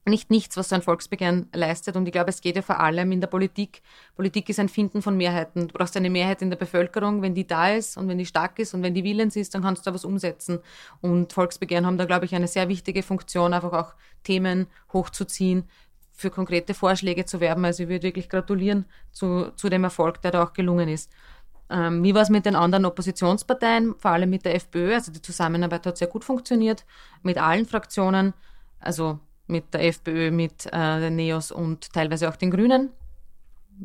nicht 0.07 0.31
nichts, 0.31 0.57
was 0.57 0.71
so 0.71 0.75
ein 0.75 0.83
Volksbegehren 0.83 1.49
leistet. 1.55 1.97
Und 1.97 2.07
ich 2.07 2.13
glaube, 2.13 2.31
es 2.31 2.41
geht 2.41 2.57
ja 2.57 2.63
vor 2.63 2.81
allem 2.81 3.13
in 3.13 3.21
der 3.21 3.29
Politik. 3.29 3.83
Politik 4.17 4.49
ist 4.49 4.59
ein 4.59 4.69
Finden 4.69 5.03
von 5.03 5.17
Mehrheiten. 5.17 5.69
Du 5.69 5.75
brauchst 5.75 5.97
eine 5.97 6.11
Mehrheit 6.11 6.43
in 6.43 6.51
der 6.51 6.57
Bevölkerung. 6.57 7.23
Wenn 7.23 7.35
die 7.35 7.47
da 7.47 7.71
ist 7.71 7.97
und 7.97 8.09
wenn 8.09 8.19
die 8.19 8.27
stark 8.27 8.59
ist 8.59 8.75
und 8.75 8.83
wenn 8.83 8.95
die 8.95 9.05
willens 9.05 9.37
ist, 9.37 9.55
dann 9.55 9.63
kannst 9.63 9.85
du 9.85 9.91
da 9.91 9.95
was 9.95 10.05
umsetzen. 10.05 10.61
Und 11.01 11.33
Volksbegehren 11.33 11.87
haben 11.87 11.99
da, 11.99 12.07
glaube 12.07 12.25
ich, 12.25 12.35
eine 12.35 12.49
sehr 12.49 12.69
wichtige 12.69 13.03
Funktion, 13.03 13.53
einfach 13.53 13.73
auch 13.73 13.95
Themen 14.25 14.67
hochzuziehen, 14.93 15.65
für 16.13 16.31
konkrete 16.31 16.75
Vorschläge 16.75 17.25
zu 17.25 17.41
werben. 17.41 17.65
Also 17.65 17.83
ich 17.83 17.89
würde 17.89 18.05
wirklich 18.05 18.29
gratulieren 18.29 18.87
zu, 19.13 19.51
zu 19.57 19.69
dem 19.69 19.85
Erfolg, 19.85 20.21
der 20.23 20.31
da 20.31 20.43
auch 20.45 20.53
gelungen 20.53 20.89
ist. 20.89 21.11
Ähm, 21.71 22.03
wie 22.03 22.15
war 22.15 22.23
es 22.23 22.31
mit 22.31 22.47
den 22.47 22.57
anderen 22.57 22.85
Oppositionsparteien, 22.85 23.95
vor 23.97 24.11
allem 24.11 24.29
mit 24.29 24.45
der 24.45 24.55
FPÖ? 24.57 24.95
Also 24.95 25.13
die 25.13 25.23
Zusammenarbeit 25.23 25.87
hat 25.87 25.99
sehr 25.99 26.09
gut 26.09 26.25
funktioniert 26.25 26.85
mit 27.23 27.39
allen 27.39 27.65
Fraktionen. 27.65 28.35
Also 28.81 29.21
mit 29.51 29.75
der 29.75 29.85
FPÖ, 29.85 30.31
mit 30.31 30.67
äh, 30.67 31.01
den 31.01 31.17
Neos 31.17 31.51
und 31.53 31.93
teilweise 31.93 32.29
auch 32.29 32.37
den 32.37 32.51
Grünen. 32.51 32.91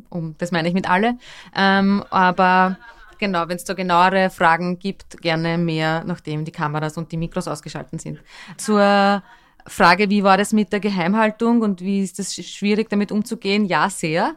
Um, 0.09 0.35
das 0.37 0.51
meine 0.51 0.67
ich 0.67 0.73
mit 0.73 0.89
alle. 0.89 1.17
Ähm, 1.55 2.03
aber 2.09 2.77
genau, 3.17 3.47
wenn 3.47 3.55
es 3.55 3.63
da 3.63 3.73
genauere 3.73 4.29
Fragen 4.29 4.77
gibt, 4.79 5.21
gerne 5.21 5.57
mehr, 5.57 6.03
nachdem 6.05 6.45
die 6.45 6.51
Kameras 6.51 6.97
und 6.97 7.11
die 7.11 7.17
Mikros 7.17 7.47
ausgeschaltet 7.47 8.01
sind. 8.01 8.19
Zur 8.57 9.23
Frage, 9.67 10.09
wie 10.09 10.23
war 10.23 10.37
das 10.37 10.53
mit 10.53 10.71
der 10.73 10.79
Geheimhaltung 10.79 11.61
und 11.61 11.81
wie 11.81 12.01
ist 12.01 12.19
es 12.19 12.35
schwierig 12.35 12.89
damit 12.89 13.11
umzugehen? 13.11 13.65
Ja, 13.65 13.89
sehr. 13.89 14.35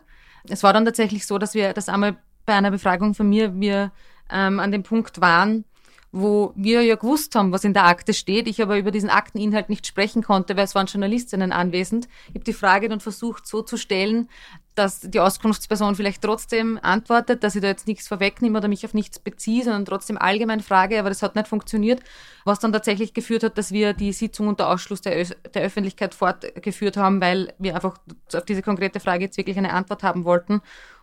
Es 0.49 0.63
war 0.63 0.73
dann 0.73 0.85
tatsächlich 0.85 1.27
so, 1.27 1.39
dass 1.39 1.55
wir 1.55 1.73
das 1.73 1.89
einmal 1.89 2.17
bei 2.47 2.55
einer 2.55 2.71
Befragung 2.71 3.15
von 3.15 3.29
mir, 3.29 3.55
wir 3.61 3.93
ähm, 4.31 4.61
an 4.61 4.73
dem 4.73 4.83
Punkt 4.83 5.21
waren, 5.21 5.65
wo 6.11 6.53
wir 6.57 6.83
ja 6.83 6.97
gewusst 6.97 7.35
haben, 7.35 7.53
was 7.53 7.65
in 7.65 7.75
der 7.75 7.85
Akte 7.85 8.15
steht, 8.15 8.49
ich 8.49 8.63
aber 8.63 8.79
über 8.79 8.91
diesen 8.91 9.11
Akteninhalt 9.11 9.69
nicht 9.69 9.87
sprechen 9.87 10.23
konnte, 10.23 10.57
weil 10.57 10.65
es 10.65 10.75
waren 10.75 10.87
Journalistinnen 10.87 11.53
anwesend. 11.53 12.09
Ich 12.29 12.35
habe 12.35 12.45
die 12.45 12.55
Frage 12.55 12.89
dann 12.89 13.01
versucht 13.01 13.47
so 13.47 13.61
zu 13.61 13.77
stellen, 13.77 14.29
dass 14.75 15.01
die 15.01 15.21
Auskunftsperson 15.21 15.97
vielleicht 15.97 16.23
trotzdem 16.23 16.79
antwortet, 16.81 17.43
dass 17.43 17.57
ich 17.57 17.63
da 17.63 17.69
jetzt 17.69 17.89
nichts 17.89 18.09
vorwegnehme 18.09 18.59
oder 18.59 18.69
mich 18.69 18.85
auf 18.87 18.95
nichts 18.95 19.19
beziehe, 19.19 19.65
sondern 19.65 19.85
trotzdem 19.85 20.17
allgemein 20.17 20.61
frage, 20.61 20.99
aber 20.99 21.09
das 21.09 21.23
hat 21.23 21.35
nicht 21.35 21.49
funktioniert, 21.49 22.01
was 22.45 22.61
dann 22.61 22.73
tatsächlich 22.73 23.13
geführt 23.13 23.43
hat, 23.43 23.59
dass 23.59 23.73
wir 23.73 23.93
die 23.93 24.13
Sitzung 24.13 24.49
unter 24.49 24.71
Ausschluss 24.71 25.01
der, 25.01 25.21
Ö 25.21 25.25
der 25.53 25.63
Öffentlichkeit 25.63 26.15
fortgeführt 26.15 26.97
haben, 26.97 27.21
weil 27.21 27.53
wir 27.59 27.75
einfach 27.75 27.97
auf 28.33 28.45
diese 28.45 28.63
konkrete 28.63 29.01
Frage 29.01 29.25
jetzt 29.25 29.37
wirklich 29.37 29.59
eine 29.59 29.73
Antwort 29.73 30.03
haben 30.03 30.25
wollten 30.25 30.63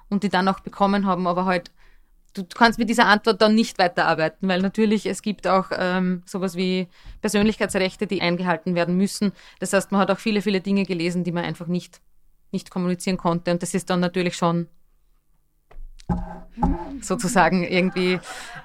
und 0.09 0.23
die 0.23 0.29
dann 0.29 0.47
auch 0.47 0.61
bekommen 0.61 1.05
haben, 1.05 1.27
aber 1.27 1.45
halt 1.45 1.71
du 2.35 2.45
kannst 2.45 2.77
mit 2.77 2.89
dieser 2.89 3.07
Antwort 3.07 3.41
dann 3.41 3.55
nicht 3.55 3.79
weiterarbeiten, 3.79 4.47
weil 4.47 4.61
natürlich 4.61 5.05
es 5.05 5.21
gibt 5.21 5.47
auch 5.47 5.71
ähm, 5.71 6.21
sowas 6.25 6.55
wie 6.55 6.87
Persönlichkeitsrechte, 7.21 8.07
die 8.07 8.21
eingehalten 8.21 8.75
werden 8.75 8.97
müssen. 8.97 9.31
Das 9.59 9.73
heißt, 9.73 9.91
man 9.91 10.01
hat 10.01 10.11
auch 10.11 10.19
viele, 10.19 10.41
viele 10.41 10.61
Dinge 10.61 10.83
gelesen, 10.83 11.23
die 11.23 11.31
man 11.31 11.45
einfach 11.45 11.67
nicht, 11.67 12.01
nicht 12.51 12.69
kommunizieren 12.69 13.17
konnte. 13.17 13.51
Und 13.51 13.63
das 13.63 13.73
ist 13.73 13.89
dann 13.89 13.99
natürlich 13.99 14.35
schon 14.35 14.67
sozusagen 17.01 17.63
irgendwie 17.63 18.13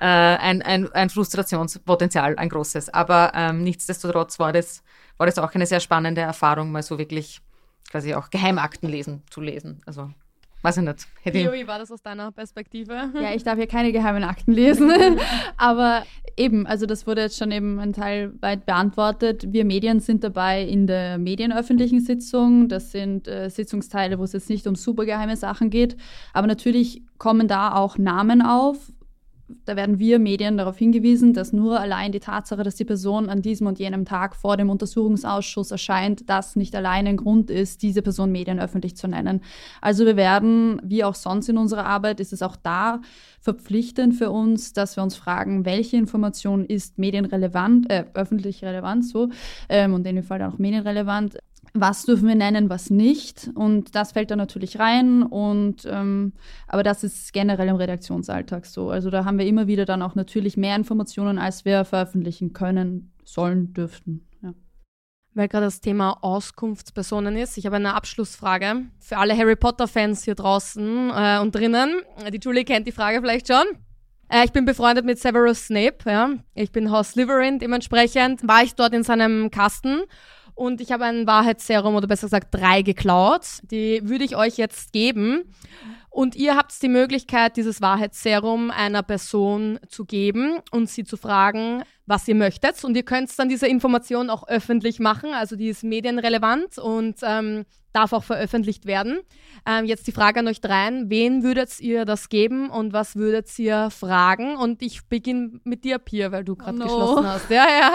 äh, 0.01 0.05
ein, 0.05 0.63
ein, 0.63 0.93
ein 0.93 1.11
Frustrationspotenzial, 1.11 2.37
ein 2.37 2.49
großes. 2.49 2.93
Aber 2.93 3.33
ähm, 3.35 3.63
nichtsdestotrotz 3.63 4.39
war 4.39 4.53
das, 4.53 4.83
war 5.17 5.27
das 5.27 5.39
auch 5.39 5.55
eine 5.55 5.67
sehr 5.67 5.81
spannende 5.81 6.21
Erfahrung, 6.21 6.71
mal 6.73 6.83
so 6.83 6.99
wirklich 6.99 7.41
quasi 7.91 8.15
auch 8.15 8.31
Geheimakten 8.31 8.89
lesen, 8.89 9.23
zu 9.31 9.41
lesen. 9.41 9.83
Also 9.87 10.11
Weiß 10.63 10.77
ich 10.77 10.83
nicht. 10.83 11.07
Hätte 11.23 11.53
wie 11.53 11.67
war 11.67 11.79
das 11.79 11.91
aus 11.91 12.03
deiner 12.03 12.33
Perspektive? 12.33 13.11
Ja, 13.15 13.35
ich 13.35 13.43
darf 13.43 13.57
hier 13.57 13.67
keine 13.67 13.93
geheimen 13.93 14.25
Akten 14.25 14.53
lesen. 14.53 14.91
Aber 15.57 16.05
eben, 16.37 16.67
also 16.67 16.85
das 16.85 17.07
wurde 17.07 17.23
jetzt 17.23 17.39
schon 17.39 17.51
eben 17.51 17.79
ein 17.79 17.95
Teil 17.95 18.33
weit 18.41 18.67
beantwortet. 18.67 19.47
Wir 19.49 19.65
Medien 19.65 20.01
sind 20.01 20.23
dabei 20.23 20.63
in 20.63 20.87
der 20.87 21.17
medienöffentlichen 21.17 22.01
Sitzung. 22.01 22.69
Das 22.69 22.93
sind 22.93 23.27
äh, 23.27 23.49
Sitzungsteile, 23.49 24.19
wo 24.19 24.25
es 24.25 24.33
jetzt 24.33 24.51
nicht 24.51 24.67
um 24.67 24.75
supergeheime 24.75 25.37
Sachen 25.37 25.71
geht. 25.71 25.97
Aber 26.35 26.47
natürlich 26.47 27.03
kommen 27.17 27.49
da 27.49 27.75
auch 27.75 27.97
Namen 27.97 28.43
auf, 28.43 28.93
da 29.65 29.77
werden 29.77 29.99
wir 29.99 30.19
Medien 30.19 30.57
darauf 30.57 30.77
hingewiesen, 30.77 31.35
dass 31.35 31.53
nur 31.53 31.81
allein 31.81 32.13
die 32.13 32.21
Tatsache, 32.21 32.63
dass 32.63 32.77
die 32.77 32.85
Person 32.85 33.29
an 33.29 33.43
diesem 33.43 33.67
und 33.67 33.79
jenem 33.79 34.05
Tag 34.05 34.37
vor 34.37 34.57
dem 34.57 34.71
Untersuchungsausschuss 34.71 35.71
erscheint, 35.71 36.29
das 36.29 36.57
nicht 36.57 36.75
allein 36.75 37.07
ein 37.07 37.17
Grund 37.17 37.51
ist, 37.51 37.83
diese 37.83 38.03
Person 38.03 38.33
medienöffentlich 38.33 38.97
zu 38.97 39.09
nennen. 39.09 39.43
Also 39.81 40.07
wir 40.07 40.17
werden, 40.17 40.81
wie 40.85 41.05
auch 41.05 41.15
sonst 41.15 41.49
in 41.49 41.59
unserer 41.59 41.87
Arbeit, 41.87 42.21
ist 42.21 42.33
es 42.33 42.43
auch 42.43 42.57
da 42.57 43.01
verpflichtend 43.41 44.15
für 44.15 44.31
uns, 44.31 44.73
dass 44.73 44.97
wir 44.97 45.03
uns 45.03 45.17
fragen, 45.17 45.65
welche 45.65 45.97
Information 45.97 46.65
ist 46.65 46.99
medienrelevant, 46.99 47.91
äh, 47.91 48.05
öffentlich 48.15 48.63
relevant 48.63 49.05
so 49.07 49.31
ähm, 49.69 49.95
und 49.95 50.07
in 50.07 50.17
dem 50.17 50.25
Fall 50.25 50.39
dann 50.39 50.53
auch 50.53 50.59
medienrelevant 50.59 51.39
was 51.73 52.05
dürfen 52.05 52.27
wir 52.29 52.35
nennen, 52.35 52.69
was 52.69 52.91
nicht. 52.91 53.51
Und 53.55 53.95
das 53.95 54.13
fällt 54.13 54.31
da 54.31 54.37
natürlich 54.37 54.79
rein. 54.79 55.23
Und 55.23 55.87
ähm, 55.87 56.33
aber 56.67 56.83
das 56.83 57.05
ist 57.05 57.33
generell 57.33 57.69
im 57.69 57.77
Redaktionsalltag 57.77 58.67
so. 58.67 58.91
Also 58.91 59.11
da 59.11 59.25
haben 59.25 59.39
wir 59.39 59.47
immer 59.47 59.67
wieder 59.67 59.85
dann 59.85 60.03
auch 60.03 60.15
natürlich 60.15 60.57
mehr 60.57 60.77
Informationen, 60.77 61.39
als 61.39 61.65
wir 61.65 61.85
veröffentlichen 61.85 62.53
können, 62.53 63.13
sollen, 63.25 63.73
dürften. 63.73 64.27
Ja. 64.43 64.55
Weil 65.35 65.49
gerade 65.49 65.67
das 65.67 65.81
Thema 65.81 66.19
Auskunftspersonen 66.23 67.37
ist. 67.37 67.57
Ich 67.57 67.67
habe 67.67 67.77
eine 67.77 67.95
Abschlussfrage 67.95 68.87
für 68.99 69.19
alle 69.19 69.37
Harry 69.37 69.57
Potter-Fans 69.57 70.25
hier 70.25 70.35
draußen 70.35 71.11
äh, 71.15 71.39
und 71.41 71.55
drinnen. 71.55 72.01
Die 72.33 72.41
Julie 72.41 72.65
kennt 72.65 72.87
die 72.87 72.93
Frage 72.93 73.21
vielleicht 73.21 73.49
schon. 73.49 73.65
Äh, 74.29 74.45
ich 74.45 74.53
bin 74.53 74.65
befreundet 74.65 75.05
mit 75.05 75.19
Severus 75.19 75.67
Snape. 75.67 75.99
Ja. 76.07 76.31
Ich 76.55 76.73
bin 76.73 76.91
Haus 76.91 77.11
Slytherin. 77.11 77.59
Dementsprechend 77.59 78.47
war 78.47 78.63
ich 78.63 78.75
dort 78.75 78.95
in 78.95 79.03
seinem 79.03 79.51
Kasten 79.51 80.03
und 80.55 80.81
ich 80.81 80.93
habe 80.93 81.05
ein 81.05 81.27
Wahrheitsserum 81.27 81.95
oder 81.95 82.07
besser 82.07 82.27
gesagt 82.27 82.49
drei 82.51 82.83
geklaut. 82.83 83.47
Die 83.71 84.01
würde 84.09 84.25
ich 84.25 84.37
euch 84.37 84.57
jetzt 84.57 84.93
geben. 84.93 85.45
Und 86.11 86.35
ihr 86.35 86.57
habt 86.57 86.83
die 86.83 86.89
Möglichkeit, 86.89 87.57
dieses 87.57 87.81
Wahrheitsserum 87.81 88.73
einer 88.73 89.05
Person 89.05 89.79
zu 89.89 90.05
geben 90.05 90.59
und 90.73 90.91
sie 90.91 91.05
zu 91.05 91.17
fragen, 91.17 91.85
was 92.05 92.27
ihr 92.27 92.35
möchtet. 92.35 92.83
Und 92.85 92.97
ihr 92.97 93.05
könnt 93.05 93.37
dann 93.39 93.49
diese 93.49 93.69
Information 93.69 94.29
auch 94.29 94.49
öffentlich 94.49 94.99
machen. 94.99 95.33
Also 95.33 95.55
die 95.55 95.69
ist 95.69 95.85
medienrelevant 95.85 96.79
und 96.79 97.21
ähm, 97.23 97.65
darf 97.93 98.13
auch 98.13 98.25
veröffentlicht 98.25 98.87
werden. 98.87 99.21
Ähm, 99.67 99.85
jetzt 99.85 100.07
die 100.09 100.13
Frage 100.13 100.41
an 100.41 100.49
euch 100.49 100.61
dreien. 100.61 101.11
Wen 101.11 101.45
würdet 101.45 101.79
ihr 101.81 102.05
das 102.05 102.29
geben 102.29 102.71
und 102.71 102.93
was 102.93 103.15
würdet 103.15 103.57
ihr 103.59 103.91
fragen? 103.91 104.57
Und 104.57 104.83
ich 104.83 105.07
beginne 105.07 105.61
mit 105.63 105.85
dir, 105.85 105.99
Pia, 105.99 106.33
weil 106.33 106.45
du 106.45 106.57
gerade 106.57 106.79
no. 106.79 106.85
geschlossen 106.85 107.27
hast. 107.27 107.51
Ja, 107.51 107.67
ja. 107.69 107.93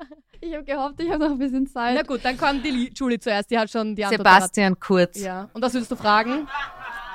Ich 0.40 0.52
habe 0.52 0.64
gehofft, 0.64 1.00
ich 1.00 1.10
habe 1.10 1.24
noch 1.24 1.30
ein 1.30 1.38
bisschen 1.38 1.66
Zeit. 1.66 1.94
Na 1.96 2.02
gut, 2.02 2.22
dann 2.22 2.36
kommt 2.36 2.62
die 2.66 2.92
Julie 2.94 3.18
zuerst. 3.18 3.50
Die 3.50 3.58
hat 3.58 3.70
schon 3.70 3.96
die 3.96 4.04
Antwort. 4.04 4.18
Sebastian 4.18 4.78
Kurz. 4.78 5.18
Ja. 5.18 5.48
Und 5.54 5.62
was 5.62 5.72
würdest 5.72 5.90
du 5.90 5.96
fragen? 5.96 6.46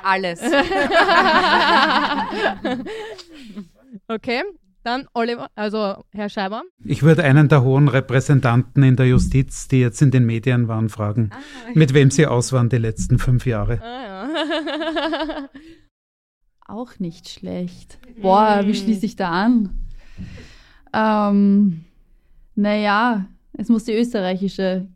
Alles. 0.02 0.40
okay, 4.08 4.42
dann 4.82 5.06
Oliver, 5.14 5.48
also 5.54 6.04
Herr 6.12 6.28
Scheiber. 6.28 6.62
Ich 6.84 7.02
würde 7.02 7.22
einen 7.24 7.48
der 7.48 7.62
hohen 7.62 7.88
Repräsentanten 7.88 8.82
in 8.82 8.96
der 8.96 9.06
Justiz, 9.06 9.68
die 9.68 9.80
jetzt 9.80 10.00
in 10.00 10.10
den 10.10 10.24
Medien 10.24 10.68
waren, 10.68 10.88
fragen, 10.88 11.30
ah, 11.32 11.38
mit 11.74 11.92
wem 11.94 12.10
sie 12.10 12.26
aus 12.26 12.52
waren 12.52 12.68
die 12.68 12.78
letzten 12.78 13.18
fünf 13.18 13.46
Jahre. 13.46 13.80
Ah, 13.82 14.02
ja. 14.04 15.48
Auch 16.66 16.98
nicht 16.98 17.28
schlecht. 17.28 17.98
Boah, 18.22 18.62
wie 18.64 18.74
schließe 18.74 19.04
ich 19.04 19.16
da 19.16 19.30
an? 19.30 19.86
Ähm, 20.92 21.84
naja, 22.54 23.26
es 23.52 23.68
muss 23.68 23.84
die 23.84 23.94
österreichische 23.94 24.88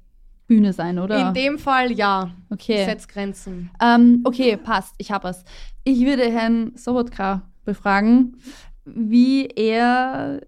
Bühne 0.46 0.72
sein, 0.72 0.98
oder? 0.98 1.28
In 1.28 1.34
dem 1.34 1.58
Fall 1.58 1.92
ja. 1.92 2.30
Okay. 2.50 2.84
Setz 2.84 3.08
Grenzen. 3.08 3.70
Ähm, 3.80 4.20
okay, 4.24 4.56
passt. 4.56 4.94
Ich 4.98 5.10
habe 5.10 5.28
es. 5.28 5.44
Ich 5.84 6.04
würde 6.04 6.30
Herrn 6.30 6.72
Sobotka 6.76 7.42
befragen, 7.64 8.36
wie 8.84 9.46
er 9.46 10.40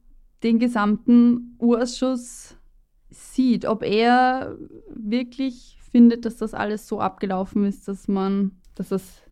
den 0.42 0.58
gesamten 0.58 1.56
Urschuss 1.58 2.56
sieht. 3.10 3.64
Ob 3.64 3.82
er 3.82 4.56
wirklich 4.94 5.78
findet, 5.90 6.24
dass 6.24 6.36
das 6.36 6.52
alles 6.52 6.86
so 6.86 7.00
abgelaufen 7.00 7.64
ist, 7.64 7.88
dass 7.88 8.06
man, 8.06 8.52
dass 8.74 8.90
das 8.90 9.22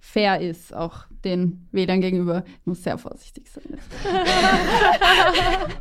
fair 0.00 0.40
ist, 0.40 0.74
auch 0.74 1.04
den 1.24 1.68
Wählern 1.70 2.00
gegenüber. 2.00 2.42
Ich 2.60 2.66
muss 2.66 2.82
sehr 2.82 2.98
vorsichtig 2.98 3.48
sein. 3.48 3.78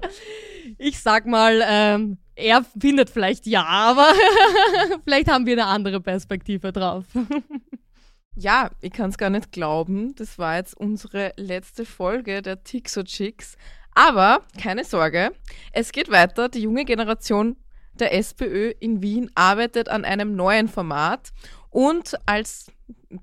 ich 0.77 0.99
sag 0.99 1.25
mal, 1.25 1.59
ähm, 1.67 2.17
er 2.41 2.65
findet 2.79 3.09
vielleicht 3.09 3.45
ja, 3.45 3.63
aber 3.63 4.07
vielleicht 5.03 5.29
haben 5.29 5.45
wir 5.45 5.53
eine 5.53 5.67
andere 5.67 6.01
Perspektive 6.01 6.71
drauf. 6.71 7.05
Ja, 8.35 8.71
ich 8.79 8.93
kann 8.93 9.09
es 9.09 9.17
gar 9.17 9.29
nicht 9.29 9.51
glauben. 9.51 10.15
Das 10.15 10.39
war 10.39 10.55
jetzt 10.55 10.75
unsere 10.75 11.33
letzte 11.35 11.85
Folge 11.85 12.41
der 12.41 12.63
Tixo 12.63 13.03
Chicks. 13.03 13.57
Aber 13.93 14.41
keine 14.61 14.85
Sorge, 14.85 15.31
es 15.73 15.91
geht 15.91 16.09
weiter. 16.09 16.47
Die 16.47 16.61
junge 16.61 16.85
Generation 16.85 17.57
der 17.93 18.13
SPÖ 18.13 18.71
in 18.79 19.01
Wien 19.01 19.29
arbeitet 19.35 19.89
an 19.89 20.05
einem 20.05 20.35
neuen 20.35 20.69
Format. 20.69 21.33
Und 21.69 22.15
als 22.25 22.71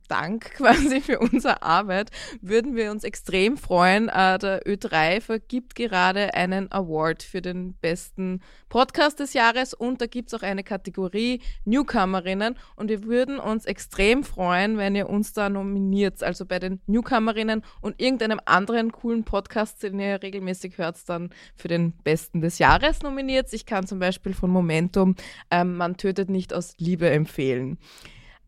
Dank 0.08 0.52
quasi 0.56 1.00
für 1.00 1.18
unsere 1.18 1.62
Arbeit 1.62 2.10
würden 2.40 2.76
wir 2.76 2.90
uns 2.90 3.04
extrem 3.04 3.56
freuen. 3.56 4.08
Äh, 4.08 4.38
der 4.38 4.66
Ö3 4.66 5.20
vergibt 5.20 5.74
gerade 5.74 6.34
einen 6.34 6.70
Award 6.72 7.22
für 7.22 7.40
den 7.40 7.74
besten 7.74 8.40
Podcast 8.68 9.20
des 9.20 9.32
Jahres 9.32 9.72
und 9.72 10.00
da 10.00 10.06
gibt 10.06 10.28
es 10.28 10.34
auch 10.34 10.42
eine 10.42 10.62
Kategorie 10.62 11.40
Newcomerinnen 11.64 12.56
und 12.76 12.88
wir 12.90 13.04
würden 13.04 13.38
uns 13.38 13.64
extrem 13.64 14.24
freuen, 14.24 14.76
wenn 14.76 14.94
ihr 14.94 15.08
uns 15.08 15.32
da 15.32 15.48
nominiert. 15.48 16.22
Also 16.22 16.44
bei 16.44 16.58
den 16.58 16.80
Newcomerinnen 16.86 17.64
und 17.80 18.00
irgendeinem 18.00 18.40
anderen 18.44 18.92
coolen 18.92 19.24
Podcast, 19.24 19.82
den 19.82 19.98
ihr 20.00 20.22
regelmäßig 20.22 20.78
hört, 20.78 20.96
dann 21.08 21.30
für 21.56 21.68
den 21.68 21.92
besten 21.92 22.40
des 22.40 22.58
Jahres 22.58 23.02
nominiert. 23.02 23.52
Ich 23.52 23.66
kann 23.66 23.86
zum 23.86 23.98
Beispiel 23.98 24.34
von 24.34 24.50
Momentum 24.50 25.16
ähm, 25.50 25.76
Man 25.76 25.96
tötet 25.96 26.28
nicht 26.28 26.52
aus 26.52 26.74
Liebe 26.78 27.08
empfehlen. 27.08 27.78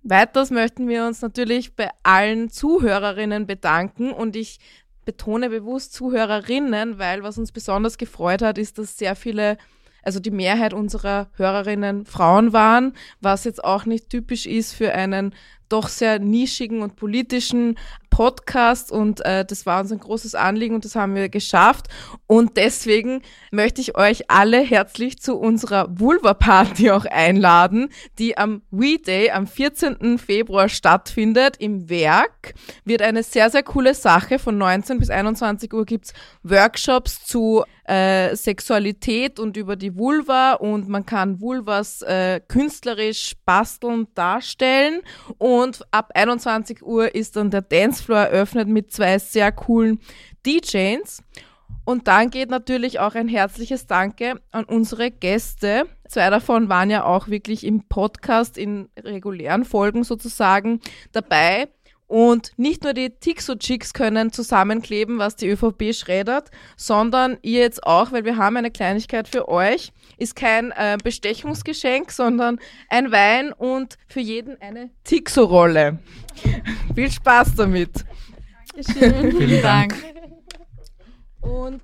Weiters 0.03 0.51
möchten 0.51 0.89
wir 0.89 1.07
uns 1.07 1.21
natürlich 1.21 1.77
bei 1.77 1.91
allen 2.03 2.49
Zuhörerinnen 2.51 3.47
bedanken 3.47 4.13
und 4.13 4.35
ich 4.35 4.59
betone 5.05 5.51
bewusst 5.51 5.93
Zuhörerinnen, 5.93 6.99
weil 6.99 7.23
was 7.23 7.37
uns 7.37 7.53
besonders 7.53 7.99
gefreut 7.99 8.43
hat, 8.43 8.59
ist, 8.59 8.79
dass 8.79 8.97
sehr 8.97 9.15
viele, 9.15 9.59
also 10.03 10.19
die 10.21 10.31
Mehrheit 10.31 10.73
unserer 10.73 11.29
Hörerinnen 11.37 12.07
Frauen 12.07 12.53
waren, 12.53 12.95
was 13.21 13.45
jetzt 13.45 13.63
auch 13.63 13.85
nicht 13.85 14.09
typisch 14.09 14.47
ist 14.47 14.73
für 14.73 14.93
einen 14.93 15.35
doch 15.69 15.89
sehr 15.89 16.19
nischigen 16.19 16.83
und 16.83 16.97
politischen 16.97 17.77
Podcast 18.21 18.93
und 18.93 19.25
äh, 19.25 19.47
das 19.47 19.65
war 19.65 19.81
uns 19.81 19.91
ein 19.91 19.99
großes 19.99 20.35
Anliegen 20.35 20.75
und 20.75 20.85
das 20.85 20.95
haben 20.95 21.15
wir 21.15 21.31
geschafft. 21.31 21.87
Und 22.27 22.59
deswegen 22.59 23.23
möchte 23.51 23.81
ich 23.81 23.97
euch 23.97 24.31
alle 24.31 24.61
herzlich 24.61 25.23
zu 25.23 25.39
unserer 25.39 25.87
Vulva-Party 25.99 26.91
auch 26.91 27.07
einladen, 27.07 27.89
die 28.19 28.37
am 28.37 28.61
We 28.71 28.99
Day 28.99 29.31
am 29.31 29.47
14. 29.47 30.19
Februar 30.19 30.69
stattfindet 30.69 31.57
im 31.61 31.89
Werk. 31.89 32.53
Wird 32.85 33.01
eine 33.01 33.23
sehr, 33.23 33.49
sehr 33.49 33.63
coole 33.63 33.95
Sache. 33.95 34.39
Von 34.39 34.59
19 34.59 34.99
bis 34.99 35.09
21 35.09 35.73
Uhr 35.73 35.87
gibt's 35.87 36.13
Workshops 36.43 37.25
zu 37.25 37.65
äh, 37.91 38.37
Sexualität 38.37 39.41
und 39.41 39.57
über 39.57 39.75
die 39.75 39.97
Vulva 39.97 40.53
und 40.53 40.89
man 40.89 41.05
kann 41.05 41.41
Vulvas 41.41 42.03
äh, 42.03 42.41
künstlerisch 42.47 43.35
basteln, 43.45 44.07
darstellen 44.15 45.01
und 45.39 45.85
ab 45.91 46.13
21 46.15 46.83
Uhr 46.83 47.15
ist 47.15 47.35
dann 47.35 47.51
der 47.51 47.63
Dancefloor 47.63 48.19
eröffnet 48.19 48.69
mit 48.69 48.93
zwei 48.93 49.19
sehr 49.19 49.51
coolen 49.51 49.99
DJs. 50.47 51.23
Und 51.85 52.07
dann 52.07 52.31
geht 52.31 52.51
natürlich 52.51 53.01
auch 53.01 53.17
ein 53.17 53.27
herzliches 53.27 53.89
Danke 53.89 54.41
an 54.53 54.65
unsere 54.65 55.11
Gäste. 55.11 55.87
Zwei 56.07 56.31
davon 56.31 56.69
waren 56.69 56.91
ja 56.91 57.05
auch 57.05 57.27
wirklich 57.27 57.65
im 57.65 57.89
Podcast 57.89 58.57
in 58.59 58.89
regulären 58.97 59.65
Folgen 59.65 60.05
sozusagen 60.05 60.81
dabei. 61.11 61.69
Und 62.11 62.51
nicht 62.57 62.83
nur 62.83 62.93
die 62.93 63.11
Tixo-Chicks 63.11 63.93
können 63.93 64.33
zusammenkleben, 64.33 65.21
was 65.21 65.37
die 65.37 65.49
ÖVP 65.49 65.95
schreddert, 65.95 66.51
sondern 66.77 67.39
ihr 67.43 67.61
jetzt 67.61 67.85
auch, 67.87 68.11
weil 68.11 68.25
wir 68.25 68.37
haben 68.37 68.57
eine 68.57 68.73
Kleinigkeit 68.73 69.29
für 69.29 69.49
euch. 69.49 69.93
Ist 70.19 70.35
kein 70.35 70.73
äh, 70.73 70.99
Bestechungsgeschenk, 71.01 72.11
sondern 72.11 72.59
ein 72.89 73.13
Wein 73.13 73.53
und 73.53 73.97
für 74.09 74.19
jeden 74.19 74.61
eine 74.61 74.91
Tixo-Rolle. 75.05 76.01
Viel 76.97 77.13
Spaß 77.13 77.55
damit. 77.55 78.05
Schön. 78.75 79.31
Vielen 79.31 79.63
Dank. 79.63 79.95
Und 81.43 81.81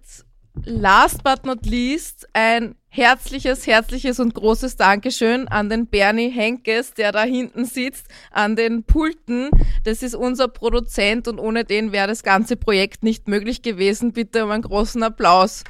last 0.66 1.22
but 1.22 1.46
not 1.46 1.64
least 1.64 2.28
ein 2.32 2.74
herzliches, 2.88 3.66
herzliches 3.66 4.20
und 4.20 4.34
großes 4.34 4.76
Dankeschön 4.76 5.48
an 5.48 5.68
den 5.68 5.86
Bernie 5.86 6.30
Henkes, 6.30 6.92
der 6.94 7.12
da 7.12 7.22
hinten 7.22 7.64
sitzt, 7.64 8.06
an 8.30 8.56
den 8.56 8.82
Pulten. 8.84 9.50
Das 9.84 10.02
ist 10.02 10.14
unser 10.14 10.48
Produzent 10.48 11.28
und 11.28 11.38
ohne 11.38 11.64
den 11.64 11.92
wäre 11.92 12.08
das 12.08 12.22
ganze 12.22 12.56
Projekt 12.56 13.02
nicht 13.04 13.28
möglich 13.28 13.62
gewesen. 13.62 14.12
Bitte 14.12 14.44
um 14.44 14.50
einen 14.50 14.62
großen 14.62 15.02
Applaus. 15.02 15.62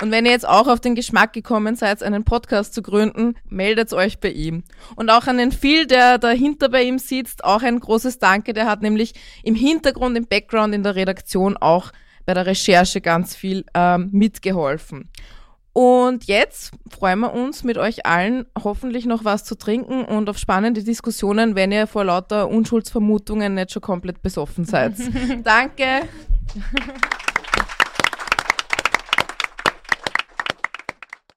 Und 0.00 0.10
wenn 0.12 0.26
ihr 0.26 0.30
jetzt 0.30 0.48
auch 0.48 0.68
auf 0.68 0.80
den 0.80 0.94
Geschmack 0.94 1.32
gekommen 1.32 1.74
seid, 1.74 2.02
einen 2.02 2.24
Podcast 2.24 2.72
zu 2.72 2.82
gründen, 2.82 3.34
meldet 3.48 3.92
euch 3.92 4.20
bei 4.20 4.30
ihm. 4.30 4.62
Und 4.94 5.10
auch 5.10 5.26
an 5.26 5.38
den 5.38 5.50
Phil, 5.50 5.86
der 5.86 6.18
dahinter 6.18 6.68
bei 6.68 6.82
ihm 6.82 6.98
sitzt, 6.98 7.44
auch 7.44 7.62
ein 7.62 7.80
großes 7.80 8.18
Danke. 8.18 8.52
Der 8.52 8.66
hat 8.66 8.80
nämlich 8.82 9.14
im 9.42 9.54
Hintergrund, 9.56 10.16
im 10.16 10.26
Background, 10.26 10.74
in 10.74 10.84
der 10.84 10.94
Redaktion 10.94 11.56
auch 11.56 11.90
bei 12.26 12.34
der 12.34 12.46
Recherche 12.46 13.00
ganz 13.00 13.34
viel 13.34 13.64
ähm, 13.74 14.10
mitgeholfen. 14.12 15.08
Und 15.72 16.24
jetzt 16.24 16.72
freuen 16.90 17.20
wir 17.20 17.32
uns 17.32 17.62
mit 17.62 17.78
euch 17.78 18.04
allen 18.04 18.46
hoffentlich 18.62 19.06
noch 19.06 19.24
was 19.24 19.44
zu 19.44 19.56
trinken 19.56 20.04
und 20.04 20.28
auf 20.28 20.36
spannende 20.36 20.82
Diskussionen, 20.82 21.54
wenn 21.54 21.70
ihr 21.70 21.86
vor 21.86 22.04
lauter 22.04 22.48
Unschuldsvermutungen 22.48 23.54
nicht 23.54 23.72
schon 23.72 23.82
komplett 23.82 24.20
besoffen 24.20 24.64
seid. 24.64 24.94
Danke. 25.44 26.02